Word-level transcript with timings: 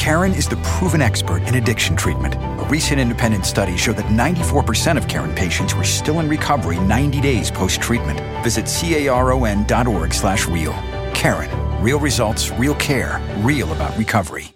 Caron 0.00 0.32
is 0.32 0.48
the 0.48 0.56
proven 0.62 1.02
expert 1.02 1.42
in 1.42 1.56
addiction 1.56 1.94
treatment. 1.94 2.34
A 2.34 2.66
recent 2.70 2.98
independent 2.98 3.44
study 3.44 3.76
showed 3.76 3.96
that 3.96 4.06
94% 4.06 4.96
of 4.96 5.06
Caron 5.08 5.34
patients 5.34 5.74
were 5.74 5.84
still 5.84 6.20
in 6.20 6.28
recovery 6.28 6.80
90 6.80 7.20
days 7.20 7.50
post-treatment. 7.50 8.18
Visit 8.42 8.64
caron.org 8.66 10.14
slash 10.14 10.48
real. 10.48 10.72
Caron. 11.12 11.50
Real 11.82 12.00
results, 12.00 12.50
real 12.52 12.74
care, 12.76 13.20
real 13.40 13.70
about 13.74 13.94
recovery. 13.98 14.54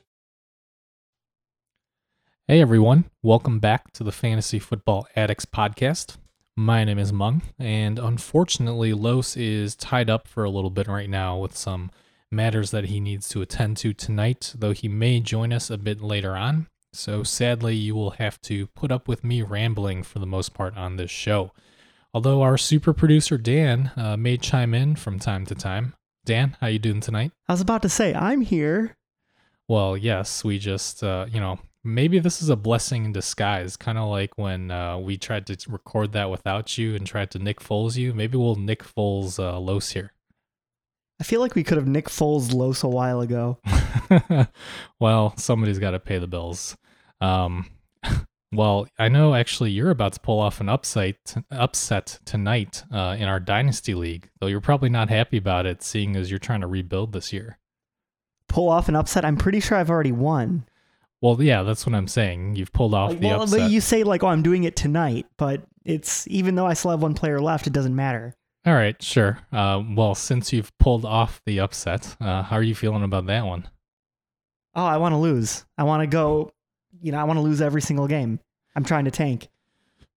Hey 2.49 2.63
everyone, 2.63 3.05
welcome 3.23 3.59
back 3.59 3.93
to 3.93 4.03
the 4.03 4.13
Fantasy 4.13 4.59
Football 4.59 5.07
Addicts 5.15 5.45
podcast. 5.45 6.17
My 6.57 6.85
name 6.85 6.99
is 6.99 7.13
Mung, 7.13 7.43
and 7.59 7.99
unfortunately, 7.99 8.95
Los 8.95 9.37
is 9.37 9.77
tied 9.77 10.09
up 10.09 10.27
for 10.27 10.45
a 10.45 10.51
little 10.51 10.71
bit 10.71 10.89
right 10.89 11.11
now 11.11 11.37
with 11.37 11.55
some 11.55 11.91
matters 12.35 12.71
that 12.73 12.87
he 12.87 13.01
needs 13.01 13.29
to 13.31 13.43
attend 13.43 13.77
to 13.79 13.93
tonight, 13.93 14.55
though 14.57 14.73
he 14.73 14.89
may 14.89 15.21
join 15.21 15.53
us 15.53 15.71
a 15.71 15.79
bit 15.79 16.01
later 16.01 16.37
on. 16.37 16.67
So 16.93 17.23
sadly, 17.23 17.75
you 17.75 17.95
will 17.95 18.13
have 18.13 18.41
to 18.43 18.69
put 18.69 18.93
up 18.93 19.09
with 19.09 19.25
me 19.25 19.43
rambling 19.43 20.03
for 20.03 20.19
the 20.19 20.27
most 20.27 20.55
part 20.55 20.77
on 20.77 20.97
this 20.97 21.11
show. 21.11 21.53
Although 22.13 22.43
our 22.43 22.57
super 22.57 22.93
producer 22.93 23.37
Dan 23.37 23.91
uh, 23.97 24.17
may 24.17 24.37
chime 24.37 24.75
in 24.75 24.95
from 24.95 25.19
time 25.19 25.45
to 25.47 25.55
time. 25.55 25.95
Dan, 26.25 26.57
how 26.61 26.69
you 26.69 26.79
doing 26.79 27.01
tonight? 27.01 27.33
I 27.49 27.53
was 27.53 27.61
about 27.61 27.83
to 27.83 27.89
say 27.89 28.15
I'm 28.15 28.41
here. 28.41 28.97
Well, 29.69 29.97
yes, 29.97 30.45
we 30.45 30.59
just 30.59 31.03
uh, 31.03 31.27
you 31.29 31.41
know 31.41 31.59
maybe 31.83 32.19
this 32.19 32.41
is 32.41 32.49
a 32.49 32.57
blessing 32.57 33.05
in 33.05 33.13
disguise, 33.13 33.77
kind 33.77 33.99
of 33.99 34.09
like 34.09 34.39
when 34.39 34.71
uh, 34.71 34.97
we 34.99 35.19
tried 35.19 35.47
to 35.49 35.71
record 35.71 36.13
that 36.13 36.31
without 36.31 36.79
you 36.79 36.95
and 36.95 37.07
tried 37.07 37.31
to 37.33 37.39
Nick 37.39 37.61
Foles 37.61 37.97
you. 37.97 38.15
Maybe 38.15 38.39
we'll 38.39 38.57
Nick 38.57 38.83
Foles 38.83 39.39
uh, 39.39 39.59
Los 39.59 39.91
here. 39.91 40.13
I 41.21 41.25
feel 41.25 41.41
like 41.41 41.55
we 41.55 41.63
could 41.65 41.79
have 41.79 41.87
Nick 41.87 42.09
Foles 42.09 42.53
Los 42.53 42.83
a 42.83 42.89
while 42.89 43.21
ago. 43.21 43.59
well, 45.01 45.35
somebody's 45.37 45.79
got 45.79 45.93
to 45.93 46.01
pay 46.01 46.19
the 46.19 46.27
bills. 46.27 46.77
Um, 47.21 47.67
well, 48.53 48.87
I 48.99 49.09
know 49.09 49.35
actually 49.35 49.71
you're 49.71 49.91
about 49.91 50.15
to 50.15 50.21
pull 50.21 50.41
off 50.41 50.61
an 50.61 50.69
upset 50.69 51.37
upset 51.51 52.19
tonight 52.25 52.83
uh, 52.93 53.17
in 53.19 53.29
our 53.29 53.39
dynasty 53.41 53.95
league, 53.95 54.29
though 54.41 54.49
you're 54.49 54.61
probably 54.61 54.89
not 54.89 55.09
happy 55.09 55.37
about 55.37 55.67
it, 55.67 55.83
seeing 55.83 56.17
as 56.17 56.31
you're 56.31 56.39
trying 56.41 56.63
to 56.63 56.67
rebuild 56.67 57.13
this 57.13 57.33
year. 57.33 57.59
Pull 58.49 58.69
off 58.69 58.89
an 58.89 58.97
upset? 58.97 59.25
I'm 59.25 59.37
pretty 59.37 59.61
sure 59.61 59.79
I've 59.79 59.91
already 59.91 60.13
won. 60.13 60.67
Well, 61.21 61.41
yeah, 61.41 61.63
that's 61.63 61.87
what 61.87 61.95
I'm 61.95 62.09
saying. 62.09 62.57
You've 62.57 62.73
pulled 62.73 62.93
off 62.93 63.11
Like, 63.11 63.21
the 63.21 63.29
well, 63.29 63.43
upset. 63.43 63.61
but 63.61 63.71
you 63.71 63.81
say 63.81 64.03
like, 64.03 64.23
"Oh, 64.23 64.29
I'm 64.29 64.43
doing 64.43 64.65
it 64.65 64.77
tonight," 64.77 65.27
but 65.39 65.63
it's 65.85 66.27
even 66.29 66.55
though 66.55 66.67
I 66.67 66.75
still 66.75 66.91
have 66.91 67.03
one 67.03 67.15
player 67.15 67.41
left, 67.41 67.67
it 67.67 67.73
doesn't 67.73 67.97
matter. 67.97 68.35
All 68.67 68.75
right, 68.75 69.01
sure. 69.03 69.39
Uh, 69.53 69.83
well, 69.95 70.15
since 70.15 70.53
you've 70.53 70.77
pulled 70.79 71.05
off 71.05 71.41
the 71.45 71.61
upset, 71.61 72.17
uh, 72.21 72.43
how 72.43 72.57
are 72.57 72.63
you 72.63 72.75
feeling 72.75 73.03
about 73.03 73.27
that 73.27 73.45
one? 73.45 73.69
Oh, 74.75 74.85
I 74.85 74.97
want 74.97 75.13
to 75.13 75.19
lose. 75.19 75.65
I 75.77 75.85
want 75.85 76.03
to 76.03 76.07
go. 76.07 76.51
You 77.03 77.13
know, 77.13 77.19
I 77.19 77.25
want 77.25 77.37
to 77.37 77.43
lose 77.43 77.61
every 77.61 77.83
single 77.83 78.07
game. 78.09 78.41
I'm 78.75 78.85
trying 78.85 79.05
to 79.05 79.11
tank 79.11 79.49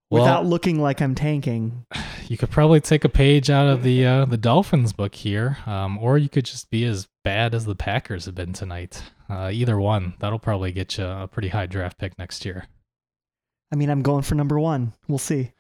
Well- 0.10 0.24
without 0.24 0.46
looking 0.46 0.80
like 0.82 1.02
I'm 1.02 1.16
tanking. 1.16 1.86
You 2.30 2.38
could 2.38 2.50
probably 2.52 2.82
take 2.82 3.06
a 3.06 3.10
page 3.10 3.50
out 3.50 3.68
of 3.70 3.84
the 3.84 4.06
uh, 4.06 4.26
the 4.26 4.36
Dolphins 4.36 4.92
book 4.92 5.16
here, 5.16 5.60
um, 5.66 5.98
or 5.98 6.18
you 6.18 6.28
could 6.28 6.44
just 6.44 6.70
be 6.70 6.84
as 6.84 7.08
bad 7.24 7.56
as 7.56 7.64
the 7.64 7.74
Packers 7.74 8.26
have 8.26 8.36
been 8.36 8.52
tonight. 8.52 9.02
Uh, 9.30 9.50
either 9.54 9.80
one, 9.80 10.14
that'll 10.20 10.38
probably 10.38 10.74
get 10.74 10.98
you 10.98 11.06
a 11.06 11.30
pretty 11.30 11.48
high 11.48 11.68
draft 11.68 11.98
pick 11.98 12.18
next 12.20 12.44
year. 12.44 12.66
I 13.72 13.78
mean, 13.78 13.90
I'm 13.90 14.02
going 14.02 14.24
for 14.24 14.36
number 14.36 14.60
one. 14.60 14.92
We'll 15.08 15.20
see. 15.20 15.54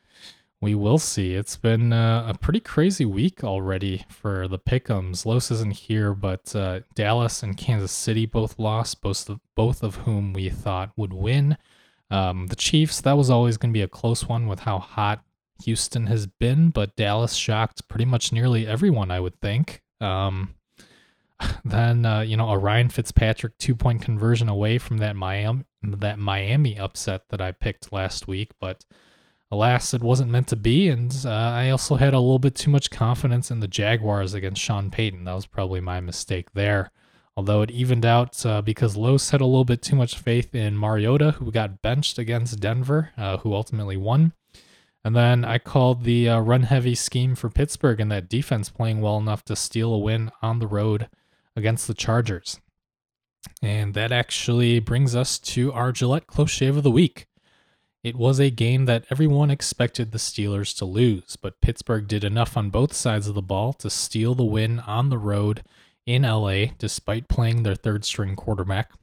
We 0.59 0.73
will 0.73 0.97
see. 0.97 1.35
It's 1.35 1.55
been 1.55 1.93
uh, 1.93 2.25
a 2.27 2.37
pretty 2.37 2.59
crazy 2.59 3.05
week 3.05 3.43
already 3.43 4.05
for 4.09 4.47
the 4.47 4.57
Pickums. 4.57 5.23
Los 5.23 5.51
isn't 5.51 5.73
here, 5.73 6.13
but 6.15 6.55
uh, 6.55 6.79
Dallas 6.95 7.43
and 7.43 7.55
Kansas 7.55 7.91
City 7.91 8.25
both 8.25 8.57
lost, 8.57 9.01
both 9.01 9.29
of, 9.29 9.39
both 9.55 9.83
of 9.83 9.95
whom 9.97 10.33
we 10.33 10.49
thought 10.49 10.91
would 10.97 11.13
win. 11.13 11.57
Um, 12.09 12.47
the 12.47 12.55
Chiefs, 12.55 13.01
that 13.01 13.17
was 13.17 13.29
always 13.29 13.57
going 13.57 13.71
to 13.71 13.77
be 13.77 13.83
a 13.83 13.87
close 13.87 14.27
one 14.27 14.47
with 14.47 14.61
how 14.61 14.79
hot 14.79 15.23
Houston 15.63 16.07
has 16.07 16.25
been, 16.25 16.69
but 16.69 16.95
Dallas 16.95 17.33
shocked 17.33 17.87
pretty 17.87 18.05
much 18.05 18.31
nearly 18.31 18.65
everyone, 18.65 19.11
I 19.11 19.19
would 19.19 19.39
think. 19.39 19.83
Um, 20.01 20.55
then, 21.65 22.03
uh, 22.03 22.21
you 22.21 22.35
know, 22.35 22.53
Ryan 22.55 22.89
Fitzpatrick 22.89 23.57
two 23.59 23.75
point 23.75 24.01
conversion 24.01 24.49
away 24.49 24.79
from 24.79 24.97
that 24.97 25.15
Miami, 25.15 25.65
that 25.83 26.17
Miami 26.17 26.79
upset 26.79 27.29
that 27.29 27.41
I 27.41 27.51
picked 27.51 27.93
last 27.93 28.27
week, 28.27 28.51
but 28.59 28.85
alas, 29.51 29.93
it 29.93 30.01
wasn't 30.01 30.31
meant 30.31 30.47
to 30.47 30.55
be. 30.55 30.89
And 30.89 31.15
uh, 31.25 31.29
I 31.29 31.69
also 31.69 31.95
had 31.95 32.13
a 32.13 32.19
little 32.19 32.39
bit 32.39 32.55
too 32.55 32.69
much 32.69 32.91
confidence 32.91 33.49
in 33.51 33.59
the 33.59 33.67
Jaguars 33.67 34.33
against 34.33 34.61
Sean 34.61 34.89
Payton. 34.91 35.23
That 35.23 35.33
was 35.33 35.45
probably 35.45 35.79
my 35.79 35.99
mistake 35.99 36.51
there. 36.53 36.91
Although 37.35 37.61
it 37.61 37.71
evened 37.71 38.05
out 38.05 38.43
uh, 38.45 38.61
because 38.63 38.97
Los 38.97 39.29
had 39.29 39.41
a 39.41 39.45
little 39.45 39.63
bit 39.63 39.83
too 39.83 39.95
much 39.95 40.17
faith 40.17 40.55
in 40.55 40.75
Mariota, 40.75 41.31
who 41.31 41.51
got 41.51 41.83
benched 41.83 42.17
against 42.17 42.59
Denver, 42.59 43.11
uh, 43.15 43.37
who 43.37 43.53
ultimately 43.53 43.95
won. 43.95 44.33
And 45.03 45.15
then 45.15 45.45
I 45.45 45.59
called 45.59 46.03
the 46.03 46.27
uh, 46.27 46.39
run 46.39 46.63
heavy 46.63 46.95
scheme 46.95 47.35
for 47.35 47.49
Pittsburgh 47.49 48.01
and 48.01 48.11
that 48.11 48.27
defense 48.27 48.69
playing 48.69 49.01
well 49.01 49.17
enough 49.17 49.45
to 49.45 49.55
steal 49.55 49.93
a 49.93 49.99
win 49.99 50.31
on 50.41 50.59
the 50.59 50.67
road 50.67 51.09
against 51.55 51.87
the 51.87 51.93
Chargers. 51.93 52.59
And 53.61 53.93
that 53.93 54.11
actually 54.11 54.79
brings 54.79 55.15
us 55.15 55.39
to 55.39 55.71
our 55.71 55.91
Gillette 55.91 56.27
Close 56.27 56.51
Shave 56.51 56.75
of 56.75 56.83
the 56.83 56.91
Week. 56.91 57.27
It 58.07 58.15
was 58.15 58.39
a 58.39 58.49
game 58.49 58.85
that 58.85 59.03
everyone 59.09 59.51
expected 59.51 60.13
the 60.13 60.17
Steelers 60.17 60.73
to 60.77 60.85
lose, 60.85 61.35
but 61.35 61.59
Pittsburgh 61.59 62.07
did 62.07 62.23
enough 62.23 62.55
on 62.55 62.69
both 62.69 62.93
sides 62.93 63.27
of 63.27 63.35
the 63.35 63.41
ball 63.41 63.73
to 63.73 63.89
steal 63.89 64.33
the 64.33 64.45
win 64.45 64.79
on 64.79 65.09
the 65.09 65.17
road 65.17 65.61
in 66.05 66.21
LA 66.21 66.67
despite 66.77 67.27
playing 67.27 67.63
their 67.63 67.75
third 67.75 68.05
string 68.05 68.37
quarterback. 68.37 68.93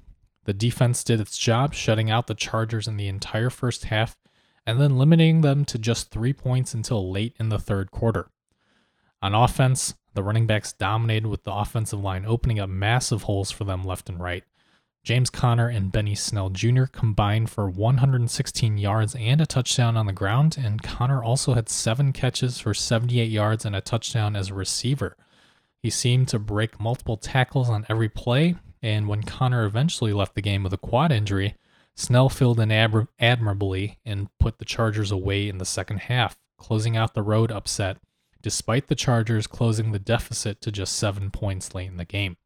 The 0.47 0.55
defense 0.55 1.05
did 1.05 1.21
its 1.21 1.37
job, 1.37 1.75
shutting 1.75 2.11
out 2.11 2.29
the 2.29 2.35
Chargers 2.35 2.89
in 2.89 2.97
the 2.97 3.09
entire 3.09 3.51
first 3.51 3.85
half 3.85 4.17
and 4.67 4.81
then 4.81 4.97
limiting 4.97 5.43
them 5.43 5.67
to 5.67 5.79
just 5.79 6.11
three 6.11 6.33
points 6.33 6.73
until 6.73 7.13
late 7.13 7.37
in 7.39 7.51
the 7.51 7.59
third 7.59 7.91
quarter. 7.91 8.31
On 9.21 9.35
offense, 9.35 9.93
the 10.15 10.23
running 10.23 10.47
backs 10.47 10.73
dominated 10.73 11.29
with 11.29 11.45
the 11.45 11.53
offensive 11.53 12.01
line 12.01 12.25
opening 12.25 12.59
up 12.59 12.71
massive 12.71 13.25
holes 13.25 13.51
for 13.51 13.65
them 13.65 13.85
left 13.85 14.09
and 14.09 14.19
right. 14.19 14.45
James 15.05 15.29
Conner 15.29 15.69
and 15.69 15.93
Benny 15.93 16.15
Snell 16.15 16.49
Jr. 16.49 16.85
combined 16.85 17.51
for 17.51 17.69
116 17.69 18.79
yards 18.79 19.15
and 19.15 19.39
a 19.39 19.45
touchdown 19.45 19.99
on 19.99 20.07
the 20.07 20.15
ground, 20.15 20.57
and 20.59 20.83
Conner 20.83 21.23
also 21.23 21.53
had 21.53 21.69
seven 21.69 22.11
catches 22.11 22.59
for 22.59 22.73
78 22.73 23.31
yards 23.31 23.67
and 23.67 23.77
a 23.77 23.83
touchdown 23.83 24.35
as 24.35 24.49
a 24.49 24.55
receiver. 24.55 25.15
He 25.83 25.91
seemed 25.91 26.29
to 26.29 26.39
break 26.39 26.81
multiple 26.81 27.19
tackles 27.19 27.69
on 27.69 27.85
every 27.91 28.09
play, 28.09 28.57
and 28.81 29.07
when 29.07 29.23
Conner 29.23 29.67
eventually 29.67 30.15
left 30.15 30.35
the 30.35 30.41
game 30.41 30.63
with 30.63 30.73
a 30.73 30.79
quad 30.79 31.13
injury, 31.13 31.57
Snell 31.95 32.31
filled 32.31 32.59
in 32.59 32.71
admir- 32.71 33.09
admirably 33.21 33.99
and 34.07 34.31
put 34.41 34.59
the 34.59 34.65
Chargers 34.65 35.13
away 35.13 35.51
in 35.51 35.59
the 35.59 35.67
second 35.67 35.99
half, 35.99 36.39
closing 36.57 36.97
out 36.97 37.13
the 37.13 37.23
road 37.23 37.53
upset, 37.53 37.99
despite 38.41 38.87
the 38.87 38.95
Chargers 38.95 39.47
closing 39.47 39.93
the 39.93 39.99
deficit 39.99 40.63
to 40.63 40.73
just 40.73 40.97
seven 40.97 41.31
points 41.31 41.75
late 41.75 41.89
in 41.89 41.99
the 41.99 42.07
game. 42.07 42.39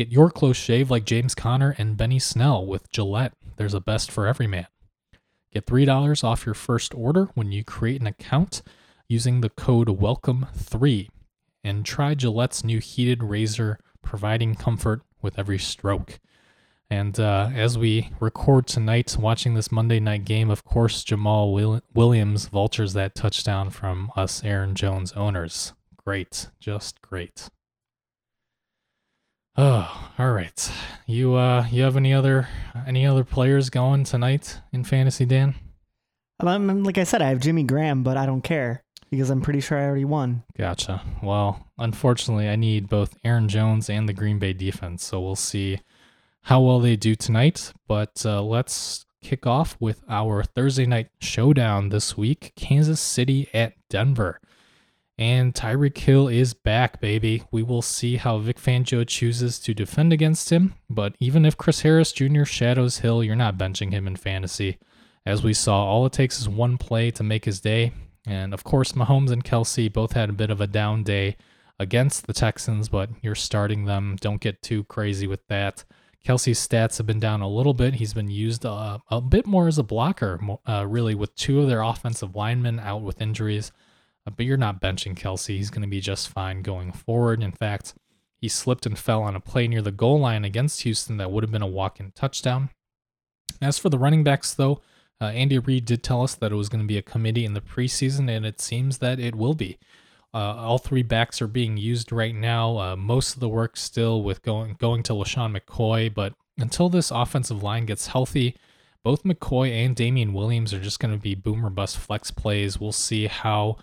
Get 0.00 0.10
your 0.10 0.30
close 0.30 0.56
shave 0.56 0.90
like 0.90 1.04
James 1.04 1.34
Conner 1.34 1.74
and 1.76 1.94
Benny 1.94 2.18
Snell 2.18 2.64
with 2.64 2.90
Gillette. 2.90 3.34
There's 3.58 3.74
a 3.74 3.82
best 3.82 4.10
for 4.10 4.26
every 4.26 4.46
man. 4.46 4.66
Get 5.52 5.66
$3 5.66 6.24
off 6.24 6.46
your 6.46 6.54
first 6.54 6.94
order 6.94 7.26
when 7.34 7.52
you 7.52 7.62
create 7.62 8.00
an 8.00 8.06
account 8.06 8.62
using 9.10 9.42
the 9.42 9.50
code 9.50 9.88
WELCOME3 9.88 11.10
and 11.62 11.84
try 11.84 12.14
Gillette's 12.14 12.64
new 12.64 12.78
heated 12.78 13.22
razor, 13.22 13.78
providing 14.00 14.54
comfort 14.54 15.02
with 15.20 15.38
every 15.38 15.58
stroke. 15.58 16.18
And 16.88 17.20
uh, 17.20 17.50
as 17.54 17.76
we 17.76 18.08
record 18.20 18.66
tonight, 18.66 19.18
watching 19.20 19.52
this 19.52 19.70
Monday 19.70 20.00
night 20.00 20.24
game, 20.24 20.48
of 20.48 20.64
course, 20.64 21.04
Jamal 21.04 21.52
Will- 21.52 21.82
Williams 21.92 22.46
vultures 22.46 22.94
that 22.94 23.14
touchdown 23.14 23.68
from 23.68 24.10
us 24.16 24.42
Aaron 24.44 24.74
Jones 24.74 25.12
owners. 25.12 25.74
Great, 26.02 26.48
just 26.58 27.02
great. 27.02 27.50
Oh, 29.56 30.10
all 30.18 30.32
right. 30.32 30.72
You 31.06 31.34
uh, 31.34 31.66
you 31.70 31.82
have 31.82 31.96
any 31.96 32.14
other 32.14 32.48
any 32.86 33.06
other 33.06 33.24
players 33.24 33.70
going 33.70 34.04
tonight 34.04 34.60
in 34.72 34.84
fantasy, 34.84 35.24
Dan? 35.24 35.54
Like 36.42 36.98
I 36.98 37.04
said, 37.04 37.20
I 37.20 37.28
have 37.28 37.40
Jimmy 37.40 37.64
Graham, 37.64 38.02
but 38.02 38.16
I 38.16 38.24
don't 38.24 38.42
care 38.42 38.82
because 39.10 39.28
I'm 39.28 39.42
pretty 39.42 39.60
sure 39.60 39.76
I 39.78 39.84
already 39.84 40.04
won. 40.06 40.44
Gotcha. 40.56 41.02
Well, 41.22 41.66
unfortunately, 41.78 42.48
I 42.48 42.56
need 42.56 42.88
both 42.88 43.16
Aaron 43.24 43.48
Jones 43.48 43.90
and 43.90 44.08
the 44.08 44.14
Green 44.14 44.38
Bay 44.38 44.52
defense, 44.52 45.04
so 45.04 45.20
we'll 45.20 45.36
see 45.36 45.80
how 46.42 46.62
well 46.62 46.80
they 46.80 46.96
do 46.96 47.14
tonight. 47.14 47.72
But 47.86 48.24
uh, 48.24 48.42
let's 48.42 49.04
kick 49.20 49.46
off 49.46 49.76
with 49.78 50.02
our 50.08 50.42
Thursday 50.42 50.86
night 50.86 51.08
showdown 51.20 51.90
this 51.90 52.16
week 52.16 52.52
Kansas 52.56 53.00
City 53.00 53.48
at 53.52 53.74
Denver. 53.90 54.40
And 55.20 55.54
Tyreek 55.54 55.98
Hill 55.98 56.28
is 56.28 56.54
back, 56.54 56.98
baby. 56.98 57.42
We 57.50 57.62
will 57.62 57.82
see 57.82 58.16
how 58.16 58.38
Vic 58.38 58.58
Fangio 58.58 59.06
chooses 59.06 59.58
to 59.58 59.74
defend 59.74 60.14
against 60.14 60.48
him. 60.48 60.76
But 60.88 61.14
even 61.20 61.44
if 61.44 61.58
Chris 61.58 61.82
Harris 61.82 62.10
Jr. 62.10 62.44
shadows 62.44 63.00
Hill, 63.00 63.22
you're 63.22 63.36
not 63.36 63.58
benching 63.58 63.92
him 63.92 64.06
in 64.06 64.16
fantasy. 64.16 64.78
As 65.26 65.42
we 65.42 65.52
saw, 65.52 65.84
all 65.84 66.06
it 66.06 66.14
takes 66.14 66.40
is 66.40 66.48
one 66.48 66.78
play 66.78 67.10
to 67.10 67.22
make 67.22 67.44
his 67.44 67.60
day. 67.60 67.92
And 68.26 68.54
of 68.54 68.64
course, 68.64 68.92
Mahomes 68.92 69.30
and 69.30 69.44
Kelce 69.44 69.92
both 69.92 70.12
had 70.12 70.30
a 70.30 70.32
bit 70.32 70.50
of 70.50 70.62
a 70.62 70.66
down 70.66 71.02
day 71.02 71.36
against 71.78 72.26
the 72.26 72.32
Texans, 72.32 72.88
but 72.88 73.10
you're 73.20 73.34
starting 73.34 73.84
them. 73.84 74.16
Don't 74.22 74.40
get 74.40 74.62
too 74.62 74.84
crazy 74.84 75.26
with 75.26 75.46
that. 75.48 75.84
Kelce's 76.26 76.66
stats 76.66 76.96
have 76.96 77.06
been 77.06 77.20
down 77.20 77.42
a 77.42 77.48
little 77.48 77.74
bit. 77.74 77.94
He's 77.94 78.14
been 78.14 78.30
used 78.30 78.64
uh, 78.64 78.98
a 79.10 79.20
bit 79.20 79.46
more 79.46 79.68
as 79.68 79.76
a 79.76 79.82
blocker, 79.82 80.40
uh, 80.66 80.86
really, 80.88 81.14
with 81.14 81.34
two 81.34 81.60
of 81.60 81.68
their 81.68 81.82
offensive 81.82 82.34
linemen 82.34 82.80
out 82.80 83.02
with 83.02 83.20
injuries. 83.20 83.70
But 84.36 84.46
you're 84.46 84.56
not 84.56 84.80
benching 84.80 85.18
Kelce. 85.18 85.56
He's 85.56 85.70
going 85.70 85.82
to 85.82 85.88
be 85.88 86.00
just 86.00 86.28
fine 86.28 86.62
going 86.62 86.92
forward. 86.92 87.42
In 87.42 87.52
fact, 87.52 87.94
he 88.40 88.48
slipped 88.48 88.86
and 88.86 88.98
fell 88.98 89.22
on 89.22 89.36
a 89.36 89.40
play 89.40 89.68
near 89.68 89.82
the 89.82 89.92
goal 89.92 90.18
line 90.18 90.44
against 90.44 90.82
Houston 90.82 91.18
that 91.18 91.30
would 91.30 91.44
have 91.44 91.50
been 91.50 91.62
a 91.62 91.66
walk 91.66 92.00
in 92.00 92.12
touchdown. 92.12 92.70
As 93.60 93.78
for 93.78 93.90
the 93.90 93.98
running 93.98 94.24
backs, 94.24 94.54
though, 94.54 94.80
uh, 95.20 95.26
Andy 95.26 95.58
Reid 95.58 95.84
did 95.84 96.02
tell 96.02 96.22
us 96.22 96.34
that 96.36 96.52
it 96.52 96.54
was 96.54 96.70
going 96.70 96.80
to 96.80 96.86
be 96.86 96.96
a 96.96 97.02
committee 97.02 97.44
in 97.44 97.52
the 97.52 97.60
preseason, 97.60 98.30
and 98.34 98.46
it 98.46 98.60
seems 98.60 98.98
that 98.98 99.20
it 99.20 99.34
will 99.34 99.54
be. 99.54 99.78
Uh, 100.32 100.54
all 100.56 100.78
three 100.78 101.02
backs 101.02 101.42
are 101.42 101.48
being 101.48 101.76
used 101.76 102.12
right 102.12 102.34
now. 102.34 102.78
Uh, 102.78 102.96
most 102.96 103.34
of 103.34 103.40
the 103.40 103.48
work 103.48 103.76
still 103.76 104.22
with 104.22 104.42
going 104.42 104.76
going 104.78 105.02
to 105.02 105.12
LeSean 105.12 105.58
McCoy, 105.58 106.12
but 106.12 106.34
until 106.56 106.88
this 106.88 107.10
offensive 107.10 107.62
line 107.62 107.84
gets 107.84 108.06
healthy, 108.06 108.56
both 109.02 109.24
McCoy 109.24 109.70
and 109.72 109.96
Damien 109.96 110.32
Williams 110.32 110.72
are 110.72 110.80
just 110.80 111.00
going 111.00 111.12
to 111.12 111.20
be 111.20 111.34
boomer 111.34 111.70
bust 111.70 111.98
flex 111.98 112.30
plays. 112.30 112.78
We'll 112.78 112.92
see 112.92 113.26
how 113.26 113.76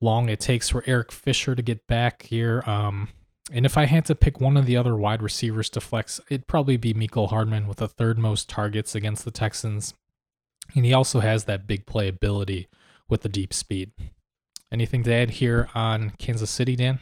long 0.00 0.28
it 0.28 0.40
takes 0.40 0.68
for 0.68 0.84
Eric 0.86 1.12
Fisher 1.12 1.54
to 1.54 1.62
get 1.62 1.86
back 1.86 2.22
here. 2.22 2.62
Um, 2.66 3.08
and 3.52 3.64
if 3.64 3.76
I 3.76 3.86
had 3.86 4.04
to 4.06 4.14
pick 4.14 4.40
one 4.40 4.56
of 4.56 4.66
the 4.66 4.76
other 4.76 4.94
wide 4.96 5.22
receivers 5.22 5.70
to 5.70 5.80
flex, 5.80 6.20
it'd 6.28 6.46
probably 6.46 6.76
be 6.76 6.94
Mecole 6.94 7.30
Hardman 7.30 7.66
with 7.66 7.78
the 7.78 7.88
third 7.88 8.18
most 8.18 8.48
targets 8.48 8.94
against 8.94 9.24
the 9.24 9.30
Texans. 9.30 9.94
And 10.74 10.84
he 10.84 10.92
also 10.92 11.20
has 11.20 11.44
that 11.44 11.66
big 11.66 11.86
playability 11.86 12.66
with 13.08 13.22
the 13.22 13.28
deep 13.28 13.54
speed. 13.54 13.92
Anything 14.70 15.02
to 15.04 15.12
add 15.12 15.30
here 15.30 15.70
on 15.74 16.10
Kansas 16.18 16.50
City, 16.50 16.76
Dan? 16.76 17.00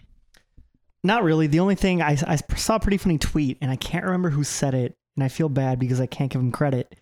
Not 1.03 1.25
really. 1.25 1.49
The 1.49 1.61
only 1.61 1.75
thing 1.75 2.01
I, 2.01 2.17
I 2.27 2.37
saw 2.57 2.77
a 2.77 2.81
pretty 2.81 2.97
funny 2.97 3.19
tweet, 3.19 3.59
and 3.61 3.71
I 3.71 3.77
can't 3.77 4.05
remember 4.05 4.31
who 4.31 4.45
said 4.45 4.75
it, 4.75 4.97
and 5.17 5.25
I 5.25 5.29
feel 5.29 5.49
bad 5.49 5.79
because 5.81 6.01
I 6.01 6.07
can't 6.07 6.31
give 6.31 6.41
him 6.41 6.53
credit. 6.53 6.95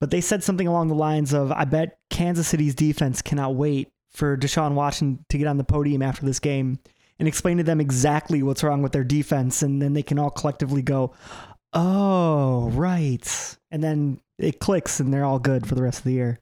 But 0.00 0.10
they 0.10 0.20
said 0.20 0.42
something 0.42 0.66
along 0.66 0.88
the 0.88 0.94
lines 0.94 1.32
of, 1.32 1.52
I 1.52 1.64
bet 1.64 1.98
Kansas 2.10 2.48
City's 2.48 2.74
defense 2.74 3.22
cannot 3.22 3.54
wait 3.54 3.92
for 4.10 4.36
Deshaun 4.36 4.74
Watson 4.74 5.24
to 5.28 5.38
get 5.38 5.46
on 5.46 5.56
the 5.56 5.64
podium 5.64 6.02
after 6.02 6.26
this 6.26 6.40
game 6.40 6.78
and 7.18 7.28
explain 7.28 7.58
to 7.58 7.62
them 7.62 7.80
exactly 7.80 8.42
what's 8.42 8.62
wrong 8.62 8.82
with 8.82 8.92
their 8.92 9.04
defense. 9.04 9.62
And 9.62 9.80
then 9.80 9.92
they 9.92 10.02
can 10.02 10.18
all 10.18 10.30
collectively 10.30 10.82
go, 10.82 11.14
oh, 11.72 12.70
right. 12.70 13.56
And 13.70 13.82
then 13.82 14.20
it 14.38 14.58
clicks 14.58 15.00
and 15.00 15.12
they're 15.12 15.24
all 15.24 15.38
good 15.38 15.66
for 15.66 15.74
the 15.74 15.82
rest 15.82 15.98
of 15.98 16.04
the 16.04 16.12
year. 16.12 16.40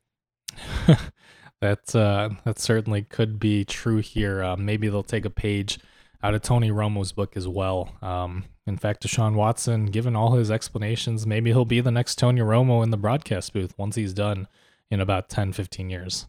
that 1.61 1.95
uh, 1.95 2.31
that 2.45 2.59
certainly 2.59 3.03
could 3.03 3.39
be 3.39 3.65
true 3.65 3.99
here. 3.99 4.43
Uh, 4.43 4.57
maybe 4.57 4.89
they'll 4.89 5.03
take 5.03 5.25
a 5.25 5.31
page 5.31 5.79
out 6.23 6.35
of 6.35 6.43
Tony 6.43 6.71
Romo's 6.71 7.13
book 7.13 7.37
as 7.37 7.47
well. 7.47 7.93
Um, 8.03 8.45
in 8.67 8.77
fact, 8.77 9.07
Deshaun 9.07 9.35
Watson, 9.35 9.87
given 9.87 10.17
all 10.17 10.33
his 10.33 10.51
explanations, 10.51 11.27
maybe 11.27 11.51
he'll 11.51 11.65
be 11.65 11.81
the 11.81 11.91
next 11.91 12.17
Tony 12.17 12.41
Romo 12.41 12.83
in 12.83 12.91
the 12.91 12.97
broadcast 12.97 13.53
booth 13.53 13.75
once 13.79 13.97
he's 13.97 14.13
done 14.13 14.49
in 14.91 15.01
about 15.01 15.29
10, 15.29 15.53
15 15.53 15.91
years. 15.91 16.27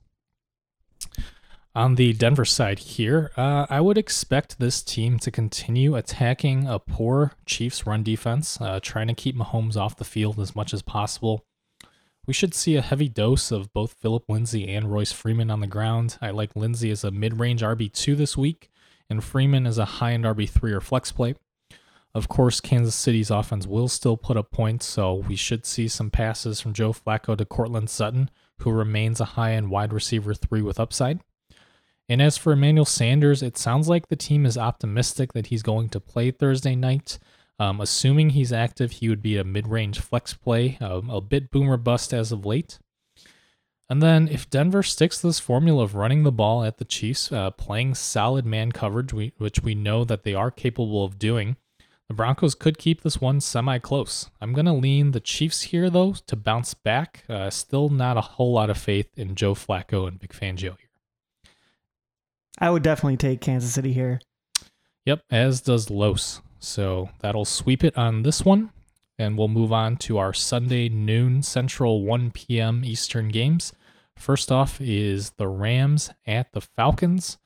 On 1.76 1.96
the 1.96 2.14
Denver 2.14 2.46
side 2.46 2.80
here, 2.80 3.32
uh, 3.38 3.68
I 3.70 3.80
would 3.80 3.98
expect 3.98 4.58
this 4.58 4.82
team 4.82 5.20
to 5.20 5.30
continue 5.30 5.96
attacking 5.96 6.68
a 6.68 6.80
poor 6.80 7.34
Chiefs 7.46 7.86
run 7.86 8.02
defense, 8.02 8.60
uh, 8.60 8.80
trying 8.82 9.08
to 9.08 9.14
keep 9.14 9.36
Mahomes 9.36 9.78
off 9.78 9.96
the 9.96 10.04
field 10.04 10.40
as 10.40 10.56
much 10.56 10.74
as 10.74 10.82
possible. 10.82 11.46
We 12.26 12.34
should 12.34 12.56
see 12.56 12.76
a 12.76 12.82
heavy 12.82 13.08
dose 13.08 13.52
of 13.52 13.72
both 13.72 13.94
Philip 13.94 14.24
Lindsay 14.28 14.68
and 14.68 14.92
Royce 14.92 15.12
Freeman 15.12 15.52
on 15.52 15.60
the 15.60 15.68
ground. 15.68 16.18
I 16.22 16.32
like 16.32 16.56
Lindsay 16.56 16.90
as 16.90 17.04
a 17.04 17.12
mid 17.12 17.40
range 17.40 17.62
RB2 17.62 18.18
this 18.18 18.36
week, 18.36 18.72
and 19.08 19.24
Freeman 19.24 19.68
as 19.68 19.78
a 19.78 19.86
high 19.86 20.14
end 20.14 20.26
RB3 20.26 20.72
or 20.72 20.82
flex 20.82 21.12
play. 21.12 21.36
Of 22.16 22.28
course, 22.28 22.60
Kansas 22.60 22.96
City's 22.96 23.30
offense 23.30 23.68
will 23.68 23.88
still 23.88 24.18
put 24.18 24.38
up 24.38 24.52
points, 24.52 24.88
so 24.88 25.14
we 25.14 25.36
should 25.36 25.68
see 25.68 25.88
some 25.88 26.10
passes 26.10 26.60
from 26.60 26.74
Joe 26.74 26.94
Flacco 26.94 27.38
to 27.38 27.46
Courtland 27.46 27.92
Sutton, 27.92 28.32
who 28.60 28.72
remains 28.72 29.20
a 29.20 29.26
high 29.26 29.54
end 29.54 29.70
wide 29.70 29.94
receiver 29.94 30.34
3 30.34 30.64
with 30.64 30.80
upside. 30.80 31.20
And 32.10 32.24
as 32.24 32.38
for 32.38 32.52
Emmanuel 32.52 32.86
Sanders, 32.86 33.44
it 33.44 33.56
sounds 33.56 33.88
like 33.88 34.08
the 34.08 34.16
team 34.16 34.46
is 34.48 34.58
optimistic 34.58 35.34
that 35.34 35.48
he's 35.48 35.62
going 35.62 35.90
to 35.90 36.00
play 36.00 36.32
Thursday 36.32 36.76
night. 36.76 37.20
Um, 37.60 37.80
assuming 37.80 38.32
he's 38.32 38.52
active, 38.52 38.94
he 38.94 39.10
would 39.10 39.22
be 39.22 39.38
a 39.38 39.44
mid 39.44 39.68
range 39.68 40.00
flex 40.00 40.34
play, 40.34 40.78
um, 40.82 41.10
a 41.10 41.22
bit 41.22 41.52
boomer 41.52 41.78
bust 41.78 42.14
as 42.14 42.32
of 42.32 42.46
late. 42.46 42.80
And 43.90 44.02
then 44.02 44.28
if 44.28 44.50
Denver 44.50 44.82
sticks 44.82 45.22
to 45.22 45.28
this 45.28 45.40
formula 45.40 45.84
of 45.84 45.96
running 45.96 46.24
the 46.24 46.32
ball 46.32 46.64
at 46.64 46.78
the 46.78 46.86
Chiefs, 46.86 47.32
uh, 47.32 47.52
playing 47.52 47.96
solid 47.96 48.46
man 48.46 48.72
coverage, 48.72 49.14
we, 49.14 49.34
which 49.38 49.62
we 49.62 49.76
know 49.76 50.04
that 50.04 50.24
they 50.24 50.34
are 50.34 50.52
capable 50.52 51.04
of 51.04 51.20
doing, 51.20 51.58
the 52.08 52.14
Broncos 52.16 52.56
could 52.56 52.78
keep 52.78 53.02
this 53.02 53.22
one 53.22 53.40
semi 53.40 53.78
close. 53.78 54.30
I'm 54.42 54.54
going 54.54 54.66
to 54.66 54.74
lean 54.74 55.12
the 55.12 55.20
Chiefs 55.20 55.64
here, 55.64 55.90
though, 55.90 56.14
to 56.14 56.36
bounce 56.36 56.74
back. 56.74 57.24
Uh, 57.30 57.50
still 57.50 57.90
not 57.90 58.18
a 58.18 58.22
whole 58.22 58.54
lot 58.54 58.70
of 58.70 58.78
faith 58.78 59.10
in 59.18 59.36
Joe 59.36 59.54
Flacco 59.54 60.08
and 60.08 60.20
Vic 60.20 60.34
Fangio 60.34 60.78
here. 60.78 60.89
I 62.60 62.70
would 62.70 62.84
definitely 62.84 63.18
take 63.18 63.42
Kansas 63.42 63.74
City 63.74 63.94
here. 63.94 64.20
Yep, 65.06 65.24
as 65.32 65.62
does 65.62 65.90
Los. 65.90 66.42
So 66.60 67.10
that'll 67.20 67.46
sweep 67.46 67.84
it 67.84 67.98
on 67.98 68.24
this 68.24 68.44
one. 68.44 68.72
And 69.18 69.38
we'll 69.38 69.48
move 69.50 69.74
on 69.74 69.98
to 69.98 70.18
our 70.18 70.34
Sunday 70.34 70.88
noon 70.88 71.44
Central 71.44 72.04
1 72.04 72.32
p.m. 72.32 72.84
Eastern 72.86 73.30
games. 73.30 73.74
First 74.16 74.52
off 74.52 74.80
is 74.82 75.32
the 75.32 75.48
Rams 75.48 76.12
at 76.28 76.52
the 76.54 76.62
Falcons. 76.62 77.38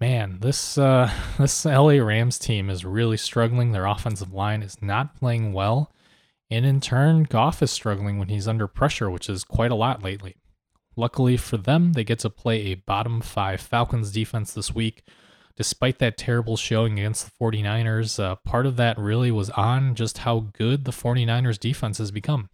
Man, 0.00 0.38
this 0.40 0.78
uh, 0.78 1.10
this 1.38 1.64
LA 1.64 2.02
Rams 2.02 2.38
team 2.38 2.70
is 2.70 2.84
really 2.84 3.18
struggling. 3.18 3.72
Their 3.72 3.86
offensive 3.86 4.32
line 4.32 4.62
is 4.62 4.80
not 4.80 5.14
playing 5.14 5.52
well, 5.52 5.92
and 6.50 6.64
in 6.64 6.80
turn, 6.80 7.24
Goff 7.24 7.62
is 7.62 7.70
struggling 7.70 8.18
when 8.18 8.28
he's 8.28 8.48
under 8.48 8.66
pressure, 8.66 9.10
which 9.10 9.28
is 9.28 9.44
quite 9.44 9.70
a 9.70 9.76
lot 9.76 10.02
lately. 10.02 10.36
Luckily 10.96 11.36
for 11.36 11.56
them, 11.56 11.92
they 11.92 12.04
get 12.04 12.18
to 12.20 12.30
play 12.30 12.66
a 12.66 12.74
bottom 12.74 13.20
five 13.20 13.60
Falcons 13.60 14.10
defense 14.10 14.52
this 14.52 14.74
week. 14.74 15.02
Despite 15.56 15.98
that 15.98 16.16
terrible 16.16 16.56
showing 16.56 16.98
against 16.98 17.26
the 17.26 17.32
49ers, 17.44 18.22
uh, 18.22 18.36
part 18.36 18.66
of 18.66 18.76
that 18.76 18.98
really 18.98 19.30
was 19.30 19.50
on 19.50 19.94
just 19.94 20.18
how 20.18 20.48
good 20.52 20.84
the 20.84 20.92
49ers 20.92 21.58
defense 21.58 21.98
has 21.98 22.10
become. 22.10 22.48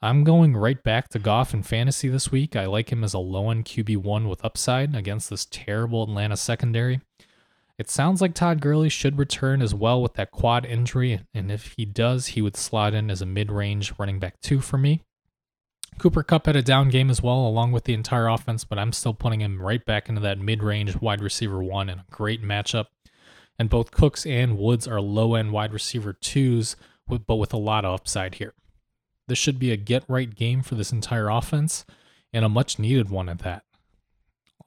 I'm 0.00 0.24
going 0.24 0.56
right 0.56 0.82
back 0.82 1.10
to 1.10 1.20
Goff 1.20 1.54
in 1.54 1.62
fantasy 1.62 2.08
this 2.08 2.32
week. 2.32 2.56
I 2.56 2.66
like 2.66 2.90
him 2.90 3.04
as 3.04 3.14
a 3.14 3.20
low 3.20 3.50
end 3.50 3.66
QB1 3.66 4.28
with 4.28 4.44
upside 4.44 4.96
against 4.96 5.30
this 5.30 5.46
terrible 5.48 6.02
Atlanta 6.02 6.36
secondary. 6.36 7.00
It 7.78 7.88
sounds 7.88 8.20
like 8.20 8.34
Todd 8.34 8.60
Gurley 8.60 8.88
should 8.88 9.18
return 9.18 9.62
as 9.62 9.74
well 9.74 10.02
with 10.02 10.14
that 10.14 10.30
quad 10.30 10.64
injury, 10.64 11.20
and 11.32 11.52
if 11.52 11.74
he 11.76 11.84
does, 11.84 12.28
he 12.28 12.42
would 12.42 12.56
slot 12.56 12.94
in 12.94 13.10
as 13.10 13.22
a 13.22 13.26
mid 13.26 13.50
range 13.50 13.92
running 13.98 14.18
back 14.18 14.40
two 14.40 14.60
for 14.60 14.76
me. 14.76 15.02
Cooper 15.98 16.22
Kupp 16.22 16.46
had 16.46 16.56
a 16.56 16.62
down 16.62 16.88
game 16.88 17.10
as 17.10 17.22
well, 17.22 17.46
along 17.46 17.72
with 17.72 17.84
the 17.84 17.94
entire 17.94 18.28
offense, 18.28 18.64
but 18.64 18.78
I'm 18.78 18.92
still 18.92 19.14
putting 19.14 19.40
him 19.40 19.60
right 19.60 19.84
back 19.84 20.08
into 20.08 20.20
that 20.22 20.38
mid 20.38 20.62
range 20.62 21.00
wide 21.00 21.20
receiver 21.20 21.62
one 21.62 21.88
in 21.88 22.00
a 22.00 22.06
great 22.10 22.42
matchup. 22.42 22.86
And 23.58 23.70
both 23.70 23.90
Cooks 23.92 24.26
and 24.26 24.58
Woods 24.58 24.88
are 24.88 25.00
low 25.00 25.34
end 25.34 25.52
wide 25.52 25.72
receiver 25.72 26.12
twos, 26.12 26.74
but 27.06 27.36
with 27.36 27.52
a 27.52 27.58
lot 27.58 27.84
of 27.84 27.94
upside 27.94 28.36
here. 28.36 28.54
This 29.28 29.38
should 29.38 29.58
be 29.58 29.70
a 29.70 29.76
get 29.76 30.04
right 30.08 30.34
game 30.34 30.62
for 30.62 30.74
this 30.74 30.92
entire 30.92 31.28
offense, 31.28 31.84
and 32.32 32.44
a 32.44 32.48
much 32.48 32.78
needed 32.78 33.10
one 33.10 33.28
at 33.28 33.40
that. 33.40 33.64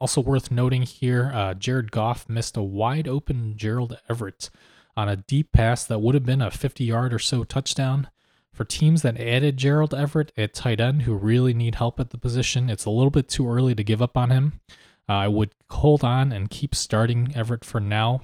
Also 0.00 0.20
worth 0.20 0.50
noting 0.50 0.82
here, 0.82 1.30
uh, 1.34 1.54
Jared 1.54 1.90
Goff 1.90 2.28
missed 2.28 2.56
a 2.56 2.62
wide 2.62 3.08
open 3.08 3.56
Gerald 3.56 3.98
Everett 4.08 4.50
on 4.96 5.08
a 5.08 5.16
deep 5.16 5.52
pass 5.52 5.84
that 5.84 6.00
would 6.00 6.14
have 6.14 6.24
been 6.24 6.42
a 6.42 6.50
50 6.50 6.84
yard 6.84 7.12
or 7.12 7.18
so 7.18 7.44
touchdown. 7.44 8.08
For 8.56 8.64
teams 8.64 9.02
that 9.02 9.20
added 9.20 9.58
Gerald 9.58 9.92
Everett 9.92 10.32
at 10.34 10.54
tight 10.54 10.80
end 10.80 11.02
who 11.02 11.14
really 11.14 11.52
need 11.52 11.74
help 11.74 12.00
at 12.00 12.08
the 12.08 12.16
position, 12.16 12.70
it's 12.70 12.86
a 12.86 12.90
little 12.90 13.10
bit 13.10 13.28
too 13.28 13.46
early 13.46 13.74
to 13.74 13.84
give 13.84 14.00
up 14.00 14.16
on 14.16 14.30
him. 14.30 14.60
Uh, 15.06 15.12
I 15.12 15.28
would 15.28 15.50
hold 15.68 16.02
on 16.02 16.32
and 16.32 16.48
keep 16.48 16.74
starting 16.74 17.36
Everett 17.36 17.66
for 17.66 17.80
now. 17.80 18.22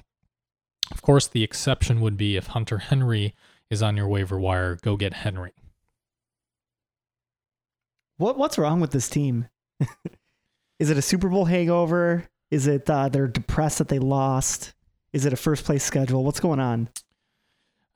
Of 0.89 1.03
course, 1.03 1.27
the 1.27 1.43
exception 1.43 2.01
would 2.01 2.17
be 2.17 2.35
if 2.35 2.47
Hunter 2.47 2.79
Henry 2.79 3.35
is 3.69 3.83
on 3.83 3.95
your 3.95 4.07
waiver 4.07 4.39
wire, 4.39 4.75
go 4.75 4.97
get 4.97 5.13
Henry. 5.13 5.51
What 8.17 8.35
what's 8.35 8.57
wrong 8.57 8.79
with 8.79 8.89
this 8.89 9.09
team? 9.09 9.49
is 10.79 10.89
it 10.89 10.97
a 10.97 11.03
Super 11.03 11.29
Bowl 11.29 11.45
hangover? 11.45 12.27
Is 12.49 12.65
it 12.65 12.89
uh, 12.89 13.07
they're 13.07 13.27
depressed 13.27 13.77
that 13.77 13.87
they 13.87 13.99
lost? 13.99 14.73
Is 15.13 15.27
it 15.27 15.33
a 15.33 15.37
first 15.37 15.63
place 15.63 15.83
schedule? 15.83 16.23
What's 16.23 16.39
going 16.39 16.59
on? 16.59 16.89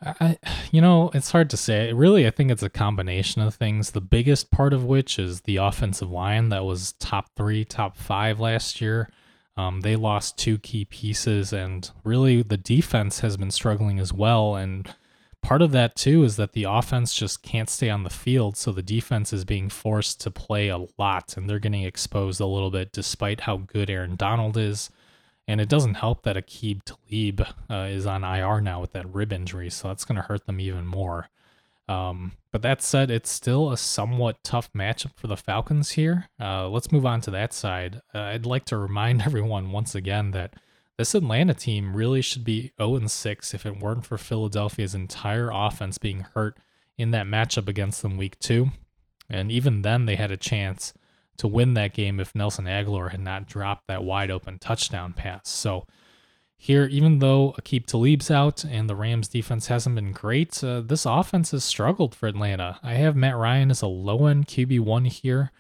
I, 0.01 0.38
you 0.72 0.80
know, 0.80 1.10
it's 1.13 1.32
hard 1.32 1.50
to 1.50 1.58
say. 1.58 1.92
Really, 1.92 2.27
I 2.27 2.30
think 2.30 2.51
it's 2.51 2.63
a 2.63 2.70
combination 2.70 3.42
of 3.42 3.56
things. 3.56 3.92
The 3.92 4.01
biggest 4.01 4.51
part 4.51 4.74
of 4.74 4.84
which 4.84 5.18
is 5.18 5.42
the 5.42 5.58
offensive 5.58 6.12
line 6.12 6.50
that 6.50 6.66
was 6.66 6.94
top 6.94 7.30
three, 7.36 7.66
top 7.66 7.98
five 7.98 8.39
last 8.39 8.80
year. 8.80 9.10
Um, 9.56 9.82
they 9.82 9.96
lost 9.96 10.38
two 10.38 10.60
key 10.60 10.86
pieces, 10.86 11.51
and 11.51 11.89
really 12.04 12.44
the 12.44 12.58
defense 12.58 13.22
has 13.22 13.38
been 13.38 13.50
struggling 13.50 13.98
as 13.98 14.13
well. 14.13 14.56
And 14.56 14.94
part 15.42 15.63
of 15.63 15.72
that 15.72 15.96
too 15.96 16.24
is 16.24 16.36
that 16.36 16.54
the 16.54 16.66
offense 16.66 17.16
just 17.16 17.42
can't 17.42 17.70
stay 17.70 17.89
on 17.89 18.04
the 18.04 18.12
field, 18.12 18.56
so 18.56 18.72
the 18.72 18.84
defense 18.84 19.34
is 19.34 19.46
being 19.46 19.68
forced 19.68 20.22
to 20.22 20.30
play 20.30 20.68
a 20.68 20.86
lot, 21.00 21.36
and 21.36 21.50
they're 21.50 21.58
getting 21.58 21.84
exposed 21.84 22.39
a 22.39 22.46
little 22.46 22.70
bit, 22.70 22.92
despite 22.92 23.42
how 23.42 23.58
good 23.58 23.89
Aaron 23.89 24.16
Donald 24.16 24.58
is. 24.58 24.92
And 25.48 25.62
it 25.62 25.70
doesn't 25.70 25.96
help 25.96 26.24
that 26.24 26.36
Aqib 26.36 26.82
Talib 26.84 27.48
uh, 27.70 27.88
is 27.89 28.06
on 28.06 28.24
IR 28.24 28.60
now 28.60 28.82
with 28.82 28.92
that 28.92 29.13
rib 29.13 29.32
injury, 29.32 29.70
so 29.70 29.88
that's 29.88 30.04
going 30.04 30.18
to 30.18 30.22
hurt 30.22 30.46
them 30.46 30.60
even 30.60 30.86
more. 30.86 31.30
Um, 31.88 32.34
but 32.51 32.62
that 32.63 32.82
said, 32.82 33.10
it's 33.10 33.30
still 33.30 33.72
a 33.72 33.77
somewhat 33.77 34.44
tough 34.44 34.72
matchup 34.74 35.16
for 35.16 35.27
the 35.27 35.38
Falcons 35.38 35.92
here. 35.92 36.27
Uh, 36.39 36.68
let's 36.68 36.92
move 36.92 37.06
on 37.06 37.22
to 37.22 37.32
that 37.32 37.54
side. 37.54 38.01
Uh, 38.13 38.20
I'd 38.20 38.46
like 38.46 38.66
to 38.66 38.77
remind 38.77 39.22
everyone 39.25 39.72
once 39.72 39.96
again 39.96 40.32
that 40.32 40.54
this 40.98 41.16
Atlanta 41.16 41.54
team 41.54 41.96
really 41.96 42.22
should 42.22 42.44
be 42.44 42.72
0 42.82 43.06
6 43.08 43.54
if 43.54 43.66
it 43.66 43.80
weren't 43.80 44.06
for 44.06 44.18
Philadelphia's 44.18 44.96
entire 44.96 45.50
offense 45.54 45.98
being 45.98 46.25
hurt 46.34 46.58
in 46.98 47.12
that 47.12 47.27
matchup 47.27 47.70
against 47.70 48.01
them 48.01 48.18
week 48.18 48.38
two. 48.39 48.72
And 49.30 49.51
even 49.51 49.84
then, 49.84 50.06
they 50.06 50.16
had 50.16 50.32
a 50.32 50.38
chance 50.38 50.94
to 51.38 51.48
win 51.48 51.74
that 51.75 51.94
game 51.94 52.20
if 52.20 52.36
Nelson 52.36 52.65
Agholor 52.65 53.12
had 53.12 53.20
not 53.20 53.48
dropped 53.48 53.88
that 53.88 54.03
wide 54.03 54.32
open 54.32 54.60
touchdown 54.60 55.13
pass. 55.13 55.50
So, 55.50 55.86
here, 56.60 56.86
even 56.86 57.20
though 57.20 57.53
Aqib 57.62 57.86
Talib's 57.86 58.32
out 58.32 58.63
and 58.63 58.89
the 58.89 58.96
Rams 58.96 59.27
defense 59.27 59.67
hasn't 59.67 59.96
been 59.96 60.12
great, 60.12 60.63
uh, 60.63 60.82
this 60.82 61.06
offense 61.06 61.51
has 61.51 61.63
struggled 61.63 62.15
for 62.15 62.27
Atlanta. 62.27 62.79
I 62.82 62.96
have 62.96 63.15
Matt 63.15 63.38
Ryan 63.38 63.70
as 63.70 63.84
a 63.84 63.88
low 63.88 64.25
end 64.25 64.48
QB1 64.48 65.08
here. 65.08 65.51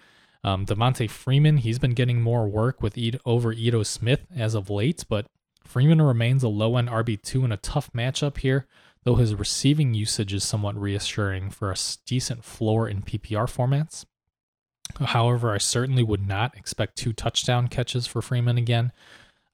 Um, 0.43 0.65
Devonta 0.65 1.09
Freeman, 1.09 1.57
he's 1.57 1.77
been 1.77 1.93
getting 1.93 2.21
more 2.21 2.47
work 2.47 2.81
with 2.81 2.97
Ed- 2.97 3.19
over 3.25 3.51
Ito 3.53 3.83
Smith 3.83 4.25
as 4.35 4.55
of 4.55 4.69
late, 4.69 5.05
but 5.07 5.27
Freeman 5.63 6.01
remains 6.01 6.41
a 6.41 6.47
low 6.47 6.77
end 6.77 6.89
RB2 6.89 7.45
in 7.45 7.51
a 7.51 7.57
tough 7.57 7.91
matchup 7.93 8.37
here, 8.37 8.65
though 9.03 9.15
his 9.15 9.35
receiving 9.35 9.93
usage 9.93 10.33
is 10.33 10.43
somewhat 10.43 10.79
reassuring 10.79 11.49
for 11.51 11.71
a 11.71 11.77
decent 12.05 12.43
floor 12.43 12.87
in 12.87 13.03
PPR 13.03 13.45
formats. 13.45 14.05
However, 14.99 15.53
I 15.53 15.57
certainly 15.57 16.03
would 16.03 16.27
not 16.27 16.55
expect 16.57 16.95
two 16.95 17.13
touchdown 17.13 17.67
catches 17.67 18.07
for 18.07 18.21
Freeman 18.21 18.57
again. 18.57 18.91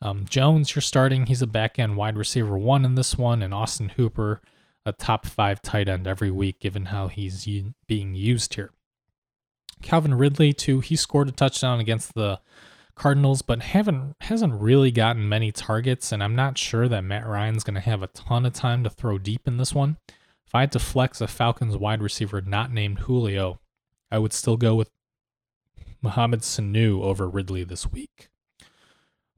Um, 0.01 0.25
Jones, 0.29 0.75
you're 0.75 0.81
starting. 0.81 1.25
He's 1.25 1.41
a 1.41 1.47
back 1.47 1.79
end 1.79 1.97
wide 1.97 2.17
receiver 2.17 2.57
one 2.57 2.85
in 2.85 2.95
this 2.95 3.17
one, 3.17 3.41
and 3.41 3.53
Austin 3.53 3.89
Hooper, 3.89 4.41
a 4.85 4.91
top 4.91 5.25
five 5.25 5.61
tight 5.61 5.87
end 5.87 6.07
every 6.07 6.31
week, 6.31 6.59
given 6.59 6.85
how 6.85 7.07
he's 7.07 7.47
u- 7.47 7.73
being 7.87 8.13
used 8.13 8.55
here. 8.55 8.71
Calvin 9.81 10.15
Ridley, 10.15 10.53
too, 10.53 10.79
he 10.79 10.95
scored 10.95 11.29
a 11.29 11.31
touchdown 11.31 11.79
against 11.79 12.13
the 12.13 12.39
Cardinals, 12.95 13.41
but 13.41 13.61
haven't 13.61 14.15
hasn't 14.21 14.61
really 14.61 14.91
gotten 14.91 15.27
many 15.27 15.51
targets, 15.51 16.11
and 16.11 16.23
I'm 16.23 16.35
not 16.35 16.57
sure 16.57 16.87
that 16.87 17.03
Matt 17.03 17.25
Ryan's 17.25 17.63
going 17.63 17.73
to 17.75 17.81
have 17.81 18.03
a 18.03 18.07
ton 18.07 18.45
of 18.45 18.53
time 18.53 18.83
to 18.83 18.89
throw 18.89 19.17
deep 19.17 19.47
in 19.47 19.57
this 19.57 19.73
one. 19.73 19.97
If 20.45 20.53
I 20.53 20.61
had 20.61 20.71
to 20.73 20.79
flex 20.79 21.19
a 21.19 21.27
Falcons 21.27 21.75
wide 21.75 22.01
receiver 22.01 22.41
not 22.41 22.71
named 22.71 22.99
Julio, 22.99 23.59
I 24.11 24.19
would 24.19 24.33
still 24.33 24.57
go 24.57 24.75
with 24.75 24.91
Mohamed 26.03 26.41
Sanu 26.41 27.01
over 27.01 27.27
Ridley 27.27 27.63
this 27.63 27.91
week 27.91 28.29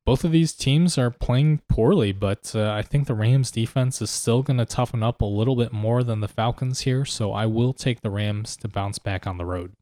both 0.06 0.24
of 0.24 0.32
these 0.32 0.54
teams 0.54 1.00
are 1.00 1.10
playing 1.10 1.62
poorly, 1.68 2.12
but 2.12 2.54
uh, 2.56 2.72
I 2.72 2.84
think 2.84 3.08
the 3.08 3.16
Rams 3.16 3.50
defense 3.50 4.02
is 4.04 4.12
still 4.12 4.44
going 4.44 4.60
to 4.60 4.66
toughen 4.66 5.02
up 5.02 5.22
a 5.22 5.26
little 5.26 5.56
bit 5.56 5.74
more 5.74 6.04
than 6.04 6.20
the 6.20 6.28
Falcons 6.28 6.82
here. 6.82 7.06
So 7.06 7.34
I 7.34 7.48
will 7.48 7.74
take 7.74 8.02
the 8.02 8.12
Rams 8.12 8.56
to 8.58 8.68
bounce 8.68 9.00
back 9.00 9.26
on 9.26 9.40
the 9.40 9.46
road. 9.46 9.74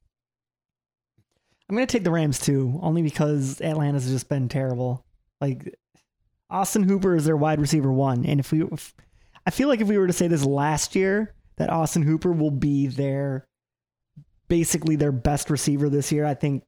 I'm 1.69 1.75
going 1.75 1.85
to 1.85 1.91
take 1.91 2.05
the 2.05 2.11
Rams 2.11 2.39
too, 2.39 2.79
only 2.81 3.01
because 3.01 3.59
Atlanta's 3.59 4.09
just 4.09 4.29
been 4.29 4.47
terrible. 4.47 5.05
Like 5.41 5.75
Austin 6.49 6.83
Hooper 6.83 7.15
is 7.15 7.25
their 7.25 7.37
wide 7.37 7.59
receiver 7.59 7.91
one, 7.91 8.25
and 8.25 8.39
if 8.39 8.51
we, 8.51 8.63
if, 8.63 8.93
I 9.45 9.51
feel 9.51 9.67
like 9.67 9.81
if 9.81 9.87
we 9.89 9.97
were 9.97 10.07
to 10.07 10.13
say 10.13 10.27
this 10.27 10.45
last 10.45 10.95
year 10.95 11.33
that 11.57 11.69
Austin 11.69 12.03
Hooper 12.03 12.31
will 12.31 12.51
be 12.51 12.87
their 12.87 13.45
basically 14.47 14.95
their 14.95 15.11
best 15.11 15.49
receiver 15.49 15.89
this 15.89 16.11
year, 16.11 16.25
I 16.25 16.33
think 16.33 16.63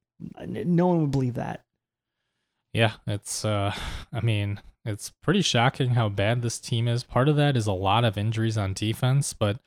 no 0.46 0.88
one 0.88 1.02
would 1.02 1.12
believe 1.12 1.36
that. 1.36 1.64
Yeah, 2.74 2.94
it's 3.08 3.46
uh 3.46 3.74
I 4.12 4.22
mean, 4.22 4.62
it's 4.84 5.10
pretty 5.22 5.42
shocking 5.42 5.92
how 5.92 6.10
bad 6.10 6.42
this 6.42 6.60
team 6.60 6.88
is. 6.88 7.04
Part 7.04 7.30
of 7.30 7.36
that 7.38 7.56
is 7.58 7.68
a 7.68 7.74
lot 7.74 8.04
of 8.04 8.18
injuries 8.18 8.58
on 8.58 8.74
defense, 8.74 9.34
but 9.34 9.60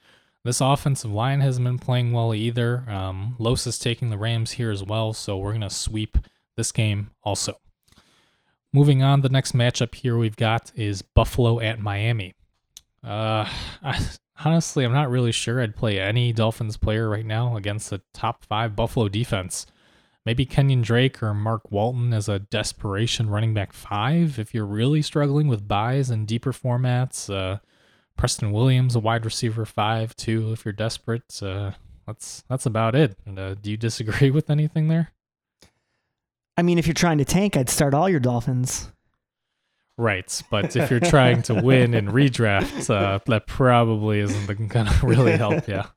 this 0.44 0.60
offensive 0.60 1.10
line 1.10 1.40
hasn't 1.40 1.64
been 1.64 1.78
playing 1.78 2.12
well 2.12 2.34
either. 2.34 2.84
Um, 2.88 3.34
Los 3.38 3.66
is 3.66 3.78
taking 3.78 4.10
the 4.10 4.18
Rams 4.18 4.52
here 4.52 4.70
as 4.70 4.84
well, 4.84 5.12
so 5.12 5.36
we're 5.36 5.52
gonna 5.52 5.70
sweep 5.70 6.18
this 6.56 6.70
game 6.70 7.10
also. 7.22 7.58
Moving 8.72 9.02
on, 9.02 9.22
the 9.22 9.28
next 9.28 9.52
matchup 9.52 9.94
here 9.94 10.16
we've 10.16 10.36
got 10.36 10.70
is 10.74 11.02
Buffalo 11.02 11.60
at 11.60 11.80
Miami. 11.80 12.34
Uh, 13.02 13.48
I, 13.82 14.06
honestly, 14.44 14.84
I'm 14.84 14.92
not 14.92 15.10
really 15.10 15.32
sure 15.32 15.60
I'd 15.60 15.76
play 15.76 15.98
any 15.98 16.32
Dolphins 16.32 16.76
player 16.76 17.08
right 17.08 17.26
now 17.26 17.56
against 17.56 17.90
the 17.90 18.02
top 18.12 18.44
five 18.44 18.76
Buffalo 18.76 19.08
defense 19.08 19.66
maybe 20.26 20.44
Kenyon 20.44 20.82
Drake 20.82 21.22
or 21.22 21.34
Mark 21.34 21.70
Walton 21.70 22.12
as 22.12 22.28
a 22.28 22.38
desperation 22.38 23.30
running 23.30 23.54
back 23.54 23.72
five 23.72 24.38
if 24.38 24.54
you're 24.54 24.66
really 24.66 25.02
struggling 25.02 25.48
with 25.48 25.66
byes 25.66 26.10
and 26.10 26.26
deeper 26.26 26.52
formats. 26.52 27.32
Uh, 27.32 27.58
Preston 28.16 28.52
Williams, 28.52 28.96
a 28.96 29.00
wide 29.00 29.24
receiver 29.24 29.64
five 29.64 30.14
too, 30.16 30.52
if 30.52 30.64
you're 30.64 30.72
desperate. 30.72 31.40
Uh, 31.42 31.72
that's 32.06 32.42
that's 32.48 32.66
about 32.66 32.94
it. 32.94 33.16
Uh, 33.26 33.54
do 33.54 33.70
you 33.70 33.76
disagree 33.76 34.30
with 34.32 34.50
anything 34.50 34.88
there? 34.88 35.12
I 36.56 36.62
mean, 36.62 36.78
if 36.78 36.86
you're 36.86 36.94
trying 36.94 37.18
to 37.18 37.24
tank, 37.24 37.56
I'd 37.56 37.70
start 37.70 37.94
all 37.94 38.08
your 38.08 38.18
Dolphins. 38.18 38.90
Right, 39.98 40.42
but 40.48 40.76
if 40.76 40.92
you're 40.92 41.00
trying 41.00 41.42
to 41.42 41.54
win 41.54 41.92
in 41.92 42.06
redraft, 42.06 42.88
uh, 42.88 43.18
that 43.26 43.48
probably 43.48 44.20
isn't 44.20 44.46
going 44.68 44.86
to 44.86 45.06
really 45.06 45.36
help 45.36 45.66
you. 45.66 45.82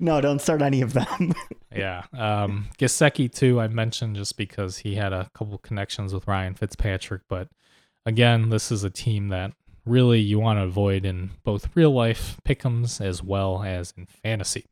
No, 0.00 0.20
don't 0.20 0.40
start 0.40 0.62
any 0.62 0.80
of 0.80 0.92
them. 0.92 1.34
yeah, 1.74 2.04
um, 2.16 2.68
too. 2.78 3.60
I 3.60 3.66
mentioned 3.66 4.14
just 4.14 4.36
because 4.36 4.78
he 4.78 4.94
had 4.94 5.12
a 5.12 5.28
couple 5.34 5.58
connections 5.58 6.14
with 6.14 6.28
Ryan 6.28 6.54
Fitzpatrick, 6.54 7.22
but 7.28 7.48
again, 8.06 8.50
this 8.50 8.70
is 8.70 8.84
a 8.84 8.90
team 8.90 9.28
that 9.28 9.52
really 9.84 10.20
you 10.20 10.38
want 10.38 10.58
to 10.58 10.64
avoid 10.64 11.04
in 11.04 11.30
both 11.42 11.68
real 11.74 11.90
life 11.90 12.40
pick'ems 12.44 13.00
as 13.00 13.24
well 13.24 13.64
as 13.64 13.92
in 13.96 14.06
fantasy. 14.06 14.66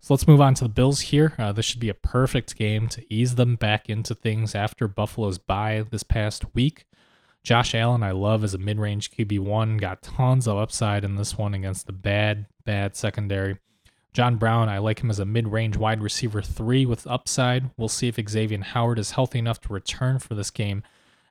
So 0.00 0.14
let's 0.14 0.28
move 0.28 0.40
on 0.40 0.54
to 0.54 0.64
the 0.64 0.70
Bills 0.70 1.00
here. 1.00 1.34
Uh, 1.36 1.52
this 1.52 1.66
should 1.66 1.80
be 1.80 1.88
a 1.88 1.94
perfect 1.94 2.56
game 2.56 2.88
to 2.88 3.04
ease 3.12 3.34
them 3.34 3.56
back 3.56 3.90
into 3.90 4.14
things 4.14 4.54
after 4.54 4.86
Buffalo's 4.88 5.38
bye 5.38 5.84
this 5.90 6.04
past 6.04 6.54
week. 6.54 6.86
Josh 7.42 7.74
Allen, 7.74 8.02
I 8.02 8.10
love 8.10 8.44
as 8.44 8.54
a 8.54 8.58
mid 8.58 8.78
range 8.78 9.10
QB1. 9.10 9.80
Got 9.80 10.02
tons 10.02 10.46
of 10.46 10.58
upside 10.58 11.04
in 11.04 11.16
this 11.16 11.38
one 11.38 11.54
against 11.54 11.86
the 11.86 11.92
bad, 11.92 12.46
bad 12.64 12.96
secondary. 12.96 13.58
John 14.12 14.36
Brown, 14.36 14.68
I 14.68 14.78
like 14.78 15.00
him 15.00 15.10
as 15.10 15.18
a 15.18 15.24
mid 15.24 15.48
range 15.48 15.76
wide 15.76 16.02
receiver 16.02 16.42
three 16.42 16.84
with 16.84 17.06
upside. 17.06 17.70
We'll 17.76 17.88
see 17.88 18.08
if 18.08 18.18
Xavier 18.28 18.60
Howard 18.60 18.98
is 18.98 19.12
healthy 19.12 19.38
enough 19.38 19.60
to 19.62 19.72
return 19.72 20.18
for 20.18 20.34
this 20.34 20.50
game, 20.50 20.82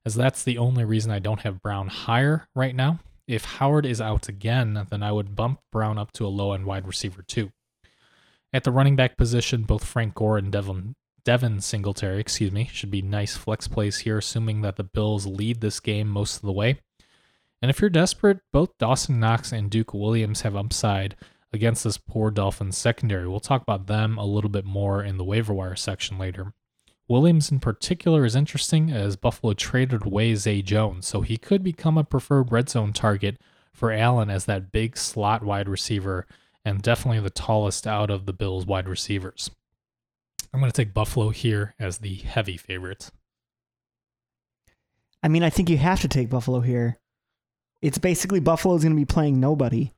as 0.06 0.16
that's 0.16 0.44
the 0.44 0.58
only 0.58 0.86
reason 0.86 1.12
I 1.12 1.20
don't 1.20 1.42
have 1.42 1.62
Brown 1.62 1.88
higher 1.88 2.48
right 2.56 2.76
now. 2.76 3.00
If 3.28 3.46
Howard 3.46 3.86
is 3.86 4.02
out 4.02 4.28
again, 4.28 4.88
then 4.90 5.04
I 5.04 5.12
would 5.12 5.36
bump 5.36 5.60
Brown 5.72 6.00
up 6.00 6.12
to 6.14 6.26
a 6.26 6.30
low 6.30 6.54
end 6.54 6.66
wide 6.66 6.88
receiver 6.88 7.22
two. 7.22 7.52
At 8.52 8.64
the 8.64 8.72
running 8.72 8.96
back 8.96 9.16
position, 9.18 9.64
both 9.64 9.84
Frank 9.84 10.16
Gore 10.16 10.40
and 10.40 10.52
Devin 10.52 10.96
Devin 11.30 11.62
Singletary, 11.62 12.20
excuse 12.20 12.52
me, 12.52 12.68
should 12.74 12.90
be 12.90 13.04
nice 13.04 13.38
flex 13.38 13.68
plays 13.68 14.00
here, 14.00 14.18
assuming 14.18 14.62
that 14.62 14.78
the 14.78 14.84
Bills 14.84 15.28
lead 15.28 15.62
this 15.62 15.80
game 15.80 16.08
most 16.08 16.38
of 16.38 16.42
the 16.42 16.52
way. 16.52 16.80
And 17.62 17.70
if 17.70 17.80
you're 17.80 17.92
desperate, 17.92 18.40
both 18.52 18.80
Dawson 18.80 19.20
Knox 19.20 19.52
and 19.52 19.70
Duke 19.70 19.94
Williams 19.94 20.42
have 20.42 20.56
upside 20.56 21.16
against 21.54 21.84
this 21.84 22.00
poor 22.00 22.32
Dolphins 22.32 22.80
secondary. 22.80 23.28
We'll 23.28 23.40
talk 23.40 23.62
about 23.62 23.86
them 23.86 24.18
a 24.18 24.26
little 24.26 24.50
bit 24.50 24.66
more 24.66 25.04
in 25.04 25.18
the 25.18 25.24
waiver 25.24 25.54
wire 25.54 25.76
section 25.76 26.18
later. 26.18 26.52
Williams 27.08 27.52
in 27.52 27.60
particular 27.60 28.26
is 28.26 28.36
interesting 28.36 28.90
as 28.90 29.16
Buffalo 29.16 29.54
traded 29.54 30.08
away 30.08 30.34
Zay 30.34 30.64
Jones, 30.64 31.06
so 31.06 31.22
he 31.22 31.38
could 31.38 31.62
become 31.62 32.00
a 32.00 32.04
preferred 32.04 32.52
red 32.52 32.70
zone 32.70 32.92
target 32.92 33.40
for 33.72 33.92
Allen 33.92 34.32
as 34.32 34.46
that 34.46 34.72
big 34.72 34.98
slot 34.98 35.44
wide 35.44 35.70
receiver 35.70 36.26
and 36.66 36.82
definitely 36.82 37.20
the 37.20 37.30
tallest 37.30 37.86
out 37.86 38.10
of 38.10 38.26
the 38.26 38.34
Bills 38.34 38.66
wide 38.66 38.90
receivers. 38.90 39.52
I'm 40.54 40.60
going 40.60 40.72
to 40.72 40.76
take 40.76 40.94
Buffalo 40.94 41.30
here 41.30 41.76
as 41.80 42.00
the 42.00 42.16
heavy 42.16 42.58
favorite. 42.58 43.12
I 45.22 45.28
mean, 45.28 45.44
I 45.44 45.50
think 45.50 45.70
you 45.70 45.78
have 45.78 46.02
to 46.02 46.08
take 46.08 46.30
Buffalo 46.30 46.62
here. 46.62 46.98
It's 47.82 47.98
basically 47.98 48.40
Buffalo's 48.40 48.84
going 48.84 48.96
to 48.96 49.00
be 49.00 49.06
playing 49.06 49.40
nobody. 49.40 49.94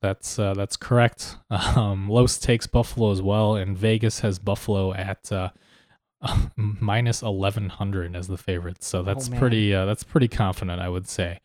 That's 0.00 0.38
uh, 0.38 0.54
that's 0.54 0.76
correct. 0.76 1.36
Um, 1.50 2.08
Los 2.08 2.38
takes 2.38 2.66
Buffalo 2.66 3.10
as 3.10 3.20
well, 3.20 3.56
and 3.56 3.76
Vegas 3.76 4.20
has 4.20 4.38
Buffalo 4.38 4.92
at 4.94 5.30
uh, 5.32 5.50
minus 6.56 7.22
eleven 7.22 7.68
hundred 7.68 8.14
as 8.14 8.28
the 8.28 8.36
favorite. 8.36 8.84
So 8.84 9.02
that's 9.02 9.28
oh, 9.28 9.36
pretty 9.36 9.74
uh, 9.74 9.86
that's 9.86 10.04
pretty 10.04 10.28
confident, 10.28 10.80
I 10.80 10.88
would 10.88 11.08
say. 11.08 11.40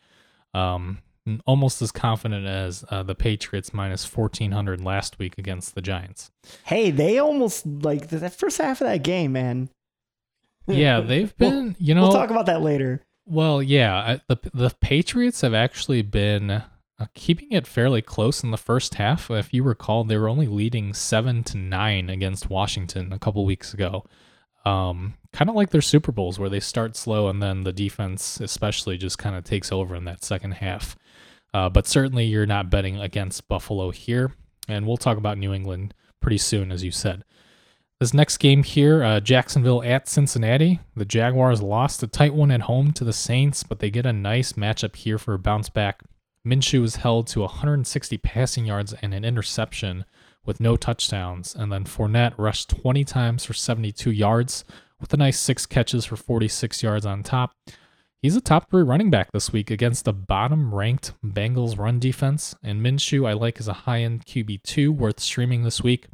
Um, 0.54 1.00
almost 1.46 1.82
as 1.82 1.92
confident 1.92 2.46
as 2.46 2.84
uh, 2.90 3.04
the 3.04 3.16
Patriots 3.16 3.74
minus 3.74 4.06
1400 4.06 4.82
last 4.82 5.20
week 5.20 5.38
against 5.38 5.76
the 5.76 5.82
Giants. 5.82 6.32
Hey, 6.66 6.92
they 6.92 7.20
almost 7.20 7.66
like 7.66 8.10
the 8.10 8.30
first 8.30 8.58
half 8.58 8.82
of 8.82 8.88
that 8.88 9.04
game, 9.04 9.34
man. 9.34 9.70
Yeah, 10.68 11.00
they've 11.02 11.36
been, 11.38 11.66
we'll, 11.66 11.76
you 11.80 11.96
know, 11.96 12.04
we'll 12.04 12.14
talk 12.14 12.30
about 12.30 12.48
that 12.48 12.62
later. 12.62 13.02
Well, 13.26 13.64
yeah, 13.64 14.18
the 14.28 14.38
the 14.54 14.76
Patriots 14.82 15.42
have 15.42 15.54
actually 15.54 16.02
been 16.02 16.64
uh, 17.04 17.08
keeping 17.14 17.52
it 17.52 17.68
fairly 17.68 18.02
close 18.02 18.44
in 18.44 18.52
the 18.52 18.58
first 18.58 18.96
half. 18.96 19.32
If 19.32 19.54
you 19.54 19.64
recall, 19.64 20.04
they 20.04 20.18
were 20.18 20.30
only 20.30 20.48
leading 20.48 20.94
7 20.94 21.44
to 21.46 21.58
9 21.58 22.10
against 22.10 22.50
Washington 22.50 23.14
a 23.14 23.20
couple 23.20 23.46
weeks 23.46 23.74
ago. 23.74 24.04
Um, 24.66 25.16
kind 25.34 25.50
of 25.50 25.56
like 25.56 25.72
their 25.72 25.82
Super 25.82 26.12
Bowls 26.12 26.40
where 26.40 26.50
they 26.50 26.62
start 26.62 26.96
slow 26.96 27.28
and 27.28 27.42
then 27.42 27.64
the 27.64 27.74
defense 27.74 28.40
especially 28.40 28.98
just 28.98 29.18
kind 29.18 29.36
of 29.36 29.44
takes 29.44 29.72
over 29.72 29.96
in 29.96 30.06
that 30.06 30.24
second 30.24 30.52
half. 30.54 30.96
Uh, 31.54 31.70
but 31.70 31.88
certainly 31.88 32.26
you're 32.26 32.46
not 32.46 32.70
betting 32.70 33.00
against 33.00 33.48
Buffalo 33.48 33.92
here. 33.92 34.34
And 34.68 34.88
we'll 34.88 34.98
talk 34.98 35.18
about 35.18 35.38
New 35.38 35.54
England 35.54 35.94
pretty 36.22 36.38
soon, 36.38 36.72
as 36.72 36.84
you 36.84 36.92
said. 36.92 37.24
This 38.00 38.14
next 38.14 38.38
game 38.38 38.64
here, 38.64 39.04
uh, 39.04 39.20
Jacksonville 39.20 39.84
at 39.84 40.10
Cincinnati. 40.10 40.80
The 40.96 41.06
Jaguars 41.06 41.62
lost 41.62 42.04
a 42.04 42.08
tight 42.08 42.34
one 42.34 42.52
at 42.52 42.62
home 42.62 42.92
to 42.94 43.04
the 43.04 43.14
Saints, 43.14 43.64
but 43.64 43.80
they 43.80 43.90
get 43.90 44.06
a 44.06 44.14
nice 44.14 44.54
matchup 44.54 44.96
here 44.96 45.18
for 45.18 45.34
a 45.34 45.40
bounce 45.40 45.70
back. 45.70 46.02
Minshew 46.46 46.82
was 46.82 46.98
held 46.98 47.28
to 47.28 47.42
160 47.42 48.18
passing 48.18 48.66
yards 48.66 48.94
and 49.02 49.14
an 49.14 49.24
interception 49.24 50.04
with 50.46 50.60
no 50.60 50.76
touchdowns, 50.76 51.56
and 51.56 51.72
then 51.72 51.86
Fournette 51.86 52.34
rushed 52.38 52.70
20 52.70 53.06
times 53.06 53.46
for 53.46 53.54
72 53.54 54.12
yards 54.12 54.66
with 55.00 55.14
a 55.14 55.18
nice 55.18 55.40
six 55.40 55.66
catches 55.66 56.04
for 56.04 56.18
46 56.18 56.84
yards 56.84 57.06
on 57.06 57.24
top. 57.24 57.54
He's 58.24 58.38
a 58.38 58.42
top 58.42 58.70
three 58.70 58.84
running 58.84 59.10
back 59.10 59.34
this 59.34 59.52
week 59.52 59.70
against 59.70 60.06
the 60.06 60.14
bottom 60.14 60.74
ranked 60.74 61.12
Bengals 61.22 61.78
run 61.78 62.00
defense, 62.00 62.56
and 62.64 62.80
Minshew 62.80 63.28
I 63.28 63.34
like 63.34 63.60
as 63.60 63.68
a 63.68 63.74
high 63.74 64.00
end 64.00 64.26
QB2 64.26 64.96
worth 64.96 65.20
streaming 65.20 65.64
this 65.64 65.84
week. 65.84 66.08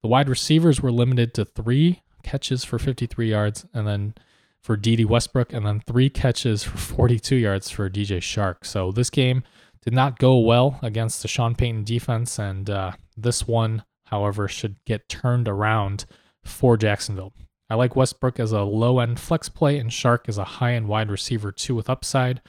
The 0.00 0.08
wide 0.08 0.30
receivers 0.30 0.80
were 0.80 0.90
limited 0.90 1.34
to 1.34 1.44
three 1.44 2.00
catches 2.22 2.64
for 2.64 2.78
53 2.78 3.28
yards, 3.28 3.66
and 3.74 3.86
then 3.86 4.14
for 4.62 4.78
Dede 4.78 5.04
Westbrook, 5.04 5.52
and 5.52 5.66
then 5.66 5.82
three 5.86 6.08
catches 6.08 6.64
for 6.64 6.78
42 6.78 7.36
yards 7.36 7.68
for 7.68 7.90
DJ 7.90 8.16
Chark. 8.16 8.64
So 8.64 8.90
this 8.90 9.10
game 9.10 9.44
did 9.82 9.92
not 9.92 10.18
go 10.18 10.38
well 10.38 10.78
against 10.80 11.20
the 11.20 11.28
Sean 11.28 11.54
Payton 11.54 11.84
defense, 11.84 12.38
and 12.38 12.70
uh, 12.70 12.92
this 13.14 13.46
one, 13.46 13.84
however, 14.04 14.48
should 14.48 14.82
get 14.86 15.10
turned 15.10 15.48
around 15.48 16.06
for 16.42 16.78
Jacksonville. 16.78 17.34
I 17.68 17.74
like 17.74 17.96
Westbrook 17.96 18.38
as 18.38 18.52
a 18.52 18.62
low 18.62 19.00
end 19.00 19.18
flex 19.18 19.48
play 19.48 19.78
and 19.78 19.90
Chark 19.90 20.28
as 20.28 20.38
a 20.38 20.44
high 20.44 20.74
end 20.74 20.88
wide 20.88 21.10
receiver, 21.10 21.50
too, 21.50 21.74
with 21.74 21.90
upside. 21.90 22.40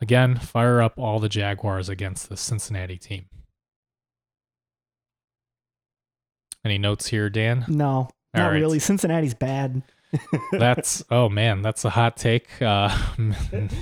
Again, 0.00 0.36
fire 0.36 0.80
up 0.80 0.98
all 0.98 1.20
the 1.20 1.28
Jaguars 1.28 1.88
against 1.88 2.28
the 2.28 2.36
Cincinnati 2.36 2.96
team. 2.96 3.26
Any 6.64 6.78
notes 6.78 7.08
here, 7.08 7.28
Dan? 7.28 7.64
No, 7.68 8.08
not 8.34 8.48
right. 8.48 8.54
really. 8.54 8.78
Cincinnati's 8.78 9.34
bad. 9.34 9.82
that's 10.52 11.02
oh 11.10 11.28
man, 11.28 11.62
that's 11.62 11.84
a 11.84 11.90
hot 11.90 12.16
take. 12.16 12.60
Uh, 12.60 12.88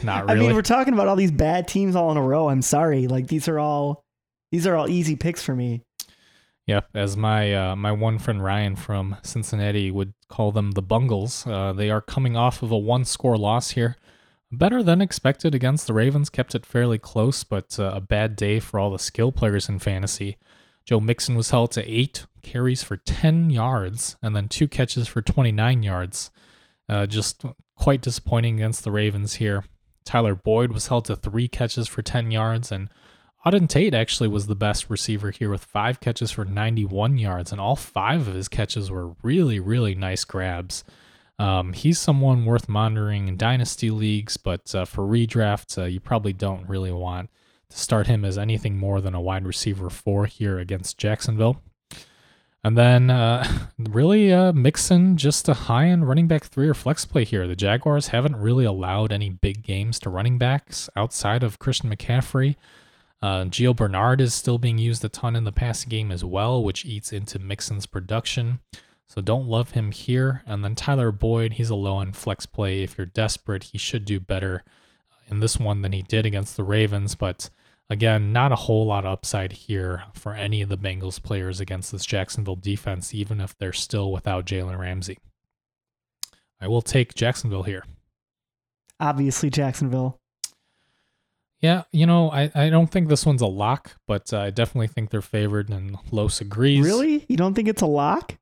not 0.05 0.27
really. 0.27 0.29
I 0.29 0.35
mean, 0.35 0.55
we're 0.55 0.63
talking 0.63 0.95
about 0.95 1.09
all 1.09 1.17
these 1.17 1.33
bad 1.33 1.67
teams 1.67 1.97
all 1.97 2.11
in 2.11 2.17
a 2.17 2.23
row. 2.23 2.49
I'm 2.49 2.63
sorry, 2.63 3.07
like 3.07 3.27
these 3.27 3.49
are 3.49 3.59
all 3.59 4.05
these 4.53 4.67
are 4.67 4.77
all 4.77 4.89
easy 4.89 5.17
picks 5.17 5.43
for 5.43 5.55
me. 5.55 5.83
Yep, 6.67 6.91
as 6.95 7.17
my 7.17 7.55
uh, 7.55 7.77
my 7.77 7.91
one 7.91 8.19
friend 8.19 8.43
Ryan 8.43 8.77
from 8.77 9.17
Cincinnati 9.23 9.91
would 9.91 10.15
call 10.29 10.53
them 10.53 10.73
the 10.73 10.83
Bungles. 10.83 11.47
Uh, 11.47 11.73
they 11.73 11.91
are 11.91 12.01
coming 12.01 12.37
off 12.37 12.63
of 12.63 12.71
a 12.71 12.79
one 12.79 13.05
score 13.05 13.37
loss 13.37 13.71
here. 13.71 13.97
Better 14.53 14.83
than 14.83 15.01
expected 15.01 15.55
against 15.55 15.87
the 15.87 15.93
Ravens, 15.93 16.29
kept 16.29 16.55
it 16.55 16.67
fairly 16.67 16.99
close, 16.99 17.45
but 17.45 17.79
uh, 17.79 17.93
a 17.95 18.01
bad 18.01 18.37
day 18.37 18.61
for 18.61 18.79
all 18.81 18.91
the 18.91 18.99
skill 18.99 19.33
players 19.33 19.69
in 19.69 19.79
fantasy. 19.79 20.39
Joe 20.85 21.01
Mixon 21.01 21.37
was 21.37 21.51
held 21.51 21.71
to 21.73 21.89
eight 21.89 22.27
carries 22.43 22.83
for 22.83 22.97
10 22.97 23.51
yards 23.51 24.17
and 24.23 24.35
then 24.35 24.49
two 24.49 24.67
catches 24.67 25.07
for 25.07 25.23
29 25.23 25.83
yards. 25.83 26.31
Uh, 26.89 27.07
just 27.07 27.45
quite 27.77 28.01
disappointing 28.01 28.57
against 28.57 28.83
the 28.83 28.91
Ravens 28.91 29.35
here. 29.35 29.65
Tyler 30.05 30.35
Boyd 30.35 30.73
was 30.73 30.89
held 30.89 31.05
to 31.05 31.15
three 31.15 31.47
catches 31.47 31.87
for 31.87 32.03
10 32.03 32.33
yards, 32.33 32.73
and 32.73 32.89
Auden 33.47 33.69
Tate 33.69 33.95
actually 33.95 34.29
was 34.29 34.47
the 34.47 34.55
best 34.55 34.91
receiver 34.91 35.31
here 35.31 35.49
with 35.49 35.65
five 35.65 35.99
catches 36.01 36.31
for 36.31 36.45
91 36.45 37.17
yards, 37.17 37.53
and 37.53 37.61
all 37.61 37.77
five 37.77 38.29
of 38.29 38.35
his 38.35 38.49
catches 38.49 38.91
were 38.91 39.15
really, 39.23 39.59
really 39.59 39.95
nice 39.95 40.25
grabs. 40.25 40.85
Um, 41.39 41.73
he's 41.73 41.99
someone 41.99 42.45
worth 42.45 42.69
monitoring 42.69 43.29
in 43.29 43.39
dynasty 43.39 43.91
leagues, 43.91 44.37
but 44.37 44.75
uh, 44.75 44.85
for 44.85 45.07
redraft, 45.07 45.79
uh, 45.79 45.87
you 45.87 45.99
probably 45.99 46.35
don't 46.35 46.69
really 46.69 46.93
want 46.93 47.31
to 47.71 47.79
start 47.79 48.09
him 48.09 48.27
as 48.27 48.37
anything 48.37 48.77
more 48.77 49.01
than 49.01 49.15
a 49.15 49.21
wide 49.23 49.47
receiver 49.47 49.89
four 49.89 50.27
here 50.27 50.59
against 50.59 50.99
Jacksonville. 50.99 51.63
And 52.63 52.77
then 52.77 53.09
uh, 53.09 53.47
really 53.79 54.35
uh, 54.35 54.53
Mixon 54.53 55.17
just 55.17 55.49
a 55.49 55.55
high 55.55 55.87
end 55.87 56.07
running 56.07 56.29
back 56.29 56.45
three 56.45 56.69
or 56.69 56.75
flex 56.75 57.07
play 57.07 57.25
here. 57.25 57.47
The 57.47 57.57
Jaguars 57.57 58.09
haven't 58.09 58.37
really 58.37 58.67
allowed 58.67 59.11
any 59.11 59.31
big 59.31 59.63
games 59.63 59.99
to 60.01 60.11
running 60.11 60.37
backs 60.37 60.91
outside 60.95 61.43
of 61.43 61.59
Christian 61.59 61.89
McCaffrey. 61.89 62.57
Uh, 63.23 63.45
Gio 63.45 63.77
Bernard 63.77 64.21
is 64.21 64.33
still 64.33 64.59
being 64.59 64.79
used 64.79 65.05
a 65.05 65.09
ton 65.09 65.37
in 65.37 65.45
the 65.45 65.53
passing 65.53 65.91
game 65.91 66.11
as 66.11 66.25
well, 66.25 66.63
which 66.63 66.87
eats 66.87 67.13
into 67.13 67.39
Mixon's 67.39 67.87
production. 67.87 68.61
So 69.07 69.21
don't 69.21 69.49
love 69.49 69.73
him 69.73 69.93
here. 69.93 70.43
And 70.47 70.65
then 70.65 70.75
Tyler 70.75 71.13
Boyd, 71.13 71.55
he's 71.55 71.71
a 71.71 71.75
low 71.75 72.01
end 72.01 72.17
flex 72.17 72.47
play. 72.47 72.83
If 72.83 72.97
you're 72.97 73.07
desperate, 73.07 73.65
he 73.65 73.79
should 73.79 74.05
do 74.05 74.21
better 74.21 74.63
in 75.29 75.41
this 75.41 75.59
one 75.59 75.83
than 75.83 75.93
he 75.93 76.03
did 76.03 76.25
against 76.25 76.57
the 76.57 76.65
Ravens. 76.65 77.15
But 77.15 77.51
again, 77.91 78.33
not 78.33 78.53
a 78.53 78.57
whole 78.57 78.87
lot 78.87 79.05
of 79.05 79.13
upside 79.13 79.53
here 79.53 80.05
for 80.15 80.33
any 80.35 80.63
of 80.63 80.69
the 80.69 80.79
Bengals 80.79 81.23
players 81.23 81.61
against 81.61 81.93
this 81.93 82.07
Jacksonville 82.07 82.57
defense, 82.57 83.13
even 83.13 83.41
if 83.41 83.59
they're 83.59 83.73
still 83.73 84.13
without 84.13 84.47
Jalen 84.47 84.79
Ramsey. 84.79 85.19
I 86.61 86.69
will 86.69 86.83
take 86.83 87.15
Jacksonville 87.15 87.65
here. 87.65 87.85
Obviously, 89.01 89.51
Jacksonville. 89.51 90.20
Yeah, 91.61 91.83
you 91.93 92.07
know, 92.07 92.31
I, 92.31 92.51
I 92.55 92.71
don't 92.71 92.91
think 92.91 93.09
this 93.09 93.27
one's 93.27 93.43
a 93.43 93.47
lock, 93.47 93.97
but 94.07 94.33
uh, 94.33 94.41
I 94.41 94.51
definitely 94.51 94.87
think 94.87 95.11
they're 95.11 95.21
favored, 95.21 95.69
and 95.69 95.99
Los 96.11 96.41
agrees. 96.41 96.85
Really? 96.85 97.27
You 97.29 97.37
don't 97.37 97.55
think 97.55 97.69
it's 97.69 97.83
a 97.83 97.87
lock? 97.87 98.39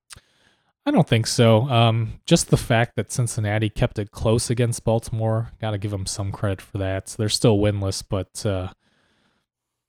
I 0.86 0.90
don't 0.90 1.06
think 1.06 1.26
so. 1.26 1.68
Um, 1.68 2.20
just 2.26 2.48
the 2.48 2.56
fact 2.56 2.96
that 2.96 3.12
Cincinnati 3.12 3.68
kept 3.68 3.98
it 3.98 4.10
close 4.10 4.50
against 4.50 4.84
Baltimore, 4.84 5.50
got 5.60 5.72
to 5.72 5.78
give 5.78 5.90
them 5.90 6.06
some 6.06 6.32
credit 6.32 6.62
for 6.62 6.78
that. 6.78 7.14
They're 7.18 7.28
still 7.28 7.58
winless, 7.58 8.02
but 8.08 8.46
uh, 8.46 8.68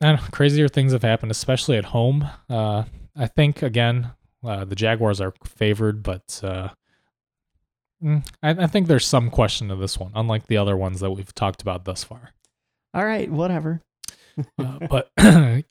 know, 0.01 0.17
crazier 0.31 0.67
things 0.67 0.91
have 0.91 1.03
happened, 1.03 1.31
especially 1.31 1.77
at 1.77 1.85
home. 1.85 2.27
Uh, 2.49 2.83
I 3.15 3.27
think 3.27 3.61
again, 3.61 4.11
uh, 4.43 4.65
the 4.65 4.75
Jaguars 4.75 5.21
are 5.21 5.33
favored, 5.45 6.03
but 6.03 6.41
uh, 6.43 6.69
mm, 8.03 8.25
I, 8.41 8.49
I 8.49 8.67
think 8.67 8.87
there's 8.87 9.07
some 9.07 9.29
question 9.29 9.69
to 9.69 9.75
this 9.75 9.97
one, 9.97 10.11
unlike 10.15 10.47
the 10.47 10.57
other 10.57 10.75
ones 10.75 10.99
that 10.99 11.11
we've 11.11 11.33
talked 11.33 11.61
about 11.61 11.85
thus 11.85 12.03
far. 12.03 12.31
All 12.93 13.05
right, 13.05 13.29
whatever. 13.31 13.81
uh, 14.57 14.79
but 14.89 15.11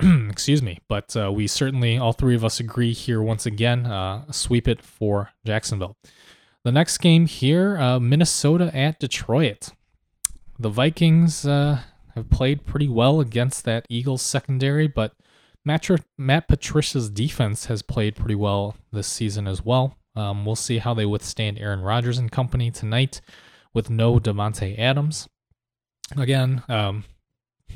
excuse 0.30 0.62
me, 0.62 0.78
but 0.88 1.16
uh, 1.16 1.30
we 1.32 1.46
certainly 1.46 1.98
all 1.98 2.12
three 2.12 2.34
of 2.34 2.44
us 2.44 2.60
agree 2.60 2.92
here 2.92 3.20
once 3.20 3.46
again. 3.46 3.86
Uh, 3.86 4.30
sweep 4.30 4.68
it 4.68 4.82
for 4.82 5.30
Jacksonville. 5.44 5.96
The 6.64 6.72
next 6.72 6.98
game 6.98 7.26
here, 7.26 7.78
uh, 7.78 7.98
Minnesota 7.98 8.70
at 8.76 8.98
Detroit. 8.98 9.70
The 10.58 10.68
Vikings 10.68 11.46
uh, 11.46 11.80
have 12.14 12.28
played 12.28 12.66
pretty 12.66 12.88
well 12.88 13.20
against 13.20 13.64
that 13.64 13.86
Eagles 13.88 14.22
secondary, 14.22 14.86
but 14.86 15.14
Matt, 15.64 15.88
Matt 16.18 16.48
Patricia's 16.48 17.08
defense 17.10 17.66
has 17.66 17.82
played 17.82 18.16
pretty 18.16 18.34
well 18.34 18.76
this 18.92 19.06
season 19.06 19.46
as 19.46 19.64
well. 19.64 19.96
Um, 20.14 20.44
we'll 20.44 20.56
see 20.56 20.78
how 20.78 20.92
they 20.92 21.06
withstand 21.06 21.58
Aaron 21.58 21.80
Rodgers 21.80 22.18
and 22.18 22.30
company 22.30 22.70
tonight 22.70 23.20
with 23.72 23.90
no 23.90 24.18
Davante 24.18 24.78
Adams. 24.78 25.28
Again, 26.16 26.62
um, 26.68 27.04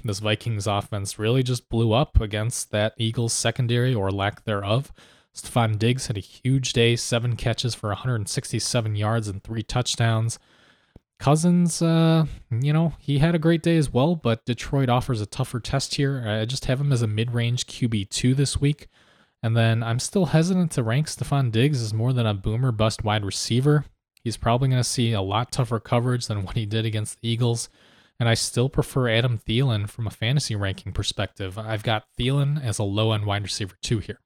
this 0.05 0.19
Vikings 0.19 0.67
offense 0.67 1.19
really 1.19 1.43
just 1.43 1.69
blew 1.69 1.93
up 1.93 2.21
against 2.21 2.71
that 2.73 2.95
Eagles 2.99 3.33
secondary 3.33 3.95
or 3.95 4.11
lack 4.11 4.45
thereof. 4.45 4.93
Stefon 5.35 5.79
Diggs 5.79 6.07
had 6.07 6.17
a 6.17 6.21
huge 6.21 6.73
day, 6.73 6.95
seven 6.95 7.37
catches 7.37 7.75
for 7.75 7.89
167 7.89 8.97
yards 8.97 9.29
and 9.29 9.43
three 9.43 9.63
touchdowns. 9.63 10.39
Cousins, 11.19 11.81
uh, 11.81 12.27
you 12.51 12.73
know, 12.73 12.93
he 12.99 13.19
had 13.19 13.35
a 13.35 13.39
great 13.39 13.63
day 13.63 13.77
as 13.77 13.93
well, 13.93 14.15
but 14.15 14.45
Detroit 14.45 14.89
offers 14.89 15.21
a 15.21 15.27
tougher 15.27 15.61
test 15.61 15.95
here. 15.95 16.25
I 16.27 16.45
just 16.45 16.67
have 16.67 16.81
him 16.81 16.93
as 16.93 17.03
a 17.03 17.07
mid 17.07 17.33
range 17.33 17.67
QB2 17.67 18.37
this 18.37 18.61
week. 18.61 18.89
And 19.43 19.57
then 19.57 19.83
I'm 19.83 19.99
still 19.99 20.27
hesitant 20.27 20.73
to 20.73 20.83
rank 20.83 21.07
Stefon 21.07 21.53
Diggs 21.53 21.83
as 21.83 21.93
more 21.93 22.13
than 22.13 22.27
a 22.27 22.35
boomer 22.35 22.73
bust 22.73 23.05
wide 23.05 23.25
receiver. 23.25 23.85
He's 24.25 24.39
probably 24.39 24.69
going 24.69 24.81
to 24.81 24.89
see 24.89 25.13
a 25.13 25.21
lot 25.21 25.53
tougher 25.53 25.79
coverage 25.79 26.27
than 26.27 26.45
what 26.45 26.57
he 26.57 26.65
did 26.65 26.87
against 26.87 27.21
the 27.21 27.29
Eagles. 27.29 27.69
And 28.19 28.27
I 28.27 28.35
still 28.35 28.71
prefer 28.71 29.09
Adam 29.11 29.39
Thielen 29.39 29.89
from 29.89 30.07
a 30.07 30.11
fantasy 30.11 30.57
ranking 30.57 30.93
perspective. 30.93 31.59
I've 31.59 31.83
got 31.83 32.07
Thielen 32.19 32.63
as 32.65 32.79
a 32.79 32.85
low 32.85 33.13
end 33.13 33.27
wide 33.27 33.43
receiver 33.43 33.77
two 33.83 33.99
here. 33.99 34.21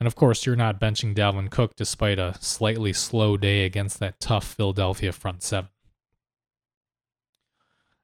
And 0.00 0.08
of 0.08 0.16
course, 0.16 0.44
you're 0.44 0.56
not 0.56 0.80
benching 0.80 1.14
Dalvin 1.14 1.50
Cook 1.50 1.76
despite 1.76 2.18
a 2.18 2.34
slightly 2.40 2.92
slow 2.92 3.36
day 3.36 3.64
against 3.64 4.00
that 4.00 4.18
tough 4.18 4.44
Philadelphia 4.44 5.12
front 5.12 5.44
seven. 5.44 5.70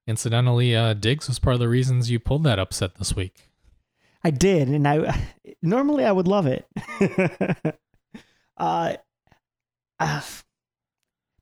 Incidentally, 0.07 0.77
uh, 0.77 0.95
Diggs 0.95 1.29
was 1.29 1.39
part 1.39 1.55
of 1.55 1.61
the 1.61 1.69
reasons 1.69 2.11
you 2.11 2.21
pulled 2.21 2.45
that 2.45 2.59
upset 2.59 2.97
this 2.97 3.17
week. 3.17 3.51
I 4.23 4.31
did, 4.31 4.69
and 4.69 4.87
I 4.87 5.29
normally 5.63 6.05
I 6.05 6.13
would 6.13 6.29
love 6.29 6.47
it. 6.47 6.67
uh, 8.57 8.95
uh, 9.99 10.21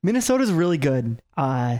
Minnesota's 0.01 0.51
really 0.51 0.77
good, 0.77 1.21
uh, 1.37 1.79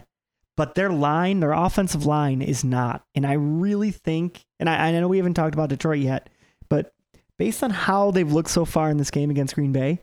but 0.58 0.75
their 0.75 0.89
line, 0.89 1.39
their 1.39 1.53
offensive 1.53 2.05
line, 2.05 2.41
is 2.41 2.63
not. 2.63 3.05
And 3.15 3.25
I 3.25 3.34
really 3.34 3.91
think, 3.91 4.45
and 4.60 4.69
I, 4.69 4.88
I 4.88 4.91
know 4.91 5.08
we 5.08 5.17
haven't 5.17 5.36
talked 5.36 5.53
about 5.53 5.69
Detroit 5.69 5.99
yet, 5.99 6.29
but 6.69 6.93
based 7.38 7.63
on 7.63 7.69
how 7.69 8.12
they've 8.12 8.32
looked 8.32 8.49
so 8.49 8.65
far 8.65 8.89
in 8.89 8.97
this 8.97 9.12
game 9.12 9.29
against 9.29 9.55
Green 9.55 9.71
Bay, 9.71 9.99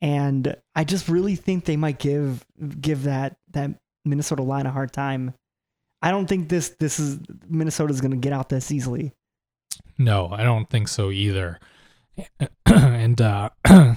and 0.00 0.56
I 0.74 0.84
just 0.84 1.08
really 1.08 1.36
think 1.36 1.64
they 1.64 1.76
might 1.76 1.98
give 1.98 2.44
give 2.80 3.04
that 3.04 3.36
that 3.52 3.70
Minnesota 4.04 4.42
line 4.42 4.66
a 4.66 4.72
hard 4.72 4.92
time 4.92 5.34
I 6.02 6.10
don't 6.10 6.26
think 6.26 6.48
this 6.48 6.70
this 6.70 6.98
is 6.98 7.20
Minnesota's 7.48 8.00
going 8.00 8.10
to 8.10 8.16
get 8.16 8.32
out 8.32 8.48
this 8.48 8.72
easily. 8.72 9.12
No, 9.96 10.28
I 10.32 10.42
don't 10.42 10.68
think 10.68 10.88
so 10.88 11.10
either. 11.10 11.60
and 12.66 13.20
uh, 13.20 13.50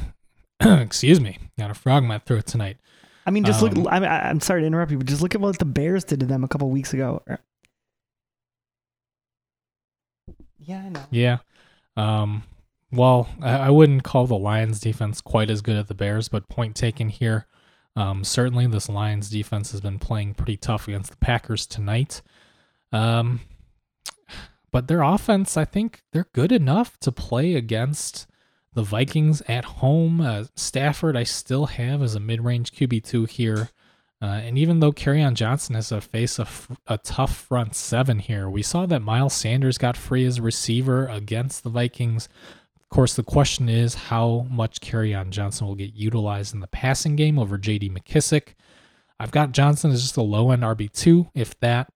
excuse 0.62 1.20
me, 1.20 1.40
got 1.58 1.72
a 1.72 1.74
frog 1.74 2.04
in 2.04 2.10
my 2.10 2.20
throat 2.20 2.46
tonight. 2.46 2.78
I 3.26 3.32
mean, 3.32 3.44
just 3.44 3.62
Um, 3.64 3.70
look. 3.70 3.88
I 3.92 4.00
mean, 4.00 4.10
I- 4.10 4.30
I'm 4.30 4.40
sorry 4.40 4.62
to 4.62 4.68
interrupt 4.68 4.92
you, 4.92 4.98
but 4.98 5.08
just 5.08 5.22
look 5.22 5.34
at 5.36 5.42
what 5.42 5.58
the 5.58 5.66
Bears 5.66 6.04
did 6.04 6.20
to 6.20 6.26
them 6.26 6.44
a 6.44 6.48
couple 6.48 6.70
weeks 6.70 6.94
ago. 6.94 7.24
Yeah, 10.60 10.84
I 10.86 10.90
know. 10.90 11.04
Yeah. 11.12 11.38
Um, 11.98 12.44
well, 12.92 13.30
I, 13.42 13.52
I 13.58 13.70
wouldn't 13.70 14.04
call 14.04 14.28
the 14.28 14.38
Lions 14.38 14.80
defense 14.80 15.22
quite 15.22 15.50
as 15.50 15.62
good 15.62 15.76
as 15.76 15.86
the 15.86 15.94
Bears, 15.94 16.28
but 16.28 16.48
point 16.50 16.76
taken 16.76 17.10
here. 17.10 17.46
Um, 17.96 18.24
certainly, 18.24 18.68
this 18.68 18.90
Lions 18.90 19.30
defense 19.30 19.72
has 19.72 19.82
been 19.82 20.00
playing 20.00 20.34
pretty 20.34 20.58
tough 20.58 20.88
against 20.88 21.12
the 21.12 21.18
Packers 21.18 21.66
tonight. 21.66 22.22
Um, 22.92 23.42
but 24.72 24.88
their 24.88 25.02
offense, 25.02 25.56
I 25.56 25.66
think 25.66 26.02
they're 26.12 26.28
good 26.34 26.52
enough 26.52 26.98
to 27.00 27.12
play 27.12 27.56
against 27.56 28.28
the 28.76 28.84
Vikings 28.84 29.42
at 29.48 29.66
home. 29.66 30.22
Uh, 30.22 30.46
Stafford, 30.56 31.18
I 31.18 31.24
still 31.24 31.66
have 31.66 32.04
as 32.04 32.14
a 32.14 32.20
mid 32.20 32.42
range 32.42 32.72
QB2 32.72 33.30
here. 33.30 33.70
Uh, 34.22 34.26
and 34.26 34.58
even 34.58 34.80
though 34.80 34.94
on 35.08 35.36
Johnson 35.36 35.76
has 35.76 35.90
to 35.90 36.00
face 36.02 36.40
a, 36.40 36.44
f- 36.44 36.72
a 36.88 36.98
tough 36.98 37.36
front 37.36 37.76
seven 37.76 38.20
here, 38.20 38.50
we 38.50 38.62
saw 38.62 38.86
that 38.86 39.02
Miles 39.02 39.34
Sanders 39.34 39.78
got 39.78 39.98
free 39.98 40.26
as 40.26 40.40
receiver 40.40 41.08
against 41.08 41.64
the 41.64 41.70
Vikings. 41.70 42.30
Of 42.80 42.90
course, 42.90 43.16
the 43.16 43.24
question 43.24 43.68
is 43.68 43.96
how 43.96 44.48
much 44.50 44.80
on 44.94 45.32
Johnson 45.32 45.68
will 45.68 45.76
get 45.76 45.96
utilized 45.96 46.54
in 46.54 46.60
the 46.60 46.68
passing 46.68 47.16
game 47.16 47.38
over 47.38 47.58
JD 47.58 47.92
McKissic. 47.92 48.54
I've 49.20 49.32
got 49.32 49.52
Johnson 49.52 49.92
as 49.92 50.02
just 50.02 50.18
a 50.18 50.22
low 50.22 50.52
end 50.52 50.64
RB2, 50.64 51.32
if 51.34 51.60
that. 51.60 51.92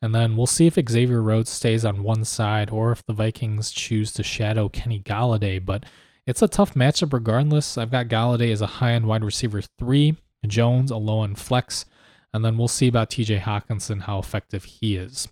And 0.00 0.14
then 0.14 0.36
we'll 0.36 0.46
see 0.46 0.66
if 0.66 0.78
Xavier 0.88 1.22
Rhodes 1.22 1.50
stays 1.50 1.84
on 1.84 2.02
one 2.02 2.24
side 2.24 2.70
or 2.70 2.92
if 2.92 3.04
the 3.04 3.12
Vikings 3.12 3.70
choose 3.70 4.12
to 4.12 4.22
shadow 4.22 4.68
Kenny 4.68 5.00
Golladay. 5.00 5.64
But 5.64 5.84
it's 6.28 6.42
a 6.42 6.46
tough 6.46 6.74
matchup 6.74 7.14
regardless. 7.14 7.78
I've 7.78 7.90
got 7.90 8.08
Golladay 8.08 8.52
as 8.52 8.60
a 8.60 8.66
high 8.66 8.92
end 8.92 9.06
wide 9.06 9.24
receiver 9.24 9.62
three, 9.62 10.14
Jones 10.46 10.90
a 10.90 10.98
low 10.98 11.24
end 11.24 11.38
flex, 11.38 11.86
and 12.34 12.44
then 12.44 12.58
we'll 12.58 12.68
see 12.68 12.86
about 12.86 13.08
TJ 13.08 13.40
Hockenson, 13.40 14.02
how 14.02 14.18
effective 14.18 14.64
he 14.64 14.96
is. 14.96 15.28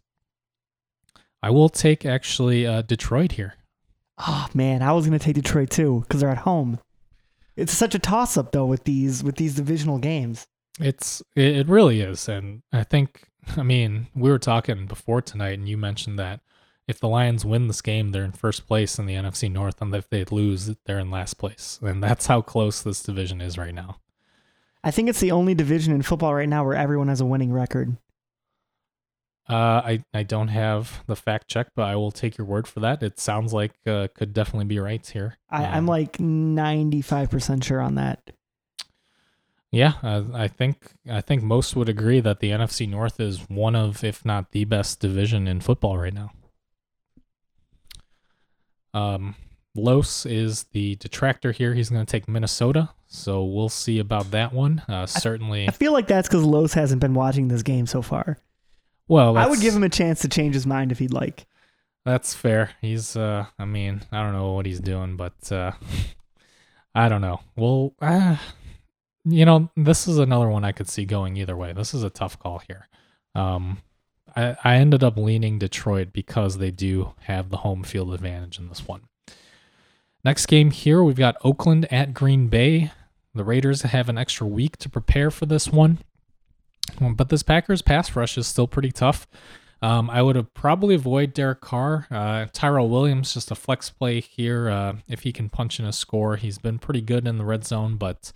I 1.43 1.51
will 1.51 1.69
take 1.69 2.07
actually 2.07 2.67
uh, 2.67 2.81
Detroit 2.81 3.33
here. 3.33 3.57
Oh 4.19 4.49
man, 4.55 4.81
I 4.81 4.93
was 4.93 5.05
gonna 5.05 5.19
take 5.19 5.35
Detroit 5.35 5.69
too 5.69 6.01
because 6.01 6.23
they're 6.23 6.31
at 6.31 6.39
home. 6.39 6.81
It's 7.57 7.75
such 7.75 7.95
a 7.95 7.99
toss 7.99 8.39
up 8.39 8.53
though 8.53 8.65
with 8.65 8.85
these 8.85 9.23
with 9.23 9.37
these 9.37 9.55
divisional 9.55 9.99
games. 9.99 10.47
It's 10.81 11.23
it 11.37 11.57
it 11.59 11.69
really 11.69 12.01
is, 12.01 12.27
and 12.27 12.63
I 12.73 12.85
think 12.85 13.29
I 13.59 13.63
mean 13.63 14.07
we 14.15 14.31
were 14.31 14.39
talking 14.39 14.87
before 14.87 15.21
tonight, 15.21 15.59
and 15.59 15.69
you 15.69 15.77
mentioned 15.77 16.19
that 16.19 16.41
if 16.89 17.01
the 17.01 17.09
Lions 17.09 17.45
win 17.45 17.67
this 17.69 17.81
game, 17.83 18.13
they're 18.13 18.25
in 18.25 18.33
first 18.33 18.67
place 18.67 18.99
in 18.99 19.07
the 19.07 19.15
NFC 19.15 19.51
North, 19.51 19.81
and 19.83 19.95
if 19.95 20.09
they 20.09 20.25
lose, 20.25 20.75
they're 20.85 20.99
in 20.99 21.11
last 21.11 21.35
place, 21.35 21.79
and 21.83 22.03
that's 22.03 22.27
how 22.27 22.41
close 22.41 22.83
this 22.83 23.03
division 23.03 23.41
is 23.41 23.59
right 23.59 23.75
now. 23.75 23.99
I 24.85 24.93
think 24.93 25.09
it's 25.09 25.21
the 25.21 25.33
only 25.33 25.55
division 25.55 25.93
in 25.93 26.03
football 26.03 26.35
right 26.35 26.49
now 26.49 26.65
where 26.65 26.77
everyone 26.77 27.09
has 27.09 27.21
a 27.21 27.27
winning 27.27 27.53
record. 27.53 27.97
Uh, 29.49 29.81
I 29.85 30.05
I 30.13 30.23
don't 30.25 30.49
have 30.49 31.05
the 31.07 31.15
fact 31.17 31.49
check, 31.49 31.69
but 31.77 31.83
I 31.85 31.95
will 31.97 32.11
take 32.11 32.37
your 32.37 32.47
word 32.47 32.67
for 32.67 32.81
that. 32.81 33.03
It 33.03 33.21
sounds 33.21 33.53
like 33.53 33.73
uh, 33.87 34.09
could 34.15 34.33
definitely 34.33 34.65
be 34.67 34.81
right 34.81 35.05
here. 35.07 35.39
I, 35.51 35.65
I'm 35.65 35.79
Um, 35.85 35.87
like 35.87 36.19
95% 36.19 37.63
sure 37.63 37.81
on 37.81 37.95
that. 37.95 38.31
Yeah, 39.71 39.95
uh, 40.03 40.25
I 40.33 40.49
think 40.49 40.93
I 41.09 41.21
think 41.21 41.43
most 41.43 41.77
would 41.77 41.89
agree 41.89 42.19
that 42.21 42.41
the 42.41 42.51
NFC 42.51 42.89
North 42.89 43.21
is 43.21 43.49
one 43.49 43.77
of, 43.77 44.03
if 44.03 44.25
not 44.25 44.51
the 44.53 44.65
best 44.65 45.01
division 45.01 45.47
in 45.47 45.61
football 45.61 45.97
right 45.99 46.15
now. 46.15 46.31
Um, 48.97 49.35
Los 49.75 50.25
is 50.25 50.65
the 50.73 50.97
detractor 50.97 51.53
here. 51.53 51.75
He's 51.75 51.91
going 51.91 52.05
to 52.05 52.11
take 52.11 52.29
Minnesota, 52.29 52.91
so 53.07 53.45
we'll 53.45 53.69
see 53.69 53.99
about 53.99 54.31
that 54.31 54.53
one. 54.53 54.83
Uh, 54.89 55.05
certainly, 55.07 55.69
I 55.69 55.73
feel 55.73 55.93
like 55.93 56.07
that's 56.07 56.29
because 56.29 56.45
Los 56.45 56.73
hasn't 56.73 57.01
been 57.01 57.13
watching 57.15 57.49
this 57.49 57.63
game 57.63 57.87
so 57.87 58.01
far. 58.01 58.39
well, 59.07 59.37
I 59.37 59.47
would 59.47 59.61
give 59.61 59.75
him 59.75 59.83
a 59.85 59.89
chance 59.91 60.21
to 60.21 60.29
change 60.29 60.55
his 60.55 60.67
mind 60.67 60.93
if 60.93 60.99
he'd 60.99 61.13
like. 61.13 61.47
That's 62.07 62.33
fair. 62.35 62.71
He's 62.81 63.17
uh 63.17 63.47
I 63.59 63.65
mean, 63.65 64.03
I 64.13 64.23
don't 64.23 64.33
know 64.33 64.53
what 64.53 64.65
he's 64.65 64.81
doing, 64.81 65.17
but 65.17 65.53
uh 65.53 65.73
I 66.95 67.09
don't 67.09 67.21
know. 67.21 67.41
Well, 67.57 67.95
uh, 68.01 68.37
you 69.25 69.45
know, 69.45 69.69
this 69.77 70.07
is 70.09 70.17
another 70.19 70.49
one 70.49 70.65
I 70.65 70.73
could 70.73 70.89
see 70.89 71.05
going 71.05 71.37
either 71.37 71.57
way. 71.57 71.73
This 71.73 71.93
is 71.93 72.03
a 72.03 72.11
tough 72.11 72.39
call 72.39 72.61
here. 72.61 72.89
Um 73.35 73.79
I 74.37 74.57
I 74.63 74.77
ended 74.77 75.03
up 75.03 75.17
leaning 75.17 75.59
Detroit 75.59 76.09
because 76.13 76.59
they 76.59 76.71
do 76.71 77.15
have 77.23 77.51
the 77.51 77.59
home 77.59 77.83
field 77.83 78.13
advantage 78.15 78.59
in 78.59 78.69
this 78.69 78.87
one. 78.87 79.03
Next 80.25 80.47
game 80.47 80.71
here, 80.71 81.03
we've 81.03 81.17
got 81.17 81.37
Oakland 81.45 81.91
at 81.93 82.13
Green 82.13 82.49
Bay. 82.49 82.91
The 83.35 83.45
Raiders 83.45 83.83
have 83.83 84.09
an 84.09 84.19
extra 84.19 84.47
week 84.47 84.77
to 84.79 84.89
prepare 84.89 85.31
for 85.31 85.47
this 85.47 85.69
one. 85.69 85.99
Um, 87.01 87.15
But 87.15 87.29
this 87.29 87.43
Packers 87.43 87.83
pass 87.83 88.15
rush 88.17 88.37
is 88.39 88.47
still 88.47 88.67
pretty 88.67 88.91
tough. 88.91 89.27
Um, 89.83 90.09
I 90.09 90.23
would 90.23 90.37
have 90.37 90.55
probably 90.55 90.95
avoid 90.95 91.35
Derek 91.35 91.61
Carr. 91.61 92.07
Uh, 92.11 92.47
Tyrell 92.53 92.89
Williams, 92.89 93.35
just 93.35 93.51
a 93.51 93.55
flex 93.55 93.91
play 93.91 94.21
here. 94.21 94.71
Uh, 94.71 94.95
if 95.07 95.21
he 95.21 95.33
can 95.33 95.49
punch 95.51 95.79
in 95.79 95.85
a 95.85 95.93
score, 95.93 96.37
he's 96.37 96.59
been 96.59 96.79
pretty 96.79 97.03
good 97.03 97.29
in 97.29 97.37
the 97.37 97.45
red 97.45 97.65
zone, 97.65 97.97
but 97.97 98.33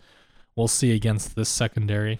we'll 0.54 0.68
see 0.68 0.92
against 0.92 1.34
this 1.34 1.48
secondary. 1.48 2.18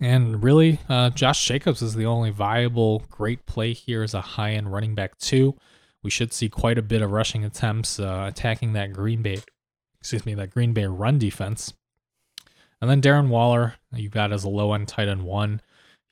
And 0.00 0.42
really, 0.42 0.80
uh, 0.88 1.10
Josh 1.10 1.46
Jacobs 1.46 1.82
is 1.82 1.94
the 1.94 2.06
only 2.06 2.30
viable 2.30 3.04
great 3.10 3.46
play 3.46 3.72
here 3.72 4.02
as 4.02 4.14
a 4.14 4.20
high 4.20 4.52
end 4.52 4.72
running 4.72 4.94
back, 4.94 5.18
too. 5.18 5.56
We 6.02 6.10
should 6.10 6.32
see 6.32 6.48
quite 6.48 6.78
a 6.78 6.82
bit 6.82 7.02
of 7.02 7.10
rushing 7.10 7.44
attempts 7.44 8.00
uh, 8.00 8.26
attacking 8.28 8.72
that 8.72 8.92
Green 8.92 9.22
Bay, 9.22 9.38
excuse 10.00 10.24
me, 10.24 10.34
that 10.34 10.50
Green 10.50 10.72
Bay 10.72 10.86
run 10.86 11.18
defense. 11.18 11.72
And 12.80 12.88
then 12.90 13.02
Darren 13.02 13.28
Waller, 13.28 13.74
you 13.94 14.08
got 14.08 14.32
as 14.32 14.44
a 14.44 14.48
low 14.48 14.72
end 14.72 14.88
tight 14.88 15.08
end 15.08 15.24
one. 15.24 15.60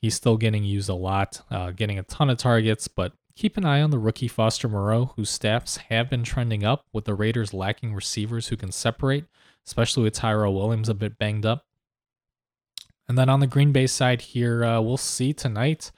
He's 0.01 0.15
still 0.15 0.37
getting 0.37 0.63
used 0.63 0.89
a 0.89 0.93
lot, 0.93 1.41
uh, 1.49 1.71
getting 1.71 1.99
a 1.99 2.03
ton 2.03 2.29
of 2.29 2.37
targets, 2.37 2.87
but 2.87 3.13
keep 3.35 3.57
an 3.57 3.65
eye 3.65 3.81
on 3.81 3.89
the 3.89 3.99
rookie 3.99 4.27
Foster 4.27 4.69
Moreau, 4.69 5.13
whose 5.15 5.37
stats 5.37 5.77
have 5.77 6.09
been 6.09 6.23
trending 6.23 6.63
up 6.63 6.85
with 6.93 7.05
the 7.05 7.15
Raiders 7.15 7.53
lacking 7.53 7.93
receivers 7.93 8.47
who 8.47 8.55
can 8.55 8.71
separate, 8.71 9.25
especially 9.65 10.03
with 10.03 10.13
Tyrell 10.13 10.53
Williams 10.53 10.89
a 10.89 10.93
bit 10.93 11.17
banged 11.17 11.45
up. 11.45 11.65
And 13.09 13.17
then 13.17 13.27
on 13.27 13.39
the 13.39 13.47
Green 13.47 13.71
Bay 13.71 13.87
side 13.87 14.21
here, 14.21 14.63
uh, 14.63 14.79
we'll 14.79 14.95
see 14.95 15.33
tonight. 15.33 15.91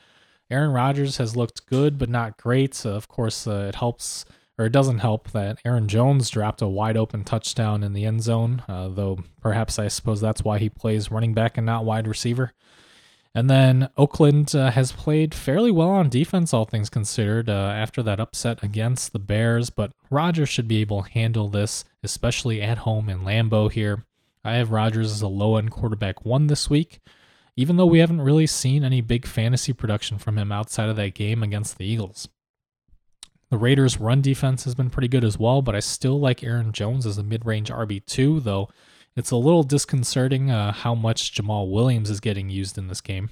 Aaron 0.50 0.72
Rodgers 0.72 1.18
has 1.18 1.36
looked 1.36 1.66
good, 1.66 1.98
but 1.98 2.10
not 2.10 2.38
great. 2.38 2.86
Uh, 2.86 2.92
of 2.92 3.10
course, 3.10 3.46
uh, 3.46 3.66
it 3.68 3.76
helps, 3.76 4.24
or 4.58 4.66
it 4.66 4.72
doesn't 4.72 5.00
help, 5.00 5.30
that 5.32 5.60
Aaron 5.66 5.90
Jones 5.90 6.30
dropped 6.30 6.62
a 6.62 6.70
wide 6.70 6.96
open 6.96 7.26
touchdown 7.26 7.84
in 7.84 7.92
the 7.92 8.06
end 8.06 8.24
zone, 8.24 8.64
uh, 8.70 8.88
though 8.88 9.20
perhaps 9.42 9.78
I 9.78 9.90
suppose 9.90 10.22
that's 10.22 10.46
why 10.46 10.58
he 10.58 10.70
plays 10.70 11.12
running 11.12 11.34
back 11.34 11.58
and 11.58 11.66
not 11.66 11.84
wide 11.84 12.08
receiver. 12.08 12.54
And 13.36 13.50
then 13.50 13.90
Oakland 13.98 14.56
uh, 14.56 14.72
has 14.72 14.94
played 14.94 15.34
fairly 15.34 15.72
well 15.72 15.90
on 15.90 16.10
defense, 16.10 16.54
all 16.54 16.66
things 16.66 16.90
considered, 16.90 17.50
uh, 17.50 17.74
after 17.76 18.02
that 18.04 18.20
upset 18.22 18.64
against 18.64 19.12
the 19.12 19.20
Bears. 19.20 19.70
But 19.70 19.92
Rodgers 20.10 20.50
should 20.50 20.68
be 20.68 20.82
able 20.82 21.04
to 21.04 21.12
handle 21.12 21.50
this, 21.50 21.84
especially 22.04 22.62
at 22.62 22.80
home 22.80 23.10
in 23.10 23.22
Lambeau 23.22 23.70
here. 23.70 24.06
I 24.44 24.54
have 24.54 24.72
Rodgers 24.72 25.12
as 25.12 25.22
a 25.22 25.28
low 25.28 25.58
end 25.58 25.72
quarterback 25.72 26.26
one 26.26 26.48
this 26.48 26.70
week, 26.70 27.00
even 27.56 27.78
though 27.78 27.86
we 27.86 28.00
haven't 28.00 28.22
really 28.22 28.48
seen 28.48 28.84
any 28.84 29.02
big 29.02 29.26
fantasy 29.26 29.74
production 29.74 30.18
from 30.18 30.38
him 30.38 30.52
outside 30.52 30.90
of 30.90 30.96
that 30.96 31.14
game 31.14 31.44
against 31.44 31.78
the 31.78 31.86
Eagles. 31.86 32.28
The 33.50 33.58
Raiders' 33.58 34.00
run 34.00 34.22
defense 34.22 34.64
has 34.64 34.76
been 34.76 34.90
pretty 34.90 35.10
good 35.10 35.26
as 35.26 35.38
well, 35.38 35.62
but 35.62 35.76
I 35.76 35.82
still 35.82 36.20
like 36.20 36.44
Aaron 36.44 36.72
Jones 36.72 37.06
as 37.06 37.18
a 37.18 37.24
mid 37.24 37.46
range 37.46 37.70
RB2, 37.70 38.44
though 38.44 38.70
it's 39.16 39.32
a 39.32 39.36
little 39.36 39.64
disconcerting 39.64 40.50
uh, 40.50 40.72
how 40.72 40.96
much 40.96 41.36
Jamaal 41.36 41.70
Williams 41.70 42.10
is 42.10 42.22
getting 42.22 42.50
used 42.50 42.78
in 42.78 42.88
this 42.88 43.02
game. 43.02 43.30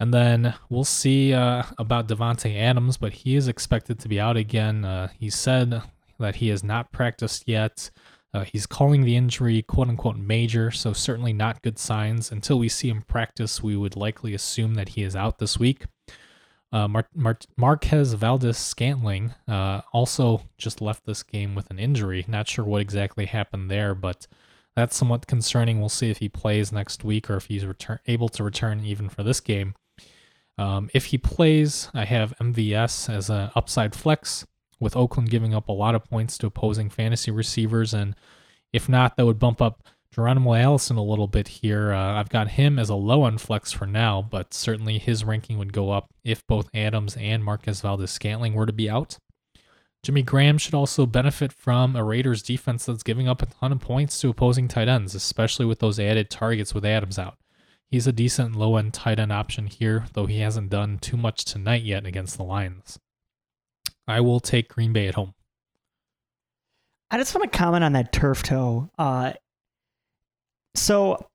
And 0.00 0.12
then 0.12 0.54
we'll 0.68 0.84
see 0.84 1.32
uh, 1.32 1.62
about 1.78 2.08
Davante 2.08 2.58
Adams, 2.58 2.96
but 2.96 3.12
he 3.12 3.36
is 3.36 3.46
expected 3.46 4.00
to 4.00 4.08
be 4.08 4.18
out 4.18 4.36
again. 4.36 4.84
Uh, 4.84 5.08
he 5.16 5.30
said 5.30 5.82
that 6.18 6.36
he 6.36 6.48
has 6.48 6.64
not 6.64 6.90
practiced 6.90 7.44
yet. 7.46 7.90
Uh, 8.34 8.44
he's 8.52 8.66
calling 8.66 9.02
the 9.02 9.16
injury 9.16 9.62
"quote 9.62 9.88
unquote" 9.88 10.16
major, 10.16 10.70
so 10.72 10.92
certainly 10.92 11.32
not 11.32 11.62
good 11.62 11.78
signs. 11.78 12.32
Until 12.32 12.58
we 12.58 12.68
see 12.68 12.88
him 12.88 13.02
practice, 13.02 13.62
we 13.62 13.76
would 13.76 13.96
likely 13.96 14.34
assume 14.34 14.74
that 14.74 14.90
he 14.90 15.04
is 15.04 15.14
out 15.14 15.38
this 15.38 15.58
week. 15.58 15.84
Uh, 16.72 16.88
Mar- 16.88 17.08
Mar- 17.14 17.38
Marquez 17.56 18.14
Valdes 18.14 18.58
Scantling 18.58 19.32
uh, 19.46 19.82
also 19.92 20.42
just 20.58 20.80
left 20.80 21.06
this 21.06 21.22
game 21.22 21.54
with 21.54 21.70
an 21.70 21.78
injury. 21.78 22.24
Not 22.26 22.48
sure 22.48 22.64
what 22.64 22.82
exactly 22.82 23.26
happened 23.26 23.70
there, 23.70 23.94
but 23.94 24.26
that's 24.74 24.96
somewhat 24.96 25.28
concerning. 25.28 25.78
We'll 25.78 25.88
see 25.88 26.10
if 26.10 26.18
he 26.18 26.28
plays 26.28 26.72
next 26.72 27.04
week 27.04 27.30
or 27.30 27.36
if 27.36 27.46
he's 27.46 27.64
able 28.08 28.28
to 28.30 28.42
return 28.42 28.84
even 28.84 29.08
for 29.08 29.22
this 29.22 29.38
game. 29.38 29.74
Um, 30.58 30.90
if 30.92 31.06
he 31.06 31.18
plays, 31.18 31.90
I 31.94 32.04
have 32.04 32.34
MVS 32.40 33.08
as 33.08 33.30
an 33.30 33.50
upside 33.54 33.94
flex, 33.94 34.44
with 34.80 34.96
Oakland 34.96 35.30
giving 35.30 35.54
up 35.54 35.68
a 35.68 35.72
lot 35.72 35.94
of 35.94 36.04
points 36.04 36.38
to 36.38 36.46
opposing 36.46 36.90
fantasy 36.90 37.30
receivers, 37.30 37.94
and 37.94 38.14
if 38.72 38.88
not, 38.88 39.16
that 39.16 39.26
would 39.26 39.38
bump 39.38 39.62
up 39.62 39.82
Geronimo 40.14 40.54
Allison 40.54 40.96
a 40.96 41.02
little 41.02 41.26
bit 41.26 41.48
here. 41.48 41.92
Uh, 41.92 42.20
I've 42.20 42.28
got 42.28 42.52
him 42.52 42.78
as 42.78 42.88
a 42.88 42.94
low 42.94 43.26
end 43.26 43.40
flex 43.40 43.72
for 43.72 43.86
now, 43.86 44.22
but 44.22 44.54
certainly 44.54 44.98
his 44.98 45.24
ranking 45.24 45.58
would 45.58 45.72
go 45.72 45.90
up 45.90 46.12
if 46.22 46.46
both 46.46 46.70
Adams 46.72 47.16
and 47.16 47.42
Marquez 47.42 47.80
Valdes 47.80 48.12
Scantling 48.12 48.54
were 48.54 48.66
to 48.66 48.72
be 48.72 48.88
out. 48.88 49.18
Jimmy 50.04 50.22
Graham 50.22 50.58
should 50.58 50.74
also 50.74 51.06
benefit 51.06 51.52
from 51.52 51.96
a 51.96 52.04
Raiders 52.04 52.42
defense 52.42 52.84
that's 52.84 53.02
giving 53.02 53.26
up 53.26 53.42
a 53.42 53.46
ton 53.46 53.72
of 53.72 53.80
points 53.80 54.20
to 54.20 54.28
opposing 54.28 54.68
tight 54.68 54.86
ends, 54.86 55.14
especially 55.14 55.64
with 55.66 55.78
those 55.78 55.98
added 55.98 56.30
targets 56.30 56.74
with 56.74 56.84
Adams 56.84 57.18
out. 57.18 57.38
He's 57.90 58.06
a 58.06 58.12
decent 58.12 58.54
low 58.54 58.76
end 58.76 58.92
tight 58.94 59.18
end 59.18 59.32
option 59.32 59.66
here, 59.66 60.04
though 60.12 60.26
he 60.26 60.40
hasn't 60.40 60.70
done 60.70 60.98
too 60.98 61.16
much 61.16 61.44
tonight 61.44 61.82
yet 61.82 62.06
against 62.06 62.36
the 62.36 62.44
Lions. 62.44 62.98
I 64.06 64.20
will 64.20 64.40
take 64.40 64.68
Green 64.68 64.92
Bay 64.92 65.08
at 65.08 65.14
home. 65.14 65.34
I 67.10 67.18
just 67.18 67.34
want 67.34 67.50
to 67.50 67.58
comment 67.58 67.84
on 67.84 67.92
that 67.92 68.12
turf 68.12 68.42
toe. 68.42 68.90
Uh, 68.98 69.34
so, 70.74 71.28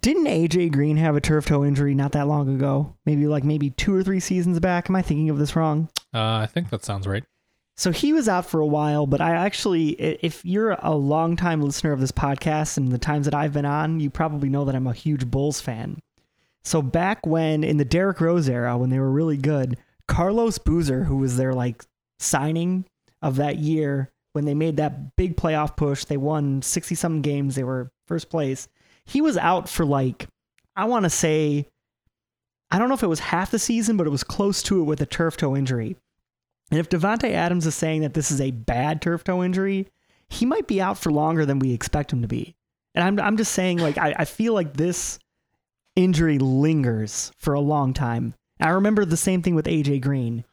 didn't 0.00 0.26
AJ 0.26 0.72
Green 0.72 0.96
have 0.96 1.16
a 1.16 1.20
turf 1.20 1.46
toe 1.46 1.64
injury 1.64 1.94
not 1.94 2.12
that 2.12 2.28
long 2.28 2.54
ago? 2.54 2.94
Maybe 3.04 3.26
like 3.26 3.44
maybe 3.44 3.70
two 3.70 3.94
or 3.94 4.02
three 4.02 4.20
seasons 4.20 4.60
back. 4.60 4.88
Am 4.88 4.96
I 4.96 5.02
thinking 5.02 5.30
of 5.30 5.38
this 5.38 5.56
wrong? 5.56 5.88
Uh, 6.14 6.38
I 6.38 6.46
think 6.46 6.70
that 6.70 6.84
sounds 6.84 7.06
right. 7.06 7.24
So 7.78 7.92
he 7.92 8.14
was 8.14 8.26
out 8.26 8.46
for 8.46 8.60
a 8.60 8.66
while, 8.66 9.06
but 9.06 9.20
I 9.20 9.32
actually, 9.32 9.90
if 9.90 10.42
you're 10.44 10.78
a 10.80 10.94
longtime 10.94 11.60
listener 11.60 11.92
of 11.92 12.00
this 12.00 12.12
podcast 12.12 12.78
and 12.78 12.90
the 12.90 12.96
times 12.96 13.26
that 13.26 13.34
I've 13.34 13.52
been 13.52 13.66
on, 13.66 14.00
you 14.00 14.08
probably 14.08 14.48
know 14.48 14.64
that 14.64 14.74
I'm 14.74 14.86
a 14.86 14.94
huge 14.94 15.30
Bulls 15.30 15.60
fan. 15.60 16.00
So 16.64 16.80
back 16.80 17.26
when 17.26 17.62
in 17.62 17.76
the 17.76 17.84
Derrick 17.84 18.20
Rose 18.20 18.48
era, 18.48 18.78
when 18.78 18.88
they 18.88 18.98
were 18.98 19.10
really 19.10 19.36
good, 19.36 19.76
Carlos 20.08 20.58
Boozer, 20.58 21.04
who 21.04 21.16
was 21.16 21.36
their 21.36 21.52
like 21.52 21.84
signing 22.18 22.84
of 23.22 23.36
that 23.36 23.58
year, 23.58 24.10
when 24.32 24.44
they 24.44 24.54
made 24.54 24.76
that 24.76 25.16
big 25.16 25.36
playoff 25.36 25.76
push, 25.76 26.04
they 26.04 26.18
won 26.18 26.60
60 26.60 26.94
some 26.94 27.22
games, 27.22 27.54
they 27.54 27.64
were 27.64 27.90
first 28.06 28.28
place. 28.28 28.68
He 29.04 29.20
was 29.20 29.36
out 29.36 29.68
for 29.68 29.84
like, 29.84 30.28
I 30.76 30.84
want 30.84 31.04
to 31.04 31.10
say, 31.10 31.66
I 32.70 32.78
don't 32.78 32.88
know 32.88 32.94
if 32.94 33.02
it 33.02 33.08
was 33.08 33.20
half 33.20 33.50
the 33.50 33.58
season, 33.58 33.96
but 33.96 34.06
it 34.06 34.10
was 34.10 34.24
close 34.24 34.62
to 34.64 34.80
it 34.80 34.84
with 34.84 35.00
a 35.00 35.06
turf 35.06 35.36
toe 35.36 35.56
injury. 35.56 35.96
And 36.70 36.80
if 36.80 36.88
Davante 36.88 37.30
Adams 37.30 37.66
is 37.66 37.74
saying 37.74 38.02
that 38.02 38.14
this 38.14 38.30
is 38.30 38.40
a 38.40 38.50
bad 38.50 39.00
turf 39.00 39.24
toe 39.24 39.42
injury, 39.42 39.88
he 40.28 40.44
might 40.44 40.66
be 40.66 40.80
out 40.80 40.98
for 40.98 41.12
longer 41.12 41.46
than 41.46 41.58
we 41.58 41.72
expect 41.72 42.12
him 42.12 42.22
to 42.22 42.28
be. 42.28 42.54
And 42.94 43.04
I'm 43.04 43.20
I'm 43.20 43.36
just 43.36 43.52
saying, 43.52 43.78
like, 43.78 43.98
I, 43.98 44.14
I 44.18 44.24
feel 44.24 44.52
like 44.52 44.74
this 44.74 45.18
injury 45.94 46.38
lingers 46.38 47.32
for 47.38 47.54
a 47.54 47.60
long 47.60 47.94
time. 47.94 48.34
I 48.60 48.70
remember 48.70 49.04
the 49.04 49.16
same 49.16 49.42
thing 49.42 49.54
with 49.54 49.66
AJ 49.66 50.00
Green. 50.02 50.44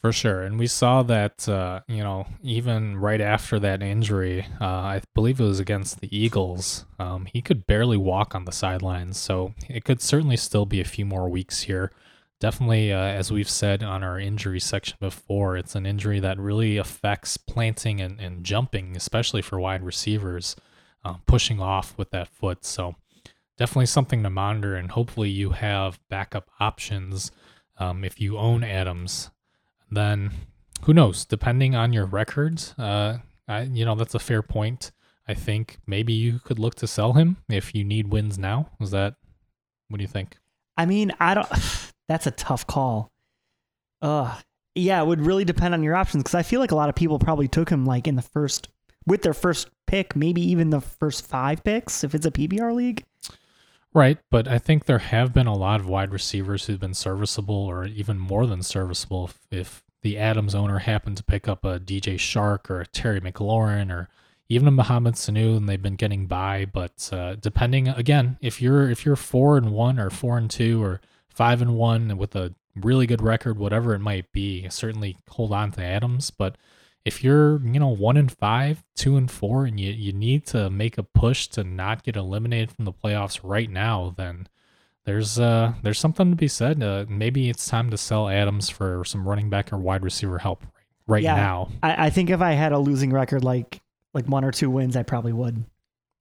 For 0.00 0.12
sure. 0.12 0.42
And 0.42 0.58
we 0.58 0.66
saw 0.66 1.02
that, 1.02 1.46
uh, 1.46 1.80
you 1.86 2.02
know, 2.02 2.26
even 2.42 2.96
right 2.96 3.20
after 3.20 3.58
that 3.58 3.82
injury, 3.82 4.46
uh, 4.58 4.64
I 4.64 5.02
believe 5.14 5.40
it 5.40 5.44
was 5.44 5.60
against 5.60 6.00
the 6.00 6.16
Eagles, 6.16 6.86
um, 6.98 7.26
he 7.26 7.42
could 7.42 7.66
barely 7.66 7.98
walk 7.98 8.34
on 8.34 8.46
the 8.46 8.52
sidelines. 8.52 9.18
So 9.18 9.52
it 9.68 9.84
could 9.84 10.00
certainly 10.00 10.38
still 10.38 10.64
be 10.64 10.80
a 10.80 10.86
few 10.86 11.04
more 11.04 11.28
weeks 11.28 11.60
here 11.62 11.92
definitely, 12.40 12.92
uh, 12.92 12.98
as 12.98 13.30
we've 13.30 13.48
said 13.48 13.82
on 13.82 14.02
our 14.02 14.18
injury 14.18 14.58
section 14.58 14.96
before, 14.98 15.56
it's 15.56 15.74
an 15.76 15.86
injury 15.86 16.18
that 16.20 16.38
really 16.38 16.78
affects 16.78 17.36
planting 17.36 18.00
and, 18.00 18.18
and 18.18 18.42
jumping, 18.42 18.96
especially 18.96 19.42
for 19.42 19.60
wide 19.60 19.82
receivers, 19.82 20.56
um, 21.04 21.20
pushing 21.26 21.60
off 21.60 21.96
with 21.96 22.10
that 22.10 22.28
foot. 22.28 22.64
So, 22.64 22.96
definitely 23.56 23.86
something 23.86 24.22
to 24.22 24.30
monitor, 24.30 24.74
and 24.74 24.90
hopefully, 24.90 25.28
you 25.28 25.50
have 25.50 26.00
backup 26.08 26.50
options. 26.58 27.30
Um, 27.80 28.04
if 28.04 28.20
you 28.20 28.38
own 28.38 28.62
Adams, 28.62 29.30
then 29.90 30.30
who 30.84 30.94
knows? 30.94 31.24
Depending 31.24 31.74
on 31.74 31.92
your 31.92 32.06
records, 32.06 32.74
uh, 32.78 33.18
I, 33.48 33.62
you 33.62 33.84
know, 33.84 33.96
that's 33.96 34.14
a 34.14 34.20
fair 34.20 34.42
point. 34.42 34.92
I 35.26 35.34
think 35.34 35.78
maybe 35.86 36.12
you 36.12 36.40
could 36.40 36.58
look 36.58 36.74
to 36.76 36.86
sell 36.86 37.14
him 37.14 37.38
if 37.48 37.74
you 37.74 37.82
need 37.82 38.08
wins 38.08 38.38
now. 38.38 38.68
Is 38.80 38.90
that 38.92 39.14
what 39.88 39.98
do 39.98 40.02
you 40.02 40.08
think? 40.08 40.36
I 40.76 40.86
mean, 40.86 41.12
I 41.18 41.34
don't. 41.34 41.48
That's 42.08 42.26
a 42.26 42.32
tough 42.32 42.66
call. 42.66 43.12
Uh, 44.02 44.36
yeah, 44.74 45.00
it 45.00 45.06
would 45.06 45.20
really 45.20 45.44
depend 45.44 45.74
on 45.74 45.82
your 45.84 45.94
options 45.94 46.24
because 46.24 46.34
I 46.34 46.42
feel 46.42 46.58
like 46.58 46.72
a 46.72 46.76
lot 46.76 46.88
of 46.88 46.96
people 46.96 47.20
probably 47.20 47.46
took 47.46 47.70
him 47.70 47.86
like 47.86 48.08
in 48.08 48.16
the 48.16 48.22
first 48.22 48.68
with 49.06 49.22
their 49.22 49.34
first 49.34 49.68
pick, 49.86 50.16
maybe 50.16 50.42
even 50.50 50.70
the 50.70 50.80
first 50.80 51.24
five 51.24 51.62
picks 51.62 52.02
if 52.02 52.14
it's 52.14 52.26
a 52.26 52.30
PPR 52.30 52.74
league. 52.74 53.04
Right, 53.92 54.18
but 54.30 54.46
I 54.46 54.58
think 54.58 54.84
there 54.84 54.98
have 54.98 55.34
been 55.34 55.48
a 55.48 55.56
lot 55.56 55.80
of 55.80 55.88
wide 55.88 56.12
receivers 56.12 56.66
who've 56.66 56.78
been 56.78 56.94
serviceable 56.94 57.56
or 57.56 57.84
even 57.86 58.18
more 58.18 58.46
than 58.46 58.62
serviceable 58.62 59.24
if, 59.24 59.38
if 59.50 59.82
the 60.02 60.16
Adams 60.16 60.54
owner 60.54 60.78
happened 60.78 61.16
to 61.16 61.24
pick 61.24 61.48
up 61.48 61.64
a 61.64 61.80
DJ 61.80 62.14
Chark 62.14 62.70
or 62.70 62.80
a 62.80 62.86
Terry 62.86 63.20
McLaurin 63.20 63.90
or 63.90 64.08
even 64.48 64.68
a 64.68 64.72
Mohamed 64.72 65.14
Sanu 65.14 65.56
and 65.56 65.68
they've 65.68 65.82
been 65.82 65.96
getting 65.96 66.26
by. 66.26 66.66
But 66.66 67.10
uh, 67.12 67.34
depending 67.34 67.88
again, 67.88 68.38
if 68.40 68.62
you're 68.62 68.88
if 68.88 69.04
you're 69.04 69.16
four 69.16 69.56
and 69.56 69.72
one 69.72 69.98
or 69.98 70.08
four 70.08 70.38
and 70.38 70.50
two 70.50 70.82
or 70.82 71.00
five 71.28 71.60
and 71.60 71.74
one 71.74 72.16
with 72.16 72.36
a 72.36 72.54
really 72.76 73.06
good 73.06 73.22
record, 73.22 73.58
whatever 73.58 73.94
it 73.94 74.00
might 74.00 74.30
be, 74.32 74.68
certainly 74.68 75.16
hold 75.28 75.52
on 75.52 75.72
to 75.72 75.82
Adams. 75.82 76.30
But 76.30 76.56
if 77.10 77.24
you're, 77.24 77.60
you 77.66 77.80
know, 77.80 77.88
one 77.88 78.16
and 78.16 78.30
five, 78.30 78.84
two 78.94 79.16
and 79.16 79.28
four, 79.28 79.64
and 79.64 79.80
you, 79.80 79.90
you 79.90 80.12
need 80.12 80.46
to 80.46 80.70
make 80.70 80.96
a 80.96 81.02
push 81.02 81.48
to 81.48 81.64
not 81.64 82.04
get 82.04 82.14
eliminated 82.14 82.70
from 82.70 82.84
the 82.84 82.92
playoffs 82.92 83.40
right 83.42 83.68
now, 83.68 84.14
then 84.16 84.46
there's 85.06 85.36
uh 85.40 85.72
there's 85.82 85.98
something 85.98 86.30
to 86.30 86.36
be 86.36 86.46
said. 86.46 86.80
Uh, 86.80 87.06
maybe 87.08 87.50
it's 87.50 87.66
time 87.66 87.90
to 87.90 87.98
sell 87.98 88.28
Adams 88.28 88.70
for 88.70 89.04
some 89.04 89.28
running 89.28 89.50
back 89.50 89.72
or 89.72 89.76
wide 89.76 90.04
receiver 90.04 90.38
help 90.38 90.62
right 91.08 91.24
yeah, 91.24 91.34
now. 91.34 91.68
I, 91.82 92.06
I 92.06 92.10
think 92.10 92.30
if 92.30 92.40
I 92.40 92.52
had 92.52 92.70
a 92.70 92.78
losing 92.78 93.12
record 93.12 93.42
like 93.42 93.82
like 94.14 94.26
one 94.26 94.44
or 94.44 94.52
two 94.52 94.70
wins, 94.70 94.96
I 94.96 95.02
probably 95.02 95.32
would. 95.32 95.64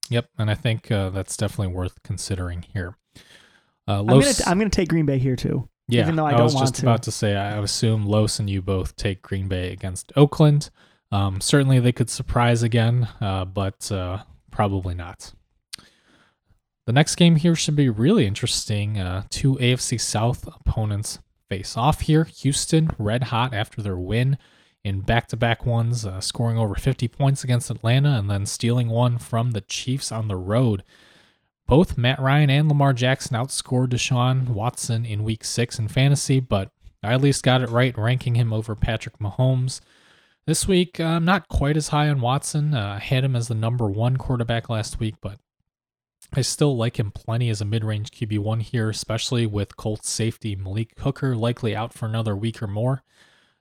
Yep, 0.10 0.28
and 0.40 0.50
I 0.50 0.56
think 0.56 0.90
uh, 0.90 1.12
that's 1.12 1.38
definitely 1.38 1.76
worth 1.76 2.02
considering 2.02 2.66
here. 2.74 2.98
Uh, 3.88 4.02
Los, 4.02 4.10
I'm 4.10 4.22
gonna 4.22 4.34
I'm 4.48 4.58
gonna 4.58 4.70
take 4.72 4.90
Green 4.90 5.06
Bay 5.06 5.20
here 5.20 5.36
too. 5.36 5.70
Yeah, 5.90 6.02
even 6.02 6.16
though 6.16 6.26
I, 6.26 6.34
I 6.34 6.42
was 6.42 6.54
just 6.56 6.76
to. 6.76 6.82
about 6.84 7.04
to 7.04 7.12
say 7.12 7.36
I 7.36 7.58
assume 7.58 8.06
Los 8.06 8.40
and 8.40 8.50
you 8.50 8.62
both 8.62 8.96
take 8.96 9.22
Green 9.22 9.48
Bay 9.48 9.72
against 9.72 10.12
Oakland. 10.16 10.70
Um, 11.12 11.42
certainly 11.42 11.80
they 11.80 11.92
could 11.92 12.10
surprise 12.10 12.62
again, 12.62 13.08
uh, 13.20 13.46
but 13.46 13.92
uh, 13.92 14.20
probably 14.52 14.94
not. 14.94 15.34
The 16.86 16.94
next 16.94 17.16
game 17.16 17.36
here 17.36 17.56
should 17.56 17.76
be 17.76 17.90
really 17.90 18.26
interesting. 18.26 19.00
Uh, 19.00 19.24
two 19.30 19.56
AFC 19.56 20.00
South 20.00 20.48
opponents 20.48 21.20
face 21.50 21.76
off 21.76 22.02
here. 22.02 22.24
Houston 22.24 22.92
red 22.98 23.26
hot 23.26 23.54
after 23.54 23.82
their 23.82 23.98
win 23.98 24.38
in 24.84 25.02
back-to-back 25.02 25.66
ones, 25.66 26.06
uh, 26.06 26.22
scoring 26.22 26.58
over 26.58 26.76
50 26.76 27.08
points 27.10 27.44
against 27.44 27.70
Atlanta 27.70 28.18
and 28.18 28.30
then 28.30 28.46
stealing 28.46 28.90
one 28.90 29.18
from 29.18 29.52
the 29.52 29.62
Chiefs 29.62 30.12
on 30.12 30.28
the 30.28 30.36
road. 30.36 30.84
Both 31.70 32.00
Matt 32.00 32.20
Ryan 32.20 32.50
and 32.50 32.68
Lamar 32.68 32.94
Jackson 32.94 33.38
outscored 33.38 33.90
Deshaun 33.90 34.48
Watson 34.48 35.06
in 35.06 35.24
week 35.24 35.44
six 35.44 35.78
in 35.78 35.88
fantasy, 35.88 36.40
but 36.40 36.72
I 37.04 37.14
at 37.14 37.22
least 37.22 37.44
got 37.44 37.62
it 37.62 37.70
right 37.70 37.96
ranking 37.96 38.34
him 38.34 38.52
over 38.52 38.76
Patrick 38.76 39.20
Mahomes. 39.20 39.80
This 40.48 40.68
week, 40.68 41.00
I'm 41.00 41.26
not 41.26 41.48
quite 41.48 41.78
as 41.78 41.90
high 41.90 42.10
on 42.10 42.22
Watson. 42.22 42.74
Uh, 42.74 42.96
I 42.96 42.98
had 42.98 43.24
him 43.24 43.36
as 43.36 43.50
the 43.50 43.54
number 43.54 43.88
one 43.88 44.18
quarterback 44.18 44.68
last 44.68 45.00
week, 45.00 45.14
but 45.22 45.38
I 46.34 46.42
still 46.42 46.76
like 46.76 46.98
him 46.98 47.12
plenty 47.12 47.52
as 47.52 47.62
a 47.62 47.66
mid 47.66 47.84
range 47.84 48.10
QB1 48.10 48.64
here, 48.64 48.90
especially 48.90 49.46
with 49.46 49.78
Colts 49.78 50.10
safety 50.10 50.56
Malik 50.56 50.98
Hooker 50.98 51.36
likely 51.36 51.76
out 51.76 51.94
for 51.94 52.08
another 52.08 52.36
week 52.36 52.64
or 52.64 52.68
more. 52.68 53.04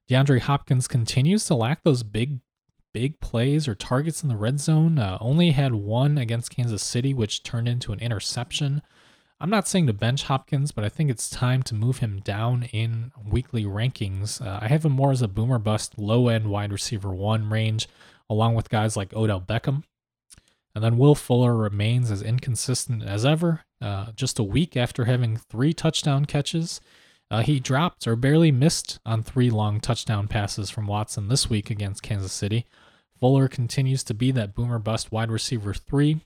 DeAndre 0.08 0.40
Hopkins 0.40 0.88
continues 0.88 1.44
to 1.44 1.54
lack 1.54 1.84
those 1.84 2.02
big 2.04 2.40
big 2.98 3.20
plays 3.20 3.68
or 3.68 3.76
targets 3.76 4.24
in 4.24 4.28
the 4.28 4.36
red 4.36 4.58
zone. 4.58 4.98
Uh, 4.98 5.16
only 5.20 5.52
had 5.52 5.72
one 5.72 6.18
against 6.18 6.50
Kansas 6.50 6.82
City, 6.82 7.14
which 7.14 7.44
turned 7.44 7.68
into 7.68 7.92
an 7.92 8.00
interception. 8.00 8.82
I'm 9.40 9.50
not 9.50 9.68
saying 9.68 9.86
to 9.86 9.92
bench 9.92 10.24
Hopkins, 10.24 10.72
but 10.72 10.82
I 10.82 10.88
think 10.88 11.08
it's 11.08 11.30
time 11.30 11.62
to 11.62 11.76
move 11.76 11.98
him 11.98 12.18
down 12.24 12.64
in 12.72 13.12
weekly 13.24 13.62
rankings. 13.62 14.44
Uh, 14.44 14.58
I 14.60 14.66
have 14.66 14.84
him 14.84 14.90
more 14.90 15.12
as 15.12 15.22
a 15.22 15.28
boomer 15.28 15.60
bust, 15.60 15.96
low 15.96 16.26
end 16.26 16.50
wide 16.50 16.72
receiver 16.72 17.14
one 17.14 17.48
range, 17.48 17.86
along 18.28 18.56
with 18.56 18.68
guys 18.68 18.96
like 18.96 19.14
Odell 19.14 19.40
Beckham. 19.40 19.84
And 20.74 20.82
then 20.82 20.98
Will 20.98 21.14
Fuller 21.14 21.54
remains 21.54 22.10
as 22.10 22.20
inconsistent 22.20 23.04
as 23.04 23.24
ever. 23.24 23.60
Uh, 23.80 24.06
just 24.16 24.40
a 24.40 24.44
week 24.44 24.76
after 24.76 25.04
having 25.04 25.36
three 25.36 25.72
touchdown 25.72 26.24
catches, 26.24 26.80
uh, 27.30 27.42
he 27.42 27.60
dropped 27.60 28.08
or 28.08 28.16
barely 28.16 28.50
missed 28.50 28.98
on 29.06 29.22
three 29.22 29.50
long 29.50 29.78
touchdown 29.78 30.26
passes 30.26 30.68
from 30.68 30.88
Watson 30.88 31.28
this 31.28 31.48
week 31.48 31.70
against 31.70 32.02
Kansas 32.02 32.32
City. 32.32 32.66
Fuller 33.20 33.48
continues 33.48 34.04
to 34.04 34.14
be 34.14 34.30
that 34.32 34.54
boomer 34.54 34.78
bust 34.78 35.12
wide 35.12 35.30
receiver 35.30 35.74
three. 35.74 36.20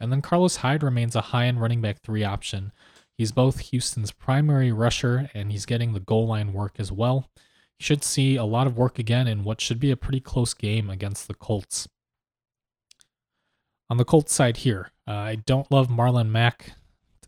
And 0.00 0.12
then 0.12 0.22
Carlos 0.22 0.56
Hyde 0.56 0.82
remains 0.82 1.16
a 1.16 1.20
high 1.20 1.46
end 1.46 1.60
running 1.60 1.80
back 1.80 2.00
three 2.00 2.24
option. 2.24 2.72
He's 3.16 3.32
both 3.32 3.58
Houston's 3.70 4.12
primary 4.12 4.70
rusher 4.70 5.28
and 5.34 5.50
he's 5.50 5.66
getting 5.66 5.92
the 5.92 6.00
goal 6.00 6.26
line 6.28 6.52
work 6.52 6.76
as 6.78 6.92
well. 6.92 7.28
He 7.76 7.84
should 7.84 8.04
see 8.04 8.36
a 8.36 8.44
lot 8.44 8.66
of 8.66 8.76
work 8.76 8.98
again 8.98 9.26
in 9.26 9.44
what 9.44 9.60
should 9.60 9.80
be 9.80 9.90
a 9.90 9.96
pretty 9.96 10.20
close 10.20 10.54
game 10.54 10.88
against 10.88 11.26
the 11.26 11.34
Colts. 11.34 11.88
On 13.90 13.96
the 13.96 14.04
Colts 14.04 14.32
side 14.32 14.58
here, 14.58 14.92
uh, 15.06 15.12
I 15.12 15.34
don't 15.34 15.70
love 15.70 15.88
Marlon 15.88 16.28
Mack. 16.28 16.72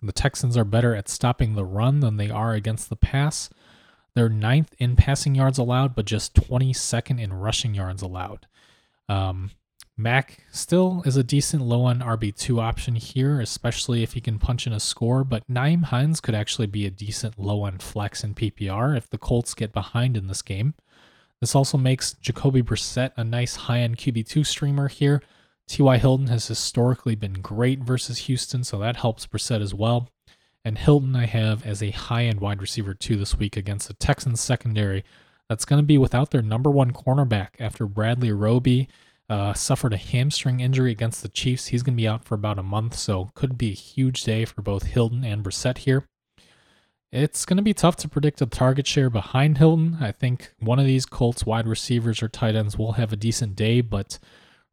The 0.02 0.12
Texans 0.12 0.56
are 0.56 0.64
better 0.64 0.94
at 0.94 1.08
stopping 1.08 1.54
the 1.54 1.64
run 1.64 2.00
than 2.00 2.16
they 2.16 2.30
are 2.30 2.52
against 2.52 2.88
the 2.88 2.96
pass. 2.96 3.50
They're 4.14 4.28
ninth 4.28 4.74
in 4.78 4.96
passing 4.96 5.34
yards 5.34 5.58
allowed, 5.58 5.94
but 5.94 6.04
just 6.04 6.34
22nd 6.34 7.20
in 7.20 7.32
rushing 7.32 7.74
yards 7.74 8.02
allowed. 8.02 8.46
Um, 9.10 9.50
Mack 9.96 10.44
still 10.52 11.02
is 11.04 11.16
a 11.16 11.24
decent 11.24 11.62
low 11.62 11.88
end 11.88 12.00
RB2 12.00 12.62
option 12.62 12.94
here, 12.94 13.40
especially 13.40 14.02
if 14.04 14.12
he 14.12 14.20
can 14.20 14.38
punch 14.38 14.66
in 14.66 14.72
a 14.72 14.80
score, 14.80 15.24
but 15.24 15.46
Nyheim 15.48 15.84
Hines 15.84 16.20
could 16.20 16.34
actually 16.34 16.68
be 16.68 16.86
a 16.86 16.90
decent 16.90 17.38
low 17.38 17.66
end 17.66 17.82
flex 17.82 18.22
in 18.22 18.34
PPR 18.34 18.96
if 18.96 19.10
the 19.10 19.18
Colts 19.18 19.52
get 19.52 19.72
behind 19.72 20.16
in 20.16 20.28
this 20.28 20.42
game. 20.42 20.74
This 21.40 21.56
also 21.56 21.76
makes 21.76 22.14
Jacoby 22.14 22.62
Brissett 22.62 23.10
a 23.16 23.24
nice 23.24 23.56
high 23.56 23.80
end 23.80 23.98
QB2 23.98 24.46
streamer 24.46 24.88
here. 24.88 25.22
T.Y. 25.66 25.98
Hilton 25.98 26.28
has 26.28 26.46
historically 26.46 27.16
been 27.16 27.34
great 27.34 27.80
versus 27.80 28.18
Houston, 28.18 28.62
so 28.62 28.78
that 28.78 28.96
helps 28.96 29.26
Brissett 29.26 29.60
as 29.60 29.74
well. 29.74 30.08
And 30.64 30.78
Hilton, 30.78 31.16
I 31.16 31.26
have 31.26 31.66
as 31.66 31.82
a 31.82 31.90
high 31.90 32.24
end 32.24 32.40
wide 32.40 32.60
receiver 32.60 32.94
too 32.94 33.16
this 33.16 33.36
week 33.36 33.56
against 33.56 33.88
the 33.88 33.94
Texans 33.94 34.40
secondary. 34.40 35.04
That's 35.50 35.64
going 35.64 35.82
to 35.82 35.86
be 35.86 35.98
without 35.98 36.30
their 36.30 36.42
number 36.42 36.70
one 36.70 36.92
cornerback 36.92 37.48
after 37.58 37.84
Bradley 37.84 38.30
Roby 38.30 38.88
uh, 39.28 39.52
suffered 39.52 39.92
a 39.92 39.96
hamstring 39.96 40.60
injury 40.60 40.92
against 40.92 41.22
the 41.22 41.28
Chiefs. 41.28 41.66
He's 41.66 41.82
going 41.82 41.94
to 41.94 42.00
be 42.00 42.06
out 42.06 42.24
for 42.24 42.36
about 42.36 42.60
a 42.60 42.62
month, 42.62 42.94
so 42.94 43.32
could 43.34 43.58
be 43.58 43.72
a 43.72 43.74
huge 43.74 44.22
day 44.22 44.44
for 44.44 44.62
both 44.62 44.84
Hilton 44.84 45.24
and 45.24 45.42
Brissett 45.42 45.78
here. 45.78 46.04
It's 47.10 47.44
going 47.44 47.56
to 47.56 47.64
be 47.64 47.74
tough 47.74 47.96
to 47.96 48.08
predict 48.08 48.40
a 48.40 48.46
target 48.46 48.86
share 48.86 49.10
behind 49.10 49.58
Hilton. 49.58 49.98
I 50.00 50.12
think 50.12 50.54
one 50.60 50.78
of 50.78 50.86
these 50.86 51.04
Colts 51.04 51.44
wide 51.44 51.66
receivers 51.66 52.22
or 52.22 52.28
tight 52.28 52.54
ends 52.54 52.78
will 52.78 52.92
have 52.92 53.12
a 53.12 53.16
decent 53.16 53.56
day, 53.56 53.80
but 53.80 54.20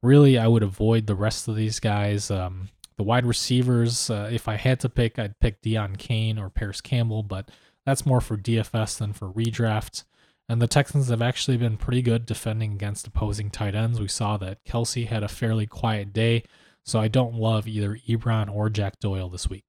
really 0.04 0.38
I 0.38 0.46
would 0.46 0.62
avoid 0.62 1.08
the 1.08 1.16
rest 1.16 1.48
of 1.48 1.56
these 1.56 1.80
guys. 1.80 2.30
Um, 2.30 2.70
the 2.98 3.04
wide 3.04 3.26
receivers, 3.26 4.12
uh, 4.12 4.30
if 4.32 4.48
I 4.48 4.58
had 4.58 4.80
to 4.82 4.90
pick, 4.90 5.18
I'd 5.18 5.40
pick 5.40 5.60
Deon 5.64 5.98
Cain 5.98 6.38
or 6.38 6.52
Parris 6.52 6.82
Campbell, 6.82 7.24
but 7.24 7.50
that's 7.84 8.06
more 8.06 8.22
for 8.22 8.38
DFS 8.38 9.00
than 9.00 9.14
for 9.14 9.32
redraft. 9.34 10.04
And 10.50 10.62
the 10.62 10.68
Texans 10.68 11.10
have 11.10 11.22
actually 11.22 11.58
been 11.58 11.76
pretty 11.78 12.02
good 12.02 12.26
defending 12.26 12.74
against 12.74 13.08
opposing 13.08 13.50
tight 13.50 13.76
ends. 13.76 14.00
We 14.00 14.08
saw 14.08 14.38
that 14.38 14.64
Kelce 14.64 15.08
had 15.08 15.24
a 15.24 15.28
fairly 15.28 15.68
quiet 15.68 16.14
day, 16.14 16.44
so 16.86 17.00
I 17.00 17.10
don't 17.10 17.36
love 17.36 17.68
either 17.68 18.00
Ebron 18.08 18.54
or 18.54 18.70
Jack 18.70 19.00
Doyle 19.00 19.30
this 19.30 19.50
week. 19.50 19.66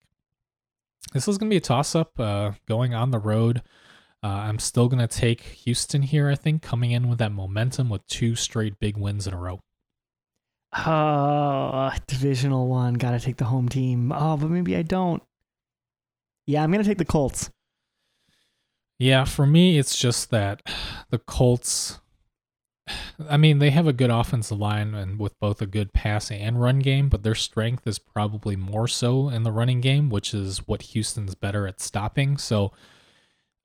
This 1.12 1.26
is 1.26 1.38
going 1.38 1.50
to 1.50 1.54
be 1.54 1.58
a 1.58 1.60
toss 1.60 1.94
up 1.94 2.18
uh, 2.20 2.52
going 2.68 2.94
on 2.94 3.10
the 3.10 3.18
road. 3.18 3.62
Uh, 4.22 4.26
I'm 4.26 4.58
still 4.58 4.88
going 4.88 5.06
to 5.06 5.08
take 5.08 5.40
Houston 5.42 6.02
here, 6.02 6.28
I 6.28 6.34
think, 6.34 6.62
coming 6.62 6.90
in 6.90 7.08
with 7.08 7.18
that 7.18 7.32
momentum 7.32 7.88
with 7.88 8.06
two 8.06 8.36
straight 8.36 8.78
big 8.78 8.96
wins 8.96 9.26
in 9.26 9.34
a 9.34 9.38
row. 9.38 9.60
Oh, 10.76 11.90
divisional 12.06 12.68
one. 12.68 12.94
Got 12.94 13.12
to 13.12 13.20
take 13.20 13.36
the 13.36 13.46
home 13.46 13.68
team. 13.68 14.12
Oh, 14.12 14.36
but 14.36 14.50
maybe 14.50 14.76
I 14.76 14.82
don't. 14.82 15.22
Yeah, 16.46 16.62
I'm 16.62 16.70
going 16.70 16.82
to 16.82 16.88
take 16.88 16.98
the 16.98 17.04
Colts. 17.04 17.50
Yeah, 18.98 19.24
for 19.24 19.46
me, 19.46 19.78
it's 19.78 19.96
just 19.96 20.30
that 20.30 20.62
the 21.10 21.18
Colts. 21.18 22.00
I 23.28 23.36
mean, 23.36 23.58
they 23.58 23.70
have 23.70 23.86
a 23.86 23.92
good 23.92 24.10
offensive 24.10 24.58
line 24.58 24.94
and 24.94 25.18
with 25.18 25.38
both 25.40 25.62
a 25.62 25.66
good 25.66 25.92
pass 25.92 26.30
and 26.30 26.60
run 26.60 26.80
game, 26.80 27.08
but 27.08 27.22
their 27.22 27.34
strength 27.34 27.86
is 27.86 27.98
probably 27.98 28.56
more 28.56 28.88
so 28.88 29.28
in 29.28 29.42
the 29.42 29.52
running 29.52 29.80
game, 29.80 30.08
which 30.10 30.34
is 30.34 30.66
what 30.66 30.82
Houston's 30.82 31.34
better 31.34 31.66
at 31.66 31.80
stopping. 31.80 32.38
So, 32.38 32.72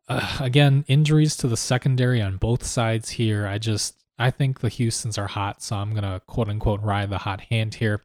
uh, 0.08 0.38
again, 0.40 0.86
injuries 0.88 1.36
to 1.38 1.48
the 1.48 1.58
secondary 1.58 2.22
on 2.22 2.38
both 2.38 2.64
sides 2.66 3.12
here. 3.12 3.48
I 3.48 3.58
just 3.58 4.04
I 4.20 4.30
think 4.32 4.60
the 4.60 4.70
Houston's 4.70 5.18
are 5.18 5.28
hot, 5.28 5.64
so 5.64 5.76
I'm 5.78 5.94
gonna 5.94 6.22
quote 6.28 6.50
unquote 6.50 6.82
ride 6.82 7.10
the 7.10 7.20
hot 7.20 7.42
hand 7.42 7.76
here. 7.76 8.04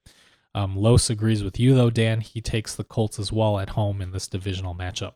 Um, 0.55 0.77
Los 0.77 1.11
agrees 1.11 1.45
with 1.45 1.61
you 1.61 1.75
though, 1.75 1.91
Dan. 1.91 2.21
He 2.21 2.41
takes 2.41 2.75
the 2.75 2.85
Colts 2.85 3.19
as 3.19 3.33
well 3.33 3.59
at 3.59 3.71
home 3.71 4.01
in 4.01 4.13
this 4.13 4.27
divisional 4.29 4.75
matchup. 4.75 5.15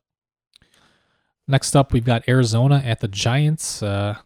Next 1.53 1.77
up, 1.77 1.93
we've 1.93 2.03
got 2.03 2.27
Arizona 2.31 2.83
at 2.83 3.01
the 3.01 3.09
Giants. 3.09 3.83
Uh, 3.83 4.17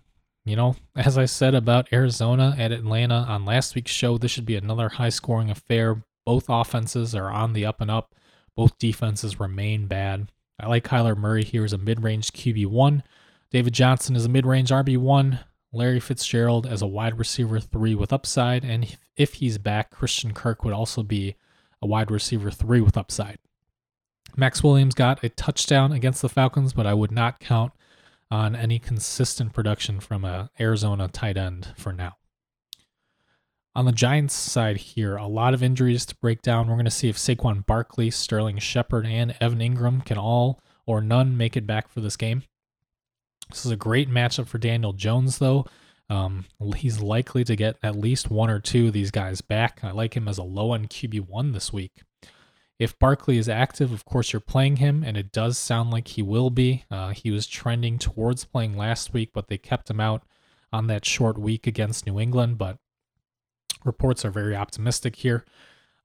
you 0.45 0.55
know, 0.55 0.77
as 0.95 1.19
I 1.19 1.25
said 1.25 1.57
about 1.57 1.93
Arizona 1.93 2.55
at 2.57 2.71
Atlanta 2.71 3.17
on 3.29 3.45
last 3.45 3.75
week's 3.75 3.91
show, 3.91 4.17
this 4.17 4.31
should 4.31 4.47
be 4.47 4.55
another 4.55 4.89
high 4.89 5.09
scoring 5.09 5.51
affair. 5.51 6.05
Both 6.25 6.45
offenses 6.49 7.17
are 7.17 7.29
on 7.29 7.53
the 7.53 7.67
up 7.67 7.81
and 7.81 7.91
up, 7.91 8.15
both 8.55 8.79
defenses 8.79 9.41
remain 9.41 9.89
bad. 9.89 10.31
I 10.61 10.69
like 10.69 10.87
Kyler 10.87 11.17
Murray 11.17 11.43
here 11.43 11.65
as 11.65 11.73
a 11.73 11.79
mid 11.79 12.05
range 12.05 12.31
QB1. 12.31 13.03
David 13.51 13.75
Johnson 13.75 14.15
is 14.15 14.25
a 14.25 14.29
mid 14.29 14.47
range 14.47 14.71
RB1. 14.71 15.41
Larry 15.73 15.99
Fitzgerald 15.99 16.65
as 16.65 16.81
a 16.81 16.87
wide 16.87 17.19
receiver 17.19 17.59
three 17.59 17.97
with 17.97 18.13
upside. 18.13 18.65
And 18.65 18.97
if 19.17 19.35
he's 19.35 19.59
back, 19.59 19.91
Christian 19.91 20.33
Kirk 20.33 20.63
would 20.63 20.73
also 20.73 21.03
be 21.03 21.35
a 21.83 21.89
wide 21.89 22.13
receiver 22.13 22.53
three 22.53 22.81
with 22.81 22.97
upside. 22.97 23.41
Maxx 24.37 24.63
Williams 24.63 24.95
got 24.95 25.25
a 25.25 25.31
touchdown 25.31 25.93
against 25.93 26.23
the 26.23 26.29
Falcons, 26.29 26.75
but 26.75 26.87
I 26.87 26.95
would 26.95 27.11
not 27.11 27.41
count 27.41 27.73
on 28.31 28.55
any 28.55 28.79
consistent 28.79 29.53
production 29.53 30.01
from 30.01 30.25
a 30.25 30.51
Arizona 30.61 31.09
tight 31.09 31.37
end 31.37 31.73
for 31.77 31.93
now. 31.93 32.17
On 33.75 33.85
the 33.85 33.93
Giants 33.93 34.35
side 34.35 34.79
here, 34.79 35.17
a 35.17 35.27
lot 35.27 35.55
of 35.55 35.63
injuries 35.63 36.07
to 36.07 36.17
break 36.17 36.43
down. 36.43 36.67
We're 36.67 36.77
going 36.77 36.87
to 36.87 36.91
see 36.91 37.09
if 37.09 37.19
Saquon 37.19 37.65
Barkley, 37.67 38.11
Sterling 38.11 38.59
Shepard, 38.59 39.07
and 39.07 39.37
Evan 39.41 39.59
Engram 39.59 40.05
can 40.05 40.19
all 40.19 40.61
or 40.87 41.01
none 41.01 41.37
make 41.37 41.57
it 41.57 41.67
back 41.67 41.89
for 41.89 42.01
this 42.01 42.17
game. 42.17 42.43
This 43.51 43.67
is 43.67 43.73
a 43.73 43.77
great 43.77 44.11
matchup 44.11 44.49
for 44.49 44.59
Daniel 44.59 44.93
Jones, 44.93 45.39
though. 45.39 45.67
Um, 46.09 46.47
he's 46.77 47.01
likely 47.01 47.45
to 47.45 47.57
get 47.57 47.77
at 47.83 47.97
least 47.97 48.31
one 48.31 48.49
or 48.49 48.61
two 48.61 48.89
of 48.89 48.93
these 48.93 49.11
guys 49.11 49.41
back. 49.41 49.81
I 49.83 49.91
like 49.91 50.17
him 50.17 50.29
as 50.29 50.39
a 50.39 50.43
low 50.43 50.73
end 50.73 50.91
QB1 50.91 51.53
this 51.53 51.73
week. 51.73 52.03
If 52.79 52.99
Barkley 52.99 53.39
is 53.39 53.49
active, 53.49 53.93
of 53.93 54.05
course, 54.05 54.33
you're 54.33 54.41
playing 54.41 54.77
him, 54.77 55.03
and 55.03 55.17
it 55.17 55.33
does 55.33 55.57
sound 55.57 55.91
like 55.91 56.09
he 56.09 56.23
will 56.23 56.51
be. 56.51 56.85
Uh, 56.91 57.11
he 57.11 57.31
was 57.31 57.47
trending 57.47 57.99
towards 57.99 58.45
playing 58.45 58.77
last 58.77 59.15
week, 59.15 59.31
but 59.33 59.49
they 59.49 59.57
kept 59.57 59.91
him 59.91 60.01
out 60.01 60.23
on 60.73 60.87
that 60.89 61.05
short 61.05 61.39
week 61.39 61.67
against 61.67 62.07
New 62.07 62.21
England. 62.21 62.59
But 62.59 62.79
reports 63.85 64.25
are 64.25 64.31
very 64.31 64.55
optimistic 64.55 65.17
here. 65.17 65.47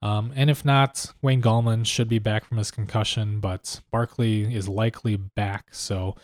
Um, 0.02 0.32
and 0.36 0.50
if 0.50 0.66
not, 0.66 1.14
Wayne 1.22 1.42
Gallman 1.42 1.86
should 1.86 2.08
be 2.08 2.20
back 2.20 2.46
from 2.46 2.58
his 2.58 2.72
concussion, 2.72 3.40
but 3.40 3.82
Barkley 3.92 4.54
is 4.54 4.68
likely 4.68 5.16
back, 5.16 5.74
so 5.74 6.16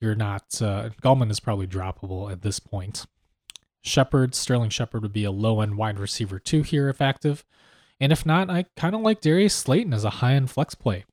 you're 0.00 0.14
not. 0.14 0.60
Uh, 0.60 0.90
Gallman 1.02 1.30
is 1.30 1.40
probably 1.40 1.66
droppable 1.66 2.30
at 2.30 2.42
this 2.42 2.60
point. 2.60 3.06
Shepard, 3.82 4.34
Sterling 4.34 4.70
Shepard 4.70 5.02
would 5.02 5.12
be 5.12 5.24
a 5.24 5.30
low 5.30 5.60
end 5.60 5.76
wide 5.76 5.98
receiver 5.98 6.38
too 6.38 6.62
here 6.62 6.88
if 6.88 7.00
active. 7.00 7.44
And 8.00 8.12
if 8.12 8.26
not, 8.26 8.50
I 8.50 8.66
kind 8.76 8.94
of 8.94 9.00
like 9.00 9.20
Darius 9.20 9.54
Slayton 9.54 9.94
as 9.94 10.04
a 10.04 10.10
high 10.10 10.34
end 10.34 10.50
flex 10.50 10.74
play. 10.74 11.04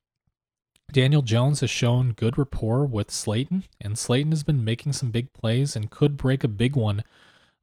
Daniel 0.91 1.21
Jones 1.21 1.61
has 1.61 1.69
shown 1.69 2.11
good 2.11 2.37
rapport 2.37 2.85
with 2.85 3.11
Slayton, 3.11 3.63
and 3.79 3.97
Slayton 3.97 4.31
has 4.31 4.43
been 4.43 4.63
making 4.63 4.93
some 4.93 5.09
big 5.09 5.31
plays 5.31 5.75
and 5.75 5.89
could 5.89 6.17
break 6.17 6.43
a 6.43 6.49
big 6.49 6.75
one 6.75 7.03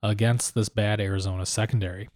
against 0.02 0.54
this 0.54 0.70
bad 0.70 1.00
Arizona 1.00 1.44
secondary. 1.44 2.08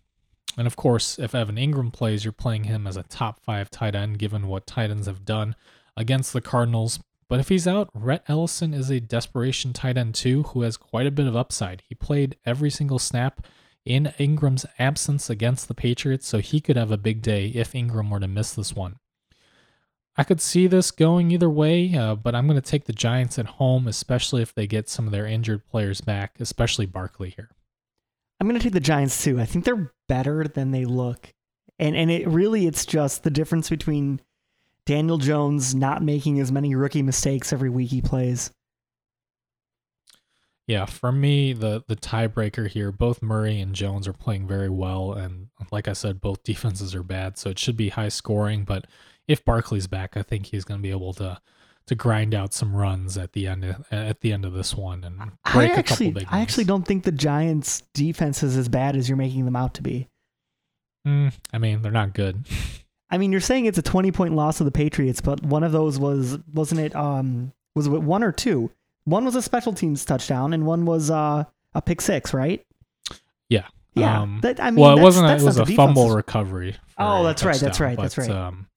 And 0.56 0.66
of 0.66 0.76
course, 0.76 1.18
if 1.18 1.34
Evan 1.34 1.56
Engram 1.56 1.92
plays, 1.92 2.24
you're 2.24 2.32
playing 2.32 2.64
him 2.64 2.86
as 2.86 2.96
a 2.96 3.02
top 3.04 3.40
five 3.40 3.70
tight 3.70 3.94
end, 3.94 4.18
given 4.18 4.48
what 4.48 4.66
tight 4.66 4.90
ends 4.90 5.06
have 5.06 5.24
done 5.24 5.54
against 5.96 6.32
the 6.32 6.40
Cardinals. 6.40 6.98
But 7.28 7.40
if 7.40 7.48
he's 7.48 7.66
out, 7.66 7.88
Rhett 7.94 8.24
Ellison 8.28 8.74
is 8.74 8.90
a 8.90 9.00
desperation 9.00 9.72
tight 9.72 9.96
end 9.96 10.14
too, 10.14 10.44
who 10.44 10.62
has 10.62 10.76
quite 10.76 11.06
a 11.06 11.10
bit 11.10 11.26
of 11.26 11.36
upside. 11.36 11.82
He 11.88 11.94
played 11.94 12.36
every 12.44 12.70
single 12.70 12.98
snap 12.98 13.46
in 13.85 14.12
Engram's 14.18 14.66
absence 14.79 15.29
against 15.29 15.68
the 15.68 15.75
Patriots, 15.75 16.27
so 16.27 16.38
he 16.38 16.61
could 16.61 16.77
have 16.77 16.90
a 16.90 16.97
big 16.97 17.23
day 17.23 17.49
if 17.49 17.73
Engram 17.73 18.11
were 18.11 18.21
to 18.21 18.29
miss 18.29 18.53
this 18.53 18.75
one. 18.75 18.97
I 20.16 20.25
could 20.25 20.40
see 20.40 20.66
this 20.66 20.90
going 20.90 21.31
either 21.31 21.49
way, 21.49 21.95
uh, 21.95 22.14
but 22.14 22.35
I'm 22.35 22.47
going 22.47 22.61
to 22.61 22.71
take 22.71 22.85
the 22.85 22.92
Giants 22.92 23.38
at 23.38 23.47
home, 23.47 23.88
especially 23.88 24.42
if 24.42 24.55
they 24.55 24.66
get 24.66 24.88
some 24.88 25.07
of 25.07 25.12
their 25.12 25.27
injured 25.27 25.66
players 25.66 26.03
back, 26.03 26.37
especially 26.38 26.85
Barkley 26.85 27.31
here. 27.31 27.51
I'm 28.38 28.47
going 28.47 28.59
to 28.59 28.62
take 28.62 28.75
the 28.75 28.81
Giants 28.81 29.23
too. 29.23 29.40
I 29.40 29.47
think 29.47 29.64
they're 29.64 29.92
better 30.09 30.45
than 30.45 30.71
they 30.71 30.85
look. 30.85 31.33
And 31.79 31.97
and 31.97 32.11
it 32.11 32.29
really 32.29 32.66
it's 32.66 32.85
just 32.85 33.23
the 33.23 33.31
difference 33.31 33.71
between 33.71 34.21
Daniel 34.85 35.16
Jones 35.18 35.75
not 35.75 36.03
making 36.03 36.38
as 36.40 36.53
many 36.53 36.75
rookie 36.75 37.03
mistakes 37.03 37.53
every 37.53 37.71
week 37.71 37.90
he 37.90 38.03
plays 38.03 38.51
yeah, 40.66 40.85
for 40.85 41.12
me, 41.12 41.53
the 41.53 41.83
the 41.88 41.96
tiebreaker 41.96 42.68
here, 42.68 42.92
both 42.92 43.22
Murray 43.22 43.61
and 43.61 43.75
Jones 43.75 44.07
are 44.07 44.12
playing 44.12 44.46
very 44.46 44.68
well, 44.68 45.12
and 45.12 45.48
like 45.70 45.88
I 45.88 45.92
said, 45.92 46.20
both 46.20 46.42
defenses 46.44 46.94
are 46.94 47.03
bad, 47.03 47.38
so 47.38 47.51
it 47.51 47.59
should 47.59 47.77
be 47.77 47.90
high 47.90 48.09
scoring. 48.09 48.64
But 48.64 48.87
if 49.27 49.44
Barkley's 49.44 49.87
back, 49.87 50.16
I 50.16 50.22
think 50.22 50.46
he's 50.46 50.64
going 50.64 50.79
to 50.79 50.83
be 50.83 50.90
able 50.90 51.14
to 51.14 51.40
to 51.87 51.94
grind 51.94 52.35
out 52.35 52.55
some 52.55 52.77
runs 52.77 53.18
at 53.18 53.33
the 53.33 53.48
end 53.48 53.64
of, 53.64 53.85
at 53.90 54.20
the 54.20 54.33
end 54.33 54.45
of 54.45 54.53
this 54.53 54.74
one 54.74 55.03
and 55.03 55.18
break 55.53 55.72
I 55.72 55.74
actually, 55.74 56.07
a 56.07 56.11
couple 56.11 56.20
big. 56.20 56.28
I 56.30 56.41
actually 56.41 56.64
don't 56.64 56.86
think 56.86 57.03
the 57.03 57.11
Giants' 57.11 57.82
defense 57.93 58.45
is 58.45 58.57
as 58.57 58.68
bad 58.68 58.95
as 58.95 59.09
you're 59.09 59.16
making 59.16 59.47
them 59.47 59.57
out 59.57 59.74
to 59.74 59.82
be. 59.82 60.09
Mm, 61.07 61.32
I 61.53 61.59
mean, 61.59 61.82
they're 61.82 61.91
not 61.91 62.14
good. 62.14 62.47
I 63.11 63.18
mean, 63.18 63.32
you're 63.32 63.41
saying 63.41 63.66
it's 63.66 63.78
a 63.78 63.82
20 63.82 64.12
point 64.12 64.34
loss 64.34 64.59
to 64.59 64.64
the 64.64 64.70
Patriots, 64.70 65.20
but 65.20 65.43
one 65.43 65.64
of 65.64 65.72
those 65.72 65.99
was 65.99 66.39
wasn't 66.53 66.80
it? 66.80 66.95
Um, 66.95 67.53
was 67.74 67.86
it 67.86 67.91
one 67.91 68.22
or 68.22 68.32
two? 68.32 68.70
One 69.05 69.24
was 69.24 69.34
a 69.34 69.42
special 69.42 69.72
teams 69.72 70.05
touchdown, 70.05 70.53
and 70.53 70.66
one 70.66 70.84
was 70.84 71.11
uh, 71.11 71.44
a 71.74 71.82
pick 71.82 72.00
six, 72.00 72.32
right? 72.32 72.64
Yeah. 73.48 73.66
Yeah. 73.94 74.22
Um, 74.22 74.40
that, 74.42 74.61
I 74.61 74.70
mean, 74.70 74.80
well, 74.80 74.98
it 74.98 75.03
wasn't. 75.03 75.26
That's 75.26 75.42
it 75.42 75.46
was 75.46 75.59
a 75.59 75.64
defense. 75.64 75.76
fumble 75.76 76.11
recovery. 76.11 76.76
Oh, 76.98 77.24
that's 77.24 77.44
right. 77.44 77.59
That's 77.59 77.80
right. 77.80 77.96
But, 77.96 78.03
That's 78.03 78.18
right. 78.18 78.30
Um, 78.30 78.68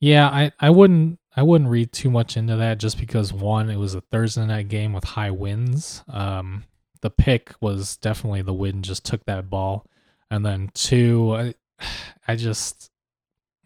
yeah, 0.00 0.28
I, 0.28 0.52
I 0.60 0.70
wouldn't 0.70 1.18
I 1.36 1.42
wouldn't 1.42 1.70
read 1.70 1.92
too 1.92 2.10
much 2.10 2.36
into 2.36 2.56
that 2.56 2.78
just 2.78 2.98
because 2.98 3.32
one, 3.32 3.70
it 3.70 3.76
was 3.76 3.94
a 3.94 4.00
Thursday 4.00 4.46
night 4.46 4.68
game 4.68 4.92
with 4.92 5.04
high 5.04 5.30
winds. 5.30 6.04
Um, 6.08 6.64
the 7.00 7.10
pick 7.10 7.54
was 7.60 7.96
definitely 7.96 8.42
the 8.42 8.52
wind 8.52 8.84
just 8.84 9.04
took 9.04 9.24
that 9.24 9.48
ball, 9.48 9.86
and 10.30 10.44
then 10.44 10.70
two, 10.74 11.34
I, 11.34 11.54
I 12.28 12.36
just 12.36 12.91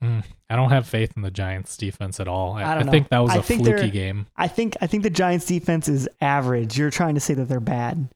Mm, 0.03 0.23
I 0.51 0.57
don't 0.57 0.69
have 0.71 0.87
faith 0.87 1.13
in 1.17 1.23
the 1.23 1.31
Giants 1.31 1.77
defense 1.77 2.21
at 2.21 2.29
all. 2.29 2.53
I, 2.53 2.63
I 2.63 2.73
I, 2.73 2.75
don't 2.79 2.91
think 2.91 3.09
that 3.09 3.19
was 3.21 3.31
I 3.33 3.37
a 3.37 3.43
think 3.43 3.63
fluky 3.65 3.91
game. 3.91 4.27
I 4.37 4.47
think 4.47 4.77
I 4.81 4.87
think 4.87 5.03
the 5.03 5.11
Giants 5.11 5.47
defense 5.47 5.89
is 5.89 6.09
average. 6.21 6.77
You're 6.79 6.91
trying 6.91 7.15
to 7.15 7.21
say 7.21 7.35
that 7.35 7.47
they're 7.49 7.61
bad. 7.61 8.09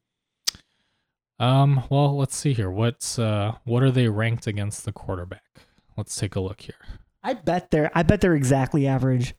Um, 1.39 1.83
well, 1.89 2.15
let's 2.15 2.35
see 2.35 2.53
here. 2.53 2.69
What's 2.69 3.17
uh 3.17 3.55
what 3.63 3.81
are 3.81 3.89
they 3.89 4.07
ranked 4.07 4.45
against 4.45 4.85
the 4.85 4.91
quarterback? 4.91 5.61
Let's 5.97 6.15
take 6.15 6.35
a 6.35 6.39
look 6.39 6.61
here. 6.61 6.75
I 7.23 7.33
bet 7.33 7.71
they're 7.71 7.91
I 7.95 8.03
bet 8.03 8.21
they're 8.21 8.35
exactly 8.35 8.85
average. 8.85 9.33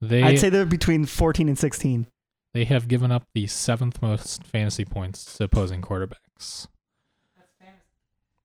They 0.00 0.22
I'd 0.24 0.38
say 0.40 0.48
they're 0.48 0.66
between 0.66 1.04
14 1.06 1.48
and 1.48 1.58
16. 1.58 2.06
they 2.52 2.64
have 2.64 2.88
given 2.88 3.12
up 3.12 3.28
the 3.32 3.46
seventh 3.46 4.02
most 4.02 4.42
fantasy 4.44 4.84
points 4.84 5.36
to 5.36 5.44
opposing 5.44 5.82
quarterbacks. 5.82 6.66
That's, 7.36 7.52
fantasy. 7.60 7.84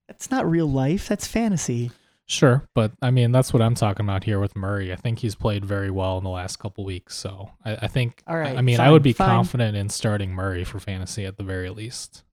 That's 0.06 0.30
not 0.30 0.48
real 0.48 0.70
life. 0.70 1.08
That's 1.08 1.26
fantasy. 1.26 1.90
Sure, 2.28 2.68
but 2.74 2.92
I 3.00 3.12
mean 3.12 3.30
that's 3.30 3.52
what 3.52 3.62
I'm 3.62 3.76
talking 3.76 4.04
about 4.04 4.24
here 4.24 4.40
with 4.40 4.56
Murray. 4.56 4.92
I 4.92 4.96
think 4.96 5.20
he's 5.20 5.36
played 5.36 5.64
very 5.64 5.90
well 5.90 6.18
in 6.18 6.24
the 6.24 6.30
last 6.30 6.56
couple 6.56 6.84
weeks, 6.84 7.14
so 7.14 7.50
I, 7.64 7.76
I 7.82 7.86
think. 7.86 8.22
All 8.26 8.36
right, 8.36 8.56
I 8.56 8.62
mean, 8.62 8.80
I 8.80 8.90
would 8.90 9.02
be 9.02 9.12
fine. 9.12 9.28
confident 9.28 9.76
in 9.76 9.88
starting 9.88 10.32
Murray 10.32 10.64
for 10.64 10.80
fantasy 10.80 11.24
at 11.24 11.36
the 11.36 11.44
very 11.44 11.70
least. 11.70 12.24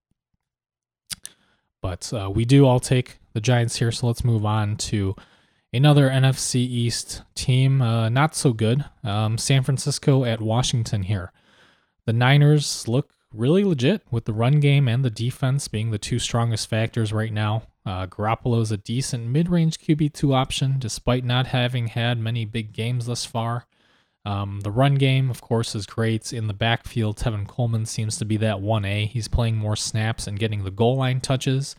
But 1.79 2.11
uh, 2.11 2.31
we 2.33 2.43
do 2.43 2.65
all 2.65 2.79
take 2.79 3.19
the 3.33 3.41
Giants 3.41 3.75
here, 3.75 3.91
so 3.91 4.07
let's 4.07 4.23
move 4.23 4.45
on 4.45 4.77
to 4.77 5.15
another 5.71 6.09
NFC 6.09 6.55
East 6.55 7.21
team. 7.35 7.81
Uh, 7.81 8.09
not 8.09 8.35
so 8.35 8.53
good. 8.53 8.85
Um, 9.03 9.37
San 9.37 9.61
Francisco 9.63 10.23
at 10.23 10.41
Washington 10.41 11.03
here. 11.03 11.31
The 12.05 12.13
Niners 12.13 12.87
look 12.87 13.11
really 13.33 13.63
legit 13.63 14.01
with 14.09 14.25
the 14.25 14.33
run 14.33 14.59
game 14.59 14.87
and 14.87 15.03
the 15.03 15.09
defense 15.09 15.67
being 15.67 15.91
the 15.91 15.97
two 15.97 16.19
strongest 16.19 16.69
factors 16.69 17.11
right 17.11 17.33
now. 17.33 17.63
Uh, 17.85 18.07
Garoppolo's 18.07 18.71
a 18.71 18.77
decent 18.77 19.27
mid-range 19.27 19.77
QB2 19.79 20.33
option, 20.33 20.75
despite 20.79 21.23
not 21.23 21.47
having 21.47 21.87
had 21.87 22.17
many 22.17 22.45
big 22.45 22.71
games 22.71 23.07
thus 23.07 23.25
far. 23.25 23.65
Um, 24.25 24.61
the 24.61 24.71
run 24.71 24.95
game, 24.95 25.29
of 25.29 25.41
course, 25.41 25.75
is 25.75 25.85
great. 25.85 26.31
In 26.31 26.47
the 26.47 26.53
backfield, 26.53 27.17
Tevin 27.17 27.45
Coleman 27.47 27.85
seems 27.85 28.17
to 28.17 28.25
be 28.25 28.37
that 28.37 28.57
1A. 28.57 29.07
He's 29.07 29.27
playing 29.27 29.57
more 29.57 29.75
snaps 29.75 30.27
and 30.27 30.39
getting 30.39 30.63
the 30.63 30.71
goal 30.71 30.95
line 30.95 31.19
touches. 31.19 31.75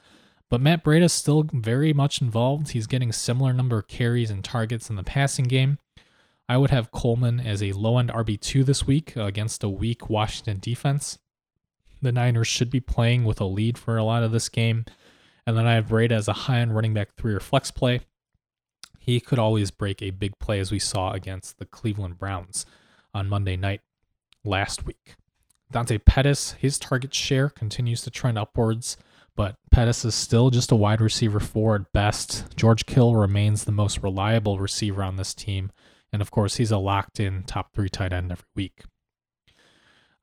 But 0.51 0.61
Matt 0.61 0.85
Breida 0.85 1.05
is 1.05 1.13
still 1.13 1.45
very 1.53 1.95
much 1.95 2.21
involved. 2.21 2.71
He's 2.71 2.87
getting 2.87 3.13
similar 3.13 3.53
number 3.53 3.79
of 3.79 3.89
carries 3.89 4.31
and 4.31 4.45
targets 4.45 4.91
in 4.91 4.97
the 4.97 5.03
passing 5.03 5.47
game. 5.47 5.79
I 6.47 6.59
would 6.59 6.71
have 6.71 6.93
Coleman 6.93 7.41
as 7.41 7.63
a 7.63 7.73
low 7.73 7.97
end 7.99 8.11
RB2 8.11 8.67
this 8.67 8.87
week 8.87 9.17
against 9.17 9.65
a 9.65 9.69
weak 9.69 10.11
Washington 10.11 10.59
defense. 10.61 11.19
The 12.03 12.13
Niners 12.13 12.49
should 12.49 12.69
be 12.69 12.81
playing 12.81 13.25
with 13.25 13.41
a 13.41 13.47
lead 13.47 13.79
for 13.79 13.97
a 13.97 14.05
lot 14.05 14.23
of 14.23 14.33
this 14.33 14.51
game. 14.51 14.85
And 15.47 15.57
then 15.57 15.67
I 15.67 15.75
have 15.75 15.89
Breida 15.89 16.13
as 16.13 16.29
a 16.29 16.33
high 16.33 16.61
end 16.61 16.75
running 16.75 16.95
back 16.95 17.15
three 17.17 17.35
or 17.35 17.41
flex 17.41 17.71
play. 17.71 18.01
He 18.99 19.21
could 19.21 19.39
always 19.39 19.71
break 19.71 20.01
a 20.01 20.11
big 20.11 20.39
play 20.39 20.59
as 20.61 20.73
we 20.73 20.79
saw 20.79 21.13
against 21.13 21.59
the 21.59 21.67
Cleveland 21.67 22.19
Browns 22.19 22.65
on 23.13 23.29
Monday 23.29 23.57
night 23.57 23.83
last 24.45 24.87
week. 24.87 25.17
Dante 25.71 25.99
Pettis, 25.99 26.53
his 26.53 26.79
target 26.79 27.13
share 27.13 27.51
continues 27.51 28.01
to 28.03 28.11
trend 28.11 28.39
upwards, 28.39 28.97
but 29.37 29.57
Pettis 29.71 30.05
is 30.05 30.15
still 30.15 30.51
just 30.51 30.71
a 30.71 30.77
wide 30.77 31.01
receiver 31.01 31.41
four 31.41 31.75
at 31.75 31.93
best. 31.93 32.57
George 32.57 32.87
Kittle 32.87 33.17
remains 33.17 33.65
the 33.65 33.73
most 33.73 34.03
reliable 34.03 34.59
receiver 34.59 35.03
on 35.03 35.17
this 35.17 35.35
team, 35.35 35.73
and 36.13 36.23
of 36.23 36.31
course, 36.31 36.57
he's 36.57 36.71
a 36.71 36.79
locked 36.79 37.19
in 37.19 37.43
top 37.43 37.75
three 37.75 37.89
tight 37.89 38.13
end 38.13 38.31
every 38.31 38.47
week. 38.55 38.85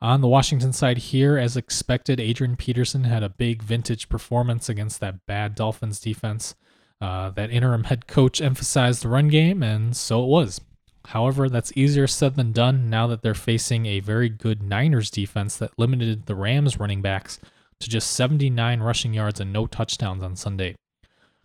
On 0.01 0.21
the 0.21 0.27
Washington 0.27 0.73
side 0.73 0.97
here, 0.97 1.37
as 1.37 1.55
expected, 1.55 2.19
Adrian 2.19 2.55
Peterson 2.55 3.03
had 3.03 3.21
a 3.21 3.29
big 3.29 3.61
vintage 3.61 4.09
performance 4.09 4.67
against 4.67 4.99
that 4.99 5.27
bad 5.27 5.53
Dolphins 5.53 5.99
defense. 5.99 6.55
Uh, 6.99 7.29
that 7.31 7.51
interim 7.51 7.83
head 7.83 8.07
coach 8.07 8.41
emphasized 8.41 9.03
the 9.03 9.09
run 9.09 9.27
game, 9.27 9.61
and 9.61 9.95
so 9.95 10.23
it 10.23 10.27
was. 10.27 10.59
However, 11.07 11.49
that's 11.49 11.71
easier 11.75 12.07
said 12.07 12.35
than 12.35 12.51
done 12.51 12.89
now 12.89 13.05
that 13.07 13.21
they're 13.21 13.33
facing 13.35 13.85
a 13.85 13.99
very 13.99 14.29
good 14.29 14.63
Niners 14.63 15.11
defense 15.11 15.55
that 15.57 15.77
limited 15.77 16.25
the 16.25 16.35
Rams 16.35 16.79
running 16.79 17.01
backs 17.01 17.39
to 17.79 17.89
just 17.89 18.11
79 18.11 18.79
rushing 18.81 19.13
yards 19.13 19.39
and 19.39 19.53
no 19.53 19.67
touchdowns 19.67 20.23
on 20.23 20.35
Sunday. 20.35 20.75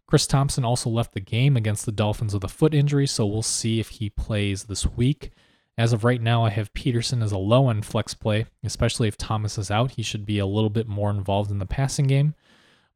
Chris 0.06 0.26
Thompson 0.26 0.64
also 0.64 0.88
left 0.88 1.12
the 1.12 1.20
game 1.20 1.56
against 1.56 1.84
the 1.84 1.92
Dolphins 1.92 2.32
with 2.32 2.44
a 2.44 2.48
foot 2.48 2.74
injury, 2.74 3.06
so 3.06 3.26
we'll 3.26 3.42
see 3.42 3.80
if 3.80 3.88
he 3.88 4.08
plays 4.08 4.64
this 4.64 4.86
week. 4.86 5.32
As 5.78 5.92
of 5.92 6.04
right 6.04 6.22
now, 6.22 6.42
I 6.42 6.50
have 6.50 6.72
Peterson 6.72 7.22
as 7.22 7.32
a 7.32 7.38
low 7.38 7.68
end 7.68 7.84
flex 7.84 8.14
play, 8.14 8.46
especially 8.64 9.08
if 9.08 9.16
Thomas 9.16 9.58
is 9.58 9.70
out. 9.70 9.92
He 9.92 10.02
should 10.02 10.24
be 10.24 10.38
a 10.38 10.46
little 10.46 10.70
bit 10.70 10.88
more 10.88 11.10
involved 11.10 11.50
in 11.50 11.58
the 11.58 11.66
passing 11.66 12.06
game, 12.06 12.34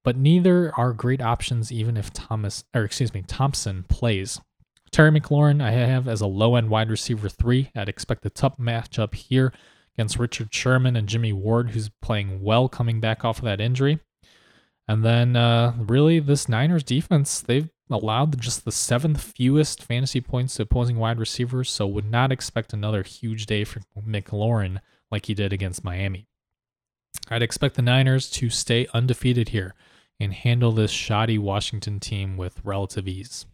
but 0.03 0.17
neither 0.17 0.73
are 0.79 0.93
great 0.95 1.21
options 1.21 1.71
even 1.71 1.97
if 1.97 2.13
Thomas, 2.13 2.65
or 2.75 2.85
excuse 2.85 3.13
me, 3.13 3.23
Thompson 3.27 3.85
plays. 3.89 4.41
Terry 4.91 5.11
McLaurin, 5.11 5.63
I 5.63 5.71
have 5.73 6.09
as 6.09 6.21
a 6.21 6.27
low 6.27 6.57
end 6.57 6.71
wide 6.71 6.91
receiver 6.91 7.29
three. 7.29 7.71
I'd 7.77 7.89
expect 7.89 8.25
a 8.27 8.31
tough 8.31 8.57
matchup 8.57 9.15
here 9.15 9.53
against 9.95 10.19
Richard 10.19 10.53
Sherman 10.53 10.97
and 10.97 11.09
Jimmy 11.09 11.33
Ward, 11.33 11.71
who's 11.71 11.91
playing 12.01 12.43
well 12.43 12.69
coming 12.69 12.99
back 12.99 13.25
off 13.25 13.39
of 13.39 13.45
that 13.45 13.61
injury. 13.61 14.01
And 14.89 15.05
then, 15.05 15.37
uh, 15.37 15.75
really, 15.79 16.19
this 16.19 16.49
Niners 16.49 16.83
defense, 16.83 17.41
they've 17.41 17.69
allowed 17.91 18.41
just 18.41 18.65
the 18.65 18.73
seventh 18.73 19.21
fewest 19.21 19.83
fantasy 19.83 20.21
points 20.21 20.55
to 20.55 20.63
opposing 20.63 20.97
wide 20.97 21.19
receivers, 21.19 21.71
so 21.71 21.87
would 21.87 22.11
not 22.11 22.33
expect 22.33 22.73
another 22.73 23.03
huge 23.03 23.47
day 23.47 23.65
for 23.65 23.81
McLaurin 24.07 24.79
like 25.11 25.27
he 25.27 25.35
did 25.35 25.53
against 25.53 25.85
Miami. 25.85 26.27
I'd 27.29 27.43
expect 27.43 27.75
the 27.75 27.83
Niners 27.83 28.31
to 28.31 28.51
stay 28.51 28.87
undefeated 28.95 29.51
here 29.51 29.75
and 30.19 30.33
handle 30.33 30.73
this 30.73 30.91
shoddy 30.91 31.39
Washington 31.39 31.99
team 31.99 32.37
with 32.37 32.61
relative 32.65 33.09
ease. 33.09 33.47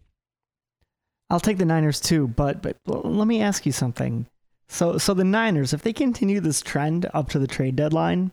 I'll 1.31 1.41
take 1.41 1.59
the 1.59 1.65
Niners 1.65 2.01
too, 2.01 2.29
but 2.29 2.63
but 2.63 2.77
let 2.87 3.27
me 3.27 3.41
ask 3.41 3.67
you 3.67 3.73
something. 3.73 4.27
So 4.69 4.99
so 4.99 5.15
the 5.15 5.25
Niners, 5.25 5.73
if 5.73 5.83
they 5.83 5.93
continue 5.93 6.41
this 6.41 6.61
trend 6.61 7.09
up 7.15 7.31
to 7.31 7.39
the 7.39 7.47
trade 7.47 7.77
deadline, 7.77 8.33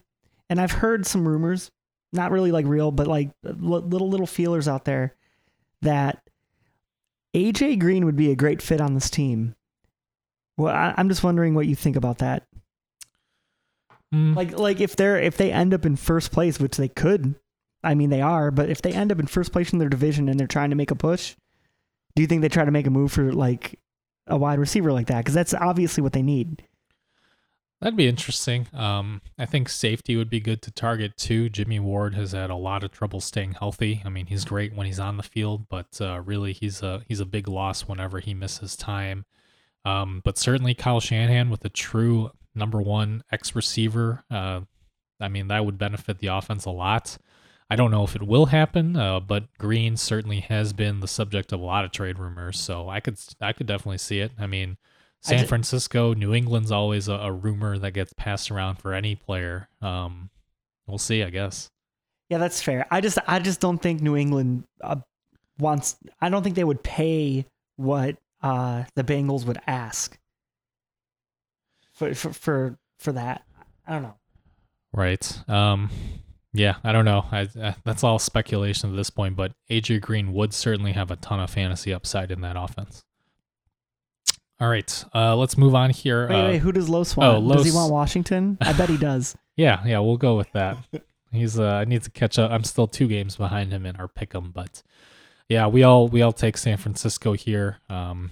and 0.49 0.60
I've 0.60 0.72
heard 0.72 1.06
some 1.06 1.28
rumors, 1.28 1.72
not 2.12 2.32
really 2.32 2.51
like 2.51 2.66
real, 2.66 2.91
but 2.91 3.08
like 3.08 3.30
little 3.43 4.10
little 4.10 4.28
feelers 4.28 4.68
out 4.68 4.86
there 4.86 5.16
that 5.84 6.21
AJ 7.36 7.79
Green 7.79 8.05
would 8.05 8.15
be 8.15 8.31
a 8.31 8.36
great 8.36 8.61
fit 8.61 8.81
on 8.81 8.93
this 8.93 9.09
team. 9.09 9.55
Well, 10.57 10.73
I, 10.73 10.93
I'm 10.97 11.09
just 11.09 11.23
wondering 11.23 11.55
what 11.55 11.67
you 11.67 11.75
think 11.75 11.95
about 11.95 12.19
that. 12.19 12.45
Mm, 14.13 14.36
Like 14.36 14.57
like 14.57 14.79
if 14.81 14.95
they're 14.95 15.19
if 15.19 15.38
they 15.38 15.51
end 15.51 15.73
up 15.73 15.86
in 15.86 15.95
first 15.95 16.31
place, 16.31 16.59
which 16.59 16.77
they 16.77 16.88
could, 16.88 17.36
I 17.84 17.95
mean 17.95 18.09
they 18.09 18.21
are, 18.21 18.51
but 18.51 18.69
if 18.69 18.81
they 18.81 18.93
end 18.93 19.11
up 19.11 19.19
in 19.19 19.27
first 19.27 19.51
place 19.51 19.73
in 19.73 19.79
their 19.79 19.89
division 19.89 20.29
and 20.29 20.39
they're 20.39 20.47
trying 20.47 20.69
to 20.69 20.75
make 20.75 20.91
a 20.91 20.95
push, 20.95 21.36
do 22.15 22.21
you 22.21 22.27
think 22.27 22.41
they 22.41 22.49
try 22.49 22.65
to 22.65 22.71
make 22.71 22.86
a 22.88 22.91
move 22.91 23.11
for 23.11 23.34
like 23.34 23.79
a 24.27 24.38
wide 24.38 24.59
receiver 24.59 24.93
like 24.93 25.07
that? 25.07 25.19
Because 25.19 25.34
that's 25.34 25.53
obviously 25.53 26.03
what 26.03 26.13
they 26.13 26.21
need. 26.21 26.63
That'd 27.84 27.97
be 27.97 28.07
interesting. 28.07 28.67
Um, 28.71 29.21
I 29.38 29.45
think 29.45 29.67
safety 29.67 30.15
would 30.15 30.29
be 30.29 30.39
good 30.39 30.61
to 30.61 30.71
target 30.71 31.17
too. 31.17 31.49
Jimmy 31.49 31.81
Ward 31.81 32.15
has 32.15 32.31
had 32.31 32.49
a 32.49 32.55
lot 32.55 32.81
of 32.81 32.91
trouble 32.91 33.19
staying 33.19 33.55
healthy. 33.59 34.01
I 34.05 34.09
mean, 34.09 34.27
he's 34.27 34.45
great 34.45 34.73
when 34.73 34.88
he's 34.88 35.01
on 35.01 35.17
the 35.17 35.21
field, 35.21 35.67
but 35.67 35.99
uh, 35.99 36.21
really, 36.21 36.53
he's 36.53 36.81
a 36.81 37.01
he's 37.09 37.19
a 37.19 37.25
big 37.25 37.49
loss 37.49 37.81
whenever 37.81 38.21
he 38.21 38.34
misses 38.34 38.77
time. 38.77 39.25
Um, 39.84 40.21
but 40.23 40.38
certainly, 40.38 40.73
Kyle 40.73 41.01
Shanahan 41.01 41.49
with 41.49 41.65
a 41.65 41.69
true 41.69 42.31
number 42.55 42.81
one 42.81 43.25
X 43.34 43.53
receiver. 43.53 44.23
Uh, 44.31 44.61
I 45.19 45.27
mean, 45.27 45.49
that 45.49 45.65
would 45.65 45.77
benefit 45.77 46.19
the 46.19 46.27
offense 46.27 46.63
a 46.63 46.71
lot. 46.71 47.17
I 47.69 47.75
don't 47.75 47.91
know 47.91 48.05
if 48.05 48.15
it 48.15 48.23
will 48.23 48.45
happen, 48.45 48.95
uh, 48.95 49.19
but 49.19 49.57
Green 49.57 49.97
certainly 49.97 50.39
has 50.39 50.71
been 50.71 51.01
the 51.01 51.07
subject 51.09 51.51
of 51.51 51.59
a 51.59 51.65
lot 51.65 51.84
of 51.84 51.91
trade 51.91 52.17
rumors, 52.17 52.61
so 52.61 52.88
I 52.88 53.01
could 53.01 53.19
I 53.41 53.51
could 53.51 53.67
definitely 53.67 53.97
see 53.97 54.21
it. 54.21 54.31
I 54.39 54.47
mean, 54.47 54.77
San 55.24 55.39
ju- 55.39 55.47
Francisco, 55.47 56.13
New 56.13 56.34
England's 56.34 56.71
always 56.71 57.07
a, 57.07 57.13
a 57.13 57.32
rumor 57.32 57.78
that 57.78 57.91
gets 57.91 58.13
passed 58.13 58.51
around 58.51 58.76
for 58.76 58.93
any 58.93 59.15
player. 59.15 59.69
Um, 59.82 60.30
we'll 60.86 60.97
see, 60.97 61.24
I 61.24 61.30
guess. 61.30 61.69
Yeah, 62.30 62.39
that's 62.39 62.61
fair. 62.61 62.86
I 62.91 62.99
just 62.99 63.17
I 63.28 63.39
just 63.39 63.59
don't 63.59 63.82
think 63.82 64.01
New 64.01 64.17
England 64.17 64.65
uh, 64.82 64.97
wants. 65.59 65.95
I 66.19 66.30
don't 66.30 66.43
think 66.43 66.55
they 66.55 66.63
would 66.63 66.84
pay 66.84 67.45
what 67.78 68.17
uh, 68.41 68.84
the 68.95 69.03
Bengals 69.03 69.45
would 69.45 69.59
ask 69.65 70.17
for 71.93 72.13
for 72.13 72.34
for, 72.34 72.78
for 72.99 73.11
that. 73.13 73.43
I 73.88 73.93
don't 73.93 74.03
know. 74.03 74.15
Right. 74.91 75.49
Um, 75.49 75.89
yeah, 76.53 76.76
I 76.84 76.91
don't 76.91 77.05
know. 77.05 77.26
I, 77.32 77.47
I 77.61 77.76
that's 77.84 78.03
all 78.03 78.19
speculation 78.19 78.89
at 78.89 78.95
this 78.95 79.09
point, 79.09 79.36
but 79.36 79.53
AJ 79.69 80.01
Green 80.01 80.34
would 80.34 80.53
certainly 80.53 80.91
have 80.91 81.11
a 81.11 81.15
ton 81.15 81.39
of 81.39 81.49
fantasy 81.49 81.93
upside 81.93 82.32
in 82.32 82.41
that 82.41 82.55
offense. 82.57 83.03
All 84.60 84.70
right, 84.70 85.06
uh, 85.14 85.36
let's 85.36 85.58
move 85.58 85.76
on 85.76 85.89
here. 85.89 86.28
Wait, 86.30 86.36
uh, 86.41 86.47
wait, 86.47 86.58
who 86.60 86.72
does 86.72 86.88
Los 86.89 87.18
want? 87.18 87.43
oh, 87.43 87.54
does 87.54 87.66
he 87.66 87.72
want 87.72 87.91
Washington? 87.91 88.58
I 88.62 88.74
bet 88.74 88.89
he 88.89 88.97
does. 88.97 89.36
Yeah, 89.56 89.84
yeah, 89.86 89.99
we'll 89.99 90.18
go 90.18 90.36
with 90.36 90.51
that. 90.54 90.78
He's 91.32 91.60
uh 91.60 91.74
I 91.74 91.86
need 91.86 92.01
to 92.01 92.10
catch 92.10 92.39
up. 92.39 92.49
I'm 92.49 92.64
still 92.64 92.88
two 92.88 93.08
games 93.08 93.36
behind 93.36 93.72
him 93.72 93.86
in 93.86 93.95
our 93.97 94.08
pick'em, 94.08 94.51
but 94.51 94.82
yeah, 95.47 95.68
we 95.68 95.84
all 95.84 96.08
we 96.08 96.24
all 96.24 96.34
take 96.34 96.58
San 96.58 96.78
Francisco 96.78 97.34
here. 97.34 97.78
Um 97.88 98.32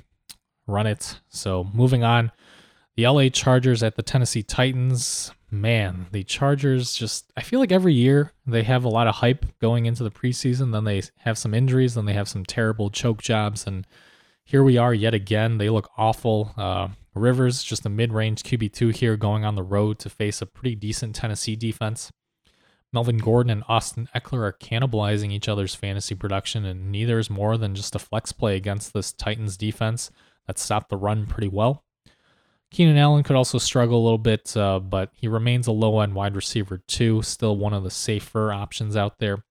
run 0.65 0.87
it. 0.87 1.19
So 1.29 1.69
moving 1.75 2.03
on. 2.03 2.31
The 2.95 3.05
LA 3.07 3.29
Chargers 3.29 3.83
at 3.83 3.97
the 3.97 4.01
Tennessee 4.01 4.41
Titans. 4.41 5.31
Man, 5.51 6.07
the 6.11 6.23
Chargers 6.23 6.95
just 6.95 7.31
I 7.37 7.41
feel 7.41 7.59
like 7.59 7.71
every 7.71 7.93
year 7.93 8.31
they 8.47 8.63
have 8.63 8.83
a 8.83 8.89
lot 8.89 9.05
of 9.05 9.13
hype 9.13 9.45
going 9.59 9.85
into 9.85 10.03
the 10.03 10.09
preseason, 10.09 10.71
then 10.71 10.85
they 10.85 11.03
have 11.19 11.37
some 11.37 11.53
injuries, 11.53 11.93
then 11.93 12.05
they 12.05 12.13
have 12.13 12.29
some 12.29 12.45
terrible 12.45 12.89
choke 12.89 13.21
jobs 13.21 13.67
and 13.67 13.85
here 14.43 14.63
we 14.63 14.77
are 14.77 14.93
yet 14.93 15.13
again. 15.13 15.57
They 15.57 15.69
look 15.69 15.89
awful. 15.97 16.53
Uh, 16.57 16.89
Rivers, 17.13 17.61
just 17.61 17.85
a 17.85 17.89
mid 17.89 18.13
range 18.13 18.43
QB2 18.43 18.95
here, 18.95 19.17
going 19.17 19.43
on 19.43 19.55
the 19.55 19.63
road 19.63 19.99
to 19.99 20.09
face 20.09 20.41
a 20.41 20.45
pretty 20.45 20.75
decent 20.75 21.15
Tennessee 21.15 21.55
defense. 21.55 22.11
Melvin 22.93 23.17
Gordon 23.17 23.51
and 23.51 23.63
Austin 23.67 24.09
Ekeler 24.13 24.43
are 24.43 24.53
cannibalizing 24.53 25.31
each 25.31 25.47
other's 25.47 25.75
fantasy 25.75 26.15
production, 26.15 26.65
and 26.65 26.91
neither 26.91 27.19
is 27.19 27.29
more 27.29 27.57
than 27.57 27.75
just 27.75 27.95
a 27.95 27.99
flex 27.99 28.31
play 28.31 28.55
against 28.55 28.93
this 28.93 29.13
Titans 29.13 29.57
defense 29.57 30.11
that 30.47 30.59
stopped 30.59 30.89
the 30.89 30.97
run 30.97 31.25
pretty 31.25 31.47
well. 31.47 31.83
Keenan 32.69 32.97
Allen 32.97 33.23
could 33.23 33.35
also 33.35 33.57
struggle 33.57 34.01
a 34.01 34.03
little 34.03 34.17
bit, 34.17 34.55
uh, 34.55 34.79
but 34.79 35.11
he 35.13 35.27
remains 35.27 35.67
a 35.67 35.73
low 35.73 35.99
end 35.99 36.15
wide 36.15 36.35
receiver, 36.35 36.81
too. 36.87 37.21
Still 37.21 37.57
one 37.57 37.73
of 37.73 37.83
the 37.83 37.91
safer 37.91 38.51
options 38.53 38.95
out 38.95 39.19
there. 39.19 39.43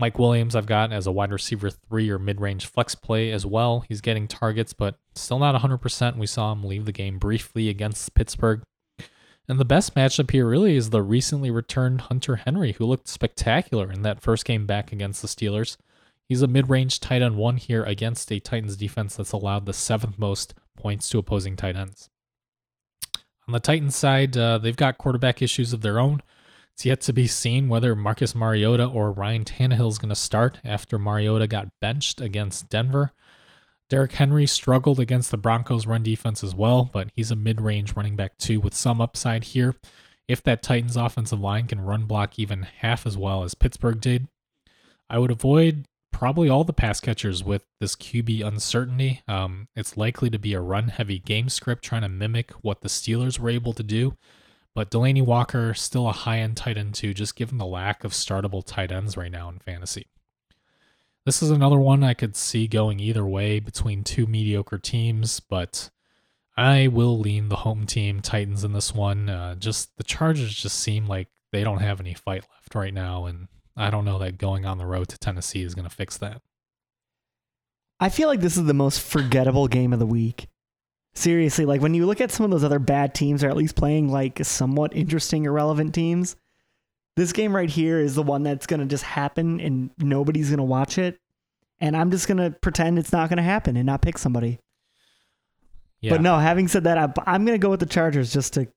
Mike 0.00 0.18
Williams, 0.18 0.56
I've 0.56 0.66
got 0.66 0.92
as 0.92 1.06
a 1.06 1.12
wide 1.12 1.30
receiver 1.30 1.68
three 1.70 2.08
or 2.10 2.18
mid 2.18 2.40
range 2.40 2.66
flex 2.66 2.94
play 2.94 3.30
as 3.30 3.44
well. 3.44 3.84
He's 3.86 4.00
getting 4.00 4.26
targets, 4.26 4.72
but 4.72 4.96
still 5.14 5.38
not 5.38 5.60
100%. 5.60 6.16
We 6.16 6.26
saw 6.26 6.52
him 6.52 6.64
leave 6.64 6.86
the 6.86 6.92
game 6.92 7.18
briefly 7.18 7.68
against 7.68 8.14
Pittsburgh. 8.14 8.62
And 9.46 9.58
the 9.58 9.64
best 9.64 9.94
matchup 9.94 10.30
here 10.30 10.48
really 10.48 10.76
is 10.76 10.90
the 10.90 11.02
recently 11.02 11.50
returned 11.50 12.02
Hunter 12.02 12.36
Henry, 12.36 12.72
who 12.72 12.86
looked 12.86 13.08
spectacular 13.08 13.92
in 13.92 14.02
that 14.02 14.22
first 14.22 14.44
game 14.44 14.64
back 14.64 14.90
against 14.90 15.20
the 15.20 15.28
Steelers. 15.28 15.76
He's 16.28 16.40
a 16.40 16.46
mid 16.46 16.70
range 16.70 17.00
tight 17.00 17.20
end 17.20 17.36
one 17.36 17.56
here 17.56 17.82
against 17.82 18.30
a 18.32 18.40
Titans 18.40 18.76
defense 18.76 19.16
that's 19.16 19.32
allowed 19.32 19.66
the 19.66 19.72
seventh 19.72 20.18
most 20.18 20.54
points 20.76 21.10
to 21.10 21.18
opposing 21.18 21.56
tight 21.56 21.76
ends. 21.76 22.08
On 23.48 23.52
the 23.52 23.60
Titans 23.60 23.96
side, 23.96 24.36
uh, 24.36 24.58
they've 24.58 24.76
got 24.76 24.96
quarterback 24.96 25.42
issues 25.42 25.72
of 25.72 25.80
their 25.82 25.98
own. 25.98 26.22
It's 26.80 26.86
yet 26.86 27.02
to 27.02 27.12
be 27.12 27.26
seen 27.26 27.68
whether 27.68 27.94
Marcus 27.94 28.34
Mariota 28.34 28.86
or 28.86 29.12
Ryan 29.12 29.44
Tannehill 29.44 29.90
is 29.90 29.98
going 29.98 30.08
to 30.08 30.14
start 30.14 30.60
after 30.64 30.98
Mariota 30.98 31.46
got 31.46 31.68
benched 31.78 32.22
against 32.22 32.70
Denver. 32.70 33.12
Derrick 33.90 34.12
Henry 34.12 34.46
struggled 34.46 34.98
against 34.98 35.30
the 35.30 35.36
Broncos' 35.36 35.86
run 35.86 36.02
defense 36.02 36.42
as 36.42 36.54
well, 36.54 36.88
but 36.90 37.10
he's 37.14 37.30
a 37.30 37.36
mid 37.36 37.60
range 37.60 37.96
running 37.96 38.16
back 38.16 38.38
too 38.38 38.60
with 38.60 38.72
some 38.72 38.98
upside 38.98 39.44
here. 39.44 39.74
If 40.26 40.42
that 40.44 40.62
Titans 40.62 40.96
offensive 40.96 41.38
line 41.38 41.66
can 41.66 41.82
run 41.82 42.06
block 42.06 42.38
even 42.38 42.62
half 42.62 43.06
as 43.06 43.14
well 43.14 43.44
as 43.44 43.54
Pittsburgh 43.54 44.00
did, 44.00 44.28
I 45.10 45.18
would 45.18 45.30
avoid 45.30 45.84
probably 46.14 46.48
all 46.48 46.64
the 46.64 46.72
pass 46.72 46.98
catchers 46.98 47.44
with 47.44 47.66
this 47.80 47.94
QB 47.94 48.42
uncertainty. 48.42 49.20
Um, 49.28 49.68
it's 49.76 49.98
likely 49.98 50.30
to 50.30 50.38
be 50.38 50.54
a 50.54 50.62
run 50.62 50.88
heavy 50.88 51.18
game 51.18 51.50
script 51.50 51.84
trying 51.84 52.02
to 52.02 52.08
mimic 52.08 52.52
what 52.62 52.80
the 52.80 52.88
Steelers 52.88 53.38
were 53.38 53.50
able 53.50 53.74
to 53.74 53.82
do. 53.82 54.16
But 54.74 54.90
Delanie 54.90 55.24
Walker, 55.24 55.74
still 55.74 56.08
a 56.08 56.12
high 56.12 56.38
end 56.38 56.56
tight 56.56 56.78
end 56.78 56.94
too, 56.94 57.12
just 57.12 57.36
given 57.36 57.58
the 57.58 57.66
lack 57.66 58.04
of 58.04 58.12
startable 58.12 58.64
tight 58.64 58.92
ends 58.92 59.16
right 59.16 59.32
now 59.32 59.48
in 59.48 59.58
fantasy. 59.58 60.06
This 61.26 61.42
is 61.42 61.50
another 61.50 61.78
one 61.78 62.02
I 62.02 62.14
could 62.14 62.36
see 62.36 62.66
going 62.66 62.98
either 62.98 63.26
way 63.26 63.60
between 63.60 64.04
two 64.04 64.26
mediocre 64.26 64.78
teams, 64.78 65.40
but 65.40 65.90
I 66.56 66.88
will 66.88 67.18
lean 67.18 67.48
the 67.48 67.56
home 67.56 67.86
team 67.86 68.20
Titans 68.20 68.64
in 68.64 68.72
this 68.72 68.94
one. 68.94 69.28
Uh, 69.28 69.54
just 69.54 69.96
the 69.96 70.04
Chargers 70.04 70.54
just 70.54 70.78
seem 70.78 71.06
like 71.06 71.28
they 71.52 71.64
don't 71.64 71.80
have 71.80 72.00
any 72.00 72.14
fight 72.14 72.46
left 72.54 72.74
right 72.74 72.94
now, 72.94 73.26
and 73.26 73.48
I 73.76 73.90
don't 73.90 74.04
know 74.04 74.18
that 74.18 74.38
going 74.38 74.64
on 74.64 74.78
the 74.78 74.86
road 74.86 75.08
to 75.08 75.18
Tennessee 75.18 75.62
is 75.62 75.74
going 75.74 75.88
to 75.88 75.94
fix 75.94 76.16
that. 76.18 76.42
I 77.98 78.08
feel 78.08 78.28
like 78.28 78.40
this 78.40 78.56
is 78.56 78.64
the 78.64 78.74
most 78.74 79.00
forgettable 79.00 79.68
game 79.68 79.92
of 79.92 79.98
the 79.98 80.06
week. 80.06 80.48
Seriously, 81.14 81.64
like 81.64 81.80
when 81.80 81.94
you 81.94 82.06
look 82.06 82.20
at 82.20 82.30
some 82.30 82.44
of 82.44 82.50
those 82.50 82.64
other 82.64 82.78
bad 82.78 83.14
teams, 83.14 83.42
or 83.42 83.48
at 83.48 83.56
least 83.56 83.74
playing 83.74 84.10
like 84.10 84.44
somewhat 84.44 84.94
interesting, 84.94 85.44
irrelevant 85.44 85.94
teams, 85.94 86.36
this 87.16 87.32
game 87.32 87.54
right 87.54 87.68
here 87.68 87.98
is 87.98 88.14
the 88.14 88.22
one 88.22 88.42
that's 88.42 88.66
going 88.66 88.80
to 88.80 88.86
just 88.86 89.04
happen 89.04 89.60
and 89.60 89.90
nobody's 89.98 90.48
going 90.48 90.58
to 90.58 90.64
watch 90.64 90.98
it. 90.98 91.18
And 91.80 91.96
I'm 91.96 92.10
just 92.10 92.28
going 92.28 92.38
to 92.38 92.50
pretend 92.50 92.98
it's 92.98 93.12
not 93.12 93.28
going 93.28 93.38
to 93.38 93.42
happen 93.42 93.76
and 93.76 93.86
not 93.86 94.02
pick 94.02 94.18
somebody. 94.18 94.60
Yeah. 96.00 96.12
But 96.12 96.22
no, 96.22 96.38
having 96.38 96.68
said 96.68 96.84
that, 96.84 96.96
I, 96.96 97.12
I'm 97.26 97.44
going 97.44 97.58
to 97.58 97.62
go 97.62 97.70
with 97.70 97.80
the 97.80 97.86
Chargers 97.86 98.32
just 98.32 98.54
to, 98.54 98.68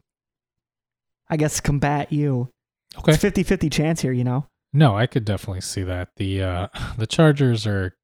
I 1.30 1.38
guess, 1.38 1.60
combat 1.60 2.12
you. 2.12 2.50
Okay. 2.98 3.14
It's 3.14 3.22
50 3.22 3.44
50 3.44 3.70
chance 3.70 4.02
here, 4.02 4.12
you 4.12 4.24
know? 4.24 4.48
No, 4.74 4.98
I 4.98 5.06
could 5.06 5.24
definitely 5.24 5.62
see 5.62 5.84
that. 5.84 6.10
The 6.18 6.42
uh, 6.42 6.68
the 6.98 7.08
Chargers 7.08 7.68
are 7.68 7.96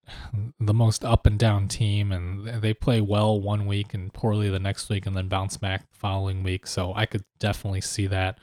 the 0.59 0.73
most 0.73 1.03
up 1.03 1.25
and 1.25 1.37
down 1.37 1.67
team, 1.67 2.11
and 2.11 2.61
they 2.61 2.73
play 2.73 3.01
well 3.01 3.39
one 3.39 3.65
week 3.65 3.93
and 3.93 4.13
poorly 4.13 4.49
the 4.49 4.59
next 4.59 4.89
week, 4.89 5.05
and 5.05 5.15
then 5.15 5.27
bounce 5.27 5.57
back 5.57 5.89
the 5.89 5.97
following 5.97 6.43
week. 6.43 6.67
So 6.67 6.93
I 6.95 7.05
could 7.05 7.23
definitely 7.39 7.81
see 7.81 8.07
that. 8.07 8.39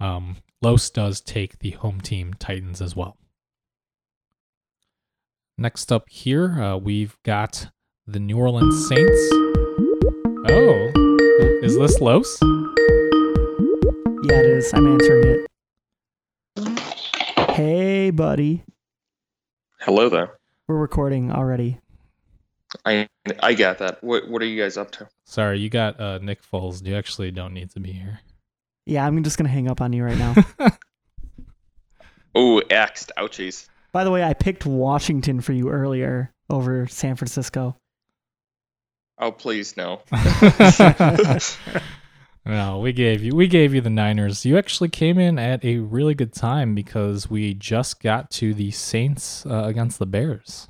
Um, 0.00 0.36
Los 0.62 0.90
does 0.90 1.20
take 1.20 1.58
the 1.60 1.70
home 1.70 2.00
team 2.00 2.34
Titans 2.34 2.80
as 2.82 2.96
well. 2.96 3.16
Next 5.56 5.90
up 5.90 6.08
here, 6.08 6.62
uh, 6.62 6.76
we've 6.76 7.16
got 7.24 7.70
the 8.06 8.20
New 8.20 8.38
Orleans 8.38 8.88
Saints. 8.88 9.28
Oh, 10.50 10.90
is 11.62 11.76
this 11.76 12.00
Los? 12.00 12.38
Yeah, 14.22 14.40
it 14.40 14.46
is. 14.46 14.72
I'm 14.72 14.86
answering 14.86 15.24
it. 15.26 15.46
Hey, 17.50 18.10
buddy. 18.10 18.62
Hello 19.80 20.08
there. 20.08 20.37
We're 20.68 20.76
recording 20.76 21.32
already. 21.32 21.80
I 22.84 23.08
I 23.40 23.54
got 23.54 23.78
that. 23.78 24.04
What 24.04 24.28
what 24.28 24.42
are 24.42 24.44
you 24.44 24.62
guys 24.62 24.76
up 24.76 24.90
to? 24.92 25.08
Sorry, 25.24 25.58
you 25.58 25.70
got 25.70 25.98
uh, 25.98 26.18
Nick 26.18 26.42
Foles. 26.42 26.84
You 26.84 26.94
actually 26.94 27.30
don't 27.30 27.54
need 27.54 27.70
to 27.70 27.80
be 27.80 27.90
here. 27.90 28.20
Yeah, 28.84 29.06
I'm 29.06 29.24
just 29.24 29.38
gonna 29.38 29.48
hang 29.48 29.70
up 29.70 29.80
on 29.80 29.94
you 29.94 30.04
right 30.04 30.18
now. 30.18 30.34
oh, 32.34 32.60
axed. 32.70 33.12
Ouchies. 33.16 33.66
By 33.92 34.04
the 34.04 34.10
way, 34.10 34.22
I 34.22 34.34
picked 34.34 34.66
Washington 34.66 35.40
for 35.40 35.54
you 35.54 35.70
earlier 35.70 36.34
over 36.50 36.86
San 36.86 37.16
Francisco. 37.16 37.74
Oh, 39.16 39.32
please 39.32 39.74
no. 39.74 40.02
no, 42.44 42.78
we 42.78 42.92
gave 42.92 43.22
you 43.22 43.34
we 43.34 43.46
gave 43.46 43.74
you 43.74 43.80
the 43.80 43.90
Niners. 43.90 44.44
You 44.44 44.58
actually 44.58 44.88
came 44.88 45.18
in 45.18 45.38
at 45.38 45.64
a 45.64 45.78
really 45.78 46.14
good 46.14 46.32
time 46.32 46.74
because 46.74 47.28
we 47.28 47.54
just 47.54 48.00
got 48.00 48.30
to 48.32 48.54
the 48.54 48.70
Saints 48.70 49.44
uh, 49.46 49.64
against 49.64 49.98
the 49.98 50.06
Bears. 50.06 50.68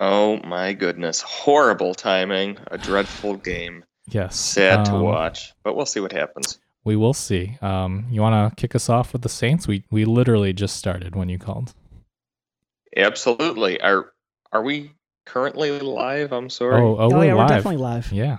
Oh 0.00 0.38
my 0.44 0.72
goodness. 0.74 1.20
Horrible 1.22 1.94
timing. 1.94 2.58
A 2.68 2.78
dreadful 2.78 3.36
game. 3.36 3.84
Yes. 4.08 4.36
Sad 4.36 4.80
um, 4.80 4.84
to 4.84 4.98
watch, 5.00 5.54
but 5.64 5.76
we'll 5.76 5.86
see 5.86 6.00
what 6.00 6.12
happens 6.12 6.58
we 6.88 6.96
will 6.96 7.12
see. 7.12 7.58
Um, 7.60 8.06
you 8.10 8.22
want 8.22 8.50
to 8.50 8.56
kick 8.56 8.74
us 8.74 8.88
off 8.88 9.12
with 9.12 9.20
the 9.20 9.28
Saints? 9.28 9.68
We 9.68 9.84
we 9.90 10.06
literally 10.06 10.54
just 10.54 10.76
started 10.76 11.14
when 11.14 11.28
you 11.28 11.38
called. 11.38 11.74
Absolutely. 12.96 13.78
Are 13.82 14.12
are 14.52 14.62
we 14.62 14.92
currently 15.26 15.78
live? 15.80 16.32
I'm 16.32 16.48
sorry. 16.48 16.80
Oh, 16.80 16.96
oh, 16.98 17.10
oh 17.12 17.22
yeah, 17.22 17.34
live. 17.34 17.36
we're 17.36 17.56
definitely 17.56 17.76
live. 17.76 18.10
Yeah. 18.10 18.38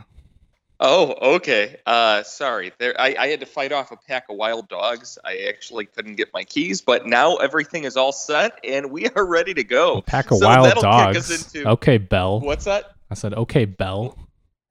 Oh, 0.80 1.36
okay. 1.36 1.78
Uh, 1.86 2.24
sorry. 2.24 2.72
There, 2.80 3.00
I, 3.00 3.16
I 3.20 3.28
had 3.28 3.42
to 3.42 3.46
fight 3.46 3.74
off 3.74 3.92
a 3.92 3.98
pack 3.98 4.26
of 4.30 4.38
wild 4.38 4.70
dogs. 4.70 5.18
I 5.26 5.48
actually 5.50 5.86
couldn't 5.86 6.16
get 6.16 6.30
my 6.34 6.46
keys, 6.46 6.82
but 6.82 7.06
now 7.06 7.36
everything 7.36 7.84
is 7.84 7.98
all 7.98 8.14
set 8.14 8.60
and 8.64 8.90
we 8.90 9.08
are 9.08 9.26
ready 9.26 9.54
to 9.56 9.64
go. 9.64 9.98
A 9.98 10.02
pack 10.02 10.32
of 10.32 10.38
so 10.38 10.48
wild 10.48 10.74
dogs. 10.76 11.54
Into, 11.54 11.70
okay, 11.72 11.98
Bell. 11.98 12.40
What's 12.40 12.66
that? 12.66 12.94
I 13.12 13.16
said, 13.16 13.34
okay, 13.34 13.66
Bell. 13.66 14.18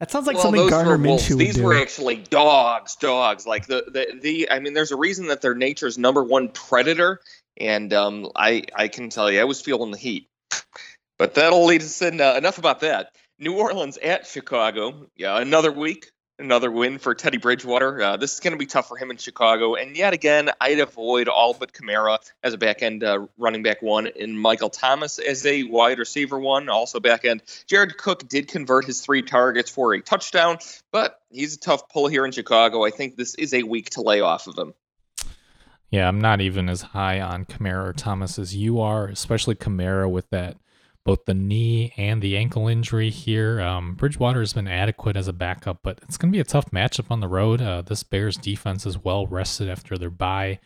That 0.01 0.13
sounds 0.13 0.27
like 0.27 0.35
well, 0.37 0.45
something 0.45 0.69
Gardner 0.69 0.97
Minshew 0.97 1.31
would 1.31 1.39
These 1.41 1.57
do. 1.57 1.65
were 1.65 1.77
actually 1.77 2.17
dogs, 2.17 2.95
dogs. 2.97 3.47
Like 3.47 3.67
the, 3.67 3.85
the 3.89 4.21
the 4.21 4.51
I 4.51 4.61
mean, 4.61 4.73
there's 4.73 4.93
a 4.93 4.97
reason 4.97 5.27
that 5.27 5.43
they're 5.43 5.57
nature's 5.57 5.99
number 5.99 6.23
one 6.23 6.51
predator, 6.51 7.21
and 7.57 7.93
um, 7.93 8.31
I 8.37 8.63
I 8.77 8.87
can 8.87 9.11
tell 9.11 9.29
you, 9.29 9.41
I 9.41 9.45
was 9.45 9.61
feeling 9.61 9.91
the 9.91 9.99
heat. 9.99 10.29
But 11.19 11.35
that'll 11.35 11.65
lead 11.65 11.83
us 11.83 12.01
in. 12.01 12.21
Uh, 12.21 12.35
enough 12.35 12.59
about 12.59 12.81
that. 12.81 13.11
New 13.39 13.55
Orleans 13.55 13.99
at 13.99 14.27
Chicago. 14.27 15.07
Yeah, 15.17 15.41
another 15.41 15.73
week 15.73 16.11
another 16.39 16.71
win 16.71 16.99
for 16.99 17.15
Teddy 17.15 17.39
Bridgewater. 17.39 18.01
Uh, 18.01 18.17
this 18.17 18.35
is 18.35 18.41
going 18.41 18.53
to 18.53 18.59
be 18.59 18.67
tough 18.67 18.89
for 18.89 18.97
him 18.97 19.11
in 19.11 19.17
Chicago. 19.17 19.75
And 19.75 19.97
yet 19.97 20.13
again, 20.13 20.51
I'd 20.61 20.79
avoid 20.79 21.29
all 21.29 21.55
but 21.55 21.73
Kamara 21.73 22.19
as 22.43 22.55
a 22.55 22.59
back 22.59 22.83
end 22.83 23.03
uh, 23.03 23.27
running 23.37 23.63
back 23.63 23.83
one 23.83 24.09
and 24.19 24.41
Michael 24.41 24.71
Thomas 24.71 25.19
as 25.19 25.45
a 25.47 25.65
wide 25.65 25.99
receiver 25.99 26.39
one, 26.39 26.69
also 26.69 27.01
back 27.01 27.25
end. 27.25 27.43
Jared 27.67 27.97
Cook 27.97 28.29
did 28.29 28.49
convert 28.49 28.85
his 28.85 29.01
three 29.01 29.23
targets 29.23 29.71
for 29.71 29.95
a 29.95 30.01
touchdown, 30.01 30.59
but 30.93 31.21
he's 31.31 31.57
a 31.57 31.61
tough 31.61 31.89
pull 31.89 32.09
here 32.09 32.25
in 32.25 32.33
Chicago. 32.33 32.85
I 32.85 32.91
think 32.91 33.17
this 33.17 33.35
is 33.35 33.53
a 33.53 33.63
week 33.63 33.91
to 33.91 34.03
lay 34.03 34.21
off 34.21 34.47
of 34.47 34.57
him. 34.57 34.75
Yeah, 35.91 36.07
I'm 36.07 36.21
not 36.21 36.41
even 36.43 36.69
as 36.69 36.83
high 36.83 37.21
on 37.21 37.47
Kamara 37.47 37.89
or 37.89 37.93
Thomas 37.95 38.39
as 38.39 38.55
you 38.55 38.79
are, 38.81 39.07
especially 39.07 39.55
Kamara 39.55 40.09
with 40.09 40.29
that 40.31 40.59
both 41.09 41.25
the 41.25 41.33
knee 41.33 41.91
and 41.97 42.21
the 42.21 42.37
ankle 42.37 42.69
injury 42.69 43.09
here. 43.09 43.63
Um, 43.63 43.95
Bridgewater 43.95 44.41
has 44.41 44.53
been 44.53 44.69
adequate 44.69 45.17
as 45.17 45.27
a 45.27 45.33
backup, 45.33 45.79
but 45.83 45.99
it's 46.03 46.19
going 46.19 46.31
to 46.31 46.37
be 46.37 46.41
a 46.41 46.45
tough 46.45 46.71
matchup 46.71 47.11
on 47.11 47.21
the 47.21 47.29
road. 47.29 47.63
Uh, 47.63 47.81
this 47.81 48.03
Bears 48.03 48.37
defense 48.37 48.85
is 48.85 49.03
well 49.03 49.27
rested 49.27 49.71
after 49.71 49.97
their 49.97 50.11
bye. 50.11 50.59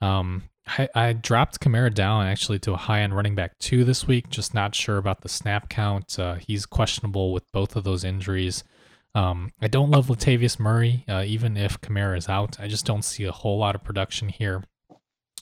Um, 0.00 0.50
I, 0.66 0.88
I, 0.96 1.12
dropped 1.12 1.60
Kamara 1.60 1.94
down 1.94 2.26
actually 2.26 2.58
to 2.60 2.72
a 2.72 2.76
high 2.76 3.02
end 3.02 3.14
running 3.14 3.36
back 3.36 3.56
two 3.60 3.84
this 3.84 4.04
week. 4.04 4.30
Just 4.30 4.52
not 4.52 4.74
sure 4.74 4.96
about 4.96 5.20
the 5.20 5.28
snap 5.28 5.68
count. 5.68 6.18
Uh, 6.18 6.34
he's 6.34 6.66
questionable 6.66 7.32
with 7.32 7.44
both 7.52 7.76
of 7.76 7.84
those 7.84 8.02
injuries. 8.02 8.64
Um, 9.14 9.52
I 9.62 9.68
don't 9.68 9.92
love 9.92 10.08
Latavius 10.08 10.58
Murray, 10.58 11.04
uh, 11.08 11.22
even 11.24 11.56
if 11.56 11.80
Kamara 11.80 12.18
is 12.18 12.28
out. 12.28 12.58
I 12.58 12.66
just 12.66 12.84
don't 12.84 13.04
see 13.04 13.26
a 13.26 13.32
whole 13.32 13.58
lot 13.58 13.76
of 13.76 13.84
production 13.84 14.28
here. 14.28 14.64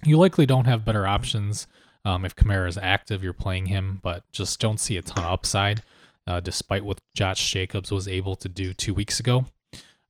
You 0.04 0.18
likely 0.18 0.44
don't 0.44 0.66
have 0.66 0.84
better 0.84 1.06
options 1.06 1.66
um, 2.04 2.24
if 2.24 2.34
Kamara 2.34 2.68
is 2.68 2.78
active, 2.78 3.22
you're 3.22 3.32
playing 3.32 3.66
him, 3.66 4.00
but 4.02 4.24
just 4.32 4.60
don't 4.60 4.80
see 4.80 4.96
a 4.96 5.02
ton 5.02 5.24
of 5.24 5.32
upside, 5.32 5.82
uh, 6.26 6.40
despite 6.40 6.84
what 6.84 6.98
Josh 7.14 7.50
Jacobs 7.50 7.92
was 7.92 8.08
able 8.08 8.36
to 8.36 8.48
do 8.48 8.74
two 8.74 8.94
weeks 8.94 9.20
ago. 9.20 9.46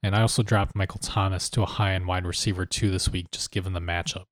And 0.03 0.17
I 0.17 0.23
also 0.23 0.43
dropped 0.43 0.75
Michael 0.75 1.01
Thomas 1.01 1.49
to 1.51 1.63
a 1.63 1.67
high 1.67 1.93
end 1.93 2.07
wide 2.07 2.27
receiver 2.27 2.67
two 2.67 2.91
this 2.91 3.09
week, 3.09 3.31
just 3.31 3.51
given 3.51 3.73
the 3.73 3.81
matchup. 3.81 4.25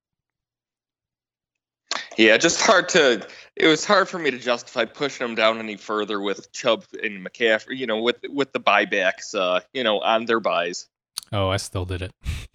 Yeah, 2.17 2.37
just 2.37 2.61
hard 2.61 2.89
to. 2.89 3.25
It 3.55 3.67
was 3.67 3.85
hard 3.85 4.09
for 4.09 4.19
me 4.19 4.31
to 4.31 4.37
justify 4.37 4.85
pushing 4.85 5.27
him 5.27 5.35
down 5.35 5.59
any 5.59 5.77
further 5.77 6.19
with 6.19 6.51
Chubb 6.51 6.83
and 7.01 7.25
McCaffrey. 7.25 7.77
You 7.77 7.87
know, 7.87 8.01
with 8.01 8.17
with 8.27 8.51
the 8.51 8.59
buybacks. 8.59 9.33
Uh, 9.33 9.61
you 9.73 9.83
know, 9.83 9.99
on 10.01 10.25
their 10.25 10.39
byes. 10.39 10.87
Oh, 11.31 11.49
I 11.49 11.57
still 11.57 11.85
did 11.85 12.01
it. 12.01 12.11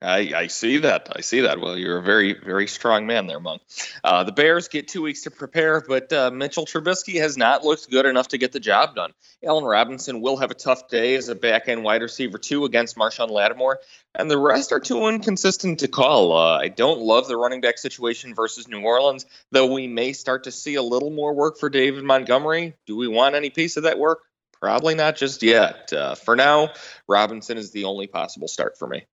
I, 0.00 0.32
I 0.34 0.46
see 0.46 0.78
that. 0.78 1.08
I 1.16 1.22
see 1.22 1.40
that. 1.40 1.60
Well, 1.60 1.76
you're 1.76 1.98
a 1.98 2.02
very, 2.02 2.32
very 2.32 2.68
strong 2.68 3.06
man 3.06 3.26
there, 3.26 3.40
Monk. 3.40 3.62
Uh, 4.04 4.22
the 4.22 4.30
Bears 4.30 4.68
get 4.68 4.86
two 4.86 5.02
weeks 5.02 5.22
to 5.22 5.30
prepare, 5.32 5.80
but 5.80 6.12
uh, 6.12 6.30
Mitchell 6.30 6.66
Trubisky 6.66 7.20
has 7.20 7.36
not 7.36 7.64
looked 7.64 7.90
good 7.90 8.06
enough 8.06 8.28
to 8.28 8.38
get 8.38 8.52
the 8.52 8.60
job 8.60 8.94
done. 8.94 9.12
Allen 9.44 9.64
Robinson 9.64 10.20
will 10.20 10.36
have 10.36 10.52
a 10.52 10.54
tough 10.54 10.88
day 10.88 11.16
as 11.16 11.28
a 11.28 11.34
back 11.34 11.68
end 11.68 11.82
wide 11.82 12.02
receiver, 12.02 12.38
too, 12.38 12.64
against 12.64 12.96
Marshon 12.96 13.28
Lattimore, 13.28 13.80
and 14.14 14.30
the 14.30 14.38
rest 14.38 14.70
are 14.70 14.78
too 14.78 15.08
inconsistent 15.08 15.80
to 15.80 15.88
call. 15.88 16.32
Uh, 16.32 16.58
I 16.58 16.68
don't 16.68 17.00
love 17.00 17.26
the 17.26 17.36
running 17.36 17.60
back 17.60 17.78
situation 17.78 18.36
versus 18.36 18.68
New 18.68 18.82
Orleans, 18.82 19.26
though 19.50 19.72
we 19.72 19.88
may 19.88 20.12
start 20.12 20.44
to 20.44 20.52
see 20.52 20.76
a 20.76 20.82
little 20.82 21.10
more 21.10 21.34
work 21.34 21.58
for 21.58 21.68
David 21.68 22.04
Montgomery. 22.04 22.74
Do 22.86 22.96
we 22.96 23.08
want 23.08 23.34
any 23.34 23.50
piece 23.50 23.76
of 23.76 23.82
that 23.82 23.98
work? 23.98 24.20
Probably 24.60 24.94
not 24.94 25.16
just 25.16 25.42
yet. 25.42 25.92
Uh, 25.92 26.14
for 26.14 26.36
now, 26.36 26.70
Robinson 27.08 27.58
is 27.58 27.72
the 27.72 27.84
only 27.84 28.06
possible 28.06 28.46
start 28.46 28.78
for 28.78 28.86
me. 28.86 29.04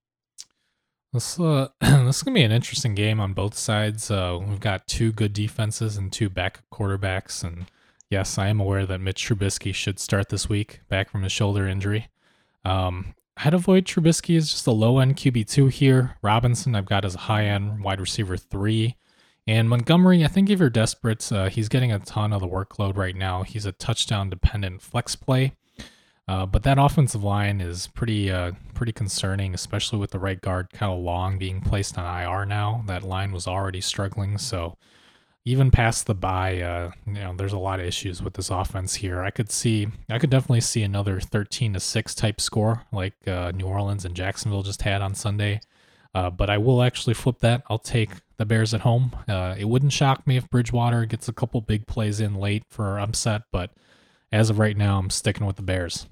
This 1.15 1.39
uh, 1.39 1.69
this 1.79 2.17
is 2.17 2.23
gonna 2.23 2.35
be 2.35 2.43
an 2.43 2.51
interesting 2.51 2.93
game 2.93 3.21
on 3.21 3.31
both 3.31 3.55
sides. 3.55 4.11
Uh, 4.11 4.37
we've 4.45 4.59
got 4.59 4.85
two 4.85 5.13
good 5.13 5.31
defenses 5.31 5.95
and 5.95 6.11
two 6.11 6.29
back 6.29 6.63
quarterbacks, 6.73 7.41
and 7.41 7.67
yes, 8.09 8.37
I 8.37 8.49
am 8.49 8.59
aware 8.59 8.85
that 8.85 8.99
Mitch 8.99 9.25
Trubisky 9.25 9.73
should 9.73 9.97
start 9.97 10.27
this 10.27 10.49
week 10.49 10.81
back 10.89 11.09
from 11.09 11.23
his 11.23 11.31
shoulder 11.31 11.69
injury. 11.69 12.09
Um, 12.65 13.15
I'd 13.37 13.53
avoid 13.53 13.85
Trubisky 13.85 14.35
as 14.35 14.51
just 14.51 14.67
a 14.67 14.71
low 14.71 14.99
end 14.99 15.15
QB 15.15 15.49
two 15.49 15.67
here. 15.67 16.17
Robinson, 16.21 16.75
I've 16.75 16.85
got 16.85 17.05
as 17.05 17.15
a 17.15 17.19
high 17.19 17.45
end 17.45 17.81
wide 17.81 18.01
receiver 18.01 18.35
three, 18.35 18.97
and 19.47 19.69
Montgomery. 19.69 20.25
I 20.25 20.27
think 20.27 20.49
if 20.49 20.59
you're 20.59 20.69
desperate, 20.69 21.31
uh, 21.31 21.47
he's 21.47 21.69
getting 21.69 21.93
a 21.93 21.99
ton 21.99 22.33
of 22.33 22.41
the 22.41 22.47
workload 22.49 22.97
right 22.97 23.15
now. 23.15 23.43
He's 23.43 23.65
a 23.65 23.71
touchdown 23.71 24.29
dependent 24.29 24.81
flex 24.81 25.15
play. 25.15 25.53
Uh, 26.27 26.45
but 26.45 26.63
that 26.63 26.79
offensive 26.79 27.23
line 27.23 27.61
is 27.61 27.87
pretty 27.87 28.31
uh, 28.31 28.51
pretty 28.73 28.91
concerning, 28.91 29.53
especially 29.53 29.99
with 29.99 30.11
the 30.11 30.19
right 30.19 30.41
guard 30.41 30.71
Kyle 30.73 31.01
Long 31.01 31.37
being 31.37 31.61
placed 31.61 31.97
on 31.97 32.21
IR 32.21 32.45
now. 32.45 32.83
That 32.87 33.03
line 33.03 33.31
was 33.31 33.47
already 33.47 33.81
struggling, 33.81 34.39
so 34.39 34.75
even 35.47 35.69
past 35.69 36.07
the 36.07 36.15
bye, 36.15 36.59
uh, 36.59 36.91
you 37.05 37.13
know, 37.13 37.35
there's 37.35 37.53
a 37.53 37.59
lot 37.59 37.79
of 37.79 37.85
issues 37.85 38.23
with 38.23 38.33
this 38.33 38.49
offense 38.49 38.95
here. 38.95 39.21
I 39.21 39.29
could 39.29 39.51
see, 39.51 39.87
I 40.09 40.17
could 40.17 40.31
definitely 40.31 40.61
see 40.61 40.81
another 40.81 41.19
13 41.19 41.73
to 41.73 41.79
six 41.79 42.15
type 42.15 42.41
score 42.41 42.83
like 42.91 43.13
uh, 43.27 43.51
New 43.51 43.67
Orleans 43.67 44.05
and 44.05 44.15
Jacksonville 44.15 44.63
just 44.63 44.81
had 44.81 45.03
on 45.03 45.13
Sunday. 45.13 45.61
Uh, 46.15 46.31
but 46.31 46.49
I 46.49 46.57
will 46.57 46.81
actually 46.81 47.13
flip 47.13 47.39
that. 47.39 47.61
I'll 47.69 47.77
take 47.77 48.09
the 48.37 48.45
Bears 48.45 48.73
at 48.73 48.81
home. 48.81 49.15
It 49.27 49.67
wouldn't 49.67 49.93
shock 49.93 50.25
me 50.25 50.37
if 50.37 50.49
Bridgewater 50.49 51.05
gets 51.05 51.27
a 51.27 51.33
couple 51.33 51.61
big 51.61 51.85
plays 51.85 52.19
in 52.19 52.35
late 52.35 52.63
for 52.69 52.85
our 52.85 52.99
upset, 52.99 53.43
but 53.51 53.71
as 54.31 54.49
of 54.49 54.57
right 54.57 54.75
now, 54.75 54.97
I'm 54.97 55.09
sticking 55.09 55.45
with 55.45 55.57
the 55.57 55.61
Bears. 55.61 56.07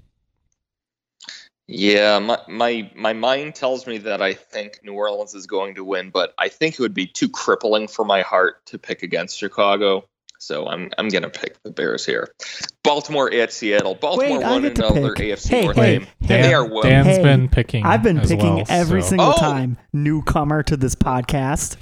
Yeah, 1.66 2.18
my, 2.18 2.38
my 2.46 2.90
my 2.94 3.12
mind 3.14 3.54
tells 3.54 3.86
me 3.86 3.98
that 3.98 4.20
I 4.20 4.34
think 4.34 4.80
New 4.84 4.92
Orleans 4.92 5.34
is 5.34 5.46
going 5.46 5.76
to 5.76 5.84
win, 5.84 6.10
but 6.10 6.34
I 6.36 6.48
think 6.48 6.74
it 6.74 6.80
would 6.80 6.92
be 6.94 7.06
too 7.06 7.28
crippling 7.28 7.88
for 7.88 8.04
my 8.04 8.20
heart 8.20 8.64
to 8.66 8.78
pick 8.78 9.02
against 9.02 9.38
Chicago. 9.38 10.06
So 10.38 10.66
I'm 10.66 10.90
I'm 10.98 11.08
gonna 11.08 11.30
pick 11.30 11.62
the 11.62 11.70
Bears 11.70 12.04
here. 12.04 12.34
Baltimore 12.82 13.32
at 13.32 13.50
Seattle. 13.50 13.94
Baltimore 13.94 14.38
Wait, 14.40 14.44
won 14.46 14.64
another 14.66 15.14
pick. 15.14 15.38
AFC 15.38 15.48
hey, 15.48 15.62
North 15.64 15.76
hey, 15.76 15.98
game. 15.98 16.06
Hey, 16.20 16.42
they 16.42 16.52
are 16.54 16.66
well. 16.68 16.82
Dan's 16.82 17.06
Hey, 17.06 17.22
been 17.22 17.48
picking. 17.48 17.86
I've 17.86 18.02
been 18.02 18.18
as 18.18 18.28
picking 18.28 18.56
well, 18.56 18.64
every 18.68 19.00
so- 19.00 19.08
single 19.10 19.32
Oh! 19.34 19.40
time. 19.40 19.78
Newcomer 19.94 20.62
to 20.64 20.76
this 20.76 20.94
podcast. 20.94 21.76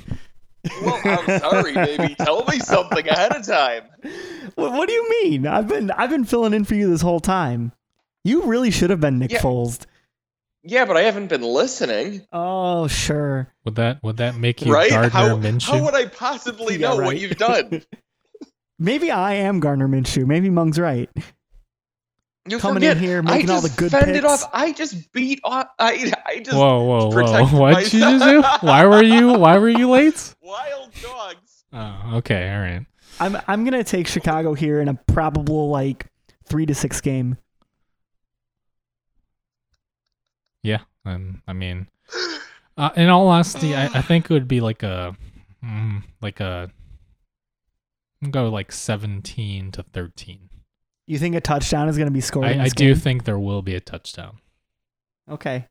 Well, 0.81 1.01
I'm 1.05 1.41
sorry, 1.41 1.75
baby. 1.75 2.15
Tell 2.19 2.45
me 2.45 2.61
something 2.61 3.09
ahead 3.09 3.35
of 3.35 3.45
time. 3.45 3.83
What, 4.55 4.71
what 4.75 4.87
do 4.89 4.95
you 4.95 5.11
mean? 5.25 5.45
I've 5.49 5.67
been 5.67 5.91
I've 5.91 6.11
been 6.11 6.25
filling 6.25 6.55
in 6.55 6.63
for 6.63 6.77
you 6.77 6.89
this 6.89 7.01
whole 7.03 7.19
time. 7.19 7.73
You 8.25 8.43
really 8.43 8.71
should 8.71 8.91
have 8.91 9.01
been 9.01 9.19
Nick 9.19 9.33
Yeah. 9.33 9.41
Foles. 9.41 9.85
Yeah, 10.65 10.85
but 10.85 10.97
I 10.97 11.03
haven't 11.03 11.27
been 11.27 11.43
listening, 11.43 12.23
Oh, 12.33 12.87
sure. 12.87 13.53
Would 13.65 13.75
that 13.77 14.01
would 14.05 14.19
that 14.19 14.37
make 14.37 14.65
you 14.65 14.73
right? 14.73 14.91
Gardner 14.91 15.09
How, 15.11 15.37
Minshew? 15.37 15.63
how 15.79 15.85
would 15.85 15.95
I 15.95 16.07
possibly 16.07 16.77
Yeah, 16.77 16.91
know 16.91 16.97
what 17.03 17.19
you've 17.19 17.37
done? 17.37 17.83
Maybe 18.79 19.11
I 19.11 19.35
am 19.35 19.59
Gardner 19.61 19.89
Minshew. 19.89 20.25
Maybe 20.27 20.51
Mung's 20.51 20.79
right. 20.79 21.11
You 22.49 22.59
Coming 22.59 22.77
forget, 22.77 22.97
in 22.97 23.03
here, 23.03 23.19
I 23.19 23.21
making 23.23 23.51
all 23.51 23.61
the 23.61 23.69
good 23.77 23.91
fended 23.93 24.23
picks. 24.23 24.45
off. 24.45 24.51
I 24.53 24.73
just 24.73 25.13
beat 25.13 25.41
off. 25.45 25.69
I 25.79 26.13
I 26.27 26.41
just 26.41 26.57
whoa, 26.57 26.83
whoa, 26.85 27.09
whoa! 27.11 27.47
What 27.59 27.79
did 27.85 27.93
you 27.93 28.01
just 28.01 28.25
do? 28.25 28.43
Why 28.67 28.85
were 28.87 29.03
you 29.03 29.33
Why 29.35 29.59
were 29.59 29.69
you 29.69 29.89
late? 29.91 30.35
wild 30.43 30.91
dogs. 31.03 31.65
Oh, 31.73 32.17
okay, 32.19 32.53
all 32.53 32.61
right. 32.61 32.85
I'm 33.21 33.37
I'm 33.47 33.65
gonna 33.65 33.85
take 33.85 34.07
Chicago 34.09 34.55
here 34.55 34.81
in 34.81 34.89
a 34.89 34.95
probable 34.95 35.71
like 35.71 36.07
three 36.47 36.67
to 36.67 36.75
six 36.75 37.01
game. 37.01 37.37
Yeah, 40.63 40.81
um, 41.05 41.43
I 41.47 41.53
mean, 41.53 41.89
uh, 42.77 42.91
in 42.97 43.09
all 43.09 43.29
honesty, 43.29 43.75
I, 43.75 43.87
I 43.87 44.03
think 44.03 44.31
it 44.31 44.31
would 44.31 44.49
be 44.49 44.61
like 44.61 44.83
a, 44.83 45.17
mm, 45.65 46.03
like 46.21 46.41
a, 46.41 46.71
I'll 48.23 48.31
go 48.31 48.49
like 48.49 48.71
seventeen 48.71 49.73
to 49.73 49.83
thirteen. 49.83 50.49
You 51.07 51.19
think 51.19 51.35
a 51.35 51.41
touchdown 51.41 51.89
is 51.89 51.99
gonna 51.99 52.11
be 52.11 52.21
scored? 52.21 52.47
in 52.47 52.61
I, 52.61 52.63
I 52.63 52.65
this 52.65 52.75
do 52.75 52.95
think 52.95 53.25
there 53.25 53.39
will 53.39 53.63
be 53.63 53.75
a 53.75 53.81
touchdown. 53.81 54.39
Okay. 55.29 55.67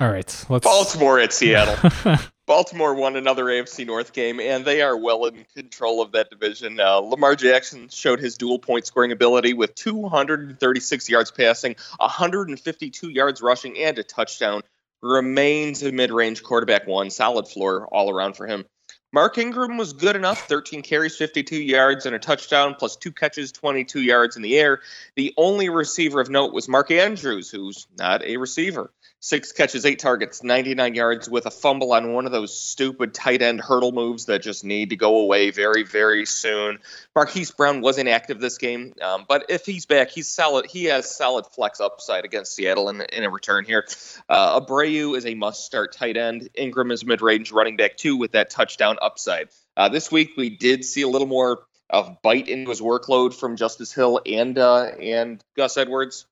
All 0.00 0.10
right, 0.10 0.44
let's. 0.48 0.64
Baltimore 0.64 1.20
at 1.20 1.32
Seattle. 1.32 1.90
Baltimore 2.50 2.96
won 2.96 3.14
another 3.14 3.44
AFC 3.44 3.86
North 3.86 4.12
game, 4.12 4.40
and 4.40 4.64
they 4.64 4.82
are 4.82 4.96
well 4.96 5.26
in 5.26 5.46
control 5.54 6.02
of 6.02 6.10
that 6.10 6.30
division. 6.30 6.80
Uh, 6.80 6.96
Lamar 6.96 7.36
Jackson 7.36 7.88
showed 7.88 8.18
his 8.18 8.36
dual 8.38 8.58
point 8.58 8.84
scoring 8.84 9.12
ability 9.12 9.54
with 9.54 9.72
236 9.76 11.08
yards 11.08 11.30
passing, 11.30 11.76
152 11.98 13.08
yards 13.08 13.40
rushing, 13.40 13.78
and 13.78 13.96
a 14.00 14.02
touchdown. 14.02 14.62
Remains 15.00 15.84
a 15.84 15.92
mid 15.92 16.10
range 16.10 16.42
quarterback 16.42 16.88
one, 16.88 17.10
solid 17.10 17.46
floor 17.46 17.86
all 17.86 18.10
around 18.10 18.34
for 18.34 18.48
him. 18.48 18.64
Mark 19.12 19.38
Ingram 19.38 19.76
was 19.76 19.92
good 19.92 20.16
enough 20.16 20.48
13 20.48 20.82
carries, 20.82 21.16
52 21.16 21.54
yards, 21.54 22.04
and 22.04 22.16
a 22.16 22.18
touchdown, 22.18 22.74
plus 22.76 22.96
two 22.96 23.12
catches, 23.12 23.52
22 23.52 24.02
yards 24.02 24.34
in 24.34 24.42
the 24.42 24.58
air. 24.58 24.80
The 25.14 25.34
only 25.36 25.68
receiver 25.68 26.20
of 26.20 26.30
note 26.30 26.52
was 26.52 26.68
Mark 26.68 26.90
Andrews, 26.90 27.48
who's 27.48 27.86
not 27.96 28.24
a 28.24 28.38
receiver. 28.38 28.90
Six 29.22 29.52
catches, 29.52 29.84
eight 29.84 29.98
targets, 29.98 30.42
99 30.42 30.94
yards 30.94 31.28
with 31.28 31.44
a 31.44 31.50
fumble 31.50 31.92
on 31.92 32.14
one 32.14 32.24
of 32.24 32.32
those 32.32 32.58
stupid 32.58 33.12
tight 33.12 33.42
end 33.42 33.60
hurdle 33.60 33.92
moves 33.92 34.24
that 34.24 34.40
just 34.40 34.64
need 34.64 34.90
to 34.90 34.96
go 34.96 35.18
away 35.18 35.50
very, 35.50 35.82
very 35.82 36.24
soon. 36.24 36.78
Marquise 37.14 37.50
Brown 37.50 37.82
was 37.82 37.98
inactive 37.98 38.40
this 38.40 38.56
game, 38.56 38.94
um, 39.02 39.26
but 39.28 39.44
if 39.50 39.66
he's 39.66 39.84
back, 39.84 40.08
he's 40.08 40.26
solid. 40.26 40.64
He 40.64 40.84
has 40.84 41.14
solid 41.14 41.44
flex 41.46 41.80
upside 41.80 42.24
against 42.24 42.54
Seattle 42.54 42.88
in, 42.88 43.02
in 43.02 43.22
a 43.22 43.28
return 43.28 43.66
here. 43.66 43.86
Uh, 44.26 44.58
Andrews 44.58 45.18
is 45.18 45.26
a 45.26 45.34
must-start 45.34 45.92
tight 45.92 46.16
end. 46.16 46.48
Ingram 46.54 46.90
is 46.90 47.04
mid-range 47.04 47.52
running 47.52 47.76
back 47.76 47.98
too 47.98 48.16
with 48.16 48.32
that 48.32 48.48
touchdown 48.48 48.96
upside. 49.02 49.50
Uh, 49.76 49.90
this 49.90 50.10
week 50.10 50.30
we 50.38 50.48
did 50.48 50.82
see 50.82 51.02
a 51.02 51.08
little 51.08 51.28
more 51.28 51.64
of 51.90 52.22
bite 52.22 52.48
into 52.48 52.70
his 52.70 52.80
workload 52.80 53.34
from 53.34 53.56
Justice 53.56 53.92
Hill 53.92 54.18
and 54.24 54.56
uh, 54.56 54.84
and 54.84 55.44
Gus 55.58 55.76
Edwards, 55.76 56.26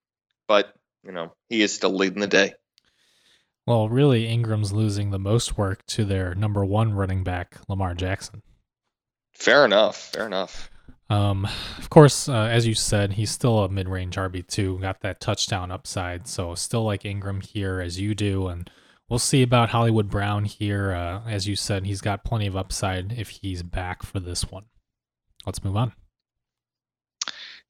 but 0.47 0.75
you 1.05 1.13
know 1.13 1.35
he 1.51 1.61
is 1.61 1.75
still 1.75 1.93
leading 1.93 2.21
the 2.21 2.27
day. 2.27 2.55
Well, 3.69 3.91
really, 3.91 4.27
Ingram's 4.27 4.73
losing 4.73 5.11
the 5.11 5.19
most 5.19 5.59
work 5.59 5.85
to 5.89 6.07
their 6.07 6.35
number 6.35 6.65
one 6.65 6.95
running 6.95 7.23
back, 7.23 7.59
Lamar 7.69 7.93
Jackson. 7.93 8.43
Fair 9.35 9.67
enough. 9.67 9.97
Fair 9.97 10.25
enough. 10.25 10.71
Um, 11.11 11.47
of 11.77 11.91
course, 11.91 12.31
uh, 12.31 12.49
as 12.51 12.67
you 12.67 12.75
said, 12.75 13.13
he's 13.13 13.31
still 13.31 13.59
a 13.59 13.69
mid-range 13.69 14.17
RB 14.17 14.47
two. 14.47 14.79
Got 14.79 15.01
that 15.01 15.21
touchdown 15.21 15.71
upside, 15.71 16.27
so 16.27 16.55
still 16.55 16.85
like 16.85 17.05
Ingram 17.05 17.43
here 17.43 17.81
as 17.81 18.01
you 18.01 18.15
do, 18.15 18.49
and 18.49 18.71
we'll 19.11 19.19
see 19.19 19.43
about 19.43 19.69
Hollywood 19.69 20.09
Brown 20.09 20.47
here. 20.47 20.93
Uh, 20.93 21.21
as 21.29 21.47
you 21.47 21.55
said, 21.55 21.85
he's 21.85 22.01
got 22.01 22.25
plenty 22.25 22.47
of 22.47 22.57
upside 22.57 23.13
if 23.13 23.29
he's 23.29 23.63
back 23.63 24.03
for 24.03 24.19
this 24.19 24.51
one. 24.51 24.65
Let's 25.45 25.63
move 25.63 25.77
on. 25.77 25.93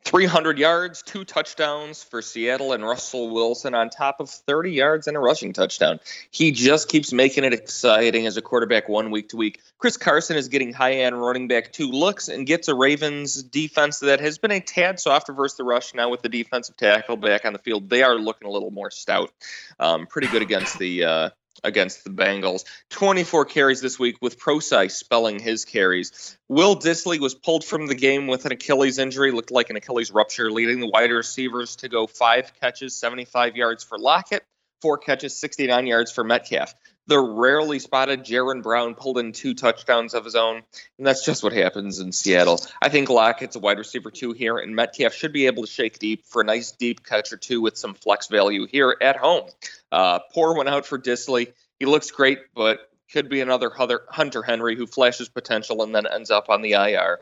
300 0.04 0.58
yards, 0.58 1.02
two 1.02 1.24
touchdowns 1.24 2.02
for 2.02 2.22
Seattle 2.22 2.72
and 2.72 2.82
Russell 2.82 3.28
Wilson 3.30 3.74
on 3.74 3.90
top 3.90 4.20
of 4.20 4.30
30 4.30 4.72
yards 4.72 5.06
and 5.06 5.16
a 5.16 5.20
rushing 5.20 5.52
touchdown. 5.52 6.00
He 6.30 6.50
just 6.50 6.88
keeps 6.88 7.12
making 7.12 7.44
it 7.44 7.52
exciting 7.52 8.26
as 8.26 8.36
a 8.36 8.42
quarterback 8.42 8.88
one 8.88 9.10
week 9.10 9.28
to 9.30 9.36
week. 9.36 9.60
Chris 9.76 9.98
Carson 9.98 10.36
is 10.36 10.48
getting 10.48 10.72
high 10.72 10.94
end 10.94 11.20
running 11.20 11.46
back 11.46 11.72
two 11.72 11.90
looks 11.90 12.28
and 12.28 12.46
gets 12.46 12.68
a 12.68 12.74
Ravens 12.74 13.42
defense 13.42 13.98
that 13.98 14.20
has 14.20 14.38
been 14.38 14.50
a 14.50 14.60
tad 14.60 14.98
softer 14.98 15.34
versus 15.34 15.58
the 15.58 15.64
rush. 15.64 15.94
Now 15.94 16.08
with 16.08 16.22
the 16.22 16.30
defensive 16.30 16.76
tackle 16.76 17.16
back 17.16 17.44
on 17.44 17.52
the 17.52 17.58
field, 17.58 17.90
they 17.90 18.02
are 18.02 18.14
looking 18.16 18.48
a 18.48 18.50
little 18.50 18.70
more 18.70 18.90
stout. 18.90 19.30
Um, 19.78 20.06
pretty 20.06 20.28
good 20.28 20.42
against 20.42 20.78
the 20.78 21.04
uh, 21.04 21.30
against 21.64 22.04
the 22.04 22.10
Bengals. 22.10 22.64
24 22.90 23.44
carries 23.46 23.80
this 23.80 23.98
week 23.98 24.16
with 24.20 24.38
Prosise 24.38 24.96
spelling 24.96 25.38
his 25.38 25.64
carries. 25.64 26.38
Will 26.48 26.76
Dissly 26.76 27.18
was 27.20 27.34
pulled 27.34 27.64
from 27.64 27.86
the 27.86 27.94
game 27.94 28.26
with 28.26 28.46
an 28.46 28.52
Achilles 28.52 28.98
injury, 28.98 29.30
looked 29.30 29.50
like 29.50 29.70
an 29.70 29.76
Achilles 29.76 30.10
rupture, 30.10 30.50
leading 30.50 30.80
the 30.80 30.88
wide 30.88 31.10
receivers 31.10 31.76
to 31.76 31.88
go 31.88 32.06
five 32.06 32.52
catches, 32.60 32.94
75 32.94 33.56
yards 33.56 33.84
for 33.84 33.98
Lockett, 33.98 34.44
four 34.80 34.98
catches, 34.98 35.38
69 35.38 35.86
yards 35.86 36.12
for 36.12 36.24
Metcalf. 36.24 36.74
The 37.06 37.18
rarely 37.18 37.78
spotted 37.78 38.24
Jaron 38.24 38.62
Brown 38.62 38.94
pulled 38.94 39.18
in 39.18 39.32
two 39.32 39.54
touchdowns 39.54 40.12
of 40.12 40.26
his 40.26 40.34
own, 40.34 40.62
and 40.98 41.06
that's 41.06 41.24
just 41.24 41.42
what 41.42 41.54
happens 41.54 42.00
in 42.00 42.12
Seattle. 42.12 42.60
I 42.82 42.90
think 42.90 43.08
Lockett's 43.08 43.56
a 43.56 43.60
wide 43.60 43.78
receiver 43.78 44.10
two 44.10 44.32
here, 44.32 44.58
and 44.58 44.76
Metcalf 44.76 45.14
should 45.14 45.32
be 45.32 45.46
able 45.46 45.62
to 45.62 45.70
shake 45.70 45.98
deep 45.98 46.26
for 46.26 46.42
a 46.42 46.44
nice 46.44 46.72
deep 46.72 47.06
catch 47.06 47.32
or 47.32 47.38
two 47.38 47.62
with 47.62 47.78
some 47.78 47.94
flex 47.94 48.26
value 48.26 48.66
here 48.66 48.94
at 49.00 49.16
home. 49.16 49.48
Uh, 49.90 50.18
pour 50.34 50.54
one 50.54 50.68
out 50.68 50.84
for 50.84 50.98
Dissly. 50.98 51.54
He 51.78 51.86
looks 51.86 52.10
great, 52.10 52.40
but 52.54 52.90
could 53.10 53.30
be 53.30 53.40
another 53.40 53.70
Hunter 53.70 54.42
Henry 54.42 54.76
who 54.76 54.86
flashes 54.86 55.30
potential 55.30 55.82
and 55.82 55.94
then 55.94 56.06
ends 56.06 56.30
up 56.30 56.50
on 56.50 56.60
the 56.60 56.72
IR. 56.72 57.20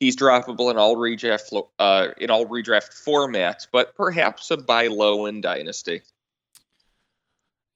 He's 0.00 0.16
droppable 0.16 0.70
in 0.70 0.78
all 0.78 0.96
redraft 0.96 1.66
uh, 1.78 2.08
in 2.18 2.30
all 2.30 2.46
redraft 2.46 3.04
formats, 3.04 3.66
but 3.70 3.94
perhaps 3.94 4.50
a 4.50 4.56
buy 4.56 4.86
low 4.86 5.26
in 5.26 5.40
Dynasty. 5.40 6.02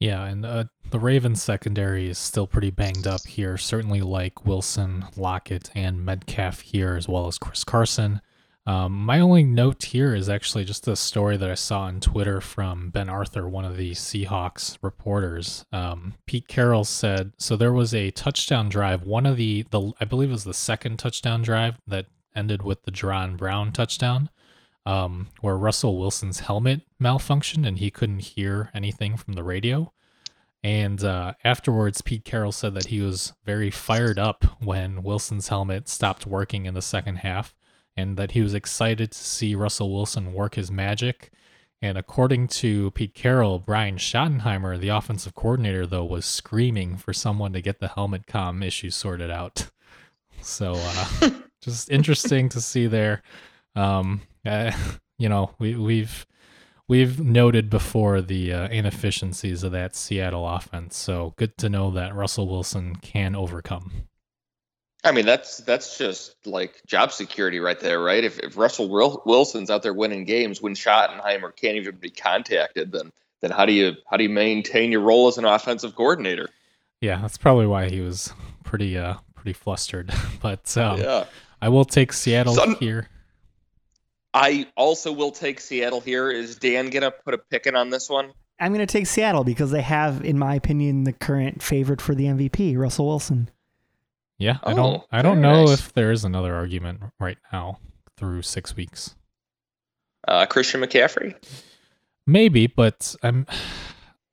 Yeah, 0.03 0.25
and 0.25 0.45
uh, 0.45 0.65
the 0.91 0.99
Ravens 0.99 1.41
secondary 1.41 2.11
is 2.11 2.19
still 2.19 2.49
pretty 2.49 2.73
banged 2.73 3.07
up 3.07 3.25
here. 3.25 3.57
Certainly, 3.57 4.01
like 4.01 4.45
Wilson, 4.45 5.05
Lockett, 5.17 5.71
and 5.77 6.05
Metcalf 6.05 6.59
here, 6.59 6.97
as 6.97 7.07
well 7.07 7.29
as 7.29 7.39
Chris 7.39 7.63
Carson. 7.63 8.21
Um, 8.67 9.05
my 9.05 9.21
only 9.21 9.45
note 9.45 9.85
here 9.85 10.13
is 10.13 10.29
actually 10.29 10.65
just 10.65 10.89
a 10.89 10.97
story 10.97 11.37
that 11.37 11.49
I 11.49 11.55
saw 11.55 11.83
on 11.83 12.01
Twitter 12.01 12.41
from 12.41 12.91
Ben 12.91 13.09
Arthur, 13.09 13.49
one 13.49 13.65
of 13.65 13.77
the 13.77 13.93
Seahawks 13.93 14.77
reporters. 14.83 15.65
Um, 15.73 16.15
Pete 16.27 16.49
Carroll 16.49 16.83
said 16.83 17.35
so. 17.39 17.55
There 17.55 17.73
was 17.73 17.95
a 17.95 18.11
touchdown 18.11 18.69
drive. 18.69 19.05
One 19.05 19.25
of 19.25 19.37
the 19.37 19.67
the 19.71 19.93
I 20.01 20.05
believe 20.05 20.31
it 20.31 20.33
was 20.33 20.43
the 20.43 20.53
second 20.53 20.99
touchdown 20.99 21.43
drive 21.43 21.77
that 21.87 22.07
ended 22.35 22.63
with 22.63 22.83
the 22.83 22.91
Jaron 22.91 23.37
Brown 23.37 23.71
touchdown 23.71 24.31
um, 24.85 25.29
where 25.41 25.57
Russell 25.57 25.99
Wilson's 25.99 26.41
helmet 26.41 26.83
malfunctioned 27.01 27.67
and 27.67 27.79
he 27.79 27.91
couldn't 27.91 28.21
hear 28.21 28.71
anything 28.75 29.17
from 29.17 29.35
the 29.35 29.45
radio. 29.45 29.93
And 30.65 31.03
uh, 31.03 31.35
afterwards, 31.43 32.03
Pete 32.03 32.25
Carroll 32.25 32.53
said 32.53 32.75
that 32.75 32.87
he 32.87 33.01
was 33.01 33.33
very 33.45 33.71
fired 33.71 34.19
up 34.19 34.45
when 34.61 35.03
Wilson's 35.03 35.49
helmet 35.49 35.89
stopped 35.89 36.27
working 36.27 36.67
in 36.67 36.75
the 36.75 36.83
second 36.83 37.17
half 37.17 37.55
and 37.97 38.17
that 38.17 38.33
he 38.33 38.43
was 38.43 38.55
excited 38.55 39.13
to 39.13 39.19
see 39.19 39.55
Russell 39.55 39.93
Wilson 39.93 40.33
work 40.33 40.55
his 40.55 40.71
magic. 40.71 41.31
And 41.81 41.99
according 41.99 42.47
to 42.49 42.93
Pete 42.93 43.13
Carroll, 43.15 43.59
Brian 43.59 43.97
Schottenheimer, 43.97 44.79
the 44.79 44.89
offensive 44.89 45.35
coordinator, 45.35 45.85
though, 45.85 46.05
was 46.05 46.25
screaming 46.25 46.97
for 46.97 47.13
someone 47.13 47.53
to 47.55 47.61
get 47.61 47.81
the 47.81 47.89
helmet 47.89 48.29
com 48.29 48.63
issue 48.63 48.91
sorted 48.91 49.31
out. 49.31 49.69
So, 50.45 50.75
uh, 50.75 51.31
just 51.61 51.89
interesting 51.89 52.49
to 52.49 52.61
see 52.61 52.89
there. 52.89 53.23
Um, 53.77 54.23
uh, 54.47 54.73
you 55.19 55.29
know, 55.29 55.55
we, 55.59 55.75
we've 55.75 56.27
we've 56.89 57.21
noted 57.21 57.71
before 57.71 58.21
the 58.21 58.53
uh, 58.53 58.69
inefficiencies 58.69 59.63
of 59.63 59.73
that 59.73 59.97
Seattle 59.97 60.49
offense. 60.49 60.97
So 60.97 61.35
good 61.37 61.57
to 61.59 61.69
know 61.69 61.91
that 61.93 62.15
Russell 62.15 62.49
Wilson 62.49 62.97
can 62.97 63.35
overcome. 63.35 63.93
I 65.05 65.11
mean, 65.11 65.27
that's 65.27 65.59
that's 65.59 65.99
just 65.99 66.47
like 66.47 66.81
job 66.87 67.13
security 67.13 67.59
right 67.59 67.79
there, 67.81 68.01
right? 68.01 68.23
If, 68.23 68.39
if 68.39 68.57
Russell 68.57 68.89
Wilson's 69.25 69.71
out 69.71 69.83
there 69.83 69.95
winning 69.95 70.25
games 70.25 70.63
when 70.63 70.75
Schottenheimer 70.75 71.55
can't 71.55 71.77
even 71.77 71.97
be 71.97 72.11
contacted, 72.11 72.93
then 72.93 73.11
then 73.41 73.51
how 73.51 73.67
do 73.67 73.73
you 73.73 73.95
how 74.09 74.17
do 74.17 74.23
you 74.23 74.31
maintain 74.31 74.93
your 74.93 75.01
role 75.01 75.27
as 75.27 75.39
an 75.39 75.45
offensive 75.45 75.97
coordinator? 75.97 76.49
Yeah, 77.01 77.21
that's 77.21 77.37
probably 77.37 77.67
why 77.67 77.89
he 77.89 78.01
was 78.01 78.33
pretty 78.63 78.97
uh 78.97 79.15
pretty 79.35 79.55
flustered. 79.55 80.13
but 80.41 80.77
um, 80.77 81.01
yeah. 81.01 81.25
I 81.61 81.69
will 81.69 81.85
take 81.85 82.13
Seattle 82.13 82.55
Sun- 82.55 82.77
here. 82.77 83.09
I 84.35 84.67
also 84.77 85.13
will 85.13 85.31
take 85.31 85.61
Seattle 85.61 86.01
here. 86.01 86.31
Is 86.31 86.57
Dan 86.57 86.91
gonna 86.91 87.11
put 87.11 87.35
a 87.35 87.39
pick 87.39 87.67
in 87.67 87.77
on 87.77 87.91
this 87.91 88.09
one? 88.09 88.33
I'm 88.59 88.73
gonna 88.73 88.87
take 88.87 89.07
Seattle 89.07 89.45
because 89.45 89.71
they 89.71 89.83
have, 89.83 90.25
in 90.25 90.39
my 90.39 90.55
opinion, 90.55 91.05
the 91.05 91.13
current 91.13 91.63
favorite 91.63 92.01
for 92.01 92.15
the 92.15 92.25
MVP, 92.25 92.77
Russell 92.79 93.07
Wilson. 93.07 93.51
Yeah, 94.39 94.59
I 94.65 94.75
don't 94.75 95.03
oh, 95.03 95.07
I 95.13 95.23
don't 95.23 95.41
know 95.41 95.67
nice. 95.67 95.81
if 95.81 95.93
there 95.93 96.11
is 96.11 96.25
another 96.25 96.55
argument 96.55 97.01
right 97.21 97.39
now 97.53 97.79
through 98.17 98.43
six 98.43 98.75
weeks. 98.75 99.15
Uh, 100.27 100.47
Christian 100.47 100.81
McCaffrey? 100.81 101.35
Maybe, 102.27 102.67
but 102.67 103.15
I'm 103.23 103.47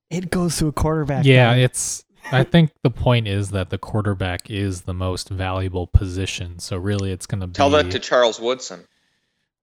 it 0.10 0.32
goes 0.32 0.58
to 0.58 0.68
a 0.68 0.72
quarterback. 0.72 1.26
Yeah, 1.26 1.54
it's 1.56 2.06
I 2.32 2.44
think 2.44 2.72
the 2.84 2.92
point 2.92 3.28
is 3.28 3.52
that 3.52 3.70
the 3.70 3.78
quarterback 3.78 4.50
is 4.50 4.82
the 4.82 4.94
most 4.94 5.30
valuable 5.30 5.88
position. 5.88 6.60
So 6.60 6.78
really 6.78 7.12
it's 7.12 7.26
gonna 7.26 7.48
be 7.48 7.54
Tell 7.54 7.70
that 7.72 7.92
to 7.92 8.00
Charles 8.00 8.40
Woodson. 8.40 8.86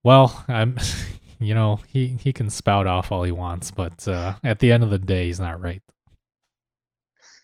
Well, 0.07 0.41
I'm, 0.47 0.77
you 1.39 1.53
know, 1.53 1.81
he 1.85 2.07
he 2.07 2.31
can 2.31 2.49
spout 2.49 2.87
off 2.87 3.11
all 3.11 3.23
he 3.23 3.33
wants, 3.33 3.71
but 3.71 4.07
uh, 4.07 4.35
at 4.41 4.59
the 4.59 4.71
end 4.71 4.85
of 4.85 4.89
the 4.89 4.99
day, 4.99 5.25
he's 5.25 5.41
not 5.41 5.61
right. 5.61 5.81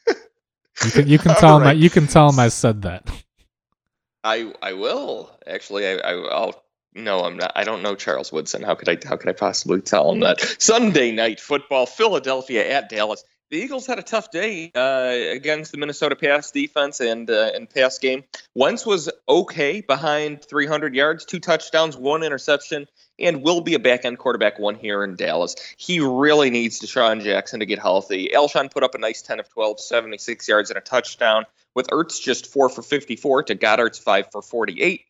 You 0.08 0.92
can 0.92 1.08
you 1.10 1.20
can 1.20 1.36
tell 1.42 1.60
right. 1.60 1.64
him 1.64 1.68
I, 1.68 1.72
you 1.74 1.90
can 1.90 2.08
tell 2.08 2.30
him 2.30 2.40
I 2.40 2.48
said 2.48 2.84
that. 2.84 3.12
I 4.24 4.54
I 4.62 4.72
will 4.72 5.30
actually. 5.46 5.86
I, 5.86 5.96
I 5.96 6.14
will 6.14 6.64
no, 6.96 7.26
I'm 7.26 7.36
not. 7.36 7.52
I 7.54 7.66
don't 7.66 7.82
know 7.82 7.96
Charles 7.96 8.32
Woodson. 8.32 8.64
How 8.64 8.76
could 8.76 8.88
I? 8.88 8.98
How 9.06 9.18
could 9.18 9.28
I 9.28 9.34
possibly 9.34 9.82
tell 9.82 10.14
him 10.14 10.22
that? 10.22 10.40
Sunday 10.58 11.12
night 11.12 11.42
football, 11.42 11.86
Philadelphia 11.86 12.66
at 12.66 12.88
Dallas 12.88 13.26
the 13.54 13.60
Eagles 13.60 13.86
had 13.86 14.00
a 14.00 14.04
tough 14.04 14.32
day 14.32 14.72
uh, 14.74 15.14
against 15.32 15.72
the 15.72 15.78
Minnesota 15.78 16.16
pass 16.16 16.50
defense 16.50 17.00
and 17.00 17.30
uh, 17.30 17.52
and 17.54 17.70
pass 17.70 18.00
game. 18.00 18.24
Wentz 18.56 18.84
was 18.84 19.12
okay 19.30 19.82
behind 19.82 20.44
300 20.44 20.96
yards, 20.96 21.24
two 21.24 21.40
touchdowns, 21.40 21.96
one 21.96 22.24
interception, 22.24 22.88
and 23.20 23.44
will 23.44 23.62
be 23.62 23.76
a 23.76 23.80
back 23.80 24.06
end 24.06 24.18
quarterback 24.18 24.58
one 24.58 24.74
here 24.74 25.04
in 25.04 25.16
Dallas. 25.16 25.56
He 25.78 26.00
really 26.00 26.50
needs 26.50 26.80
DeSean 26.80 27.22
Jackson 27.22 27.60
to 27.60 27.68
get 27.68 27.78
healthy. 27.78 28.32
Alshon 28.34 28.72
put 28.72 28.82
up 28.82 28.96
a 28.96 28.98
nice 28.98 29.22
10 29.22 29.40
of 29.40 29.48
12, 29.50 29.80
76 29.80 30.48
yards 30.48 30.72
and 30.72 30.78
a 30.80 30.82
touchdown, 30.82 31.46
with 31.76 31.86
Ertz 31.90 32.20
just 32.20 32.52
four 32.52 32.70
for 32.70 32.82
54 32.82 33.44
to 33.44 33.56
Goedert's 33.56 34.00
five 34.00 34.32
for 34.32 34.42
48. 34.42 35.06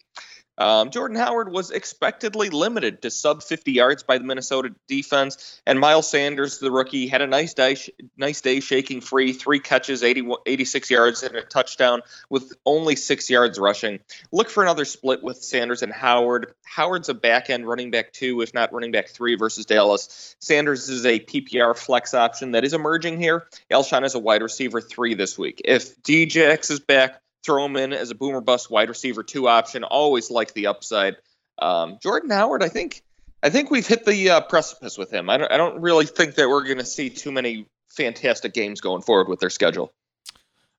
Um, 0.58 0.92
Jordan 0.92 1.18
Howard 1.18 1.52
was 1.52 1.72
expectedly 1.72 2.50
limited 2.50 3.02
to 3.02 3.10
sub 3.10 3.42
50 3.42 3.72
yards 3.72 4.04
by 4.04 4.18
the 4.18 4.24
Minnesota 4.24 4.74
defense, 4.88 5.62
and 5.66 5.80
Miles 5.80 6.10
Sanders, 6.10 6.60
the 6.60 6.72
rookie, 6.72 7.08
had 7.08 7.22
a 7.22 7.28
nice 7.28 7.54
day, 7.54 7.78
nice 8.18 8.42
day 8.42 8.60
shaking 8.60 9.02
free, 9.02 9.34
three 9.34 9.60
catches, 9.60 10.04
80, 10.04 10.32
86 10.46 10.92
yards, 10.92 11.24
and 11.24 11.36
a 11.36 11.42
touchdown 11.42 12.02
with 12.30 12.54
only 12.66 12.96
six 12.96 13.30
yards 13.30 13.60
rushing. 13.60 14.00
Look 14.32 14.50
for 14.50 14.64
another 14.64 14.86
split 14.86 15.24
with 15.24 15.44
Sanders 15.44 15.82
and 15.82 15.92
Howard. 15.92 16.54
Howard's 16.64 17.10
a 17.10 17.14
back 17.14 17.50
end 17.50 17.68
running 17.68 17.92
back 17.92 18.14
two, 18.14 18.42
if 18.42 18.54
not 18.54 18.74
running 18.74 18.92
back 18.92 19.10
three 19.10 19.36
versus 19.36 19.66
Dallas. 19.66 20.36
Sanders 20.40 20.90
is 20.90 21.06
a 21.06 21.20
PPR 21.20 21.76
flex 21.76 22.14
option 22.14 22.52
that 22.52 22.64
is 22.64 22.74
emerging 22.74 23.20
here. 23.20 23.48
Alshon 23.72 24.06
is 24.06 24.16
a 24.16 24.20
wide 24.20 24.44
receiver 24.44 24.82
three 24.82 25.16
this 25.16 25.38
week. 25.38 25.62
If 25.66 26.02
DJX 26.04 26.70
is 26.70 26.80
back, 26.80 27.23
throw 27.44 27.66
him 27.66 27.76
in 27.76 27.94
as 27.94 28.12
a 28.12 28.16
boomer 28.16 28.42
bust 28.42 28.70
wide 28.70 28.90
receiver 28.90 29.24
two 29.24 29.48
option. 29.48 29.84
Always 29.84 30.32
like 30.32 30.54
the 30.54 30.68
upside. 30.68 31.18
Um, 31.60 31.98
Jordan 32.02 32.30
Howard, 32.30 32.64
I 32.64 32.70
think, 32.70 33.04
I 33.44 33.50
think 33.50 33.70
we've 33.70 33.86
hit 33.86 34.06
the 34.06 34.30
uh, 34.30 34.42
precipice 34.42 34.98
with 34.98 35.12
him. 35.12 35.30
I 35.30 35.38
don't, 35.38 35.52
I 35.52 35.58
don't 35.58 35.82
really 35.82 36.06
think 36.06 36.36
that 36.36 36.50
we're 36.50 36.64
going 36.64 36.78
to 36.78 36.86
see 36.86 37.10
too 37.10 37.32
many 37.32 37.68
fantastic 37.90 38.54
games 38.54 38.82
going 38.82 39.02
forward 39.02 39.28
with 39.28 39.40
their 39.40 39.50
schedule. 39.50 39.94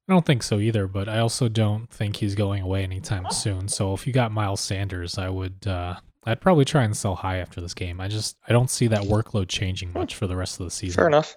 I 0.08 0.12
don't 0.12 0.26
think 0.26 0.42
so 0.42 0.58
either, 0.58 0.86
but 0.86 1.08
I 1.08 1.18
also 1.18 1.48
don't 1.48 1.88
think 1.88 2.16
he's 2.16 2.34
going 2.34 2.62
away 2.62 2.82
anytime 2.82 3.30
soon. 3.30 3.68
So 3.68 3.94
if 3.94 4.06
you 4.06 4.12
got 4.12 4.32
Miles 4.32 4.60
Sanders, 4.60 5.16
I 5.16 5.30
would 5.30 5.66
uh, 5.66 5.96
I'd 6.26 6.42
probably 6.42 6.66
try 6.66 6.84
and 6.84 6.94
sell 6.94 7.14
high 7.14 7.38
after 7.38 7.60
this 7.60 7.72
game. 7.72 8.00
I 8.00 8.08
just 8.08 8.36
I 8.46 8.52
don't 8.52 8.68
see 8.68 8.86
that 8.88 9.02
workload 9.02 9.48
changing 9.48 9.92
much 9.94 10.14
for 10.14 10.26
the 10.26 10.36
rest 10.36 10.60
of 10.60 10.64
the 10.64 10.70
season. 10.70 10.96
Fair 10.96 11.06
enough. 11.06 11.36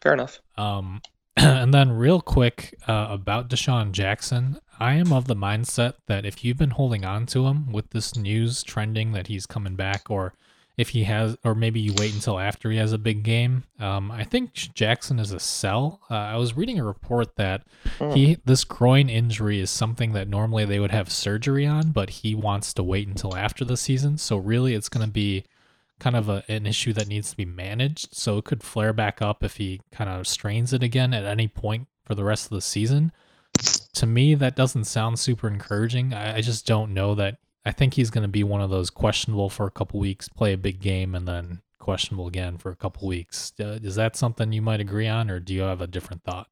Fair 0.00 0.14
enough. 0.14 0.40
Um, 0.56 1.00
and 1.46 1.74
then, 1.74 1.92
real 1.92 2.22
quick 2.22 2.78
uh, 2.88 3.08
about 3.10 3.50
DeSean 3.50 3.92
Jackson, 3.92 4.58
I 4.80 4.94
am 4.94 5.12
of 5.12 5.26
the 5.26 5.36
mindset 5.36 5.94
that 6.06 6.24
if 6.24 6.42
you've 6.42 6.56
been 6.56 6.70
holding 6.70 7.04
on 7.04 7.26
to 7.26 7.46
him 7.46 7.72
with 7.72 7.90
this 7.90 8.16
news 8.16 8.62
trending 8.62 9.12
that 9.12 9.26
he's 9.26 9.44
coming 9.44 9.76
back, 9.76 10.10
or 10.10 10.32
if 10.78 10.90
he 10.90 11.04
has, 11.04 11.36
or 11.44 11.54
maybe 11.54 11.78
you 11.78 11.92
wait 11.98 12.14
until 12.14 12.38
after 12.38 12.70
he 12.70 12.78
has 12.78 12.92
a 12.92 12.98
big 12.98 13.22
game, 13.22 13.64
um, 13.78 14.10
I 14.10 14.24
think 14.24 14.54
Jackson 14.54 15.18
is 15.18 15.30
a 15.30 15.38
sell. 15.38 16.00
Uh, 16.10 16.14
I 16.14 16.36
was 16.36 16.56
reading 16.56 16.78
a 16.78 16.84
report 16.84 17.36
that 17.36 17.64
hmm. 17.98 18.10
he 18.12 18.38
this 18.46 18.64
groin 18.64 19.10
injury 19.10 19.60
is 19.60 19.70
something 19.70 20.12
that 20.12 20.28
normally 20.28 20.64
they 20.64 20.78
would 20.78 20.90
have 20.90 21.10
surgery 21.10 21.66
on, 21.66 21.90
but 21.90 22.08
he 22.08 22.34
wants 22.34 22.72
to 22.74 22.82
wait 22.82 23.08
until 23.08 23.36
after 23.36 23.64
the 23.64 23.76
season. 23.76 24.16
So 24.16 24.38
really, 24.38 24.74
it's 24.74 24.88
going 24.88 25.06
to 25.06 25.12
be 25.12 25.44
kind 25.98 26.16
of 26.16 26.28
a, 26.28 26.44
an 26.48 26.66
issue 26.66 26.92
that 26.92 27.08
needs 27.08 27.30
to 27.30 27.36
be 27.36 27.44
managed. 27.44 28.14
So 28.14 28.38
it 28.38 28.44
could 28.44 28.62
flare 28.62 28.92
back 28.92 29.22
up 29.22 29.42
if 29.42 29.56
he 29.56 29.80
kind 29.92 30.10
of 30.10 30.26
strains 30.26 30.72
it 30.72 30.82
again 30.82 31.14
at 31.14 31.24
any 31.24 31.48
point 31.48 31.88
for 32.04 32.14
the 32.14 32.24
rest 32.24 32.46
of 32.46 32.50
the 32.50 32.60
season. 32.60 33.12
To 33.94 34.06
me, 34.06 34.34
that 34.34 34.56
doesn't 34.56 34.84
sound 34.84 35.18
super 35.18 35.48
encouraging. 35.48 36.12
I, 36.12 36.36
I 36.36 36.40
just 36.40 36.66
don't 36.66 36.92
know 36.92 37.14
that. 37.14 37.38
I 37.64 37.72
think 37.72 37.94
he's 37.94 38.10
going 38.10 38.22
to 38.22 38.28
be 38.28 38.44
one 38.44 38.60
of 38.60 38.70
those 38.70 38.90
questionable 38.90 39.50
for 39.50 39.66
a 39.66 39.72
couple 39.72 39.98
weeks, 39.98 40.28
play 40.28 40.52
a 40.52 40.58
big 40.58 40.80
game, 40.80 41.14
and 41.14 41.26
then 41.26 41.62
questionable 41.80 42.28
again 42.28 42.58
for 42.58 42.70
a 42.70 42.76
couple 42.76 43.08
weeks. 43.08 43.52
Uh, 43.58 43.78
is 43.82 43.96
that 43.96 44.16
something 44.16 44.52
you 44.52 44.62
might 44.62 44.80
agree 44.80 45.08
on, 45.08 45.30
or 45.30 45.40
do 45.40 45.54
you 45.54 45.62
have 45.62 45.80
a 45.80 45.86
different 45.86 46.22
thought? 46.22 46.48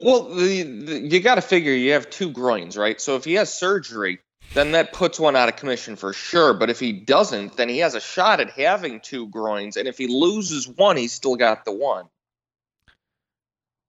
Well, 0.00 0.34
the, 0.34 0.62
the, 0.62 0.98
you 1.00 1.20
got 1.20 1.34
to 1.34 1.42
figure 1.42 1.72
you 1.72 1.92
have 1.92 2.10
two 2.10 2.30
groins, 2.30 2.76
right? 2.76 3.00
So 3.00 3.16
if 3.16 3.24
he 3.24 3.34
has 3.34 3.52
surgery, 3.52 4.20
then 4.54 4.72
that 4.72 4.92
puts 4.92 5.20
one 5.20 5.36
out 5.36 5.48
of 5.48 5.56
commission 5.56 5.96
for 5.96 6.12
sure. 6.12 6.54
But 6.54 6.70
if 6.70 6.80
he 6.80 6.92
doesn't, 6.92 7.56
then 7.56 7.68
he 7.68 7.78
has 7.78 7.94
a 7.94 8.00
shot 8.00 8.40
at 8.40 8.50
having 8.50 9.00
two 9.00 9.28
groins. 9.28 9.76
And 9.76 9.86
if 9.86 9.98
he 9.98 10.06
loses 10.06 10.68
one, 10.68 10.96
he's 10.96 11.12
still 11.12 11.36
got 11.36 11.64
the 11.64 11.72
one. 11.72 12.06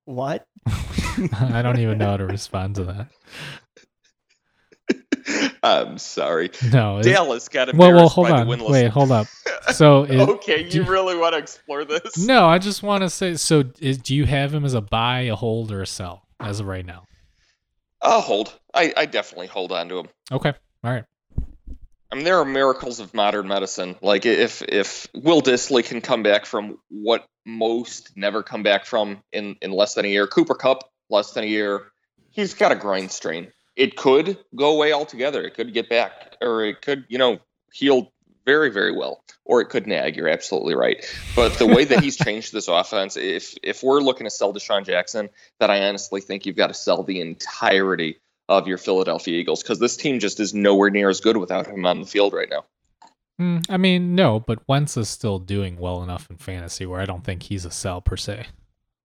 What? 0.05 0.45
I 1.33 1.61
don't 1.61 1.79
even 1.79 1.97
know 1.97 2.11
how 2.11 2.17
to 2.17 2.25
respond 2.25 2.75
to 2.75 2.83
that. 2.85 3.07
I'm 5.63 5.97
sorry. 5.97 6.51
No, 6.71 7.01
Dallas 7.01 7.47
got 7.49 7.67
well, 7.67 7.89
embarrassed 7.89 7.95
well, 7.95 8.09
hold 8.09 8.27
by 8.29 8.41
on. 8.41 8.47
the 8.47 8.55
winless. 8.55 8.71
Wait, 8.71 8.87
hold 8.89 9.11
up. 9.11 9.27
So, 9.73 10.03
is, 10.03 10.27
okay, 10.29 10.63
you 10.63 10.69
do- 10.69 10.83
really 10.85 11.15
want 11.15 11.33
to 11.33 11.39
explore 11.39 11.85
this? 11.85 12.17
no, 12.17 12.45
I 12.45 12.57
just 12.57 12.81
want 12.81 13.03
to 13.03 13.09
say. 13.09 13.35
So, 13.35 13.63
is, 13.79 13.97
do 13.97 14.15
you 14.15 14.25
have 14.25 14.53
him 14.53 14.65
as 14.65 14.73
a 14.73 14.81
buy, 14.81 15.21
a 15.21 15.35
hold, 15.35 15.71
or 15.71 15.81
a 15.81 15.87
sell 15.87 16.25
as 16.39 16.59
of 16.59 16.67
right 16.67 16.85
now? 16.85 17.03
I'll 18.01 18.21
hold. 18.21 18.53
I, 18.73 18.93
I 18.95 19.05
definitely 19.05 19.47
hold 19.47 19.71
on 19.71 19.89
to 19.89 19.99
him. 19.99 20.09
Okay, 20.31 20.53
all 20.83 20.91
right. 20.91 21.03
I 22.11 22.15
mean, 22.15 22.25
there 22.25 22.39
are 22.39 22.45
miracles 22.45 22.99
of 22.99 23.13
modern 23.13 23.47
medicine. 23.47 23.95
Like 24.01 24.25
if 24.25 24.61
if 24.63 25.07
Will 25.13 25.41
Dissly 25.41 25.83
can 25.83 26.01
come 26.01 26.23
back 26.23 26.45
from 26.45 26.77
what 26.89 27.25
most 27.45 28.11
never 28.17 28.43
come 28.43 28.63
back 28.63 28.85
from 28.85 29.23
in 29.31 29.55
in 29.61 29.71
less 29.71 29.93
than 29.93 30.05
a 30.05 30.09
year, 30.09 30.27
Cooper 30.27 30.55
Kupp 30.55 30.89
less 31.09 31.31
than 31.31 31.45
a 31.45 31.47
year, 31.47 31.91
he's 32.31 32.53
got 32.53 32.71
a 32.71 32.75
groin 32.75 33.09
strain. 33.09 33.51
It 33.77 33.95
could 33.95 34.37
go 34.55 34.73
away 34.73 34.91
altogether. 34.91 35.41
It 35.43 35.53
could 35.53 35.73
get 35.73 35.89
back, 35.89 36.35
or 36.41 36.65
it 36.65 36.81
could 36.81 37.05
you 37.07 37.17
know 37.17 37.39
heal 37.71 38.11
very 38.51 38.69
very 38.69 38.91
well, 38.95 39.23
or 39.45 39.61
it 39.61 39.69
could 39.69 39.87
nag. 39.87 40.15
You're 40.17 40.27
absolutely 40.29 40.75
right. 40.75 40.97
But 41.35 41.57
the 41.59 41.67
way 41.67 41.85
that 41.85 42.03
he's 42.03 42.17
changed 42.27 42.51
this 42.53 42.67
offense, 42.67 43.17
if 43.17 43.55
if 43.63 43.83
we're 43.83 44.01
looking 44.01 44.25
to 44.25 44.31
sell 44.31 44.53
DeSean 44.53 44.85
Jackson, 44.85 45.29
that 45.59 45.69
I 45.69 45.87
honestly 45.87 46.21
think 46.21 46.45
you've 46.45 46.57
got 46.57 46.67
to 46.67 46.73
sell 46.73 47.03
the 47.03 47.21
entirety 47.21 48.19
of 48.49 48.67
your 48.67 48.77
Philadelphia 48.77 49.37
Eagles 49.39 49.63
because 49.63 49.79
this 49.79 49.95
team 49.95 50.19
just 50.19 50.39
is 50.39 50.53
nowhere 50.53 50.89
near 50.89 51.09
as 51.09 51.21
good 51.21 51.37
without 51.37 51.67
him 51.67 51.85
on 51.85 52.01
the 52.01 52.07
field 52.07 52.33
right 52.33 52.49
now. 52.49 52.65
Mm, 53.39 53.65
I 53.69 53.77
mean, 53.77 54.13
no, 54.15 54.39
but 54.39 54.59
Wentz 54.67 54.97
is 54.97 55.07
still 55.09 55.39
doing 55.39 55.77
well 55.77 56.03
enough 56.03 56.29
in 56.29 56.37
fantasy 56.37 56.85
where 56.85 56.99
I 57.01 57.05
don't 57.05 57.23
think 57.23 57.43
he's 57.43 57.65
a 57.65 57.71
sell 57.71 58.01
per 58.01 58.17
se. 58.17 58.47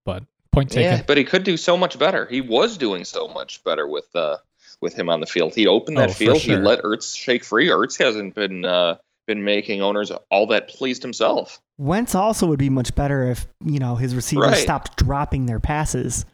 But 0.05 0.25
point 0.53 0.71
taken. 0.71 0.99
Yeah, 0.99 1.03
but 1.07 1.17
he 1.17 1.25
could 1.25 1.45
do 1.45 1.57
so 1.57 1.77
much 1.77 1.99
better. 1.99 2.27
He 2.27 2.41
was 2.41 2.77
doing 2.77 3.05
so 3.05 3.29
much 3.29 3.63
better 3.65 3.87
with 3.87 4.09
uh 4.15 4.37
with 4.83 4.95
him 4.99 5.09
on 5.09 5.21
the 5.21 5.27
field. 5.27 5.55
He 5.55 5.67
opened 5.67 5.97
that 5.97 6.11
Oh, 6.11 6.13
field. 6.13 6.41
sure. 6.41 6.59
He 6.59 6.63
let 6.63 6.83
Ertz 6.83 7.17
shake 7.17 7.45
free. 7.45 7.69
Ertz 7.69 7.99
hasn't 8.03 8.35
been 8.35 8.65
uh 8.65 8.97
been 9.27 9.45
making 9.45 9.83
owners 9.83 10.11
all 10.31 10.47
that 10.49 10.69
pleased 10.69 11.03
himself. 11.03 11.61
Wentz 11.79 12.15
also 12.15 12.47
would 12.47 12.59
be 12.59 12.71
much 12.71 12.95
better 12.95 13.31
if 13.31 13.47
you 13.65 13.79
know 13.79 13.97
his 13.97 14.15
receivers 14.15 14.49
Right. 14.49 14.63
stopped 14.63 14.97
dropping 14.97 15.47
their 15.47 15.61
passes. 15.61 16.25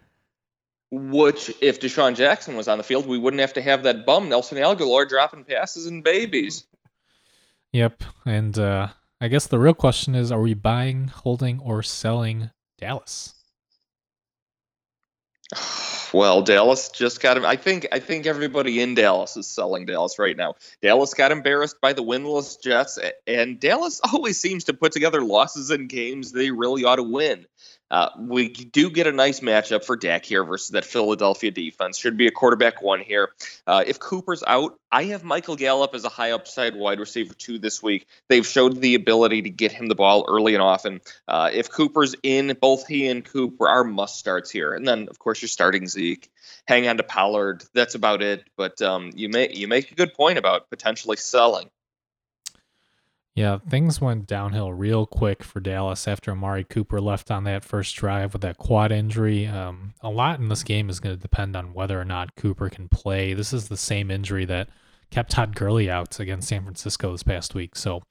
Which, 0.91 1.51
if 1.63 1.81
DeSean 1.81 2.15
Jackson 2.15 2.55
was 2.55 2.69
on 2.69 2.77
the 2.77 2.85
field, 2.85 3.07
we 3.07 3.19
wouldn't 3.19 3.41
have 3.41 3.55
to 3.55 3.63
have 3.63 3.83
that 3.85 4.05
bum 4.05 4.29
Nelson 4.29 4.59
Agholor 4.59 5.09
dropping 5.09 5.45
passes 5.45 5.87
and 5.87 6.05
babies. 6.05 6.67
Yep. 7.73 8.03
And 8.27 8.59
uh, 8.59 8.89
I 9.19 9.29
guess 9.29 9.47
the 9.47 9.59
real 9.59 9.75
question 9.75 10.15
is: 10.15 10.31
Are 10.31 10.41
we 10.43 10.53
buying, 10.53 11.09
holding, 11.09 11.61
or 11.61 11.83
selling 11.83 12.51
Dallas? 12.79 13.35
Well, 16.13 16.43
Dallas 16.43 16.91
just 16.91 17.21
got. 17.21 17.43
I 17.45 17.57
think 17.57 17.87
I 17.91 17.99
think 17.99 18.27
everybody 18.27 18.81
in 18.81 18.95
Dallas 18.95 19.37
is 19.37 19.47
selling 19.47 19.87
Dallas 19.87 20.19
right 20.19 20.37
now. 20.37 20.55
Dallas 20.83 21.15
got 21.15 21.33
embarrassed 21.33 21.81
by 21.81 21.95
the 21.95 22.03
winless 22.03 22.61
Jets, 22.63 22.99
and 23.27 23.59
Dallas 23.59 24.01
always 24.13 24.39
seems 24.39 24.65
to 24.65 24.75
put 24.75 24.93
together 24.93 25.23
losses 25.23 25.71
in 25.71 25.87
games 25.87 26.33
they 26.33 26.51
really 26.51 26.85
ought 26.85 26.97
to 26.97 27.03
win. 27.03 27.47
Uh, 27.93 28.09
we 28.19 28.49
do 28.49 28.89
get 28.91 29.07
a 29.07 29.13
nice 29.13 29.41
matchup 29.41 29.85
for 29.85 29.97
Dak 29.97 30.25
here 30.25 30.45
versus 30.45 30.71
that 30.71 30.87
Philadelphia 30.87 31.51
defense. 31.51 31.99
Should 31.99 32.17
be 32.17 32.27
a 32.27 32.31
quarterback 32.31 32.81
one 32.81 33.01
here. 33.01 33.33
Uh, 33.67 33.85
if 33.87 34.01
Cooper's 34.01 34.43
out, 34.47 34.79
I 34.91 35.05
have 35.05 35.25
Michael 35.25 35.57
Gallup 35.57 35.95
as 35.95 36.05
a 36.05 36.09
high 36.09 36.31
upside 36.31 36.75
wide 36.75 37.01
receiver 37.01 37.35
two 37.35 37.59
this 37.59 37.83
week. 37.83 38.07
They've 38.31 38.47
showed 38.47 38.81
the 38.81 38.95
ability 38.95 39.43
to 39.43 39.51
get 39.51 39.73
him 39.73 39.89
the 39.89 39.95
ball 39.95 40.25
early 40.27 40.55
and 40.55 40.63
often. 40.63 41.03
Uh, 41.29 41.51
if 41.53 41.71
Cooper's 41.71 42.15
in, 42.23 42.57
both 42.59 42.87
he 42.87 43.09
and 43.09 43.23
Cooper 43.23 43.69
are 43.69 43.85
must 43.85 44.17
starts 44.17 44.51
here. 44.51 44.73
And 44.73 44.89
then, 44.89 45.09
of 45.11 45.19
course, 45.19 45.43
you're 45.43 45.49
starting 45.51 45.87
Zeke. 45.87 46.31
Hang 46.67 46.89
on 46.89 46.97
to 46.97 47.03
Pollard. 47.03 47.63
That's 47.75 47.95
about 47.95 48.23
it. 48.23 48.45
But 48.57 48.81
um, 48.81 49.11
you 49.15 49.29
may 49.29 49.53
you 49.53 49.69
make 49.69 49.93
a 49.93 49.95
good 49.95 50.15
point 50.15 50.39
about 50.39 50.71
potentially 50.71 51.19
selling. 51.19 51.69
Yeah, 53.35 53.59
things 53.67 53.99
went 53.99 54.27
downhill 54.27 54.75
real 54.75 55.07
quick 55.07 55.43
for 55.43 55.59
Dallas 55.59 56.07
after 56.07 56.31
Amari 56.31 56.65
Cooper 56.65 57.01
left 57.01 57.31
on 57.31 57.45
that 57.45 57.65
first 57.65 57.97
drive 57.97 58.35
with 58.35 58.43
that 58.43 58.59
quad 58.59 58.93
injury. 58.93 59.47
Um, 59.47 59.95
a 60.03 60.11
lot 60.11 60.39
in 60.39 60.49
this 60.49 60.63
game 60.63 60.91
is 60.91 61.01
going 61.01 61.17
to 61.17 61.21
depend 61.21 61.57
on 61.57 61.73
whether 61.73 61.99
or 61.99 62.05
not 62.05 62.37
Cooper 62.37 62.69
can 62.69 62.89
play. 62.89 63.33
This 63.33 63.55
is 63.55 63.69
the 63.69 63.77
same 63.79 64.11
injury 64.11 64.45
that 64.45 64.69
kept 65.11 65.31
Todd 65.31 65.57
Gurley 65.57 65.91
out 65.91 66.21
against 66.21 66.49
San 66.49 66.63
Francisco 66.63 67.11
this 67.13 67.23
past 67.23 67.55
week. 67.55 67.75
So 67.75 68.03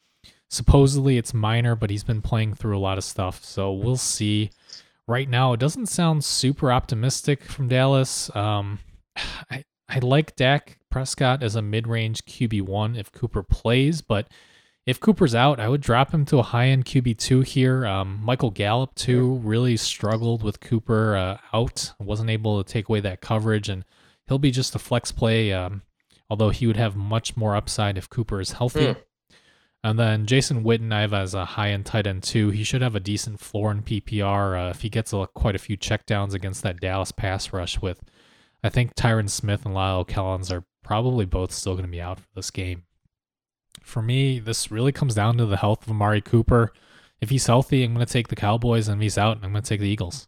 supposedly 0.49 1.17
it's 1.19 1.36
minor, 1.36 1.76
but 1.76 1.91
he's 1.91 2.03
been 2.03 2.24
playing 2.24 2.55
through 2.55 2.76
a 2.76 2.80
lot 2.80 2.97
of 2.97 3.03
stuff. 3.03 3.43
So 3.45 3.72
we'll 3.72 3.97
see. 3.97 4.49
Right 5.07 5.30
now, 5.30 5.53
it 5.53 5.59
doesn't 5.59 5.88
sound 5.88 6.24
super 6.24 6.72
optimistic 6.72 7.43
from 7.43 7.67
Dallas. 7.67 8.34
Um, 8.36 8.80
I 9.51 9.63
I 9.88 9.99
like 9.99 10.38
Dak 10.38 10.80
Prescott 10.89 11.43
as 11.43 11.57
a 11.57 11.61
mid-range 11.61 12.24
QB 12.24 12.61
one 12.61 12.95
if 12.95 13.11
Cooper 13.11 13.43
plays, 13.43 14.01
but 14.01 14.30
if 14.86 14.99
Cooper's 14.99 15.36
out, 15.36 15.59
I 15.59 15.69
would 15.69 15.82
drop 15.82 16.11
him 16.11 16.25
to 16.25 16.39
a 16.39 16.43
high 16.43 16.67
end 16.67 16.86
QB2 16.86 17.45
here. 17.45 17.86
Um, 17.86 18.19
Michael 18.23 18.49
Gallup, 18.49 18.95
too, 18.95 19.36
really 19.43 19.77
struggled 19.77 20.41
with 20.41 20.59
Cooper 20.59 21.15
uh, 21.15 21.38
out, 21.53 21.93
wasn't 21.99 22.32
able 22.32 22.61
to 22.61 22.71
take 22.71 22.89
away 22.89 22.99
that 23.01 23.21
coverage, 23.21 23.69
and 23.69 23.86
he'll 24.27 24.39
be 24.39 24.51
just 24.51 24.75
a 24.75 24.79
flex 24.79 25.11
play, 25.11 25.53
um, 25.53 25.84
although 26.29 26.49
he 26.49 26.65
would 26.65 26.77
have 26.77 26.95
much 26.95 27.38
more 27.38 27.55
upside 27.55 27.97
if 27.97 28.09
Cooper 28.09 28.41
is 28.41 28.53
healthy. 28.53 28.93
Hmm. 28.93 28.99
And 29.84 29.99
then 29.99 30.25
Jason 30.27 30.63
Witten, 30.63 30.93
I 30.93 31.01
have 31.01 31.13
as 31.13 31.34
a 31.34 31.45
high 31.45 31.69
end 31.69 31.86
tight 31.86 32.07
end, 32.07 32.23
too. 32.23 32.49
He 32.49 32.63
should 32.63 32.82
have 32.82 32.95
a 32.95 32.99
decent 32.99 33.39
floor 33.39 33.71
in 33.71 33.84
PPR 33.84 34.67
uh, 34.67 34.69
if 34.69 34.82
he 34.82 34.89
gets 34.89 35.13
a, 35.13 35.27
quite 35.34 35.55
a 35.55 35.59
few 35.59 35.77
checkdowns 35.77 36.34
against 36.34 36.63
that 36.63 36.79
Dallas 36.79 37.11
pass 37.11 37.53
rush 37.53 37.82
with. 37.82 38.01
I 38.63 38.69
think 38.69 38.95
Tyron 38.95 39.29
Smith 39.29 39.65
and 39.65 39.75
La'el 39.75 40.07
Collins 40.07 40.51
are 40.51 40.65
probably 40.84 41.25
both 41.25 41.51
still 41.51 41.73
going 41.73 41.86
to 41.86 41.91
be 41.91 42.01
out 42.01 42.19
for 42.19 42.27
this 42.36 42.51
game 42.51 42.84
for 43.82 44.01
me, 44.01 44.39
this 44.39 44.72
really 44.72 44.91
comes 44.91 45.15
down 45.15 45.38
to 45.38 45.45
the 45.45 45.57
health 45.57 45.84
of 45.84 45.91
Amari 45.91 46.22
Cooper. 46.22 46.74
If 47.19 47.30
he's 47.30 47.45
healthy, 47.45 47.84
I'm 47.84 47.93
going 47.93 48.05
to 48.05 48.11
take 48.11 48.30
the 48.30 48.36
Cowboys, 48.36 48.88
and 48.88 48.99
if 48.99 49.03
he's 49.03 49.17
out, 49.17 49.38
I'm 49.43 49.51
going 49.51 49.63
to 49.63 49.69
take 49.69 49.80
the 49.80 49.88
Eagles. 49.88 50.28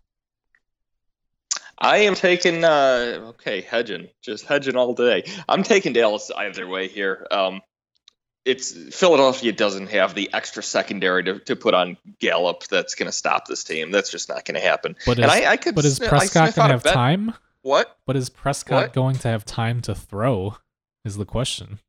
I 1.80 1.98
am 1.98 2.16
taking 2.16 2.64
uh 2.64 3.20
okay, 3.30 3.62
hedging. 3.62 4.08
Just 4.22 4.46
hedging 4.46 4.78
all 4.78 4.94
day. 4.94 5.24
I'm 5.50 5.64
taking 5.64 5.92
Dallas 5.92 6.32
either 6.36 6.66
way 6.68 6.88
here. 6.88 7.28
Um 7.30 7.62
it's 8.46 8.72
Philadelphia 8.96 9.52
doesn't 9.52 9.88
have 9.88 10.16
the 10.16 10.30
extra 10.34 10.62
secondary 10.62 11.24
to, 11.24 11.40
to 11.40 11.56
put 11.56 11.74
on 11.74 11.98
Gallup 12.20 12.64
that's 12.68 12.96
going 12.96 13.08
to 13.08 13.14
stop 13.14 13.48
this 13.48 13.64
team. 13.64 13.92
That's 13.92 14.12
just 14.12 14.28
not 14.30 14.44
going 14.46 14.56
to 14.56 14.62
happen. 14.62 14.96
But 15.06 15.18
is, 15.18 15.24
and 15.24 15.32
I, 15.32 15.52
I 15.52 15.58
could 15.58 15.76
but 15.76 15.86
is 15.86 16.00
Prescott 16.00 16.56
going 16.56 16.68
to 16.70 16.74
have 16.74 16.84
time? 16.84 17.34
What? 17.62 17.98
But 18.06 18.18
is 18.18 18.30
Prescott 18.30 18.84
What? 18.84 18.94
going 18.94 19.16
to 19.18 19.28
have 19.30 19.46
time 19.46 19.82
to 19.84 19.96
throw? 19.96 20.58
Is 21.06 21.18
the 21.18 21.26
question. 21.26 21.80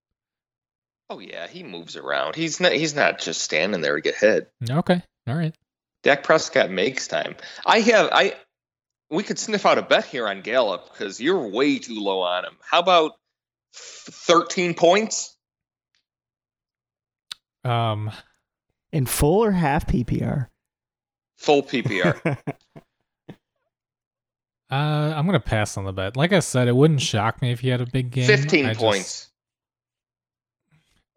Oh 1.11 1.19
yeah, 1.19 1.47
he 1.47 1.63
moves 1.63 1.97
around. 1.97 2.35
He's 2.35 2.61
not 2.61 2.73
he's 2.73 2.95
not 2.95 3.19
just 3.19 3.43
standing 3.43 3.81
there 3.81 3.97
to 3.97 4.01
get 4.01 4.17
hit. 4.17 4.51
Okay, 4.69 5.03
all 5.27 5.35
right. 5.35 5.55
Dak 6.03 6.23
Prescott 6.23 6.71
makes 6.71 7.07
time. 7.09 7.35
I 7.65 7.81
have 7.81 8.09
I 8.13 8.35
we 9.11 9.23
could 9.23 9.39
sniff 9.39 9.67
out 9.67 9.79
a 9.79 9.83
bet 9.83 10.07
here 10.07 10.27
on 10.27 10.41
Gallup 10.41 10.91
because 10.93 11.21
you're 11.21 11.49
way 11.49 11.79
too 11.79 12.01
low 12.01 12.21
on 12.21 12.45
him. 12.45 12.57
How 12.69 12.81
about 12.81 13.13
f- 13.75 14.09
13 14.11 14.75
points? 14.75 15.37
Um, 17.65 18.11
In 18.93 19.07
full 19.07 19.45
or 19.45 19.53
half 19.53 19.87
PPR? 19.87 20.49
Full 21.39 21.63
PPR. 21.63 22.39
uh, 24.71 24.75
I'm 24.75 25.27
going 25.27 25.39
to 25.39 25.45
pass 25.45 25.77
on 25.77 25.85
the 25.85 25.93
bet. 25.93 26.17
Like 26.17 26.33
I 26.33 26.41
said, 26.41 26.69
it 26.69 26.77
wouldn't 26.77 27.01
shock 27.01 27.41
me 27.41 27.53
if 27.53 27.61
he 27.61 27.69
had 27.69 27.81
a 27.81 27.87
big 27.87 28.11
game. 28.11 28.27
15 28.27 28.65
I 28.67 28.69
just- 28.71 28.81
points. 28.81 29.31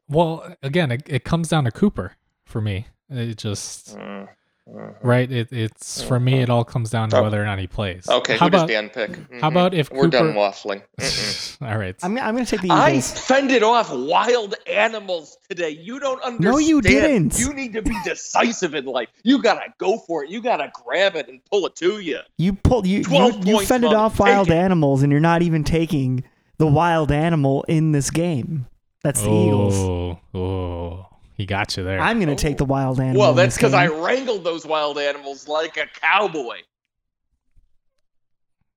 Well, 0.09 0.55
again, 0.63 0.91
it, 0.91 1.03
it 1.07 1.23
comes 1.23 1.49
down 1.49 1.65
to 1.65 1.71
Cooper 1.71 2.13
for 2.45 2.61
me. 2.61 2.87
It 3.09 3.37
just 3.37 3.95
Mm, 3.97 4.27
mhm. 4.69 4.95
right. 5.01 5.31
It 5.31 5.51
it's 5.53 6.01
for 6.03 6.19
me. 6.19 6.41
It 6.41 6.49
all 6.49 6.65
comes 6.65 6.89
down 6.89 7.09
to 7.11 7.17
Oh. 7.17 7.23
whether 7.23 7.41
or 7.41 7.45
not 7.45 7.57
he 7.59 7.67
plays. 7.67 8.07
Okay, 8.09 8.35
How 8.37 8.45
who 8.47 8.49
does 8.51 8.61
about 8.63 8.67
Dan 8.69 8.89
pick? 8.89 9.11
Mhm. 9.11 9.39
how 9.41 9.47
about 9.47 9.73
if 9.73 9.89
we're 9.91 10.07
done 10.07 10.33
waffling? 10.33 10.81
All 11.61 11.77
right? 11.77 11.95
I'm, 12.03 12.17
I'm 12.19 12.33
going 12.35 12.45
to 12.45 12.51
take 12.51 12.61
the 12.61 12.69
I 12.71 12.89
Eagles. 12.91 13.11
fended 13.11 13.63
off 13.63 13.91
wild 13.93 14.55
animals 14.67 15.37
today. 15.49 15.69
You 15.69 15.99
don't 15.99 16.21
understand. 16.21 16.41
No, 16.51 16.57
you 16.57 16.81
didn't. 16.81 17.39
You 17.39 17.53
need 17.53 17.73
to 17.73 17.81
be 17.81 17.95
decisive 18.03 18.75
in 18.75 18.85
life. 18.85 19.07
You 19.23 19.41
gotta 19.41 19.73
go 19.77 19.97
for 19.99 20.23
it. 20.23 20.29
You 20.29 20.41
gotta 20.41 20.69
grab 20.73 21.15
it 21.15 21.27
and 21.29 21.39
pull 21.49 21.65
it 21.65 21.75
to 21.77 21.99
you. 21.99 22.19
You 22.37 22.53
pulled 22.53 22.85
you 22.87 22.99
you, 22.99 23.03
12 23.05 23.47
you 23.47 23.53
points, 23.55 23.69
fended 23.69 23.93
off 23.93 24.19
wild 24.19 24.49
it. 24.49 24.53
animals, 24.53 25.01
and 25.01 25.11
you're 25.11 25.21
not 25.21 25.41
even 25.41 25.63
taking 25.63 26.23
the 26.57 26.67
wild 26.67 27.11
animal 27.11 27.63
in 27.69 27.91
this 27.93 28.09
game. 28.09 28.67
That's 29.07 29.21
the 29.21 29.29
Eagles. 29.29 29.73
oh, 29.73 30.19
oh, 30.33 31.05
he 31.37 31.45
got 31.45 31.77
you 31.77 31.83
there. 31.85 31.97
I'm 31.97 32.19
going 32.19 32.27
to 32.27 32.35
take 32.35 32.57
the 32.57 32.65
wild 32.65 32.99
animal. 32.99 33.21
Well, 33.21 33.29
in 33.31 33.37
that's 33.37 33.55
this 33.55 33.57
because 33.59 33.73
I 33.73 33.87
game. 33.87 34.01
wrangled 34.01 34.43
those 34.43 34.65
wild 34.65 34.97
animals 34.97 35.47
like 35.47 35.77
a 35.77 35.85
cowboy. 36.01 36.57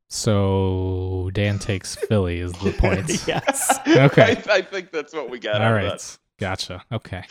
so 0.09 1.31
Dan 1.35 1.59
takes 1.59 1.97
Philly 2.09 2.39
is 2.39 2.53
the 2.53 2.71
point. 2.71 3.09
yes. 3.27 3.77
Okay. 3.89 4.41
I, 4.49 4.59
I 4.59 4.63
think 4.63 4.93
that's 4.93 5.13
what 5.13 5.31
we 5.31 5.41
got. 5.41 5.57
All 5.61 5.63
out 5.63 5.85
of 5.85 5.91
that. 5.91 6.19
gotcha. 6.39 6.85
Okay. 6.93 7.25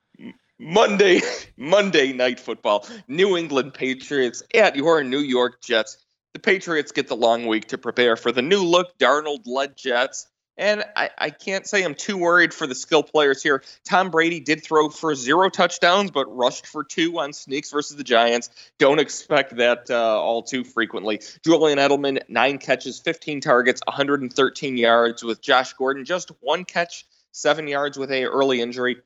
Monday, 0.58 1.20
Monday 1.58 2.14
night 2.14 2.40
football. 2.40 2.86
New 3.08 3.36
England 3.36 3.74
Patriots 3.74 4.42
at 4.54 4.74
your 4.74 5.04
New 5.04 5.20
York 5.20 5.60
Jets. 5.60 5.98
The 6.32 6.38
the 6.38 6.40
Patriots 6.40 6.92
get 6.92 7.08
the 7.08 7.16
long 7.16 7.46
week 7.46 7.66
to 7.68 7.76
prepare 7.78 8.16
for 8.16 8.32
the 8.32 8.42
new 8.42 8.62
look 8.62 8.96
Darnold 8.98 9.42
led 9.44 9.76
Jets. 9.76 10.28
And 10.58 10.84
I, 10.96 11.10
I 11.16 11.30
can't 11.30 11.66
say 11.66 11.84
I'm 11.84 11.94
too 11.94 12.18
worried 12.18 12.52
for 12.52 12.66
the 12.66 12.74
skill 12.74 13.04
players 13.04 13.42
here. 13.42 13.62
Tom 13.84 14.10
Brady 14.10 14.40
did 14.40 14.64
throw 14.64 14.88
for 14.88 15.14
zero 15.14 15.48
touchdowns, 15.48 16.10
but 16.10 16.26
rushed 16.36 16.66
for 16.66 16.82
two 16.82 17.18
on 17.20 17.32
sneaks 17.32 17.70
versus 17.70 17.96
the 17.96 18.04
Giants. 18.04 18.50
Don't 18.78 18.98
expect 18.98 19.56
that 19.56 19.88
uh, 19.88 20.20
all 20.20 20.42
too 20.42 20.64
frequently. 20.64 21.20
Julian 21.44 21.78
Edelman, 21.78 22.20
nine 22.28 22.58
catches, 22.58 22.98
15 22.98 23.40
targets, 23.40 23.80
113 23.86 24.76
yards, 24.76 25.22
with 25.22 25.40
Josh 25.40 25.72
Gordon 25.74 26.04
just 26.04 26.32
one 26.40 26.64
catch 26.64 27.04
seven 27.32 27.68
yards 27.68 27.98
with 27.98 28.10
a 28.10 28.24
early 28.24 28.60
injury. 28.60 28.96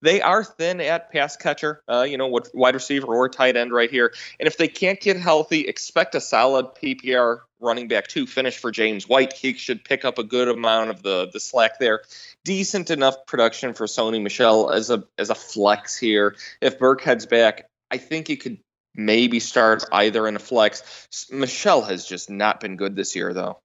They 0.00 0.22
are 0.22 0.42
thin 0.42 0.80
at 0.80 1.12
pass 1.12 1.36
catcher, 1.36 1.82
uh, 1.88 2.02
you 2.02 2.16
know, 2.16 2.28
what 2.28 2.48
wide 2.54 2.74
receiver 2.74 3.06
or 3.06 3.28
tight 3.28 3.56
end 3.56 3.72
right 3.72 3.90
here. 3.90 4.14
And 4.40 4.46
if 4.46 4.56
they 4.56 4.68
can't 4.68 5.00
get 5.00 5.16
healthy, 5.16 5.60
expect 5.62 6.14
a 6.14 6.20
solid 6.20 6.66
PPR 6.82 7.40
running 7.62 7.88
back 7.88 8.08
to 8.08 8.26
finish 8.26 8.58
for 8.58 8.70
James 8.70 9.08
White. 9.08 9.32
He 9.32 9.54
should 9.54 9.84
pick 9.84 10.04
up 10.04 10.18
a 10.18 10.24
good 10.24 10.48
amount 10.48 10.90
of 10.90 11.02
the 11.02 11.30
the 11.32 11.40
slack 11.40 11.78
there. 11.78 12.02
Decent 12.44 12.90
enough 12.90 13.26
production 13.26 13.72
for 13.74 13.86
Sony 13.86 14.20
Michel 14.20 14.70
as 14.70 14.90
a 14.90 15.04
as 15.16 15.30
a 15.30 15.34
flex 15.34 15.96
here. 15.96 16.36
If 16.60 16.78
Burkhead's 16.78 17.26
back, 17.26 17.68
I 17.90 17.98
think 17.98 18.28
he 18.28 18.36
could 18.36 18.58
maybe 18.94 19.40
start 19.40 19.84
either 19.92 20.26
in 20.26 20.36
a 20.36 20.40
flex. 20.40 21.28
Michel 21.30 21.82
has 21.82 22.04
just 22.04 22.28
not 22.28 22.60
been 22.60 22.76
good 22.76 22.96
this 22.96 23.16
year, 23.16 23.32
though. 23.32 23.58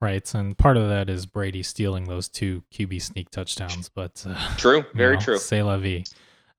Right, 0.00 0.32
and 0.32 0.56
part 0.56 0.76
of 0.76 0.88
that 0.88 1.10
is 1.10 1.26
Brady 1.26 1.64
stealing 1.64 2.04
those 2.04 2.28
two 2.28 2.62
QB 2.72 3.02
sneak 3.02 3.30
touchdowns. 3.30 3.88
But 3.88 4.24
uh, 4.28 4.56
true, 4.56 4.84
very 4.94 5.16
know, 5.16 5.20
true. 5.20 5.38
Say 5.38 5.62
la 5.62 5.76
vie. 5.76 6.04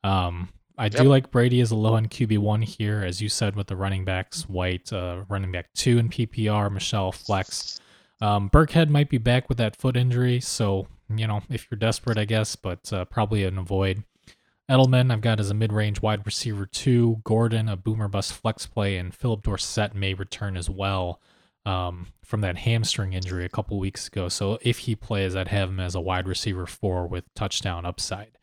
Um, 0.04 0.50
I 0.80 0.86
yep. 0.86 0.94
do 0.94 1.04
like 1.04 1.30
Brady 1.30 1.60
as 1.60 1.72
a 1.72 1.76
low 1.76 1.98
end 1.98 2.10
QB 2.10 2.38
one 2.38 2.62
here, 2.62 3.04
as 3.06 3.22
you 3.22 3.28
said 3.28 3.58
with 3.58 3.68
the 3.68 3.76
running 3.76 4.06
backs. 4.06 4.48
White, 4.48 4.94
uh, 4.94 5.26
running 5.28 5.52
back 5.52 5.74
two 5.76 5.98
in 5.98 6.08
PPR. 6.08 6.72
Michel 6.72 7.12
flex. 7.12 7.82
Um, 8.22 8.50
Burkhead 8.50 8.88
might 8.88 9.10
be 9.10 9.18
back 9.18 9.50
with 9.50 9.58
that 9.58 9.76
foot 9.76 9.98
injury, 9.98 10.40
so 10.40 10.88
you 11.14 11.28
know 11.28 11.42
if 11.50 11.68
you're 11.70 11.78
desperate, 11.78 12.18
I 12.18 12.24
guess, 12.24 12.56
but 12.56 12.92
uh, 12.94 13.04
probably 13.06 13.44
an 13.44 13.58
avoid. 13.58 14.06
Edelman, 14.72 15.12
I've 15.12 15.20
got 15.20 15.42
as 15.42 15.50
a 15.50 15.54
mid 15.54 15.74
range 15.74 16.02
wide 16.02 16.26
receiver 16.26 16.66
two. 16.66 17.20
Gordon, 17.26 17.68
a 17.68 17.76
boomer 17.76 18.08
bust 18.08 18.32
flex 18.32 18.66
play, 18.66 18.96
and 18.98 19.14
Phillip 19.14 19.44
Dorsett 19.44 19.94
may 19.94 20.14
return 20.14 20.56
as 20.56 20.70
well 20.70 21.20
um, 21.66 22.08
from 22.24 22.40
that 22.42 22.60
hamstring 22.60 23.12
injury 23.12 23.44
a 23.44 23.50
couple 23.50 23.78
weeks 23.80 24.08
ago. 24.08 24.30
So 24.30 24.60
if 24.62 24.80
he 24.80 24.96
plays, 24.96 25.36
I'd 25.36 25.50
have 25.50 25.68
him 25.68 25.82
as 25.82 25.94
a 25.94 26.00
wide 26.00 26.28
receiver 26.28 26.66
four 26.66 27.06
with 27.06 27.26
touchdown 27.34 27.86
upside. 27.86 28.38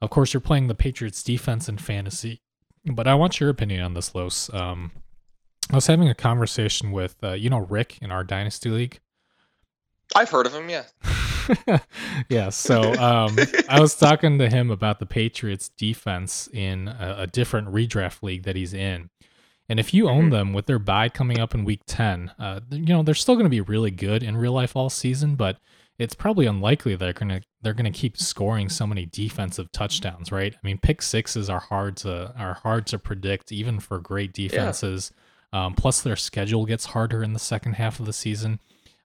Of 0.00 0.10
course, 0.10 0.32
you're 0.32 0.40
playing 0.40 0.68
the 0.68 0.74
Patriots 0.74 1.22
defense 1.22 1.68
in 1.68 1.78
fantasy, 1.78 2.40
but 2.84 3.08
I 3.08 3.14
want 3.14 3.40
your 3.40 3.50
opinion 3.50 3.82
on 3.82 3.94
this, 3.94 4.14
Los. 4.14 4.52
Um, 4.54 4.92
I 5.70 5.74
was 5.74 5.86
having 5.86 6.08
a 6.08 6.14
conversation 6.14 6.92
with, 6.92 7.16
uh, 7.22 7.32
you 7.32 7.50
know, 7.50 7.58
Rick 7.58 7.98
in 8.00 8.10
our 8.10 8.24
Dynasty 8.24 8.70
League. 8.70 9.00
I've 10.14 10.30
heard 10.30 10.46
of 10.46 10.54
him, 10.54 10.70
yeah. 10.70 10.84
yeah, 12.28 12.48
so 12.48 12.94
um, 12.94 13.36
I 13.68 13.80
was 13.80 13.94
talking 13.94 14.38
to 14.38 14.48
him 14.48 14.70
about 14.70 15.00
the 15.00 15.06
Patriots 15.06 15.68
defense 15.68 16.48
in 16.52 16.88
a, 16.88 17.16
a 17.20 17.26
different 17.26 17.68
redraft 17.68 18.22
league 18.22 18.44
that 18.44 18.56
he's 18.56 18.72
in. 18.72 19.10
And 19.68 19.78
if 19.78 19.92
you 19.92 20.08
own 20.08 20.24
mm-hmm. 20.24 20.30
them 20.30 20.52
with 20.54 20.66
their 20.66 20.78
bye 20.78 21.08
coming 21.08 21.38
up 21.38 21.54
in 21.54 21.64
week 21.64 21.82
10, 21.86 22.32
uh, 22.38 22.60
you 22.70 22.86
know, 22.86 23.02
they're 23.02 23.14
still 23.14 23.34
going 23.34 23.44
to 23.44 23.50
be 23.50 23.60
really 23.60 23.90
good 23.90 24.22
in 24.22 24.36
real 24.36 24.52
life 24.52 24.74
all 24.74 24.88
season, 24.88 25.34
but 25.34 25.58
it's 25.98 26.14
probably 26.14 26.46
unlikely 26.46 26.94
they're 26.94 27.12
going 27.12 27.28
to 27.28 27.40
they're 27.60 27.74
to 27.74 27.90
keep 27.90 28.16
scoring 28.16 28.68
so 28.68 28.86
many 28.86 29.06
defensive 29.06 29.70
touchdowns, 29.72 30.30
right? 30.30 30.54
I 30.54 30.66
mean, 30.66 30.78
pick 30.78 31.02
sixes 31.02 31.50
are 31.50 31.58
hard 31.60 31.96
to 31.98 32.32
are 32.38 32.54
hard 32.54 32.86
to 32.88 32.98
predict 32.98 33.50
even 33.52 33.80
for 33.80 33.98
great 33.98 34.32
defenses. 34.32 35.12
Yeah. 35.52 35.66
Um, 35.66 35.74
plus 35.74 36.02
their 36.02 36.16
schedule 36.16 36.66
gets 36.66 36.86
harder 36.86 37.22
in 37.22 37.32
the 37.32 37.38
second 37.38 37.74
half 37.74 38.00
of 38.00 38.06
the 38.06 38.12
season. 38.12 38.60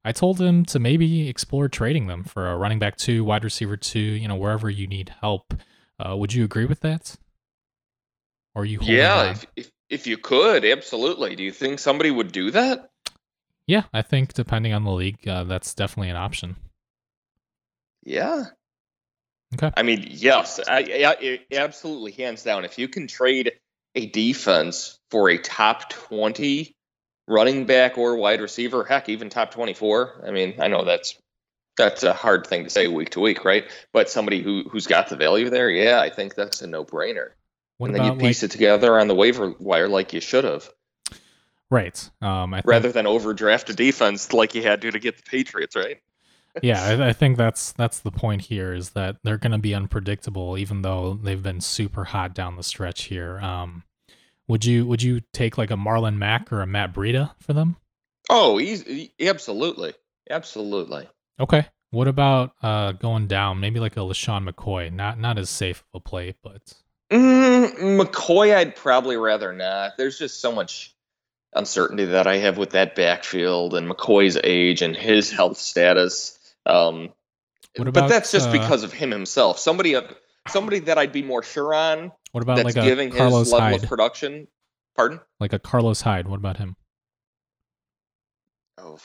I 0.05 0.11
told 0.11 0.39
him 0.39 0.65
to 0.65 0.79
maybe 0.79 1.29
explore 1.29 1.69
trading 1.69 2.07
them 2.07 2.25
for 2.25 2.51
a 2.51 2.57
running 2.57 2.79
back 2.79 2.97
two, 2.97 3.23
wide 3.23 3.45
receiver 3.45 3.77
two, 3.77 3.99
you 3.99 4.27
know, 4.27 4.35
wherever 4.35 4.69
you 4.69 4.85
need 4.85 5.13
help. 5.21 5.53
Uh, 5.97 6.17
would 6.17 6.33
you 6.33 6.43
agree 6.43 6.65
with 6.65 6.81
that? 6.81 7.15
Or 8.53 8.65
you? 8.65 8.79
Yeah, 8.81 9.31
if, 9.31 9.45
if, 9.55 9.71
if 9.89 10.07
you 10.07 10.17
could, 10.17 10.65
absolutely. 10.65 11.35
Do 11.35 11.43
you 11.43 11.51
think 11.51 11.79
somebody 11.79 12.11
would 12.11 12.33
do 12.33 12.51
that? 12.51 12.89
Yeah, 13.65 13.83
I 13.93 14.01
think 14.01 14.33
depending 14.33 14.73
on 14.73 14.83
the 14.83 14.91
league, 14.91 15.25
uh, 15.25 15.45
that's 15.45 15.73
definitely 15.73 16.09
an 16.09 16.17
option. 16.17 16.57
Yeah. 18.03 18.45
Okay. 19.55 19.71
I 19.75 19.83
mean, 19.83 20.05
yes, 20.09 20.59
I, 20.67 21.05
I, 21.05 21.39
absolutely, 21.55 22.11
hands 22.11 22.43
down. 22.43 22.65
If 22.65 22.79
you 22.79 22.87
can 22.87 23.07
trade 23.07 23.53
a 23.95 24.05
defense 24.07 24.99
for 25.11 25.29
a 25.29 25.37
top 25.37 25.89
20 25.89 26.75
running 27.27 27.65
back 27.65 27.97
or 27.97 28.15
wide 28.15 28.41
receiver, 28.41 28.83
heck, 28.83 29.09
even 29.09 29.29
top 29.29 29.51
24. 29.51 30.23
I 30.27 30.31
mean, 30.31 30.55
I 30.59 30.67
know 30.67 30.83
that's 30.83 31.17
that's 31.77 32.03
a 32.03 32.13
hard 32.13 32.47
thing 32.47 32.63
to 32.63 32.69
say 32.69 32.87
week 32.87 33.11
to 33.11 33.19
week, 33.19 33.45
right? 33.45 33.65
But 33.91 34.09
somebody 34.09 34.41
who 34.41 34.63
who's 34.69 34.87
got 34.87 35.09
the 35.09 35.15
value 35.15 35.49
there, 35.49 35.69
yeah, 35.69 35.99
I 35.99 36.09
think 36.09 36.35
that's 36.35 36.61
a 36.61 36.67
no 36.67 36.83
brainer. 36.83 37.29
And 37.79 37.93
then 37.93 38.05
you 38.05 38.15
piece 38.15 38.43
like, 38.43 38.49
it 38.49 38.53
together 38.53 38.99
on 38.99 39.07
the 39.07 39.15
waiver 39.15 39.53
wire 39.59 39.89
like 39.89 40.13
you 40.13 40.21
should 40.21 40.45
have. 40.45 40.69
Right. 41.69 42.09
Um, 42.21 42.55
Rather 42.65 42.91
than 42.91 43.07
overdraft 43.07 43.69
a 43.69 43.73
defense 43.73 44.31
like 44.31 44.55
you 44.55 44.61
had 44.61 44.81
to 44.81 44.91
to 44.91 44.99
get 44.99 45.17
the 45.17 45.23
Patriots, 45.23 45.75
right? 45.75 45.99
Yeah, 46.61 46.83
I, 46.83 47.09
I, 47.09 47.13
think 47.13 47.37
that's 47.37 47.71
that's 47.73 47.99
the 47.99 48.11
point 48.11 48.41
here 48.43 48.73
is 48.73 48.91
that 48.91 49.17
they're 49.23 49.37
going 49.37 49.51
to 49.51 49.57
be 49.57 49.73
unpredictable, 49.73 50.57
even 50.57 50.81
though 50.81 51.19
they've 51.21 51.41
been 51.41 51.61
super 51.61 52.03
hot 52.03 52.35
down 52.35 52.55
the 52.55 52.63
stretch 52.63 53.03
here. 53.03 53.39
Um, 53.39 53.83
would 54.47 54.65
you 54.65 54.85
would 54.85 55.01
you 55.01 55.21
take 55.33 55.57
like 55.57 55.71
a 55.71 55.75
Marlon 55.75 56.17
Mack 56.17 56.51
or 56.51 56.61
a 56.61 56.67
Matt 56.67 56.93
Breida 56.93 57.31
for 57.39 57.53
them? 57.53 57.77
Oh, 58.29 58.57
he's 58.57 59.09
absolutely, 59.19 59.93
absolutely. 60.29 61.07
Okay. 61.39 61.67
What 61.91 62.07
about 62.07 62.53
uh, 62.61 62.93
going 62.93 63.27
down? 63.27 63.59
Maybe 63.59 63.79
like 63.79 63.97
a 63.97 64.01
LeSean 64.01 64.49
McCoy. 64.49 64.91
Not 64.91 65.19
not 65.19 65.37
as 65.37 65.49
safe 65.49 65.83
of 65.93 65.99
a 65.99 66.03
play, 66.03 66.35
but 66.43 66.73
Mm, 67.13 67.99
McCoy, 67.99 68.55
I'd 68.55 68.75
probably 68.75 69.17
rather 69.17 69.53
not. 69.53 69.97
There's 69.97 70.17
just 70.17 70.41
so 70.41 70.51
much 70.51 70.95
uncertainty 71.53 72.05
that 72.05 72.25
I 72.25 72.37
have 72.37 72.57
with 72.57 72.71
that 72.71 72.95
backfield 72.95 73.75
and 73.75 73.87
McCoy's 73.87 74.39
age 74.43 74.81
and 74.81 74.95
his 74.95 75.29
health 75.29 75.57
status. 75.57 76.39
Um, 76.65 77.09
about, 77.77 77.93
but 77.93 78.07
that's 78.07 78.31
just 78.31 78.49
uh, 78.49 78.51
because 78.51 78.83
of 78.83 78.93
him 78.93 79.11
himself. 79.11 79.59
Somebody, 79.59 79.95
somebody 80.47 80.79
that 80.79 80.97
I'd 80.97 81.11
be 81.11 81.23
more 81.23 81.43
sure 81.43 81.73
on. 81.73 82.11
What 82.31 82.41
about 82.41 82.63
like 82.63 82.75
giving 82.75 83.11
Carlos 83.11 83.47
his 83.47 83.53
level 83.53 83.69
Hyde. 83.69 83.83
of 83.83 83.89
production? 83.89 84.47
Pardon? 84.95 85.19
Like 85.39 85.53
a 85.53 85.59
Carlos 85.59 86.01
Hyde. 86.01 86.27
What 86.27 86.37
about 86.37 86.57
him? 86.57 86.75
Oh, 88.77 88.99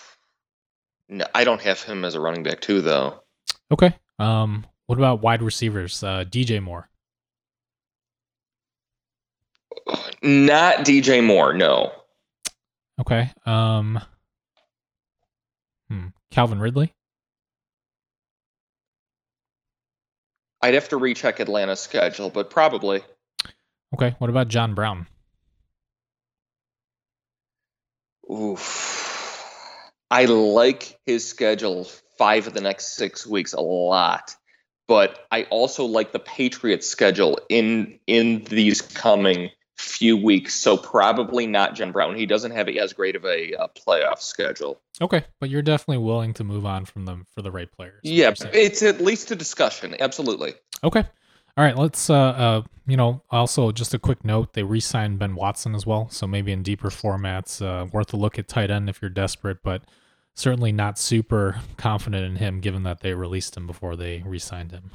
no, 1.09 1.27
I 1.35 1.45
don't 1.45 1.61
have 1.61 1.83
him 1.83 2.05
as 2.05 2.15
a 2.15 2.21
running 2.21 2.43
back 2.43 2.61
too, 2.61 2.81
though. 2.83 3.23
Okay. 3.71 3.95
Um, 4.19 4.67
what 4.87 4.99
about 4.99 5.23
wide 5.23 5.43
receivers? 5.43 6.03
Uh, 6.03 6.25
DJ 6.25 6.63
Moore. 6.63 6.89
Not 10.23 10.79
DJ 10.79 11.25
Moore, 11.25 11.55
no. 11.55 11.93
Okay. 13.01 13.31
Um 13.47 14.01
hmm. 15.89 16.09
Calvin 16.31 16.59
Ridley? 16.59 16.93
I'd 20.61 20.75
have 20.75 20.89
to 20.91 20.97
recheck 20.97 21.41
Atlanta's 21.41 21.81
schedule, 21.81 22.31
but 22.31 22.51
probably. 22.51 23.03
Okay. 23.95 24.15
What 24.19 24.31
about 24.31 24.49
John 24.49 24.75
Brown? 24.75 25.07
Oof. 28.31 29.91
I 30.11 30.25
like 30.25 30.99
his 31.07 31.29
schedule 31.29 31.85
five 32.19 32.47
of 32.47 32.55
the 32.55 32.61
next 32.61 32.97
six 32.97 33.27
weeks 33.27 33.53
a 33.53 33.61
lot 33.61 34.35
but 34.89 35.27
I 35.31 35.43
also 35.45 35.85
like 35.85 36.13
the 36.13 36.19
Patriots 36.19 36.89
schedule 36.89 37.39
in 37.49 38.01
in 38.07 38.43
these 38.45 38.81
coming 38.81 39.51
few 39.79 40.17
weeks. 40.17 40.55
So 40.55 40.77
probably 40.77 41.47
not 41.47 41.75
John 41.75 41.93
Brown. 41.93 42.17
He 42.17 42.27
doesn't 42.27 42.51
have 42.51 42.69
as 42.69 42.93
great 42.93 43.17
of 43.17 43.25
a 43.25 43.55
uh, 43.55 43.69
playoff 43.69 44.21
schedule. 44.21 44.81
Okay, 45.01 45.25
but 45.41 45.49
you're 45.49 45.63
definitely 45.63 46.05
willing 46.05 46.35
to 46.35 46.45
move 46.45 46.67
on 46.67 46.85
from 46.85 47.07
them 47.07 47.27
for 47.33 47.43
the 47.43 47.51
right 47.51 47.71
players. 47.71 48.01
Yeah, 48.03 48.33
it's 48.53 48.83
at 48.83 49.01
least 49.01 49.31
a 49.31 49.37
discussion. 49.37 49.95
Absolutely. 50.01 50.55
Okay. 50.83 51.05
All 51.57 51.65
right, 51.65 51.77
let's 51.77 52.11
uh, 52.11 52.15
uh 52.15 52.63
you 52.87 52.97
know, 52.97 53.23
also 53.31 53.71
just 53.73 53.93
a 53.93 53.99
quick 53.99 54.25
note, 54.25 54.55
they 54.55 54.63
re-signed 54.63 55.19
Ben 55.19 55.35
Watson 55.35 55.75
as 55.75 55.85
well, 55.85 56.09
so 56.09 56.27
maybe 56.27 56.53
in 56.53 56.63
deeper 56.63 56.89
formats, 56.89 57.61
uh 57.61 57.87
worth 57.93 58.13
a 58.13 58.17
look 58.17 58.39
at 58.39 58.49
tight 58.49 58.71
end 58.71 58.89
if 58.89 59.03
you're 59.03 59.11
desperate, 59.11 59.59
but 59.63 59.83
certainly 60.35 60.73
not 60.73 60.99
super 60.99 61.61
confident 61.77 62.25
in 62.25 62.37
him 62.37 62.61
given 62.61 62.85
that 62.85 63.01
they 63.01 63.13
released 63.15 63.57
him 63.57 63.67
before 63.67 63.97
they 63.97 64.23
re-signed 64.25 64.71
him. 64.71 64.91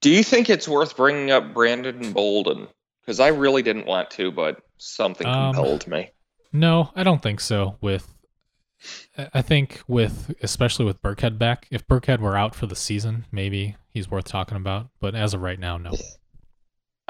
Do 0.00 0.10
you 0.10 0.24
think 0.24 0.50
it's 0.50 0.66
worth 0.66 0.96
bringing 0.96 1.30
up 1.30 1.54
Brandon 1.54 2.12
Bolden? 2.12 2.66
Because 3.02 3.20
I 3.20 3.28
really 3.28 3.62
didn't 3.62 3.86
want 3.86 4.10
to, 4.12 4.30
but 4.30 4.62
something 4.78 5.26
um, 5.26 5.54
compelled 5.54 5.86
me. 5.86 6.10
No, 6.52 6.90
I 6.94 7.02
don't 7.02 7.22
think 7.22 7.40
so. 7.40 7.76
With 7.80 8.14
I 9.34 9.42
think 9.42 9.80
with 9.88 10.34
especially 10.42 10.84
with 10.84 11.02
Burkhead 11.02 11.38
back, 11.38 11.66
if 11.70 11.86
Burkhead 11.86 12.20
were 12.20 12.36
out 12.36 12.54
for 12.54 12.66
the 12.66 12.76
season, 12.76 13.26
maybe 13.32 13.76
he's 13.88 14.10
worth 14.10 14.24
talking 14.24 14.56
about. 14.56 14.88
But 15.00 15.14
as 15.14 15.34
of 15.34 15.40
right 15.42 15.58
now, 15.58 15.78
no. 15.78 15.92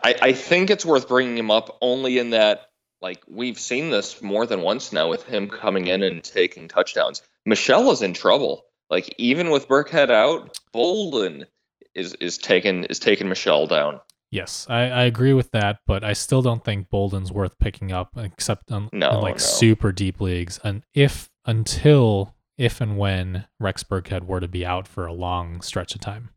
I, 0.03 0.15
I 0.21 0.33
think 0.33 0.71
it's 0.71 0.85
worth 0.85 1.09
bringing 1.09 1.37
him 1.39 1.51
up 1.51 1.79
only 1.81 2.19
in 2.19 2.31
that 2.31 2.71
Like 3.01 3.23
we've 3.29 3.59
seen 3.59 3.91
this 3.91 4.23
more 4.23 4.47
than 4.47 4.63
once 4.63 4.93
now 4.93 5.09
with 5.11 5.25
him 5.25 5.49
coming 5.49 5.89
in 5.89 6.03
and 6.03 6.23
taking 6.23 6.69
touchdowns. 6.69 7.23
Michel 7.45 7.91
is 7.91 8.01
in 8.01 8.15
trouble. 8.15 8.65
Like 8.89 9.15
even 9.19 9.51
with 9.51 9.69
Burkhead 9.69 10.11
out, 10.11 10.59
Bolden 10.73 11.47
is 11.95 12.15
is 12.15 12.39
taking 12.39 12.85
is 12.85 12.99
taking 12.99 13.29
Michel 13.29 13.67
down. 13.67 14.01
Yes, 14.33 14.67
I, 14.71 14.85
I 14.89 15.03
agree 15.05 15.35
with 15.35 15.51
that, 15.51 15.81
but 15.87 16.03
I 16.03 16.15
still 16.15 16.41
don't 16.41 16.65
think 16.65 16.89
Bolden's 16.89 17.31
worth 17.31 17.59
picking 17.59 17.93
up, 17.93 18.09
except 18.17 18.73
on 18.73 18.89
No, 18.93 19.11
in 19.11 19.21
like 19.21 19.35
no. 19.35 19.39
super 19.39 19.93
deep 19.93 20.21
leagues, 20.23 20.59
and 20.65 20.83
if 20.95 21.29
until 21.45 22.35
if 22.57 22.81
and 22.81 22.97
when 22.97 23.45
Rex 23.61 23.85
Burkhead 23.85 24.25
were 24.25 24.41
to 24.41 24.49
be 24.49 24.65
out 24.65 24.89
for 24.89 25.07
a 25.07 25.13
long 25.13 25.61
stretch 25.61 25.95
of 25.95 26.01
time, 26.01 26.31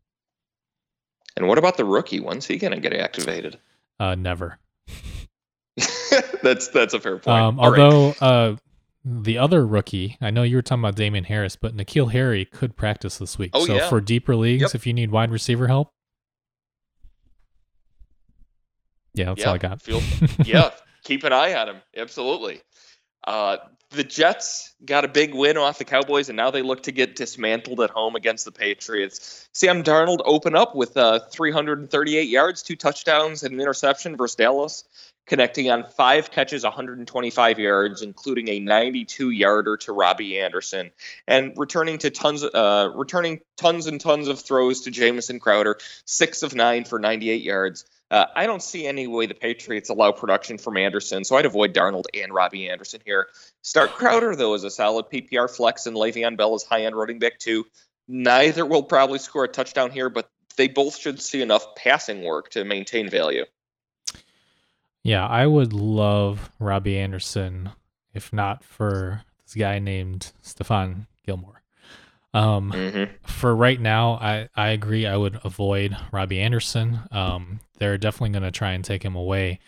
And 1.38 1.48
what 1.48 1.56
about 1.58 1.76
the 1.78 1.84
rookie? 1.86 2.20
When's 2.20 2.46
he 2.46 2.58
gonna 2.58 2.80
get 2.80 2.92
activated? 2.92 3.58
uh, 3.98 4.14
never. 4.14 4.58
that's 6.42 6.68
that's 6.68 6.94
a 6.94 7.00
fair 7.00 7.18
point. 7.18 7.28
Um, 7.42 7.60
All 7.60 7.70
right. 7.70 7.80
although 7.80 8.14
uh, 8.20 8.56
the 9.04 9.38
other 9.38 9.66
rookie, 9.66 10.16
I 10.20 10.30
know 10.30 10.42
you 10.42 10.56
were 10.56 10.62
talking 10.62 10.82
about 10.82 10.96
Damien 10.96 11.24
Harris, 11.24 11.56
but 11.56 11.76
N'Keal 11.76 12.12
Harry 12.12 12.44
could 12.44 12.76
practice 12.76 13.18
this 13.18 13.38
week. 13.38 13.50
Oh, 13.54 13.64
so 13.64 13.76
yeah. 13.76 13.88
for 13.88 14.00
deeper 14.00 14.34
leagues, 14.36 14.62
Yep. 14.62 14.74
if 14.74 14.86
you 14.86 14.92
need 14.92 15.10
wide 15.10 15.30
receiver 15.30 15.66
help, 15.68 15.92
yeah, 19.16 19.26
that's 19.26 19.40
yeah, 19.40 19.48
all 19.48 19.54
I 19.54 19.58
got. 19.58 19.82
Feel, 19.82 20.02
yeah, 20.44 20.70
keep 21.02 21.24
an 21.24 21.32
eye 21.32 21.54
on 21.54 21.68
him. 21.68 21.76
Absolutely. 21.96 22.60
Uh, 23.26 23.56
the 23.90 24.04
Jets 24.04 24.74
got 24.84 25.04
a 25.04 25.08
big 25.08 25.34
win 25.34 25.56
off 25.56 25.78
the 25.78 25.84
Cowboys, 25.84 26.28
and 26.28 26.36
now 26.36 26.50
they 26.50 26.62
look 26.62 26.84
to 26.84 26.92
get 26.92 27.16
dismantled 27.16 27.80
at 27.80 27.90
home 27.90 28.14
against 28.16 28.44
the 28.44 28.52
Patriots. 28.52 29.48
Sam 29.52 29.82
Darnold 29.82 30.18
open 30.24 30.54
up 30.54 30.74
with 30.74 30.96
uh, 30.96 31.20
338 31.30 32.28
yards, 32.28 32.62
two 32.62 32.76
touchdowns, 32.76 33.42
and 33.42 33.54
an 33.54 33.60
interception 33.60 34.16
versus 34.16 34.36
Dallas, 34.36 34.84
connecting 35.26 35.70
on 35.70 35.84
five 35.96 36.30
catches, 36.30 36.64
125 36.64 37.58
yards, 37.58 38.02
including 38.02 38.48
a 38.48 38.60
92-yarder 38.60 39.76
to 39.78 39.92
Robbie 39.92 40.40
Anderson, 40.40 40.90
and 41.26 41.54
returning 41.56 41.98
to 41.98 42.10
tons, 42.10 42.44
uh, 42.44 42.90
returning 42.94 43.40
tons 43.56 43.86
and 43.86 44.00
tons 44.00 44.28
of 44.28 44.40
throws 44.40 44.82
to 44.82 44.90
Jamison 44.90 45.38
Crowder, 45.40 45.78
six 46.04 46.42
of 46.42 46.54
nine 46.54 46.84
for 46.84 46.98
98 46.98 47.42
yards. 47.42 47.84
Uh, 48.10 48.26
I 48.36 48.46
don't 48.46 48.62
see 48.62 48.86
any 48.86 49.06
way 49.06 49.26
the 49.26 49.34
Patriots 49.34 49.88
allow 49.90 50.12
production 50.12 50.58
from 50.58 50.76
Anderson, 50.76 51.24
so 51.24 51.36
I'd 51.36 51.46
avoid 51.46 51.74
Darnold 51.74 52.04
and 52.14 52.32
Robbie 52.32 52.68
Anderson 52.68 53.00
here. 53.04 53.26
Start 53.62 53.90
Crowder, 53.94 54.36
though, 54.36 54.54
as 54.54 54.64
a 54.64 54.70
solid 54.70 55.06
PPR 55.06 55.50
flex, 55.54 55.86
and 55.86 55.96
Le'Veon 55.96 56.36
Bell 56.36 56.54
is 56.54 56.62
high 56.62 56.84
end 56.84 56.96
running 56.96 57.18
back, 57.18 57.38
too. 57.38 57.66
Neither 58.08 58.64
will 58.64 58.84
probably 58.84 59.18
score 59.18 59.44
a 59.44 59.48
touchdown 59.48 59.90
here, 59.90 60.08
but 60.08 60.30
they 60.56 60.68
both 60.68 60.96
should 60.96 61.20
see 61.20 61.42
enough 61.42 61.74
passing 61.74 62.22
work 62.22 62.50
to 62.50 62.64
maintain 62.64 63.10
value. 63.10 63.44
Yeah, 65.02 65.26
I 65.26 65.46
would 65.46 65.72
love 65.72 66.50
Robbie 66.58 66.98
Anderson 66.98 67.70
if 68.16 68.32
not 68.32 68.64
for 68.64 69.22
this 69.44 69.54
guy 69.54 69.78
named 69.78 70.32
Stephon 70.42 71.06
Gilmore. 71.24 71.62
Um, 72.36 72.70
hmm 72.70 73.04
for 73.26 73.54
right 73.54 73.80
now, 73.80 74.12
I, 74.14 74.48
I 74.56 74.68
agree. 74.68 75.06
I 75.06 75.16
would 75.16 75.38
avoid 75.44 75.96
Robbie 76.12 76.40
Anderson. 76.40 77.00
Um, 77.10 77.60
they're 77.78 77.98
definitely 77.98 78.30
going 78.30 78.44
to 78.44 78.50
try 78.50 78.72
and 78.72 78.84
take 78.84 79.02
him 79.04 79.14
away. 79.14 79.58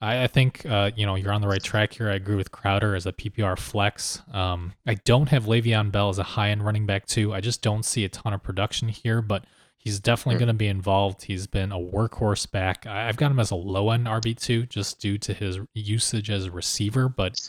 I, 0.00 0.24
I 0.24 0.26
think 0.26 0.64
uh, 0.66 0.90
you 0.94 1.06
know 1.06 1.14
you're 1.16 1.32
on 1.32 1.40
the 1.40 1.48
right 1.48 1.62
track 1.62 1.92
here. 1.94 2.08
I 2.10 2.14
agree 2.14 2.36
with 2.36 2.52
Crowder 2.52 2.94
as 2.94 3.06
a 3.06 3.12
PPR 3.12 3.58
flex. 3.58 4.22
Um, 4.32 4.74
I 4.86 4.94
don't 4.94 5.28
have 5.30 5.44
Le'Veon 5.46 5.90
Bell 5.90 6.08
as 6.10 6.18
a 6.18 6.22
high 6.22 6.50
end 6.50 6.64
running 6.64 6.86
back 6.86 7.06
too. 7.06 7.34
I 7.34 7.40
just 7.40 7.62
don't 7.62 7.84
see 7.84 8.04
a 8.04 8.08
ton 8.08 8.32
of 8.32 8.42
production 8.42 8.88
here, 8.88 9.20
but 9.22 9.44
he's 9.78 9.98
definitely 9.98 10.34
Hmm. 10.34 10.38
going 10.40 10.48
to 10.48 10.54
be 10.54 10.68
involved. 10.68 11.22
He's 11.24 11.46
been 11.46 11.72
a 11.72 11.78
workhorse 11.78 12.48
back. 12.50 12.86
I, 12.86 13.08
I've 13.08 13.16
got 13.16 13.30
him 13.30 13.40
as 13.40 13.50
a 13.50 13.56
low 13.56 13.90
end 13.90 14.06
RB 14.06 14.38
two 14.38 14.66
just 14.66 15.00
due 15.00 15.18
to 15.18 15.32
his 15.34 15.58
usage 15.74 16.30
as 16.30 16.44
a 16.46 16.50
receiver, 16.50 17.08
but 17.08 17.40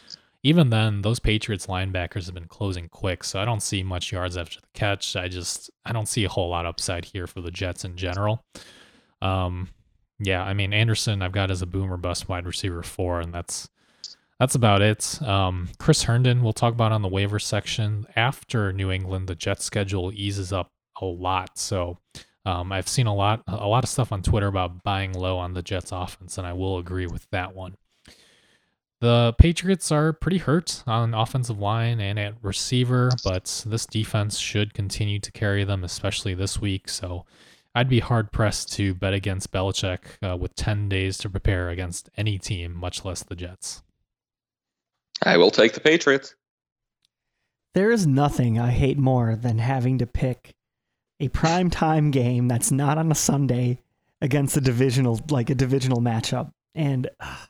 even 0.47 0.69
then, 0.69 1.01
those 1.01 1.19
Patriots 1.19 1.67
linebackers 1.67 2.25
have 2.25 2.33
been 2.33 2.47
closing 2.47 2.87
quick, 2.87 3.25
so 3.25 3.37
I 3.37 3.43
don't 3.43 3.61
see 3.61 3.83
much 3.83 4.13
yards 4.13 4.37
after 4.37 4.61
the 4.61 4.67
catch. 4.73 5.17
I 5.17 5.27
just 5.27 5.69
I 5.83 5.91
don't 5.91 6.07
see 6.07 6.23
a 6.23 6.29
whole 6.29 6.47
lot 6.47 6.65
upside 6.65 7.03
here 7.03 7.27
for 7.27 7.41
the 7.41 7.51
Jets 7.51 7.83
in 7.83 7.97
general. 7.97 8.45
Um, 9.21 9.67
yeah, 10.19 10.41
I 10.41 10.53
mean 10.53 10.71
Anderson, 10.71 11.21
I've 11.21 11.33
got 11.33 11.51
as 11.51 11.61
a 11.61 11.65
boomer 11.65 11.97
bust 11.97 12.29
wide 12.29 12.45
receiver 12.45 12.81
four, 12.81 13.19
and 13.19 13.33
that's 13.33 13.67
that's 14.39 14.55
about 14.55 14.81
it. 14.81 15.21
Um, 15.21 15.67
Chris 15.79 16.03
Herndon, 16.03 16.41
we'll 16.41 16.53
talk 16.53 16.73
about 16.73 16.93
on 16.93 17.01
the 17.01 17.09
waiver 17.09 17.39
section 17.39 18.07
after 18.15 18.71
New 18.71 18.89
England. 18.89 19.27
The 19.27 19.35
Jets 19.35 19.65
schedule 19.65 20.13
eases 20.13 20.53
up 20.53 20.71
a 21.01 21.05
lot, 21.05 21.57
so 21.57 21.97
um, 22.45 22.71
I've 22.71 22.87
seen 22.87 23.07
a 23.07 23.13
lot 23.13 23.43
a 23.47 23.67
lot 23.67 23.83
of 23.83 23.89
stuff 23.89 24.13
on 24.13 24.21
Twitter 24.21 24.47
about 24.47 24.81
buying 24.81 25.11
low 25.11 25.37
on 25.39 25.55
the 25.55 25.61
Jets 25.61 25.91
offense, 25.91 26.37
and 26.37 26.47
I 26.47 26.53
will 26.53 26.77
agree 26.77 27.05
with 27.05 27.27
that 27.31 27.53
one. 27.53 27.75
The 28.99 29.35
Patriots 29.37 29.91
are 29.91 30.11
pretty 30.11 30.39
hurt 30.39 30.83
on 30.87 31.13
offensive 31.13 31.59
line 31.59 31.99
and 31.99 32.17
at 32.17 32.33
receiver, 32.41 33.11
but 33.23 33.63
this 33.67 33.85
defense 33.85 34.39
should 34.39 34.73
continue 34.73 35.19
to 35.19 35.31
carry 35.31 35.63
them, 35.63 35.83
especially 35.83 36.33
this 36.33 36.59
week. 36.59 36.89
So 36.89 37.23
I'd 37.75 37.89
be 37.89 37.99
hard 37.99 38.31
pressed 38.31 38.73
to 38.73 38.95
bet 38.95 39.13
against 39.13 39.51
Belichick 39.51 39.99
uh, 40.27 40.35
with 40.35 40.55
10 40.55 40.89
days 40.89 41.19
to 41.19 41.29
prepare 41.29 41.69
against 41.69 42.09
any 42.17 42.39
team, 42.39 42.73
much 42.75 43.05
less 43.05 43.21
the 43.21 43.35
Jets. 43.35 43.83
I 45.23 45.37
will 45.37 45.51
take 45.51 45.73
the 45.73 45.79
Patriots. 45.79 46.33
There 47.75 47.91
is 47.91 48.07
nothing 48.07 48.57
I 48.57 48.71
hate 48.71 48.97
more 48.97 49.35
than 49.35 49.59
having 49.59 49.99
to 49.99 50.07
pick 50.07 50.55
a 51.19 51.27
prime 51.29 51.69
time 51.69 52.09
game 52.09 52.47
that's 52.47 52.71
not 52.71 52.97
on 52.97 53.11
a 53.11 53.15
Sunday 53.15 53.79
against 54.21 54.57
a 54.57 54.61
divisional 54.61 55.19
like 55.29 55.51
a 55.51 55.55
divisional 55.55 56.01
matchup. 56.01 56.51
And 56.73 57.09
uh, 57.19 57.45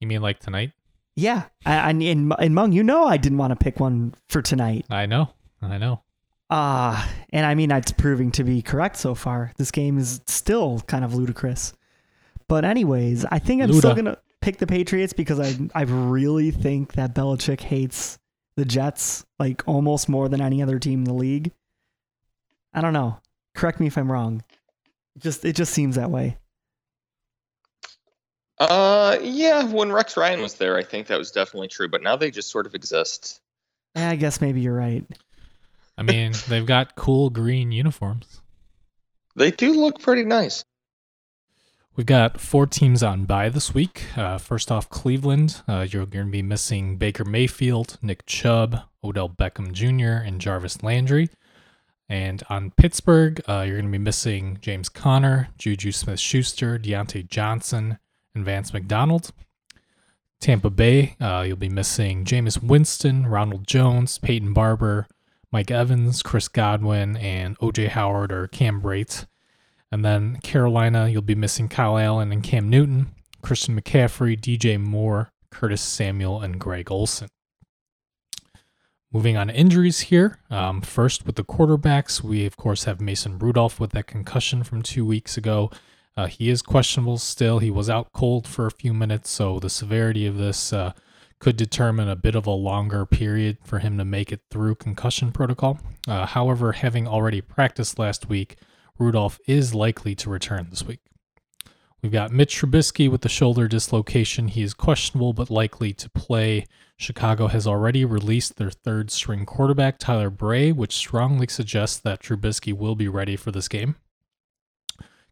You 0.00 0.06
mean 0.06 0.22
like 0.22 0.40
tonight? 0.40 0.72
yeah, 1.16 1.44
I, 1.64 1.78
I 1.78 1.90
in 1.90 2.30
in 2.38 2.54
Meng, 2.54 2.72
you 2.72 2.82
know, 2.82 3.06
I 3.06 3.16
didn't 3.16 3.38
want 3.38 3.50
to 3.50 3.56
pick 3.56 3.80
one 3.80 4.14
for 4.28 4.42
tonight. 4.42 4.84
I 4.90 5.06
know. 5.06 5.30
I 5.62 5.78
know. 5.78 6.02
Ah, 6.50 7.10
and 7.32 7.44
I 7.44 7.54
mean, 7.54 7.70
it's 7.72 7.90
proving 7.92 8.30
to 8.32 8.44
be 8.44 8.62
correct 8.62 8.96
so 8.96 9.14
far. 9.14 9.52
This 9.56 9.70
game 9.70 9.98
is 9.98 10.20
still 10.26 10.80
kind 10.86 11.04
of 11.04 11.14
ludicrous. 11.14 11.72
But 12.48 12.64
anyways, 12.64 13.24
I 13.24 13.38
think 13.38 13.62
I'm 13.62 13.72
still 13.72 13.94
gonna 13.94 14.18
pick 14.40 14.58
the 14.58 14.66
Patriots 14.66 15.12
because 15.12 15.40
I 15.40 15.56
I 15.74 15.82
really 15.82 16.50
think 16.50 16.92
that 16.92 17.14
Belichick 17.14 17.60
hates 17.60 18.18
the 18.56 18.64
Jets 18.64 19.24
like 19.38 19.66
almost 19.66 20.08
more 20.08 20.28
than 20.28 20.40
any 20.40 20.62
other 20.62 20.78
team 20.78 21.00
in 21.00 21.04
the 21.04 21.14
league. 21.14 21.50
I 22.72 22.80
don't 22.82 22.92
know. 22.92 23.18
Correct 23.54 23.80
me 23.80 23.86
if 23.86 23.96
I'm 23.96 24.12
wrong. 24.12 24.44
Just 25.18 25.44
it 25.44 25.56
just 25.56 25.72
seems 25.72 25.96
that 25.96 26.10
way. 26.10 26.36
Uh, 28.58 29.18
yeah, 29.22 29.64
when 29.64 29.92
Rex 29.92 30.16
Ryan 30.16 30.40
was 30.40 30.54
there, 30.54 30.76
I 30.76 30.82
think 30.82 31.08
that 31.08 31.18
was 31.18 31.30
definitely 31.30 31.68
true, 31.68 31.88
but 31.88 32.02
now 32.02 32.16
they 32.16 32.30
just 32.30 32.50
sort 32.50 32.66
of 32.66 32.74
exist. 32.74 33.40
Yeah, 33.94 34.10
I 34.10 34.16
guess 34.16 34.40
maybe 34.40 34.60
you're 34.60 34.76
right. 34.76 35.04
I 35.98 36.02
mean, 36.02 36.32
they've 36.48 36.66
got 36.66 36.94
cool 36.94 37.30
green 37.30 37.72
uniforms. 37.72 38.40
They 39.34 39.50
do 39.50 39.72
look 39.72 40.00
pretty 40.00 40.24
nice. 40.24 40.64
We've 41.94 42.06
got 42.06 42.40
four 42.40 42.66
teams 42.66 43.02
on 43.02 43.24
bye 43.24 43.48
this 43.48 43.72
week. 43.72 44.04
Uh, 44.16 44.36
first 44.36 44.70
off, 44.70 44.90
Cleveland. 44.90 45.62
Uh, 45.66 45.86
you're 45.88 46.04
going 46.04 46.26
to 46.26 46.30
be 46.32 46.42
missing 46.42 46.96
Baker 46.98 47.24
Mayfield, 47.24 47.98
Nick 48.02 48.26
Chubb, 48.26 48.82
Odell 49.02 49.30
Beckham 49.30 49.72
Jr., 49.72 50.22
and 50.26 50.38
Jarvis 50.38 50.82
Landry. 50.82 51.30
And 52.08 52.42
on 52.50 52.70
Pittsburgh, 52.72 53.40
uh, 53.48 53.64
you're 53.66 53.76
going 53.76 53.90
to 53.90 53.98
be 53.98 54.04
missing 54.04 54.58
James 54.60 54.90
Conner, 54.90 55.48
Juju 55.56 55.90
Smith 55.90 56.20
Schuster, 56.20 56.78
Diontae 56.78 57.28
Johnson, 57.28 57.98
and 58.36 58.44
Vance 58.44 58.72
McDonald. 58.72 59.32
Tampa 60.40 60.70
Bay, 60.70 61.16
uh, 61.20 61.44
you'll 61.46 61.56
be 61.56 61.68
missing 61.68 62.24
Jameis 62.24 62.62
Winston, 62.62 63.26
Ronald 63.26 63.66
Jones, 63.66 64.18
Peyton 64.18 64.52
Barber, 64.52 65.08
Mike 65.50 65.70
Evans, 65.70 66.22
Chris 66.22 66.46
Godwin, 66.46 67.16
and 67.16 67.58
OJ 67.58 67.88
Howard 67.88 68.30
or 68.30 68.46
Cam 68.46 68.80
Brate. 68.80 69.26
And 69.90 70.04
then 70.04 70.38
Carolina, 70.42 71.08
you'll 71.08 71.22
be 71.22 71.34
missing 71.34 71.68
Kyle 71.68 71.96
Allen 71.96 72.30
and 72.30 72.42
Cam 72.42 72.68
Newton, 72.68 73.14
Christian 73.42 73.80
McCaffrey, 73.80 74.38
DJ 74.38 74.78
Moore, 74.78 75.30
Curtis 75.50 75.80
Samuel, 75.80 76.42
and 76.42 76.60
Greg 76.60 76.90
Olsen. 76.90 77.28
Moving 79.12 79.36
on 79.36 79.46
to 79.46 79.54
injuries 79.54 80.00
here. 80.00 80.40
Um, 80.50 80.82
first, 80.82 81.24
with 81.24 81.36
the 81.36 81.44
quarterbacks, 81.44 82.22
we 82.22 82.44
of 82.44 82.56
course 82.56 82.84
have 82.84 83.00
Mason 83.00 83.38
Rudolph 83.38 83.80
with 83.80 83.92
that 83.92 84.06
concussion 84.06 84.62
from 84.64 84.82
two 84.82 85.06
weeks 85.06 85.36
ago. 85.38 85.70
Uh, 86.16 86.26
he 86.26 86.48
is 86.48 86.62
questionable 86.62 87.18
still. 87.18 87.58
He 87.58 87.70
was 87.70 87.90
out 87.90 88.12
cold 88.12 88.46
for 88.46 88.66
a 88.66 88.70
few 88.70 88.94
minutes, 88.94 89.30
so 89.30 89.58
the 89.58 89.68
severity 89.68 90.26
of 90.26 90.38
this 90.38 90.72
uh, 90.72 90.92
could 91.38 91.56
determine 91.56 92.08
a 92.08 92.16
bit 92.16 92.34
of 92.34 92.46
a 92.46 92.50
longer 92.50 93.04
period 93.04 93.58
for 93.62 93.80
him 93.80 93.98
to 93.98 94.04
make 94.04 94.32
it 94.32 94.40
through 94.50 94.76
concussion 94.76 95.30
protocol. 95.30 95.78
Uh, 96.08 96.24
however, 96.24 96.72
having 96.72 97.06
already 97.06 97.42
practiced 97.42 97.98
last 97.98 98.28
week, 98.28 98.56
Rudolph 98.98 99.38
is 99.46 99.74
likely 99.74 100.14
to 100.14 100.30
return 100.30 100.68
this 100.70 100.84
week. 100.84 101.00
We've 102.02 102.12
got 102.12 102.30
Mitch 102.30 102.56
Trubisky 102.60 103.10
with 103.10 103.22
the 103.22 103.28
shoulder 103.28 103.68
dislocation. 103.68 104.48
He 104.48 104.62
is 104.62 104.74
questionable 104.74 105.32
but 105.32 105.50
likely 105.50 105.92
to 105.94 106.08
play. 106.10 106.66
Chicago 106.96 107.48
has 107.48 107.66
already 107.66 108.04
released 108.04 108.56
their 108.56 108.70
third 108.70 109.10
string 109.10 109.44
quarterback, 109.44 109.98
Tyler 109.98 110.30
Bray, 110.30 110.72
which 110.72 110.94
strongly 110.94 111.46
suggests 111.48 111.98
that 111.98 112.22
Trubisky 112.22 112.72
will 112.72 112.94
be 112.94 113.08
ready 113.08 113.36
for 113.36 113.50
this 113.50 113.68
game. 113.68 113.96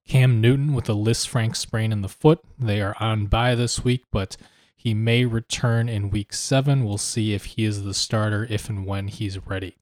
Cam 0.06 0.40
Newton 0.40 0.74
with 0.74 0.88
a 0.88 0.92
Lisfranc 0.94 1.56
sprain 1.56 1.92
in 1.92 2.02
the 2.02 2.08
foot. 2.08 2.40
They 2.58 2.80
are 2.82 2.96
on 3.00 3.26
bye 3.26 3.54
this 3.54 3.82
week, 3.82 4.04
but 4.12 4.36
He 4.84 4.92
may 4.92 5.24
return 5.24 5.88
in 5.88 6.10
week 6.10 6.34
seven. 6.34 6.84
We'll 6.84 6.98
see 6.98 7.32
if 7.32 7.46
he 7.46 7.64
is 7.64 7.84
the 7.84 7.94
starter, 7.94 8.46
if 8.50 8.68
and 8.68 8.84
when 8.84 9.08
he's 9.08 9.38
ready. 9.46 9.78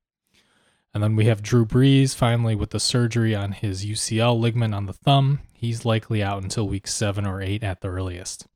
And 0.95 1.03
then 1.03 1.17
we 1.17 1.25
have 1.25 1.43
Drew 1.43 1.67
Brees 1.67 2.15
finally 2.15 2.55
with 2.55 2.71
the 2.71 2.79
surgery 2.79 3.35
on 3.35 3.51
his 3.51 3.85
UCL 3.85 4.39
ligament 4.39 4.75
on 4.75 4.87
the 4.87 4.93
thumb. 4.93 5.41
He's 5.55 5.85
likely 5.85 6.23
out 6.23 6.45
until 6.45 6.69
week 6.69 6.87
seven 6.87 7.27
or 7.27 7.43
eight 7.43 7.65
at 7.65 7.81
the 7.81 7.89
earliest. 7.89 8.47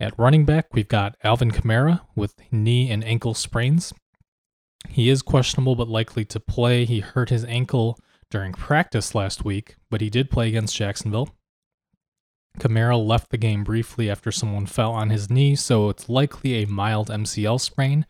At 0.00 0.18
running 0.18 0.44
back, 0.44 0.74
we've 0.74 0.88
got 0.88 1.14
Alvin 1.22 1.52
Kamara 1.52 2.00
with 2.16 2.34
knee 2.50 2.90
and 2.90 3.04
ankle 3.04 3.34
sprains. 3.34 3.94
He 4.88 5.08
is 5.08 5.22
questionable 5.22 5.76
but 5.76 5.88
likely 5.88 6.24
to 6.24 6.40
play. 6.40 6.84
He 6.84 6.98
hurt 6.98 7.28
his 7.28 7.44
ankle 7.44 7.96
during 8.30 8.52
practice 8.52 9.14
last 9.14 9.44
week, 9.44 9.76
but 9.90 10.00
he 10.00 10.08
did 10.08 10.30
play 10.30 10.48
against 10.48 10.76
Jacksonville. 10.76 11.30
Kamara 12.58 13.04
left 13.04 13.30
the 13.30 13.38
game 13.38 13.64
briefly 13.64 14.10
after 14.10 14.30
someone 14.32 14.66
fell 14.66 14.92
on 14.92 15.10
his 15.10 15.30
knee, 15.30 15.54
so 15.54 15.88
it's 15.88 16.08
likely 16.08 16.62
a 16.62 16.66
mild 16.66 17.08
MCL 17.08 17.60
sprain. 17.60 18.06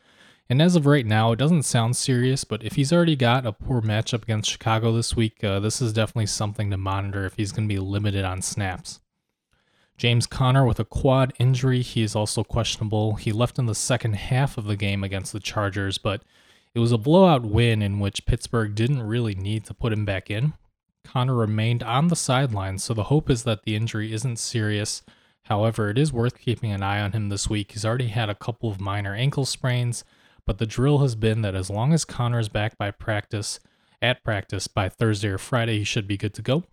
And 0.49 0.61
as 0.61 0.75
of 0.75 0.87
right 0.87 1.07
now, 1.07 1.31
it 1.33 1.37
doesn't 1.37 1.63
sound 1.63 1.97
serious, 1.97 2.43
but 2.45 2.65
if 2.65 2.75
he's 2.75 2.93
already 2.93 3.15
got 3.17 3.47
a 3.47 3.53
poor 3.53 3.81
matchup 3.81 4.23
against 4.23 4.51
Chicago 4.51 4.93
this 4.93 5.15
week, 5.15 5.45
uh, 5.45 5.61
this 5.61 5.81
is 5.81 5.93
definitely 5.93 6.27
something 6.27 6.71
to 6.71 6.77
monitor 6.77 7.25
if 7.25 7.37
he's 7.37 7.53
going 7.53 7.69
to 7.69 7.73
be 7.73 7.79
limited 7.79 8.25
on 8.25 8.43
snaps. 8.43 9.01
James 9.97 10.27
Conner 10.27 10.65
with 10.65 10.81
a 10.81 10.85
quad 10.85 11.33
injury, 11.39 11.83
he 11.83 12.03
is 12.03 12.17
also 12.17 12.43
questionable. 12.43 13.15
He 13.15 13.33
left 13.33 13.59
in 13.59 13.67
the 13.67 13.75
second 13.75 14.15
half 14.15 14.59
of 14.59 14.65
the 14.65 14.75
game 14.75 15.05
against 15.05 15.33
the 15.33 15.41
Chargers, 15.41 15.99
but 15.99 16.23
it 16.75 16.79
was 16.79 16.93
a 16.93 16.99
blowout 16.99 17.45
win 17.45 17.83
in 17.83 17.99
which 17.99 18.27
Pittsburgh 18.27 18.75
didn't 18.75 19.03
really 19.03 19.35
need 19.35 19.65
to 19.65 19.75
put 19.75 19.93
him 19.93 20.05
back 20.05 20.31
in. 20.31 20.53
Conner 21.05 21.35
remained 21.35 21.83
on 21.83 22.09
the 22.09 22.17
sidelines, 22.17 22.85
so 22.85 22.95
the 22.95 23.05
hope 23.05 23.29
is 23.29 23.43
that 23.45 23.65
the 23.65 23.75
injury 23.75 24.13
isn't 24.13 24.39
serious. 24.39 25.03
However, 25.45 25.91
it 25.91 25.99
is 25.99 26.13
worth 26.13 26.39
keeping 26.39 26.71
an 26.71 26.83
eye 26.83 27.01
on 27.01 27.13
him 27.13 27.29
this 27.29 27.51
week. 27.51 27.73
He's 27.73 27.85
already 27.85 28.09
had 28.09 28.29
a 28.29 28.35
couple 28.35 28.71
of 28.71 28.81
minor 28.81 29.15
ankle 29.15 29.45
sprains, 29.45 30.05
but 30.47 30.59
the 30.59 30.67
drill 30.67 30.99
has 30.99 31.15
been 31.15 31.43
that 31.43 31.55
as 31.55 31.71
long 31.71 31.93
as 31.93 32.05
Conner 32.05 32.39
is 32.39 32.49
back 32.49 32.79
by 32.79 32.91
practice, 32.91 33.59
at 34.01 34.23
practice 34.23 34.69
by 34.69 34.89
Thursday 34.89 35.29
or 35.29 35.39
Friday, 35.39 35.79
he 35.79 35.85
should 35.85 36.07
be 36.07 36.17
good 36.17 36.35
to 36.35 36.43
go. 36.43 36.65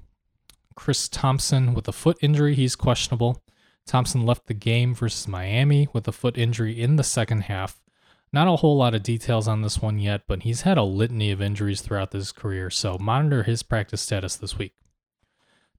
Chris 0.75 1.09
Thompson 1.09 1.73
with 1.73 1.87
a 1.87 1.91
foot 1.91 2.17
injury, 2.21 2.53
he's 2.53 2.75
questionable. 2.75 3.41
Thompson 3.87 4.25
left 4.25 4.45
the 4.45 4.53
game 4.53 4.93
versus 4.93 5.27
Miami 5.27 5.87
with 5.93 6.07
a 6.07 6.11
foot 6.11 6.37
injury 6.37 6.79
in 6.79 6.97
the 6.97 7.03
second 7.03 7.43
half. 7.43 7.81
Not 8.33 8.47
a 8.47 8.57
whole 8.57 8.75
lot 8.75 8.93
of 8.93 9.03
details 9.03 9.47
on 9.47 9.61
this 9.61 9.81
one 9.81 9.99
yet, 9.99 10.23
but 10.27 10.43
he's 10.43 10.61
had 10.61 10.77
a 10.77 10.83
litany 10.83 11.31
of 11.31 11.41
injuries 11.41 11.81
throughout 11.81 12.11
his 12.11 12.31
career, 12.31 12.69
so 12.69 12.97
monitor 12.99 13.43
his 13.43 13.63
practice 13.63 14.01
status 14.01 14.35
this 14.35 14.57
week. 14.57 14.73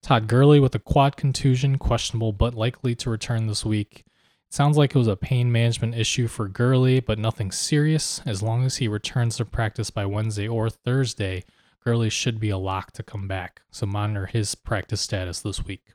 Todd 0.00 0.28
Gurley 0.28 0.60
with 0.60 0.74
a 0.74 0.78
quad 0.78 1.16
contusion, 1.16 1.76
questionable 1.76 2.32
but 2.32 2.54
likely 2.54 2.94
to 2.96 3.10
return 3.10 3.46
this 3.46 3.64
week. 3.64 4.04
It 4.48 4.54
sounds 4.54 4.78
like 4.78 4.94
it 4.94 4.98
was 4.98 5.08
a 5.08 5.16
pain 5.16 5.52
management 5.52 5.94
issue 5.94 6.26
for 6.26 6.48
Gurley, 6.48 7.00
but 7.00 7.18
nothing 7.18 7.50
serious. 7.50 8.22
As 8.24 8.42
long 8.42 8.64
as 8.64 8.76
he 8.76 8.88
returns 8.88 9.36
to 9.36 9.44
practice 9.44 9.90
by 9.90 10.06
Wednesday 10.06 10.48
or 10.48 10.70
Thursday, 10.70 11.44
Gurley 11.84 12.08
should 12.08 12.40
be 12.40 12.50
a 12.50 12.58
lock 12.58 12.92
to 12.92 13.02
come 13.02 13.28
back, 13.28 13.60
so 13.70 13.84
monitor 13.84 14.26
his 14.26 14.54
practice 14.54 15.00
status 15.00 15.40
this 15.42 15.64
week. 15.64 15.92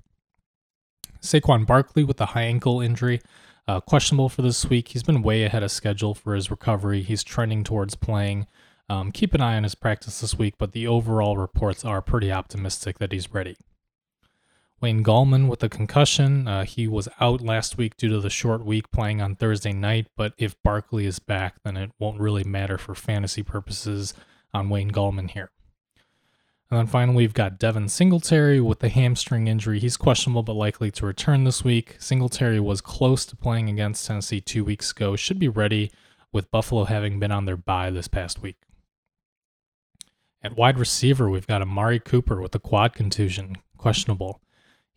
Saquon 1.21 1.65
Barkley 1.65 2.03
with 2.03 2.19
a 2.21 2.27
high 2.27 2.43
ankle 2.43 2.81
injury, 2.81 3.21
uh, 3.67 3.79
questionable 3.79 4.29
for 4.29 4.41
this 4.41 4.65
week. 4.65 4.89
He's 4.89 5.03
been 5.03 5.21
way 5.21 5.43
ahead 5.43 5.63
of 5.63 5.71
schedule 5.71 6.13
for 6.13 6.35
his 6.35 6.51
recovery. 6.51 7.01
He's 7.01 7.23
trending 7.23 7.63
towards 7.63 7.95
playing. 7.95 8.47
Um, 8.89 9.11
keep 9.11 9.33
an 9.33 9.41
eye 9.41 9.55
on 9.55 9.63
his 9.63 9.75
practice 9.75 10.21
this 10.21 10.37
week, 10.37 10.55
but 10.57 10.73
the 10.73 10.87
overall 10.87 11.37
reports 11.37 11.85
are 11.85 12.01
pretty 12.01 12.31
optimistic 12.31 12.99
that 12.99 13.11
he's 13.11 13.33
ready. 13.33 13.57
Wayne 14.81 15.03
Gallman 15.03 15.47
with 15.47 15.63
a 15.63 15.69
concussion. 15.69 16.45
Uh, 16.45 16.65
he 16.65 16.89
was 16.89 17.07
out 17.21 17.39
last 17.39 17.77
week 17.77 17.95
due 17.95 18.09
to 18.09 18.19
the 18.19 18.29
short 18.29 18.65
week 18.65 18.91
playing 18.91 19.21
on 19.21 19.35
Thursday 19.35 19.71
night, 19.71 20.07
but 20.17 20.33
if 20.37 20.61
Barkley 20.61 21.05
is 21.05 21.19
back, 21.19 21.55
then 21.63 21.77
it 21.77 21.91
won't 21.99 22.19
really 22.19 22.43
matter 22.43 22.77
for 22.77 22.93
fantasy 22.93 23.43
purposes 23.43 24.13
on 24.53 24.67
Wayne 24.67 24.91
Gallman 24.91 25.29
here. 25.29 25.51
And 26.73 26.79
then 26.79 26.87
finally, 26.87 27.17
we've 27.17 27.35
got 27.35 27.59
Devin 27.59 27.87
Singletary 27.87 28.59
with 28.59 28.79
the 28.79 28.89
hamstring 28.89 29.45
injury. 29.47 29.77
He's 29.77 29.95
questionable 29.95 30.41
but 30.41 30.55
likely 30.55 30.89
to 30.89 31.05
return 31.05 31.43
this 31.43 31.63
week. 31.63 31.97
Singletary 31.99 32.59
was 32.59 32.81
close 32.81 33.27
to 33.27 33.35
playing 33.35 33.69
against 33.69 34.07
Tennessee 34.07 34.41
two 34.41 34.63
weeks 34.63 34.89
ago, 34.89 35.15
should 35.15 35.37
be 35.37 35.47
ready 35.47 35.91
with 36.31 36.49
Buffalo 36.49 36.85
having 36.85 37.19
been 37.19 37.31
on 37.31 37.45
their 37.45 37.57
bye 37.57 37.91
this 37.91 38.07
past 38.07 38.41
week. 38.41 38.55
At 40.41 40.57
wide 40.57 40.79
receiver, 40.79 41.29
we've 41.29 41.45
got 41.45 41.61
Amari 41.61 41.99
Cooper 41.99 42.41
with 42.41 42.55
a 42.55 42.59
quad 42.59 42.95
contusion, 42.95 43.57
questionable. 43.77 44.41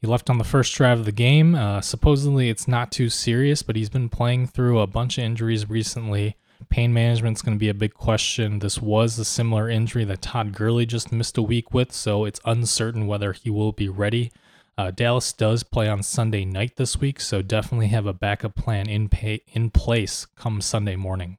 He 0.01 0.07
left 0.07 0.31
on 0.31 0.39
the 0.39 0.45
first 0.45 0.75
drive 0.75 1.01
of 1.01 1.05
the 1.05 1.13
game. 1.13 1.55
Uh, 1.55 1.83
supposedly, 1.83 2.49
it's 2.49 2.67
not 2.67 2.91
too 2.91 3.11
serious, 3.11 3.63
but 3.63 3.77
he's 3.77 3.91
been 3.91 4.09
playing 4.09 4.47
through 4.47 4.79
a 4.79 4.87
bunch 4.87 5.19
of 5.19 5.25
injuries 5.25 5.69
recently. 5.69 6.37
Pain 6.69 6.93
management 6.93 7.39
is 7.39 7.43
going 7.43 7.57
to 7.57 7.61
be 7.61 7.69
a 7.69 7.75
big 7.75 7.95
question. 7.95 8.59
This 8.59 8.81
was 8.81 9.19
a 9.19 9.25
similar 9.25 9.69
injury 9.71 10.05
that 10.05 10.23
Todd 10.23 10.53
Gurley 10.53 10.87
just 10.87 11.13
missed 11.13 11.39
a 11.39 11.43
week 11.43 11.73
with, 11.73 11.93
so 11.93 12.25
it's 12.25 12.41
uncertain 12.45 13.07
whether 13.07 13.33
he 13.33 13.51
will 13.51 13.73
be 13.73 13.89
ready. 13.89 14.33
Uh, 14.79 14.91
Dallas 14.91 15.33
does 15.33 15.63
play 15.63 15.89
on 15.89 16.03
Sunday 16.03 16.45
night 16.45 16.77
this 16.77 17.01
week, 17.01 17.21
so 17.21 17.41
definitely 17.41 17.87
have 17.89 18.07
a 18.07 18.13
backup 18.13 18.55
plan 18.55 18.89
in 18.89 19.09
pay, 19.09 19.41
in 19.53 19.71
place 19.71 20.27
come 20.37 20.61
Sunday 20.61 20.97
morning. 20.97 21.39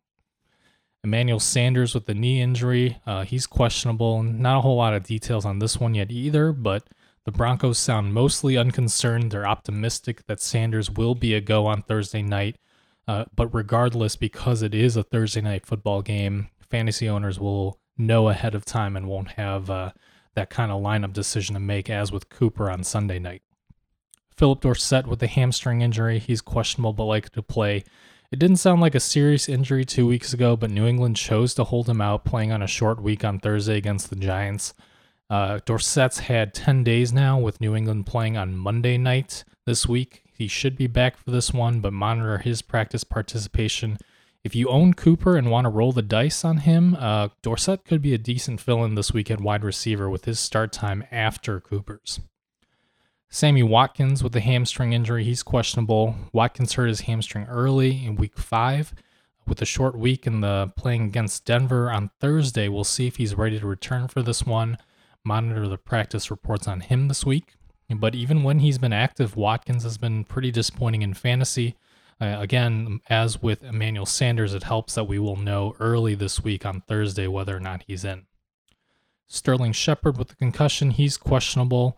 Emmanuel 1.04 1.40
Sanders 1.40 1.94
with 1.94 2.08
the 2.08 2.16
knee 2.16 2.42
injury, 2.42 2.98
uh, 3.06 3.24
he's 3.24 3.46
questionable. 3.46 4.24
Not 4.24 4.58
a 4.58 4.62
whole 4.62 4.78
lot 4.78 4.96
of 4.96 5.04
details 5.04 5.46
on 5.46 5.60
this 5.60 5.80
one 5.80 5.94
yet 5.94 6.12
either, 6.12 6.52
but 6.52 6.88
the 7.26 7.32
Broncos 7.32 7.78
sound 7.78 8.14
mostly 8.14 8.58
unconcerned. 8.58 9.32
They're 9.32 9.48
optimistic 9.48 10.26
that 10.26 10.42
Sanders 10.42 10.90
will 10.90 11.14
be 11.14 11.34
a 11.36 11.42
go 11.42 11.68
on 11.68 11.84
Thursday 11.84 12.24
night 12.24 12.58
uh, 13.08 13.26
but 13.36 13.54
regardless, 13.54 14.16
because 14.16 14.62
it 14.62 14.76
is 14.76 14.96
a 14.96 15.04
Thursday 15.04 15.42
night 15.42 15.66
football 15.66 16.02
game, 16.02 16.50
fantasy 16.60 17.08
owners 17.08 17.40
will 17.40 17.80
know 17.98 18.30
ahead 18.30 18.54
of 18.54 18.66
time 18.66 18.96
and 18.96 19.08
won't 19.08 19.32
have 19.32 19.70
uh, 19.70 19.92
that 20.36 20.50
kind 20.50 20.72
of 20.72 20.82
lineup 20.82 21.14
decision 21.14 21.54
to 21.54 21.60
make 21.60 21.90
as 21.90 22.12
with 22.12 22.30
Cooper 22.30 22.70
on 22.70 22.84
Sunday 22.84 23.20
night. 23.20 23.42
Phillip 24.36 24.62
Dorsett 24.62 25.08
with 25.08 25.24
a 25.24 25.28
hamstring 25.28 25.82
injury, 25.82 26.20
he's 26.20 26.42
questionable 26.42 26.94
but 26.94 27.06
likely 27.06 27.32
to 27.34 27.42
play. 27.42 27.84
It 28.32 28.40
didn't 28.40 28.58
sound 28.58 28.82
like 28.82 28.94
a 28.94 29.00
serious 29.00 29.48
injury 29.48 29.86
two 29.86 30.06
weeks 30.06 30.34
ago, 30.34 30.56
but 30.58 30.70
New 30.70 30.86
England 30.86 31.16
chose 31.16 31.54
to 31.56 31.64
hold 31.64 31.88
him 31.88 32.02
out, 32.02 32.26
playing 32.26 32.52
on 32.52 32.62
a 32.62 32.68
short 32.68 33.02
week 33.02 33.24
on 33.24 33.40
Thursday 33.40 33.78
against 33.78 34.10
the 34.10 34.18
Giants. 34.18 34.74
Uh, 35.30 35.60
Dorsett's 35.66 36.20
had 36.20 36.54
10 36.54 36.84
days 36.84 37.14
now, 37.14 37.40
with 37.40 37.62
New 37.62 37.76
England 37.76 38.06
playing 38.06 38.38
on 38.38 38.56
Monday 38.56 38.98
night 38.98 39.44
this 39.66 39.88
week. 39.88 40.24
He 40.38 40.48
should 40.48 40.78
be 40.78 40.86
back 40.86 41.18
for 41.18 41.32
this 41.32 41.52
one, 41.52 41.80
but 41.80 41.94
monitor 41.94 42.38
his 42.38 42.62
practice 42.62 43.04
participation. 43.04 43.98
If 44.44 44.56
you 44.56 44.70
own 44.70 44.94
Cooper 44.94 45.36
and 45.36 45.50
want 45.50 45.66
to 45.66 45.70
roll 45.70 45.92
the 45.92 46.04
dice 46.04 46.46
on 46.46 46.58
him, 46.58 46.96
uh, 47.00 47.30
Dorsett 47.42 47.86
could 47.86 48.04
be 48.04 48.14
a 48.14 48.20
decent 48.20 48.62
fill 48.62 48.84
in 48.84 48.94
this 48.94 49.12
week 49.12 49.32
at 49.32 49.42
wide 49.42 49.64
receiver 49.64 50.10
with 50.10 50.26
his 50.26 50.40
start 50.40 50.72
time 50.72 51.04
after 51.12 51.60
Cooper's. 51.60 52.20
Sammy 53.30 53.64
Watkins 53.64 54.24
with 54.24 54.36
a 54.36 54.40
hamstring 54.40 54.94
injury, 54.94 55.24
he's 55.24 55.42
questionable. 55.42 56.16
Watkins 56.32 56.74
hurt 56.74 56.88
his 56.88 57.02
hamstring 57.02 57.46
early 57.48 58.06
in 58.06 58.16
week 58.16 58.38
five. 58.38 58.94
With 59.48 59.62
a 59.62 59.66
short 59.66 59.98
week 59.98 60.28
and 60.28 60.44
the 60.44 60.72
playing 60.78 61.06
against 61.06 61.46
Denver 61.46 61.90
on 61.90 62.12
Thursday, 62.20 62.68
we'll 62.68 62.84
see 62.84 63.08
if 63.08 63.16
he's 63.16 63.36
ready 63.36 63.60
to 63.60 63.66
return 63.66 64.08
for 64.08 64.22
this 64.22 64.46
one. 64.46 64.78
Monitor 65.24 65.68
the 65.68 65.78
practice 65.78 66.30
reports 66.30 66.68
on 66.68 66.82
him 66.82 67.08
this 67.08 67.26
week. 67.26 67.56
But 67.90 68.16
even 68.16 68.44
when 68.44 68.60
he's 68.60 68.78
been 68.78 68.94
active, 68.94 69.38
Watkins 69.38 69.84
has 69.84 69.98
been 69.98 70.26
pretty 70.26 70.52
disappointing 70.52 71.02
in 71.02 71.14
fantasy. 71.14 71.76
Uh, 72.20 72.36
again, 72.40 73.00
as 73.10 73.42
with 73.42 73.64
Emmanuel 73.64 74.06
Sanders, 74.06 74.54
it 74.54 74.64
helps 74.64 74.96
that 74.96 75.06
we 75.06 75.20
will 75.20 75.36
know 75.36 75.76
early 75.80 76.16
this 76.16 76.44
week 76.44 76.66
on 76.66 76.82
Thursday 76.82 77.28
whether 77.28 77.56
or 77.56 77.60
not 77.60 77.84
he's 77.88 78.04
in. 78.04 78.26
Sterling 79.28 79.72
Shepard 79.72 80.18
with 80.18 80.30
the 80.30 80.36
concussion, 80.36 80.92
he's 80.92 81.16
questionable. 81.18 81.98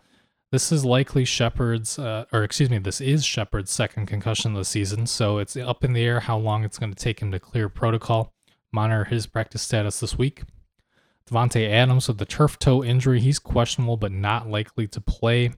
This 0.52 0.72
is 0.72 0.84
likely 0.84 1.24
Shepard's, 1.24 1.98
uh, 1.98 2.24
or 2.32 2.42
excuse 2.42 2.70
me, 2.70 2.78
this 2.78 3.00
is 3.00 3.24
Shepard's 3.24 3.70
second 3.70 4.06
concussion 4.06 4.50
of 4.50 4.58
the 4.58 4.64
season, 4.64 5.06
so 5.06 5.38
it's 5.38 5.56
up 5.56 5.84
in 5.84 5.92
the 5.92 6.02
air 6.02 6.20
how 6.20 6.36
long 6.36 6.64
it's 6.64 6.78
going 6.78 6.92
to 6.92 7.02
take 7.02 7.20
him 7.20 7.30
to 7.30 7.38
clear 7.38 7.68
protocol. 7.68 8.32
Monitor 8.72 9.04
his 9.04 9.26
practice 9.26 9.62
status 9.62 10.00
this 10.00 10.18
week. 10.18 10.42
Davante 11.28 11.70
Adams 11.70 12.08
with 12.08 12.18
the 12.18 12.24
turf 12.24 12.58
toe 12.58 12.82
injury, 12.82 13.20
he's 13.20 13.38
questionable 13.38 13.96
but 13.96 14.12
not 14.12 14.48
likely 14.48 14.88
to 14.88 15.00
play. 15.00 15.52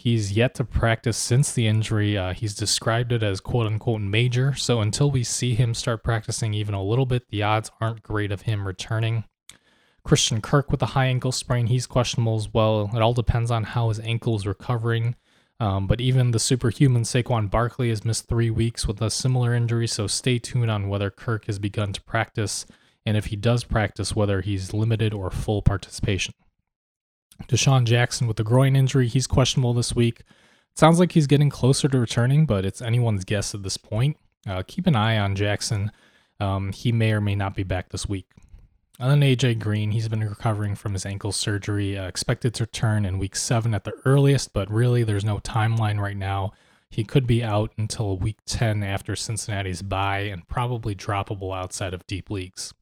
He's 0.00 0.32
yet 0.32 0.54
to 0.54 0.64
practice 0.64 1.18
since 1.18 1.52
the 1.52 1.66
injury. 1.66 2.16
Uh, 2.16 2.32
he's 2.32 2.54
described 2.54 3.12
it 3.12 3.22
as 3.22 3.38
quote 3.38 3.66
unquote 3.66 4.00
major. 4.00 4.54
So 4.54 4.80
until 4.80 5.10
we 5.10 5.22
see 5.22 5.54
him 5.54 5.74
start 5.74 6.02
practicing 6.02 6.54
even 6.54 6.74
a 6.74 6.82
little 6.82 7.04
bit, 7.04 7.28
the 7.28 7.42
odds 7.42 7.70
aren't 7.82 8.02
great 8.02 8.32
of 8.32 8.42
him 8.42 8.66
returning. 8.66 9.24
Christian 10.02 10.40
Kirk 10.40 10.70
with 10.70 10.80
a 10.80 10.86
high 10.96 11.04
ankle 11.04 11.32
sprain, 11.32 11.66
he's 11.66 11.86
questionable 11.86 12.36
as 12.36 12.48
well. 12.50 12.90
It 12.94 13.02
all 13.02 13.12
depends 13.12 13.50
on 13.50 13.64
how 13.64 13.90
his 13.90 14.00
ankle 14.00 14.36
is 14.36 14.46
recovering. 14.46 15.16
Um, 15.60 15.86
but 15.86 16.00
even 16.00 16.30
the 16.30 16.38
superhuman 16.38 17.02
Saquon 17.02 17.50
Barkley 17.50 17.90
has 17.90 18.02
missed 18.02 18.26
three 18.26 18.48
weeks 18.48 18.88
with 18.88 19.02
a 19.02 19.10
similar 19.10 19.52
injury, 19.52 19.86
so 19.86 20.06
stay 20.06 20.38
tuned 20.38 20.70
on 20.70 20.88
whether 20.88 21.10
Kirk 21.10 21.44
has 21.44 21.58
begun 21.58 21.92
to 21.92 22.00
practice, 22.00 22.64
and 23.04 23.18
if 23.18 23.26
he 23.26 23.36
does 23.36 23.64
practice, 23.64 24.16
whether 24.16 24.40
he's 24.40 24.72
limited 24.72 25.12
or 25.12 25.30
full 25.30 25.60
participation. 25.60 26.32
DeSean 27.48 27.84
Jackson 27.84 28.26
with 28.26 28.38
a 28.40 28.44
groin 28.44 28.76
injury, 28.76 29.08
he's 29.08 29.26
questionable 29.26 29.74
this 29.74 29.94
week. 29.94 30.22
sounds 30.74 30.98
like 30.98 31.12
he's 31.12 31.26
getting 31.26 31.50
closer 31.50 31.88
to 31.88 31.98
returning, 31.98 32.46
but 32.46 32.64
it's 32.64 32.80
anyone's 32.80 33.24
guess 33.24 33.54
at 33.54 33.62
this 33.62 33.76
point. 33.76 34.16
Uh, 34.48 34.62
keep 34.66 34.86
an 34.86 34.96
eye 34.96 35.18
on 35.18 35.34
Jackson. 35.34 35.90
Um, 36.38 36.72
he 36.72 36.92
may 36.92 37.12
or 37.12 37.20
may 37.20 37.34
not 37.34 37.54
be 37.54 37.62
back 37.62 37.90
this 37.90 38.08
week. 38.08 38.26
And 38.98 39.10
then 39.10 39.20
AJ 39.20 39.58
Green, 39.60 39.92
he's 39.92 40.08
been 40.08 40.20
recovering 40.20 40.74
from 40.74 40.92
his 40.92 41.06
ankle 41.06 41.32
surgery, 41.32 41.96
uh, 41.96 42.06
expected 42.06 42.52
to 42.54 42.64
return 42.64 43.06
in 43.06 43.18
week 43.18 43.34
seven 43.34 43.74
at 43.74 43.84
the 43.84 43.94
earliest, 44.04 44.52
but 44.52 44.70
really 44.70 45.04
there's 45.04 45.24
no 45.24 45.38
timeline 45.38 45.98
right 45.98 46.16
now. 46.16 46.52
He 46.90 47.04
could 47.04 47.26
be 47.26 47.42
out 47.42 47.72
until 47.78 48.18
week 48.18 48.38
10 48.46 48.82
after 48.82 49.16
Cincinnati's 49.16 49.80
bye 49.80 50.20
and 50.20 50.46
probably 50.48 50.94
droppable 50.94 51.56
outside 51.56 51.94
of 51.94 52.06
deep 52.06 52.28
leagues. 52.28 52.74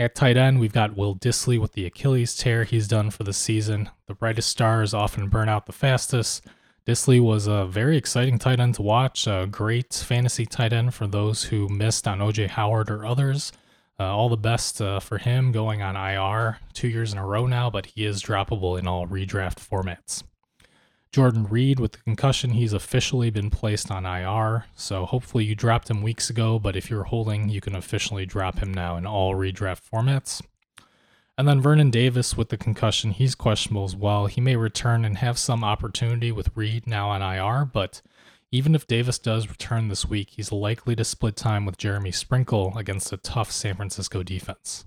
At 0.00 0.14
tight 0.14 0.36
end, 0.36 0.60
we've 0.60 0.72
got 0.72 0.96
Will 0.96 1.16
Dissly 1.16 1.60
with 1.60 1.72
the 1.72 1.84
Achilles 1.84 2.36
tear 2.36 2.62
he's 2.62 2.86
done 2.86 3.10
for 3.10 3.24
the 3.24 3.32
season. 3.32 3.90
The 4.06 4.14
brightest 4.14 4.48
stars 4.48 4.94
often 4.94 5.28
burn 5.28 5.48
out 5.48 5.66
the 5.66 5.72
fastest. 5.72 6.46
Dissly 6.86 7.20
was 7.20 7.48
a 7.48 7.66
very 7.66 7.96
exciting 7.96 8.38
tight 8.38 8.60
end 8.60 8.76
to 8.76 8.82
watch, 8.82 9.26
a 9.26 9.48
great 9.50 9.92
fantasy 9.92 10.46
tight 10.46 10.72
end 10.72 10.94
for 10.94 11.08
those 11.08 11.42
who 11.42 11.68
missed 11.68 12.06
on 12.06 12.20
OJ 12.20 12.50
Howard 12.50 12.92
or 12.92 13.04
others. 13.04 13.50
Uh, 13.98 14.04
all 14.04 14.28
the 14.28 14.36
best 14.36 14.80
uh, 14.80 15.00
for 15.00 15.18
him 15.18 15.50
going 15.50 15.82
on 15.82 15.96
IR 15.96 16.58
two 16.72 16.86
years 16.86 17.12
in 17.12 17.18
a 17.18 17.26
row 17.26 17.46
now, 17.46 17.68
but 17.68 17.86
he 17.86 18.04
is 18.04 18.22
droppable 18.22 18.78
in 18.78 18.86
all 18.86 19.04
redraft 19.04 19.56
formats. 19.56 20.22
Jordan 21.12 21.44
Reed 21.44 21.80
with 21.80 21.92
the 21.92 21.98
concussion, 21.98 22.50
he's 22.50 22.72
officially 22.72 23.30
been 23.30 23.50
placed 23.50 23.90
on 23.90 24.04
IR. 24.04 24.66
So 24.74 25.06
hopefully 25.06 25.44
you 25.44 25.54
dropped 25.54 25.90
him 25.90 26.02
weeks 26.02 26.28
ago, 26.28 26.58
but 26.58 26.76
if 26.76 26.90
you're 26.90 27.04
holding, 27.04 27.48
you 27.48 27.60
can 27.60 27.74
officially 27.74 28.26
drop 28.26 28.58
him 28.58 28.72
now 28.72 28.96
in 28.96 29.06
all 29.06 29.34
redraft 29.34 29.82
formats. 29.90 30.42
And 31.38 31.46
then 31.46 31.60
Vernon 31.60 31.90
Davis 31.90 32.36
with 32.36 32.48
the 32.48 32.56
concussion, 32.56 33.12
he's 33.12 33.34
questionable 33.34 33.84
as 33.84 33.94
well. 33.94 34.26
He 34.26 34.40
may 34.40 34.56
return 34.56 35.04
and 35.04 35.18
have 35.18 35.38
some 35.38 35.62
opportunity 35.62 36.32
with 36.32 36.50
Reed 36.56 36.86
now 36.86 37.10
on 37.10 37.22
IR, 37.22 37.64
but 37.64 38.02
even 38.50 38.74
if 38.74 38.86
Davis 38.86 39.18
does 39.18 39.48
return 39.48 39.88
this 39.88 40.06
week, 40.06 40.30
he's 40.30 40.50
likely 40.50 40.96
to 40.96 41.04
split 41.04 41.36
time 41.36 41.64
with 41.64 41.78
Jeremy 41.78 42.10
Sprinkle 42.10 42.76
against 42.76 43.12
a 43.12 43.18
tough 43.18 43.52
San 43.52 43.76
Francisco 43.76 44.22
defense. 44.22 44.84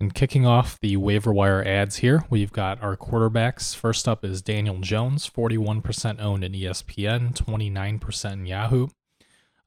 And 0.00 0.12
kicking 0.14 0.44
off 0.44 0.78
the 0.80 0.96
waiver 0.96 1.32
wire 1.32 1.62
ads 1.64 1.96
here, 1.96 2.24
we've 2.28 2.52
got 2.52 2.82
our 2.82 2.96
quarterbacks. 2.96 3.74
First 3.74 4.08
up 4.08 4.24
is 4.24 4.42
Daniel 4.42 4.78
Jones, 4.80 5.30
41% 5.30 6.20
owned 6.20 6.42
in 6.44 6.52
ESPN, 6.52 7.34
29% 7.34 8.32
in 8.32 8.46
Yahoo. 8.46 8.88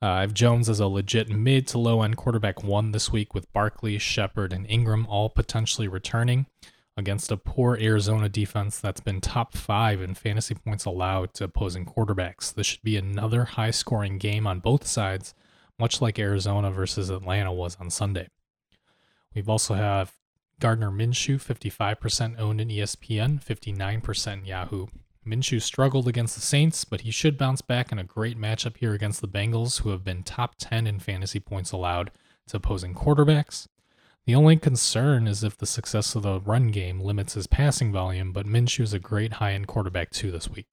Uh, 0.01 0.05
I 0.05 0.21
have 0.21 0.33
Jones 0.33 0.69
as 0.69 0.79
a 0.79 0.87
legit 0.87 1.29
mid 1.29 1.65
to 1.67 1.79
low 1.79 2.03
end 2.03 2.17
quarterback 2.17 2.63
one 2.63 2.91
this 2.91 3.11
week 3.11 3.33
with 3.33 3.51
Barkley, 3.51 3.97
Shepard, 3.97 4.53
and 4.53 4.67
Engram 4.67 5.07
all 5.07 5.29
potentially 5.29 5.87
returning 5.87 6.45
against 6.95 7.31
a 7.31 7.37
poor 7.37 7.77
Arizona 7.79 8.27
defense 8.27 8.79
that's 8.79 8.99
been 8.99 9.21
top 9.21 9.55
five 9.55 10.01
in 10.01 10.13
fantasy 10.13 10.55
points 10.55 10.85
allowed 10.85 11.33
to 11.35 11.45
opposing 11.45 11.85
quarterbacks. 11.85 12.53
This 12.53 12.67
should 12.67 12.81
be 12.83 12.97
another 12.97 13.45
high 13.45 13.71
scoring 13.71 14.17
game 14.17 14.45
on 14.45 14.59
both 14.59 14.85
sides, 14.85 15.33
much 15.79 16.01
like 16.01 16.19
Arizona 16.19 16.69
versus 16.69 17.09
Atlanta 17.09 17.51
was 17.51 17.77
on 17.79 17.89
Sunday. 17.89 18.27
We've 19.33 19.49
also 19.49 19.75
have 19.75 20.13
Gardner 20.59 20.89
Minshew, 20.89 21.37
55% 21.37 22.39
owned 22.39 22.59
in 22.59 22.69
ESPN, 22.69 23.43
59% 23.43 24.33
in 24.33 24.45
Yahoo. 24.45 24.87
Minshew 25.25 25.61
struggled 25.61 26.07
against 26.07 26.35
the 26.35 26.41
Saints, 26.41 26.85
but 26.85 27.01
he 27.01 27.11
should 27.11 27.37
bounce 27.37 27.61
back 27.61 27.91
in 27.91 27.99
a 27.99 28.03
great 28.03 28.39
matchup 28.39 28.77
here 28.77 28.93
against 28.93 29.21
the 29.21 29.27
Bengals, 29.27 29.81
who 29.81 29.89
have 29.89 30.03
been 30.03 30.23
top 30.23 30.55
10 30.57 30.87
in 30.87 30.99
fantasy 30.99 31.39
points 31.39 31.71
allowed 31.71 32.11
to 32.47 32.57
opposing 32.57 32.95
quarterbacks. 32.95 33.67
The 34.25 34.35
only 34.35 34.57
concern 34.57 35.27
is 35.27 35.43
if 35.43 35.57
the 35.57 35.65
success 35.65 36.15
of 36.15 36.23
the 36.23 36.39
run 36.39 36.67
game 36.67 36.99
limits 36.99 37.33
his 37.35 37.47
passing 37.47 37.91
volume, 37.91 38.31
but 38.31 38.45
Minshew 38.45 38.81
is 38.81 38.93
a 38.93 38.99
great 38.99 39.33
high 39.33 39.53
end 39.53 39.67
quarterback 39.67 40.09
too 40.11 40.31
this 40.31 40.49
week. 40.49 40.67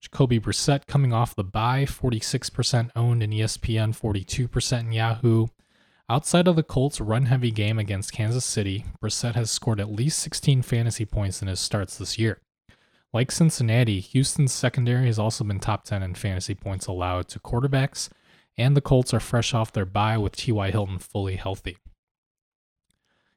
Jacoby 0.00 0.38
Brissett 0.38 0.86
coming 0.86 1.12
off 1.12 1.34
the 1.34 1.42
bye, 1.42 1.84
46% 1.84 2.90
owned 2.94 3.22
in 3.22 3.30
ESPN, 3.30 3.98
42% 3.98 4.80
in 4.80 4.92
Yahoo. 4.92 5.46
Outside 6.10 6.46
of 6.46 6.56
the 6.56 6.62
Colts' 6.62 7.00
run 7.00 7.26
heavy 7.26 7.50
game 7.50 7.78
against 7.78 8.12
Kansas 8.12 8.44
City, 8.44 8.84
Brissett 9.02 9.34
has 9.36 9.50
scored 9.50 9.80
at 9.80 9.90
least 9.90 10.18
16 10.18 10.60
fantasy 10.60 11.06
points 11.06 11.40
in 11.40 11.48
his 11.48 11.60
starts 11.60 11.96
this 11.96 12.18
year. 12.18 12.42
Like 13.14 13.32
Cincinnati, 13.32 14.00
Houston's 14.00 14.52
secondary 14.52 15.06
has 15.06 15.18
also 15.18 15.44
been 15.44 15.60
top 15.60 15.84
10 15.84 16.02
in 16.02 16.14
fantasy 16.14 16.54
points 16.54 16.86
allowed 16.86 17.28
to 17.28 17.40
quarterbacks, 17.40 18.10
and 18.58 18.76
the 18.76 18.82
Colts 18.82 19.14
are 19.14 19.20
fresh 19.20 19.54
off 19.54 19.72
their 19.72 19.86
bye 19.86 20.18
with 20.18 20.36
T.Y. 20.36 20.70
Hilton 20.70 20.98
fully 20.98 21.36
healthy. 21.36 21.78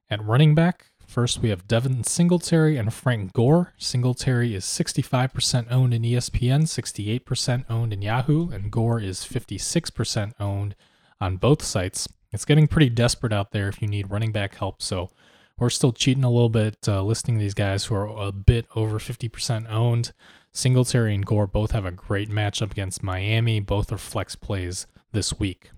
At 0.09 0.21
running 0.21 0.53
back, 0.53 0.87
first 1.05 1.39
we 1.41 1.47
have 1.49 1.69
Devin 1.69 2.03
Singletary 2.03 2.75
and 2.75 2.93
Frank 2.93 3.31
Gore. 3.31 3.75
Singletary 3.77 4.53
is 4.53 4.65
65% 4.65 5.71
owned 5.71 5.93
in 5.93 6.01
ESPN, 6.01 6.63
68% 6.63 7.63
owned 7.69 7.93
in 7.93 8.01
Yahoo, 8.01 8.49
and 8.49 8.69
Gore 8.69 8.99
is 8.99 9.21
56% 9.21 10.33
owned 10.37 10.75
on 11.21 11.37
both 11.37 11.63
sites 11.63 12.09
it's 12.31 12.45
getting 12.45 12.67
pretty 12.67 12.89
desperate 12.89 13.33
out 13.33 13.51
there 13.51 13.67
if 13.67 13.81
you 13.81 13.87
need 13.87 14.11
running 14.11 14.31
back 14.31 14.55
help. 14.55 14.81
So 14.81 15.09
we're 15.59 15.69
still 15.69 15.91
cheating 15.91 16.23
a 16.23 16.29
little 16.29 16.49
bit, 16.49 16.77
uh, 16.87 17.01
listing 17.03 17.37
these 17.37 17.53
guys 17.53 17.85
who 17.85 17.95
are 17.95 18.27
a 18.27 18.31
bit 18.31 18.67
over 18.75 18.99
50% 18.99 19.69
owned. 19.69 20.13
Singletary 20.51 21.15
and 21.15 21.25
Gore 21.25 21.47
both 21.47 21.71
have 21.71 21.85
a 21.85 21.91
great 21.91 22.29
matchup 22.29 22.71
against 22.71 23.03
Miami. 23.03 23.59
Both 23.59 23.91
are 23.91 23.97
flex 23.97 24.35
plays 24.35 24.87
this 25.11 25.39
week. 25.39 25.71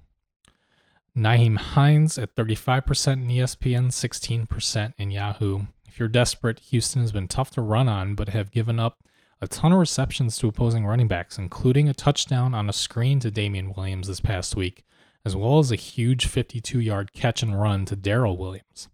Nyheim 1.15 1.57
Hines 1.57 2.17
at 2.17 2.35
35% 2.35 3.13
in 3.13 3.27
ESPN, 3.27 3.87
16% 3.87 4.93
in 4.97 5.11
Yahoo. 5.11 5.61
If 5.87 5.99
you're 5.99 6.07
desperate, 6.07 6.59
Houston 6.59 7.01
has 7.01 7.11
been 7.11 7.27
tough 7.27 7.51
to 7.51 7.61
run 7.61 7.89
on, 7.89 8.15
but 8.15 8.29
have 8.29 8.51
given 8.51 8.79
up 8.79 8.99
a 9.41 9.47
ton 9.47 9.71
of 9.71 9.79
receptions 9.79 10.37
to 10.37 10.47
opposing 10.47 10.85
running 10.85 11.07
backs, 11.07 11.37
including 11.37 11.89
a 11.89 11.93
touchdown 11.93 12.53
on 12.53 12.69
a 12.69 12.73
screen 12.73 13.19
to 13.21 13.31
Damien 13.31 13.73
Williams 13.75 14.07
this 14.07 14.19
past 14.19 14.55
week 14.55 14.85
as 15.25 15.35
well 15.35 15.59
as 15.59 15.71
a 15.71 15.75
huge 15.75 16.25
52 16.25 16.79
yard 16.79 17.13
catch 17.13 17.43
and 17.43 17.59
run 17.59 17.85
to 17.85 17.95
Darrel 17.95 18.37
Williams. 18.37 18.87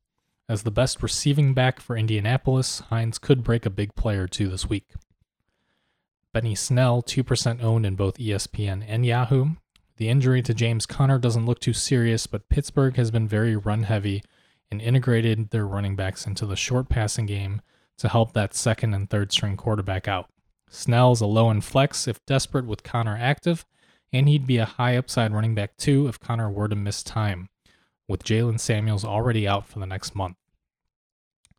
As 0.48 0.64
the 0.64 0.72
best 0.72 1.02
receiving 1.02 1.54
back 1.54 1.80
for 1.80 1.98
Indianapolis, 1.98 2.82
Hines 2.90 3.18
could 3.18 3.44
break 3.44 3.66
a 3.66 3.72
big 3.72 3.96
play 3.96 4.18
or 4.18 4.28
two 4.28 4.48
this 4.48 4.70
week. 4.70 4.94
Benny 6.34 6.54
Snell, 6.54 7.02
2% 7.02 7.64
owned 7.64 7.86
in 7.86 7.96
both 7.96 8.18
ESPN 8.18 8.84
and 8.88 9.06
Yahoo. 9.06 9.52
The 9.98 10.10
injury 10.10 10.42
to 10.42 10.54
James 10.54 10.86
Conner 10.86 11.18
doesn't 11.18 11.46
look 11.46 11.60
too 11.60 11.74
serious, 11.74 12.28
but 12.28 12.50
Pittsburgh 12.50 12.98
has 12.98 13.10
been 13.10 13.28
very 13.28 13.56
run 13.56 13.84
heavy 13.84 14.22
and 14.70 14.82
integrated 14.82 15.52
their 15.52 15.66
running 15.66 15.96
backs 15.96 16.28
into 16.28 16.46
the 16.46 16.56
short 16.56 16.90
passing 16.90 17.26
game 17.26 17.62
to 17.98 18.10
help 18.10 18.34
that 18.34 18.54
second 18.54 18.94
and 18.94 19.10
third 19.10 19.32
string 19.32 19.56
quarterback 19.56 20.08
out. 20.08 20.30
Snell's 20.70 21.22
a 21.22 21.26
low 21.26 21.50
end 21.50 21.64
flex 21.64 22.08
if 22.08 22.26
desperate 22.26 22.66
with 22.66 22.84
Conner 22.84 23.18
active, 23.18 23.66
and 24.14 24.28
he'd 24.30 24.48
be 24.48 24.58
a 24.58 24.66
high 24.66 24.98
upside 24.98 25.34
running 25.34 25.56
back 25.56 25.78
too 25.78 26.08
if 26.08 26.20
Conner 26.20 26.50
were 26.50 26.68
to 26.68 26.76
miss 26.76 27.04
time, 27.04 27.50
with 28.08 28.24
Jaylen 28.24 28.60
Samuels 28.60 29.06
already 29.06 29.48
out 29.48 29.68
for 29.68 29.80
the 29.80 29.86
next 29.86 30.16
month. 30.16 30.38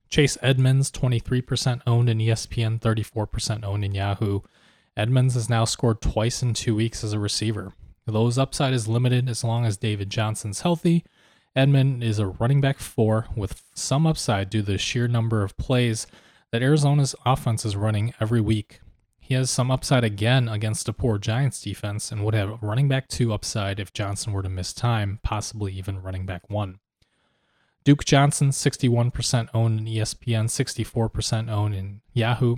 Chase 0.08 0.38
Edmonds, 0.40 0.90
23% 0.90 1.82
owned 1.86 2.08
in 2.08 2.18
ESPN, 2.18 2.80
34% 2.80 3.64
owned 3.64 3.84
in 3.84 3.94
Yahoo. 3.94 4.40
Edmonds 4.96 5.34
has 5.34 5.50
now 5.50 5.64
scored 5.64 6.00
twice 6.00 6.42
in 6.42 6.54
two 6.54 6.74
weeks 6.74 7.02
as 7.02 7.12
a 7.12 7.18
receiver. 7.18 7.72
Though 8.06 8.26
his 8.26 8.38
upside 8.38 8.72
is 8.72 8.86
limited 8.86 9.28
as 9.28 9.42
long 9.42 9.66
as 9.66 9.76
David 9.76 10.10
Johnson's 10.10 10.60
healthy, 10.60 11.04
Edmond 11.56 12.04
is 12.04 12.18
a 12.18 12.26
running 12.26 12.60
back 12.60 12.78
four 12.78 13.26
with 13.34 13.62
some 13.74 14.06
upside 14.06 14.50
due 14.50 14.60
to 14.60 14.72
the 14.72 14.78
sheer 14.78 15.08
number 15.08 15.42
of 15.42 15.56
plays 15.56 16.06
that 16.52 16.62
Arizona's 16.62 17.16
offense 17.24 17.64
is 17.64 17.74
running 17.74 18.14
every 18.20 18.40
week 18.40 18.80
he 19.26 19.34
has 19.34 19.50
some 19.50 19.72
upside 19.72 20.04
again 20.04 20.48
against 20.48 20.88
a 20.88 20.92
poor 20.92 21.18
Giants 21.18 21.60
defense 21.60 22.12
and 22.12 22.24
would 22.24 22.34
have 22.34 22.62
running 22.62 22.86
back 22.86 23.08
two 23.08 23.32
upside 23.32 23.80
if 23.80 23.92
Johnson 23.92 24.32
were 24.32 24.42
to 24.42 24.48
miss 24.48 24.72
time, 24.72 25.18
possibly 25.24 25.72
even 25.72 26.00
running 26.00 26.26
back 26.26 26.48
one. 26.48 26.78
Duke 27.82 28.04
Johnson, 28.04 28.50
61% 28.50 29.48
owned 29.52 29.80
in 29.80 29.86
ESPN, 29.86 30.44
64% 30.44 31.50
owned 31.50 31.74
in 31.74 32.02
Yahoo. 32.12 32.54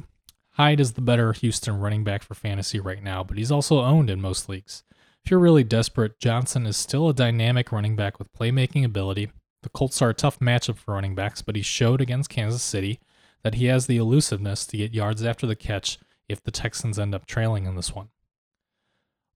Hyde 0.52 0.80
is 0.80 0.92
the 0.92 1.00
better 1.00 1.32
Houston 1.32 1.78
running 1.78 2.04
back 2.04 2.22
for 2.22 2.34
fantasy 2.34 2.78
right 2.78 3.02
now, 3.02 3.24
but 3.24 3.38
he's 3.38 3.50
also 3.50 3.80
owned 3.80 4.10
in 4.10 4.20
most 4.20 4.46
leagues. 4.50 4.82
If 5.24 5.30
you're 5.30 5.40
really 5.40 5.64
desperate, 5.64 6.20
Johnson 6.20 6.66
is 6.66 6.76
still 6.76 7.08
a 7.08 7.14
dynamic 7.14 7.72
running 7.72 7.96
back 7.96 8.18
with 8.18 8.32
playmaking 8.34 8.84
ability. 8.84 9.30
The 9.62 9.70
Colts 9.70 10.02
are 10.02 10.10
a 10.10 10.14
tough 10.14 10.38
matchup 10.38 10.76
for 10.76 10.92
running 10.92 11.14
backs, 11.14 11.40
but 11.40 11.56
he 11.56 11.62
showed 11.62 12.02
against 12.02 12.28
Kansas 12.28 12.62
City 12.62 13.00
that 13.42 13.54
he 13.54 13.66
has 13.66 13.86
the 13.86 13.96
elusiveness 13.96 14.66
to 14.66 14.76
get 14.76 14.92
yards 14.92 15.24
after 15.24 15.46
the 15.46 15.56
catch 15.56 15.98
if 16.28 16.42
the 16.42 16.50
Texans 16.50 16.98
end 16.98 17.14
up 17.14 17.26
trailing 17.26 17.66
in 17.66 17.76
this 17.76 17.94
one. 17.94 18.08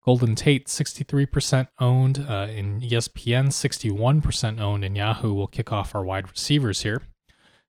Golden 0.05 0.35
Tate, 0.35 0.67
63% 0.67 1.69
owned 1.79 2.27
uh, 2.29 2.49
in 2.51 2.81
ESPN, 2.81 3.49
61% 3.49 4.61
owned 4.61 4.85
in 4.85 4.97
Yahoo, 4.97 5.33
will 5.33 5.47
kick 5.47 5.71
off 5.73 5.95
our 5.95 6.05
wide 6.05 6.29
receivers 6.29 6.83
here. 6.83 7.03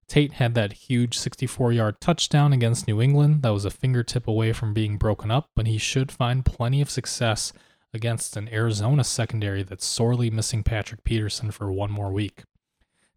Tate 0.08 0.34
had 0.34 0.56
that 0.56 0.74
huge 0.74 1.18
64 1.18 1.74
yard 1.74 2.02
touchdown 2.02 2.52
against 2.52 2.88
New 2.88 3.02
England 3.02 3.44
that 3.44 3.54
was 3.54 3.66
a 3.66 3.70
fingertip 3.70 4.28
away 4.28 4.52
from 4.52 4.74
being 4.74 4.98
broken 4.98 5.32
up, 5.32 5.50
but 5.56 5.68
he 5.68 5.78
should 5.78 6.12
find 6.12 6.44
plenty 6.44 6.82
of 6.82 6.90
success 6.90 7.54
against 7.94 8.36
an 8.36 8.50
Arizona 8.52 9.04
secondary 9.04 9.62
that's 9.64 9.86
sorely 9.86 10.30
missing 10.30 10.64
Patrick 10.64 11.04
Peterson 11.04 11.52
for 11.52 11.72
one 11.72 11.91
more 11.91 12.12
week. 12.12 12.44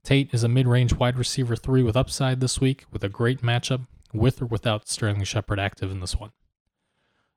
Tate 0.05 0.33
is 0.33 0.45
a 0.45 0.49
mid 0.49 0.69
range 0.69 0.95
wide 0.95 1.19
receiver 1.19 1.57
three 1.57 1.83
with 1.83 1.97
upside 1.97 2.41
this 2.41 2.61
week 2.61 2.85
with 2.93 3.03
a 3.03 3.09
great 3.09 3.41
matchup 3.41 3.87
with 4.17 4.43
or 4.43 4.47
without 4.47 4.89
Sterling 4.89 5.25
Shepard 5.25 5.59
active 5.59 5.91
in 5.91 6.01
this 6.01 6.17
one. 6.17 6.33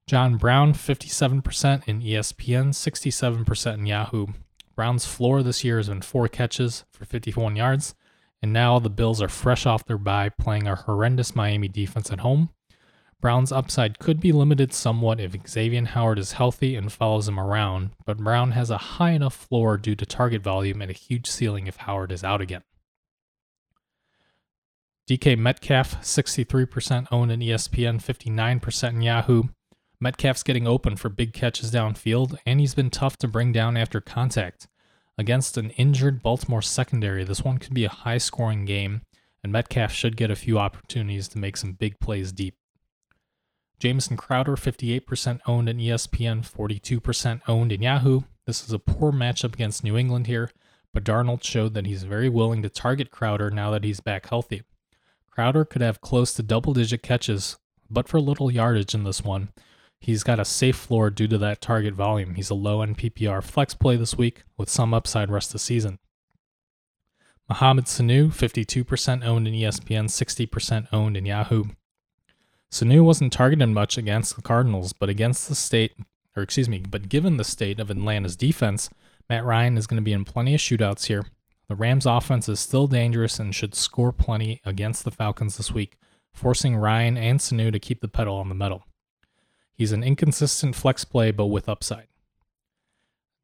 John 0.07 0.37
Brown, 0.37 0.73
57% 0.73 1.87
in 1.87 2.01
ESPN, 2.01 2.69
67% 2.69 3.73
in 3.75 3.85
Yahoo. 3.85 4.27
Brown's 4.75 5.05
floor 5.05 5.43
this 5.43 5.63
year 5.63 5.77
has 5.77 5.89
been 5.89 6.01
four 6.01 6.27
catches 6.27 6.85
for 6.91 7.05
51 7.05 7.55
yards, 7.55 7.93
and 8.41 8.51
now 8.51 8.79
the 8.79 8.89
Bills 8.89 9.21
are 9.21 9.27
fresh 9.27 9.65
off 9.65 9.85
their 9.85 9.97
bye, 9.97 10.29
playing 10.29 10.67
a 10.67 10.75
horrendous 10.75 11.35
Miami 11.35 11.67
defense 11.67 12.11
at 12.11 12.21
home. 12.21 12.49
Brown's 13.21 13.51
upside 13.51 13.99
could 13.99 14.21
be 14.21 14.31
limited 14.31 14.73
somewhat 14.73 15.19
if 15.19 15.35
Xavier 15.45 15.83
Howard 15.83 16.17
is 16.17 16.31
healthy 16.31 16.75
and 16.75 16.91
follows 16.91 17.27
him 17.27 17.37
around, 17.39 17.89
but 18.05 18.17
Brown 18.17 18.51
has 18.51 18.69
a 18.69 18.77
high 18.77 19.11
enough 19.11 19.35
floor 19.35 19.77
due 19.77 19.95
to 19.95 20.05
target 20.05 20.41
volume 20.41 20.81
and 20.81 20.89
a 20.89 20.93
huge 20.93 21.27
ceiling 21.27 21.67
if 21.67 21.75
Howard 21.75 22.13
is 22.13 22.23
out 22.23 22.39
again. 22.39 22.63
DK 25.09 25.35
Metcalf, 25.39 25.99
63% 26.03 27.07
owned 27.11 27.31
in 27.31 27.39
ESPN, 27.39 27.99
59% 27.99 28.89
in 28.89 29.01
Yahoo. 29.01 29.41
Metcalf's 29.99 30.43
getting 30.43 30.67
open 30.67 30.95
for 30.95 31.09
big 31.09 31.33
catches 31.33 31.71
downfield, 31.71 32.37
and 32.45 32.59
he's 32.59 32.75
been 32.75 32.91
tough 32.91 33.17
to 33.17 33.27
bring 33.27 33.51
down 33.51 33.75
after 33.75 33.99
contact. 34.01 34.67
Against 35.17 35.57
an 35.57 35.71
injured 35.71 36.21
Baltimore 36.21 36.61
secondary, 36.61 37.23
this 37.23 37.43
one 37.43 37.57
could 37.57 37.73
be 37.73 37.85
a 37.85 37.89
high 37.89 38.19
scoring 38.19 38.65
game, 38.65 39.01
and 39.43 39.51
Metcalf 39.51 39.91
should 39.91 40.15
get 40.15 40.29
a 40.29 40.35
few 40.35 40.59
opportunities 40.59 41.27
to 41.29 41.39
make 41.39 41.57
some 41.57 41.71
big 41.71 41.99
plays 41.99 42.31
deep. 42.31 42.53
Jamison 43.79 44.15
Crowder, 44.15 44.57
58% 44.57 45.39
owned 45.47 45.69
in 45.69 45.79
ESPN, 45.79 46.47
42% 46.47 47.41
owned 47.47 47.71
in 47.71 47.81
Yahoo. 47.81 48.21
This 48.45 48.63
is 48.63 48.71
a 48.71 48.77
poor 48.77 49.11
matchup 49.11 49.55
against 49.55 49.83
New 49.83 49.97
England 49.97 50.27
here, 50.27 50.51
but 50.93 51.03
Darnold 51.03 51.43
showed 51.43 51.73
that 51.73 51.87
he's 51.87 52.03
very 52.03 52.29
willing 52.29 52.61
to 52.61 52.69
target 52.69 53.09
Crowder 53.09 53.49
now 53.49 53.71
that 53.71 53.83
he's 53.83 54.01
back 54.01 54.29
healthy. 54.29 54.61
Crowder 55.39 55.65
could 55.65 55.81
have 55.81 56.01
close 56.01 56.33
to 56.33 56.43
double 56.43 56.73
digit 56.73 57.01
catches, 57.01 57.57
but 57.89 58.07
for 58.07 58.19
little 58.19 58.51
yardage 58.51 58.93
in 58.93 59.05
this 59.05 59.23
one, 59.23 59.49
He's 60.01 60.23
got 60.23 60.39
a 60.39 60.45
safe 60.45 60.77
floor 60.77 61.09
due 61.09 61.27
to 61.27 61.37
that 61.39 61.61
target 61.61 61.93
volume. 61.93 62.35
He's 62.35 62.49
a 62.49 62.55
low 62.55 62.81
end 62.81 62.97
PPR 62.97 63.43
flex 63.43 63.73
play 63.73 63.97
this 63.97 64.17
week 64.17 64.43
with 64.57 64.69
some 64.69 64.93
upside 64.93 65.29
rest 65.29 65.49
of 65.49 65.53
the 65.53 65.59
season. 65.59 65.99
Mohamed 67.49 67.85
Sanu, 67.85 68.27
52% 68.27 69.25
owned 69.25 69.47
in 69.47 69.53
ESPN, 69.53 70.05
60% 70.05 70.87
owned 70.93 71.17
in 71.17 71.25
Yahoo. 71.25 71.65
Sanu 72.71 73.03
wasn't 73.03 73.33
targeted 73.33 73.69
much 73.69 73.97
against 73.97 74.35
the 74.35 74.41
Cardinals, 74.41 74.93
but 74.93 75.09
against 75.09 75.49
the 75.49 75.55
state, 75.55 75.93
or 76.37 76.43
excuse 76.43 76.69
me, 76.69 76.79
but 76.79 77.09
given 77.09 77.37
the 77.37 77.43
state 77.43 77.79
of 77.79 77.89
Atlanta's 77.89 78.35
defense, 78.35 78.89
Matt 79.29 79.43
Ryan 79.43 79.77
is 79.77 79.87
going 79.87 79.97
to 79.97 80.05
be 80.05 80.13
in 80.13 80.25
plenty 80.25 80.53
of 80.53 80.61
shootouts 80.61 81.07
here. 81.07 81.25
The 81.69 81.75
Rams' 81.75 82.07
offense 82.07 82.49
is 82.49 82.59
still 82.59 82.87
dangerous 82.87 83.39
and 83.39 83.53
should 83.53 83.75
score 83.75 84.11
plenty 84.11 84.59
against 84.65 85.05
the 85.05 85.11
Falcons 85.11 85.55
this 85.55 85.71
week, 85.71 85.99
forcing 86.33 86.75
Ryan 86.75 87.15
and 87.15 87.39
Sanu 87.39 87.71
to 87.71 87.79
keep 87.79 88.01
the 88.01 88.07
pedal 88.07 88.37
on 88.37 88.49
the 88.49 88.55
metal. 88.55 88.85
He's 89.75 89.91
an 89.91 90.03
inconsistent 90.03 90.75
flex 90.75 91.05
play, 91.05 91.29
but 91.29 91.45
with 91.45 91.69
upside. 91.69 92.07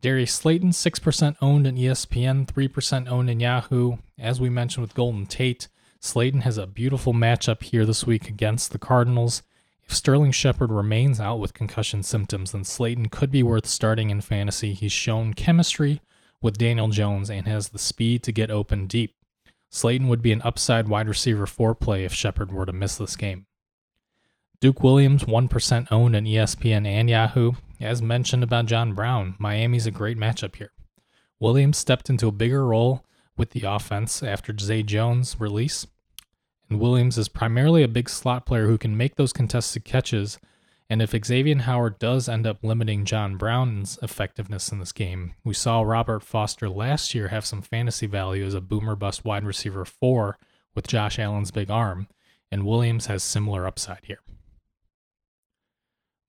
Darius 0.01 0.33
Slayton, 0.33 0.71
6% 0.71 1.35
owned 1.39 1.67
in 1.67 1.75
ESPN, 1.75 2.47
3% 2.47 3.07
owned 3.07 3.29
in 3.29 3.39
Yahoo. 3.39 3.97
As 4.17 4.41
we 4.41 4.49
mentioned 4.49 4.81
with 4.81 4.95
Golden 4.95 5.27
Tate, 5.27 5.67
Slayton 5.99 6.41
has 6.41 6.57
a 6.57 6.67
beautiful 6.67 7.13
matchup 7.13 7.61
here 7.61 7.85
this 7.85 8.07
week 8.07 8.27
against 8.27 8.71
the 8.71 8.79
Cardinals. 8.79 9.43
If 9.83 9.93
Sterling 9.93 10.31
Shepard 10.31 10.71
remains 10.71 11.19
out 11.19 11.39
with 11.39 11.53
concussion 11.53 12.01
symptoms, 12.01 12.53
then 12.53 12.63
Slayton 12.63 13.09
could 13.09 13.29
be 13.29 13.43
worth 13.43 13.67
starting 13.67 14.09
in 14.09 14.21
fantasy. 14.21 14.73
He's 14.73 14.91
shown 14.91 15.35
chemistry 15.35 16.01
with 16.45 16.59
Daniel 16.59 16.89
Jones 16.89 17.31
and 17.31 17.47
has 17.47 17.69
the 17.69 17.79
speed 17.79 18.21
to 18.21 18.31
get 18.31 18.51
open 18.51 18.85
deep. 18.85 19.15
Slayton 19.71 20.07
would 20.07 20.21
be 20.21 20.31
an 20.31 20.43
upside 20.43 20.87
wide 20.87 21.07
receiver 21.07 21.47
four 21.47 21.73
play 21.73 22.05
if 22.05 22.13
Shepard 22.13 22.51
were 22.51 22.67
to 22.67 22.71
miss 22.71 22.97
this 22.97 23.15
game. 23.15 23.47
Duke 24.61 24.83
Williams, 24.83 25.23
1% 25.23 25.87
owned 25.91 26.15
in 26.15 26.25
ESPN 26.25 26.85
and 26.85 27.09
Yahoo. 27.09 27.53
As 27.81 28.03
mentioned 28.03 28.43
about 28.43 28.67
John 28.67 28.93
Brown, 28.93 29.33
Miami's 29.39 29.87
a 29.87 29.91
great 29.91 30.19
matchup 30.19 30.55
here. 30.57 30.71
Williams 31.39 31.79
stepped 31.79 32.11
into 32.11 32.27
a 32.27 32.31
bigger 32.31 32.65
role 32.65 33.03
with 33.35 33.49
the 33.49 33.63
offense 33.63 34.21
after 34.21 34.55
Zay 34.55 34.83
Jones' 34.83 35.37
release. 35.39 35.87
And 36.69 36.79
Williams 36.79 37.17
is 37.17 37.27
primarily 37.27 37.81
a 37.81 37.87
big 37.87 38.07
slot 38.07 38.45
player 38.45 38.67
who 38.67 38.77
can 38.77 38.95
make 38.95 39.15
those 39.15 39.33
contested 39.33 39.83
catches. 39.83 40.37
And 40.89 41.01
if 41.01 41.15
Xavier 41.25 41.57
Howard 41.57 41.97
does 41.97 42.29
end 42.29 42.45
up 42.45 42.63
limiting 42.63 43.05
John 43.05 43.37
Brown's 43.37 43.97
effectiveness 44.03 44.71
in 44.71 44.79
this 44.79 44.91
game, 44.91 45.33
we 45.43 45.53
saw 45.53 45.81
Robert 45.81 46.21
Foster 46.21 46.69
last 46.69 47.15
year 47.15 47.29
have 47.29 47.45
some 47.45 47.63
fantasy 47.63 48.05
value 48.05 48.45
as 48.45 48.53
a 48.53 48.61
boomer 48.61 48.95
bust 48.95 49.25
wide 49.25 49.43
receiver 49.43 49.83
four 49.83 50.37
with 50.75 50.87
Josh 50.87 51.17
Allen's 51.17 51.49
big 51.49 51.71
arm, 51.71 52.07
and 52.51 52.65
Williams 52.65 53.07
has 53.07 53.23
similar 53.23 53.65
upside 53.65 54.05
here. 54.05 54.19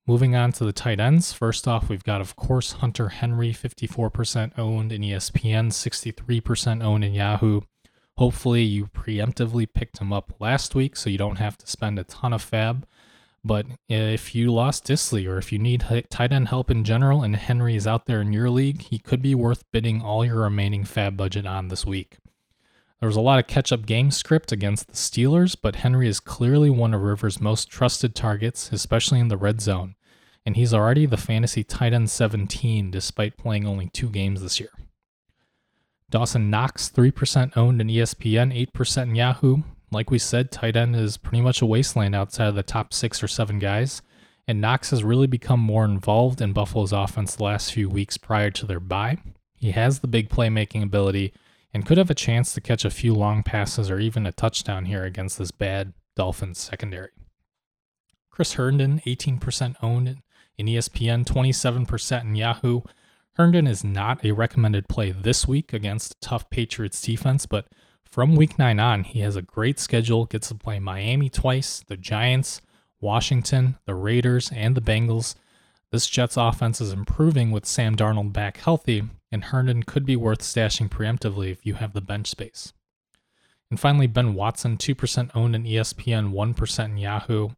Moving 0.06 0.36
on 0.36 0.52
to 0.52 0.64
the 0.64 0.72
tight 0.72 1.00
ends. 1.00 1.32
First 1.32 1.66
off, 1.66 1.88
we've 1.88 2.04
got, 2.04 2.20
of 2.20 2.36
course, 2.36 2.72
Hunter 2.72 3.08
Henry, 3.08 3.52
54% 3.52 4.56
owned 4.56 4.92
in 4.92 5.02
ESPN, 5.02 5.72
63% 5.72 6.82
owned 6.82 7.04
in 7.04 7.12
Yahoo. 7.12 7.62
Hopefully, 8.16 8.62
you 8.62 8.86
preemptively 8.86 9.66
picked 9.70 9.98
him 9.98 10.12
up 10.12 10.32
last 10.38 10.76
week 10.76 10.96
so 10.96 11.10
you 11.10 11.18
don't 11.18 11.36
have 11.36 11.58
to 11.58 11.66
spend 11.66 11.98
a 11.98 12.04
ton 12.04 12.32
of 12.32 12.40
fab. 12.40 12.86
But 13.46 13.66
if 13.88 14.34
you 14.34 14.52
lost 14.52 14.86
Dissly 14.86 15.28
or 15.28 15.38
if 15.38 15.52
you 15.52 15.60
need 15.60 15.84
tight 16.10 16.32
end 16.32 16.48
help 16.48 16.68
in 16.68 16.82
general 16.82 17.22
and 17.22 17.36
Henry 17.36 17.76
is 17.76 17.86
out 17.86 18.06
there 18.06 18.20
in 18.20 18.32
your 18.32 18.50
league, 18.50 18.82
he 18.82 18.98
could 18.98 19.22
be 19.22 19.36
worth 19.36 19.70
bidding 19.70 20.02
all 20.02 20.24
your 20.24 20.40
remaining 20.40 20.84
fab 20.84 21.16
budget 21.16 21.46
on 21.46 21.68
this 21.68 21.86
week. 21.86 22.16
There 22.98 23.06
was 23.06 23.14
a 23.14 23.20
lot 23.20 23.38
of 23.38 23.46
catch 23.46 23.70
up 23.70 23.86
game 23.86 24.10
script 24.10 24.50
against 24.50 24.88
the 24.88 24.94
Steelers, 24.94 25.54
but 25.60 25.76
Henry 25.76 26.08
is 26.08 26.18
clearly 26.18 26.70
one 26.70 26.92
of 26.92 27.02
Rivers' 27.02 27.40
most 27.40 27.70
trusted 27.70 28.16
targets, 28.16 28.72
especially 28.72 29.20
in 29.20 29.28
the 29.28 29.36
red 29.36 29.60
zone, 29.60 29.94
and 30.44 30.56
he's 30.56 30.74
already 30.74 31.06
the 31.06 31.16
fantasy 31.16 31.62
tight 31.62 31.92
end 31.92 32.10
17 32.10 32.90
despite 32.90 33.36
playing 33.36 33.64
only 33.64 33.90
two 33.92 34.08
games 34.08 34.42
this 34.42 34.58
year. 34.58 34.70
Dawson 36.10 36.50
Knox, 36.50 36.90
3% 36.90 37.56
owned 37.56 37.80
in 37.80 37.86
ESPN, 37.86 38.68
8% 38.72 39.02
in 39.02 39.14
Yahoo. 39.14 39.62
Like 39.90 40.10
we 40.10 40.18
said, 40.18 40.50
tight 40.50 40.76
end 40.76 40.96
is 40.96 41.16
pretty 41.16 41.40
much 41.40 41.62
a 41.62 41.66
wasteland 41.66 42.14
outside 42.14 42.48
of 42.48 42.54
the 42.54 42.62
top 42.62 42.92
six 42.92 43.22
or 43.22 43.28
seven 43.28 43.58
guys, 43.58 44.02
and 44.48 44.60
Knox 44.60 44.90
has 44.90 45.04
really 45.04 45.26
become 45.26 45.60
more 45.60 45.84
involved 45.84 46.40
in 46.40 46.52
Buffalo's 46.52 46.92
offense 46.92 47.36
the 47.36 47.44
last 47.44 47.72
few 47.72 47.88
weeks 47.88 48.16
prior 48.16 48.50
to 48.50 48.66
their 48.66 48.80
bye. 48.80 49.18
He 49.54 49.70
has 49.72 50.00
the 50.00 50.08
big 50.08 50.28
playmaking 50.28 50.82
ability 50.82 51.32
and 51.72 51.86
could 51.86 51.98
have 51.98 52.10
a 52.10 52.14
chance 52.14 52.52
to 52.54 52.60
catch 52.60 52.84
a 52.84 52.90
few 52.90 53.14
long 53.14 53.42
passes 53.42 53.90
or 53.90 53.98
even 53.98 54.26
a 54.26 54.32
touchdown 54.32 54.86
here 54.86 55.04
against 55.04 55.38
this 55.38 55.50
bad 55.50 55.92
Dolphins 56.14 56.58
secondary. 56.58 57.10
Chris 58.30 58.54
Herndon, 58.54 59.00
18% 59.06 59.76
owned 59.82 60.22
in 60.58 60.66
ESPN, 60.66 61.24
27% 61.24 62.22
in 62.22 62.34
Yahoo. 62.34 62.82
Herndon 63.34 63.66
is 63.66 63.84
not 63.84 64.24
a 64.24 64.32
recommended 64.32 64.88
play 64.88 65.10
this 65.10 65.46
week 65.46 65.72
against 65.72 66.20
tough 66.20 66.48
Patriots 66.50 67.00
defense, 67.00 67.46
but 67.46 67.66
from 68.16 68.34
week 68.34 68.58
9 68.58 68.80
on, 68.80 69.04
he 69.04 69.20
has 69.20 69.36
a 69.36 69.42
great 69.42 69.78
schedule, 69.78 70.24
gets 70.24 70.48
to 70.48 70.54
play 70.54 70.78
Miami 70.78 71.28
twice, 71.28 71.84
the 71.86 71.98
Giants, 71.98 72.62
Washington, 72.98 73.76
the 73.84 73.94
Raiders, 73.94 74.50
and 74.54 74.74
the 74.74 74.80
Bengals. 74.80 75.34
This 75.92 76.08
Jets 76.08 76.38
offense 76.38 76.80
is 76.80 76.94
improving 76.94 77.50
with 77.50 77.66
Sam 77.66 77.94
Darnold 77.94 78.32
back 78.32 78.56
healthy, 78.56 79.02
and 79.30 79.44
Herndon 79.44 79.82
could 79.82 80.06
be 80.06 80.16
worth 80.16 80.38
stashing 80.38 80.88
preemptively 80.88 81.52
if 81.52 81.66
you 81.66 81.74
have 81.74 81.92
the 81.92 82.00
bench 82.00 82.28
space. 82.28 82.72
And 83.70 83.78
finally, 83.78 84.06
Ben 84.06 84.32
Watson, 84.32 84.78
2% 84.78 85.30
owned 85.34 85.54
in 85.54 85.64
ESPN, 85.64 86.32
1% 86.32 86.84
in 86.86 86.96
Yahoo. 86.96 87.50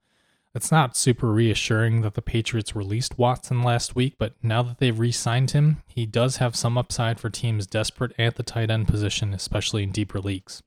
It's 0.58 0.72
not 0.72 0.96
super 0.96 1.30
reassuring 1.30 2.00
that 2.00 2.14
the 2.14 2.20
Patriots 2.20 2.74
released 2.74 3.16
Watson 3.16 3.62
last 3.62 3.94
week, 3.94 4.16
but 4.18 4.34
now 4.42 4.60
that 4.64 4.78
they've 4.78 4.98
re 4.98 5.12
signed 5.12 5.52
him, 5.52 5.84
he 5.86 6.04
does 6.04 6.38
have 6.38 6.56
some 6.56 6.76
upside 6.76 7.20
for 7.20 7.30
teams 7.30 7.64
desperate 7.64 8.12
at 8.18 8.34
the 8.34 8.42
tight 8.42 8.68
end 8.68 8.88
position, 8.88 9.32
especially 9.32 9.84
in 9.84 9.92
deeper 9.92 10.18
leagues. 10.18 10.64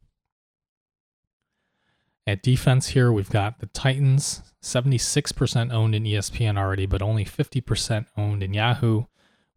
At 2.25 2.41
defense 2.41 2.87
here, 2.87 3.11
we've 3.11 3.29
got 3.29 3.59
the 3.59 3.65
Titans, 3.65 4.41
76% 4.63 5.73
owned 5.73 5.93
in 5.93 6.05
ESPN 6.05 6.57
already, 6.57 6.85
but 6.85 7.01
only 7.01 7.25
50% 7.25 8.05
owned 8.15 8.43
in 8.43 8.53
Yahoo. 8.53 9.03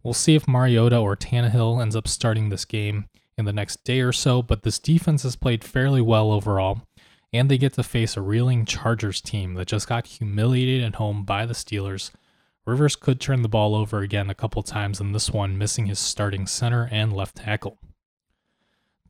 We'll 0.02 0.15
see 0.15 0.35
if 0.35 0.48
Mariota 0.48 0.98
or 0.98 1.15
Tannehill 1.15 1.81
ends 1.81 1.94
up 1.94 2.09
starting 2.09 2.48
this 2.48 2.65
game 2.65 3.05
in 3.39 3.44
the 3.44 3.52
next 3.52 3.85
day 3.85 4.01
or 4.01 4.11
so, 4.11 4.43
but 4.43 4.65
this 4.65 4.81
defense 4.81 5.23
has 5.23 5.36
played 5.36 5.62
fairly 5.62 6.01
well 6.01 6.32
overall, 6.32 6.82
and 7.35 7.51
they 7.51 7.59
get 7.59 7.73
to 7.74 7.82
face 7.82 8.16
a 8.16 8.23
reeling 8.23 8.65
Chargers 8.65 9.20
team 9.20 9.55
that 9.55 9.66
just 9.66 9.89
got 9.89 10.06
humiliated 10.06 10.85
at 10.85 10.94
home 10.94 11.24
by 11.24 11.44
the 11.44 11.52
Steelers. 11.52 12.12
Rivers 12.65 12.94
could 12.94 13.20
turn 13.20 13.43
the 13.43 13.48
ball 13.48 13.74
over 13.74 13.98
again 14.01 14.31
a 14.31 14.35
couple 14.35 14.62
times 14.62 15.01
in 15.01 15.11
this 15.11 15.31
one, 15.31 15.59
missing 15.59 15.86
his 15.86 15.98
starting 15.98 16.47
center 16.47 16.89
and 16.93 17.12
left 17.12 17.36
tackle. 17.36 17.78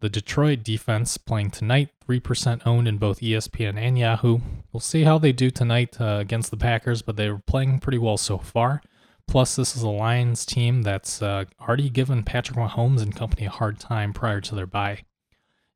The 0.00 0.08
Detroit 0.08 0.64
defense 0.64 1.18
playing 1.18 1.50
tonight, 1.50 1.90
3% 2.08 2.66
owned 2.66 2.88
in 2.88 2.96
both 2.96 3.20
ESPN 3.20 3.78
and 3.78 3.98
Yahoo. 3.98 4.38
We'll 4.72 4.80
see 4.80 5.04
how 5.04 5.18
they 5.18 5.32
do 5.32 5.50
tonight 5.50 6.00
uh, 6.00 6.18
against 6.20 6.50
the 6.50 6.56
Packers, 6.56 7.02
but 7.02 7.16
they're 7.16 7.38
playing 7.38 7.78
pretty 7.78 7.98
well 7.98 8.16
so 8.16 8.38
far. 8.38 8.82
Plus, 9.28 9.54
this 9.54 9.76
is 9.76 9.82
a 9.82 9.88
Lions 9.88 10.46
team 10.46 10.82
that's 10.82 11.20
uh, 11.20 11.44
already 11.60 11.90
given 11.90 12.22
Patrick 12.22 12.58
Mahomes 12.58 13.02
and 13.02 13.14
company 13.14 13.46
a 13.46 13.50
hard 13.50 13.78
time 13.78 14.12
prior 14.12 14.40
to 14.40 14.54
their 14.54 14.66
bye. 14.66 15.04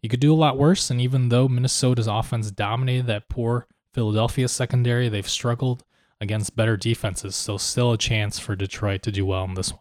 You 0.02 0.08
could 0.08 0.20
do 0.20 0.32
a 0.32 0.36
lot 0.36 0.58
worse, 0.58 0.90
and 0.90 1.00
even 1.00 1.28
though 1.28 1.48
Minnesota's 1.48 2.06
offense 2.06 2.50
dominated 2.50 3.06
that 3.06 3.28
poor 3.28 3.66
Philadelphia 3.92 4.48
secondary, 4.48 5.08
they've 5.08 5.28
struggled 5.28 5.82
against 6.20 6.56
better 6.56 6.76
defenses, 6.76 7.34
so 7.34 7.56
still 7.56 7.92
a 7.92 7.98
chance 7.98 8.38
for 8.38 8.56
Detroit 8.56 9.02
to 9.02 9.12
do 9.12 9.26
well 9.26 9.44
in 9.44 9.54
this 9.54 9.72
one. 9.72 9.80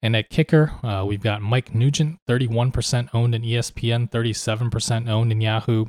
And 0.00 0.14
at 0.14 0.30
kicker, 0.30 0.74
uh, 0.84 1.04
we've 1.06 1.22
got 1.22 1.42
Mike 1.42 1.74
Nugent, 1.74 2.20
31% 2.28 3.08
owned 3.12 3.34
in 3.34 3.42
ESPN, 3.42 4.08
37% 4.10 5.08
owned 5.08 5.32
in 5.32 5.40
Yahoo. 5.40 5.86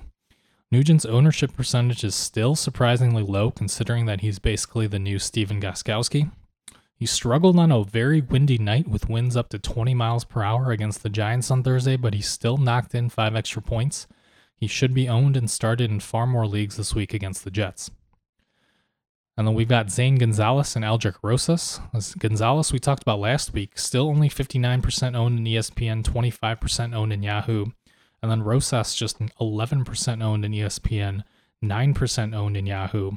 Nugent's 0.71 1.05
ownership 1.05 1.55
percentage 1.55 2.03
is 2.03 2.15
still 2.15 2.55
surprisingly 2.55 3.23
low, 3.23 3.51
considering 3.51 4.05
that 4.05 4.21
he's 4.21 4.39
basically 4.39 4.87
the 4.87 4.99
new 4.99 5.19
Stephen 5.19 5.61
Gostkowski. 5.61 6.31
He 6.99 7.05
struggled 7.05 7.57
on 7.57 7.71
a 7.71 7.85
very 7.85 8.19
windy 8.19 8.57
night 8.57 8.85
with 8.85 9.07
winds 9.07 9.37
up 9.37 9.47
to 9.49 9.57
20 9.57 9.93
miles 9.93 10.25
per 10.25 10.43
hour 10.43 10.69
against 10.71 11.01
the 11.01 11.07
Giants 11.07 11.49
on 11.49 11.63
Thursday, 11.63 11.95
but 11.95 12.13
he 12.13 12.21
still 12.21 12.57
knocked 12.57 12.93
in 12.93 13.07
five 13.07 13.37
extra 13.37 13.61
points. 13.61 14.05
He 14.57 14.67
should 14.67 14.93
be 14.93 15.07
owned 15.07 15.37
and 15.37 15.49
started 15.49 15.89
in 15.89 16.01
far 16.01 16.27
more 16.27 16.45
leagues 16.45 16.75
this 16.75 16.93
week 16.93 17.13
against 17.13 17.45
the 17.45 17.51
Jets. 17.51 17.89
And 19.37 19.47
then 19.47 19.55
we've 19.55 19.69
got 19.69 19.89
Zane 19.89 20.17
Gonzalez 20.17 20.75
and 20.75 20.83
Aldrick 20.83 21.15
Rosas. 21.23 21.79
As 21.93 22.13
Gonzalez, 22.15 22.73
we 22.73 22.79
talked 22.79 23.03
about 23.03 23.21
last 23.21 23.53
week, 23.53 23.79
still 23.79 24.09
only 24.09 24.27
59% 24.27 25.15
owned 25.15 25.39
in 25.39 25.45
ESPN, 25.45 26.03
25% 26.03 26.93
owned 26.93 27.13
in 27.13 27.23
Yahoo. 27.23 27.67
And 28.21 28.29
then 28.29 28.43
Rosas 28.43 28.93
just 28.93 29.19
11% 29.19 30.21
owned 30.21 30.43
in 30.43 30.51
ESPN, 30.51 31.23
9% 31.63 32.35
owned 32.35 32.57
in 32.57 32.65
Yahoo. 32.65 33.11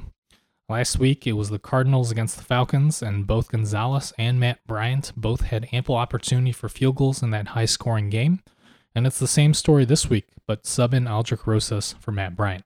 Last 0.69 0.97
week, 0.97 1.27
it 1.27 1.33
was 1.33 1.49
the 1.49 1.59
Cardinals 1.59 2.09
against 2.09 2.37
the 2.37 2.43
Falcons, 2.43 3.01
and 3.01 3.27
both 3.27 3.51
Gonzalez 3.51 4.13
and 4.17 4.39
Matt 4.39 4.65
Bryant 4.65 5.11
both 5.17 5.41
had 5.41 5.67
ample 5.73 5.95
opportunity 5.95 6.53
for 6.53 6.69
field 6.69 6.95
goals 6.95 7.21
in 7.21 7.31
that 7.31 7.49
high 7.49 7.65
scoring 7.65 8.09
game. 8.09 8.41
And 8.95 9.05
it's 9.05 9.19
the 9.19 9.27
same 9.27 9.53
story 9.53 9.83
this 9.83 10.09
week, 10.09 10.27
but 10.47 10.65
sub 10.65 10.93
in 10.93 11.05
Aldrick 11.05 11.45
Rosas 11.45 11.95
for 11.99 12.11
Matt 12.11 12.35
Bryant. 12.37 12.63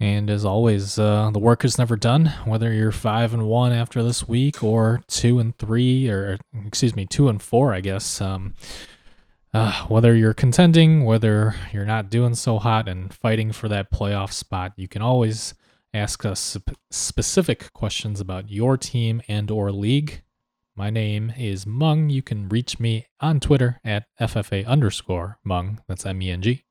And 0.00 0.30
as 0.30 0.44
always, 0.44 0.96
uh, 0.96 1.30
the 1.32 1.40
work 1.40 1.64
is 1.64 1.76
never 1.76 1.96
done. 1.96 2.26
Whether 2.44 2.72
you're 2.72 2.92
five 2.92 3.34
and 3.34 3.48
one 3.48 3.72
after 3.72 4.04
this 4.04 4.28
week, 4.28 4.62
or 4.62 5.02
two 5.08 5.40
and 5.40 5.56
three, 5.58 6.08
or 6.08 6.38
excuse 6.64 6.94
me, 6.94 7.04
two 7.04 7.28
and 7.28 7.42
four, 7.42 7.74
I 7.74 7.80
guess. 7.80 8.20
Um, 8.20 8.54
uh, 9.54 9.86
whether 9.86 10.14
you're 10.14 10.34
contending, 10.34 11.04
whether 11.04 11.54
you're 11.72 11.86
not 11.86 12.10
doing 12.10 12.34
so 12.34 12.58
hot 12.58 12.88
and 12.88 13.12
fighting 13.12 13.52
for 13.52 13.68
that 13.68 13.92
playoff 13.92 14.32
spot, 14.32 14.72
you 14.76 14.88
can 14.88 15.02
always 15.02 15.54
ask 15.94 16.24
us 16.26 16.56
specific 16.90 17.72
questions 17.72 18.20
about 18.20 18.50
your 18.50 18.76
team 18.76 19.22
and 19.26 19.50
or 19.50 19.72
league. 19.72 20.22
My 20.76 20.90
name 20.90 21.32
is 21.36 21.66
Meng. 21.66 22.10
You 22.10 22.22
can 22.22 22.48
reach 22.48 22.78
me 22.78 23.06
on 23.20 23.40
Twitter 23.40 23.80
at 23.84 24.04
FFA 24.20 24.66
underscore 24.66 25.38
Meng. 25.44 25.80
That's 25.88 26.06
M 26.06 26.22
E 26.22 26.30
N 26.30 26.42
G. 26.42 26.64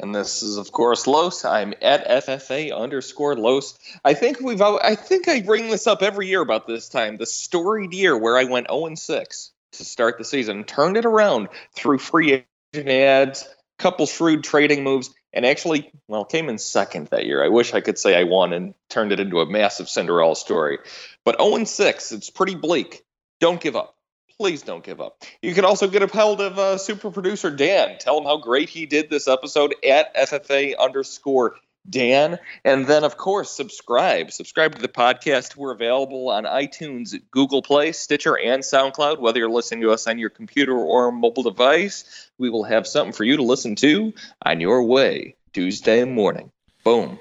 And 0.00 0.14
this 0.14 0.42
is, 0.42 0.56
of 0.56 0.72
course, 0.72 1.06
Los. 1.06 1.44
I'm 1.44 1.74
at 1.82 2.06
FFA 2.08 2.76
underscore 2.76 3.36
Los. 3.36 3.78
I 4.04 4.14
think 4.14 4.40
we've, 4.40 4.60
I 4.60 4.94
think 4.94 5.28
I 5.28 5.40
bring 5.40 5.68
this 5.68 5.86
up 5.86 6.02
every 6.02 6.26
year 6.26 6.40
about 6.40 6.66
this 6.66 6.88
time. 6.88 7.16
The 7.16 7.26
storied 7.26 7.92
year 7.92 8.16
where 8.16 8.36
I 8.36 8.44
went 8.44 8.68
0 8.68 8.86
and 8.86 8.98
6 8.98 9.50
to 9.78 9.84
start 9.84 10.18
the 10.18 10.24
season, 10.24 10.64
turned 10.64 10.96
it 10.96 11.04
around 11.04 11.48
through 11.74 11.98
free 11.98 12.44
agent 12.74 12.88
ads, 12.88 13.42
a 13.42 13.82
couple 13.82 14.06
shrewd 14.06 14.44
trading 14.44 14.82
moves, 14.84 15.14
and 15.32 15.44
actually, 15.44 15.90
well, 16.08 16.24
came 16.24 16.48
in 16.48 16.58
second 16.58 17.08
that 17.08 17.26
year. 17.26 17.44
I 17.44 17.48
wish 17.48 17.74
I 17.74 17.80
could 17.80 17.98
say 17.98 18.18
I 18.18 18.24
won 18.24 18.52
and 18.52 18.74
turned 18.88 19.12
it 19.12 19.20
into 19.20 19.40
a 19.40 19.46
massive 19.46 19.88
Cinderella 19.88 20.36
story. 20.36 20.78
But 21.24 21.40
0 21.40 21.64
6, 21.64 22.12
it's 22.12 22.30
pretty 22.30 22.54
bleak. 22.54 23.04
Don't 23.40 23.60
give 23.60 23.76
up 23.76 23.94
please 24.38 24.62
don't 24.62 24.84
give 24.84 25.00
up. 25.00 25.22
You 25.42 25.54
can 25.54 25.64
also 25.64 25.88
get 25.88 26.02
a 26.02 26.06
hold 26.06 26.40
of 26.40 26.58
uh, 26.58 26.78
super 26.78 27.10
producer 27.10 27.50
Dan. 27.50 27.98
Tell 27.98 28.18
him 28.18 28.24
how 28.24 28.38
great 28.38 28.68
he 28.68 28.86
did 28.86 29.10
this 29.10 29.28
episode 29.28 29.74
at 29.88 30.14
FFA 30.14 30.76
underscore 30.78 31.56
Dan. 31.88 32.38
And 32.64 32.86
then, 32.86 33.04
of 33.04 33.16
course, 33.16 33.50
subscribe. 33.50 34.32
Subscribe 34.32 34.74
to 34.74 34.82
the 34.82 34.88
podcast. 34.88 35.56
We're 35.56 35.72
available 35.72 36.30
on 36.30 36.44
iTunes, 36.44 37.14
Google 37.30 37.62
Play, 37.62 37.92
Stitcher, 37.92 38.38
and 38.38 38.62
SoundCloud. 38.62 39.18
Whether 39.18 39.40
you're 39.40 39.50
listening 39.50 39.82
to 39.82 39.90
us 39.90 40.06
on 40.06 40.18
your 40.18 40.30
computer 40.30 40.76
or 40.76 41.12
mobile 41.12 41.42
device, 41.42 42.30
we 42.38 42.50
will 42.50 42.64
have 42.64 42.86
something 42.86 43.12
for 43.12 43.24
you 43.24 43.36
to 43.36 43.42
listen 43.42 43.76
to 43.76 44.12
on 44.44 44.60
your 44.60 44.82
way 44.84 45.36
Tuesday 45.52 46.04
morning. 46.04 46.50
Boom. 46.84 47.18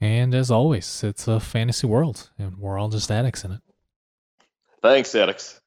And 0.00 0.34
as 0.34 0.50
always, 0.50 1.02
it's 1.02 1.26
a 1.26 1.40
fantasy 1.40 1.86
world, 1.86 2.30
and 2.38 2.58
we're 2.58 2.78
all 2.78 2.88
just 2.88 3.10
addicts 3.10 3.44
in 3.44 3.52
it. 3.52 3.60
Thanks, 4.82 5.14
addicts. 5.14 5.60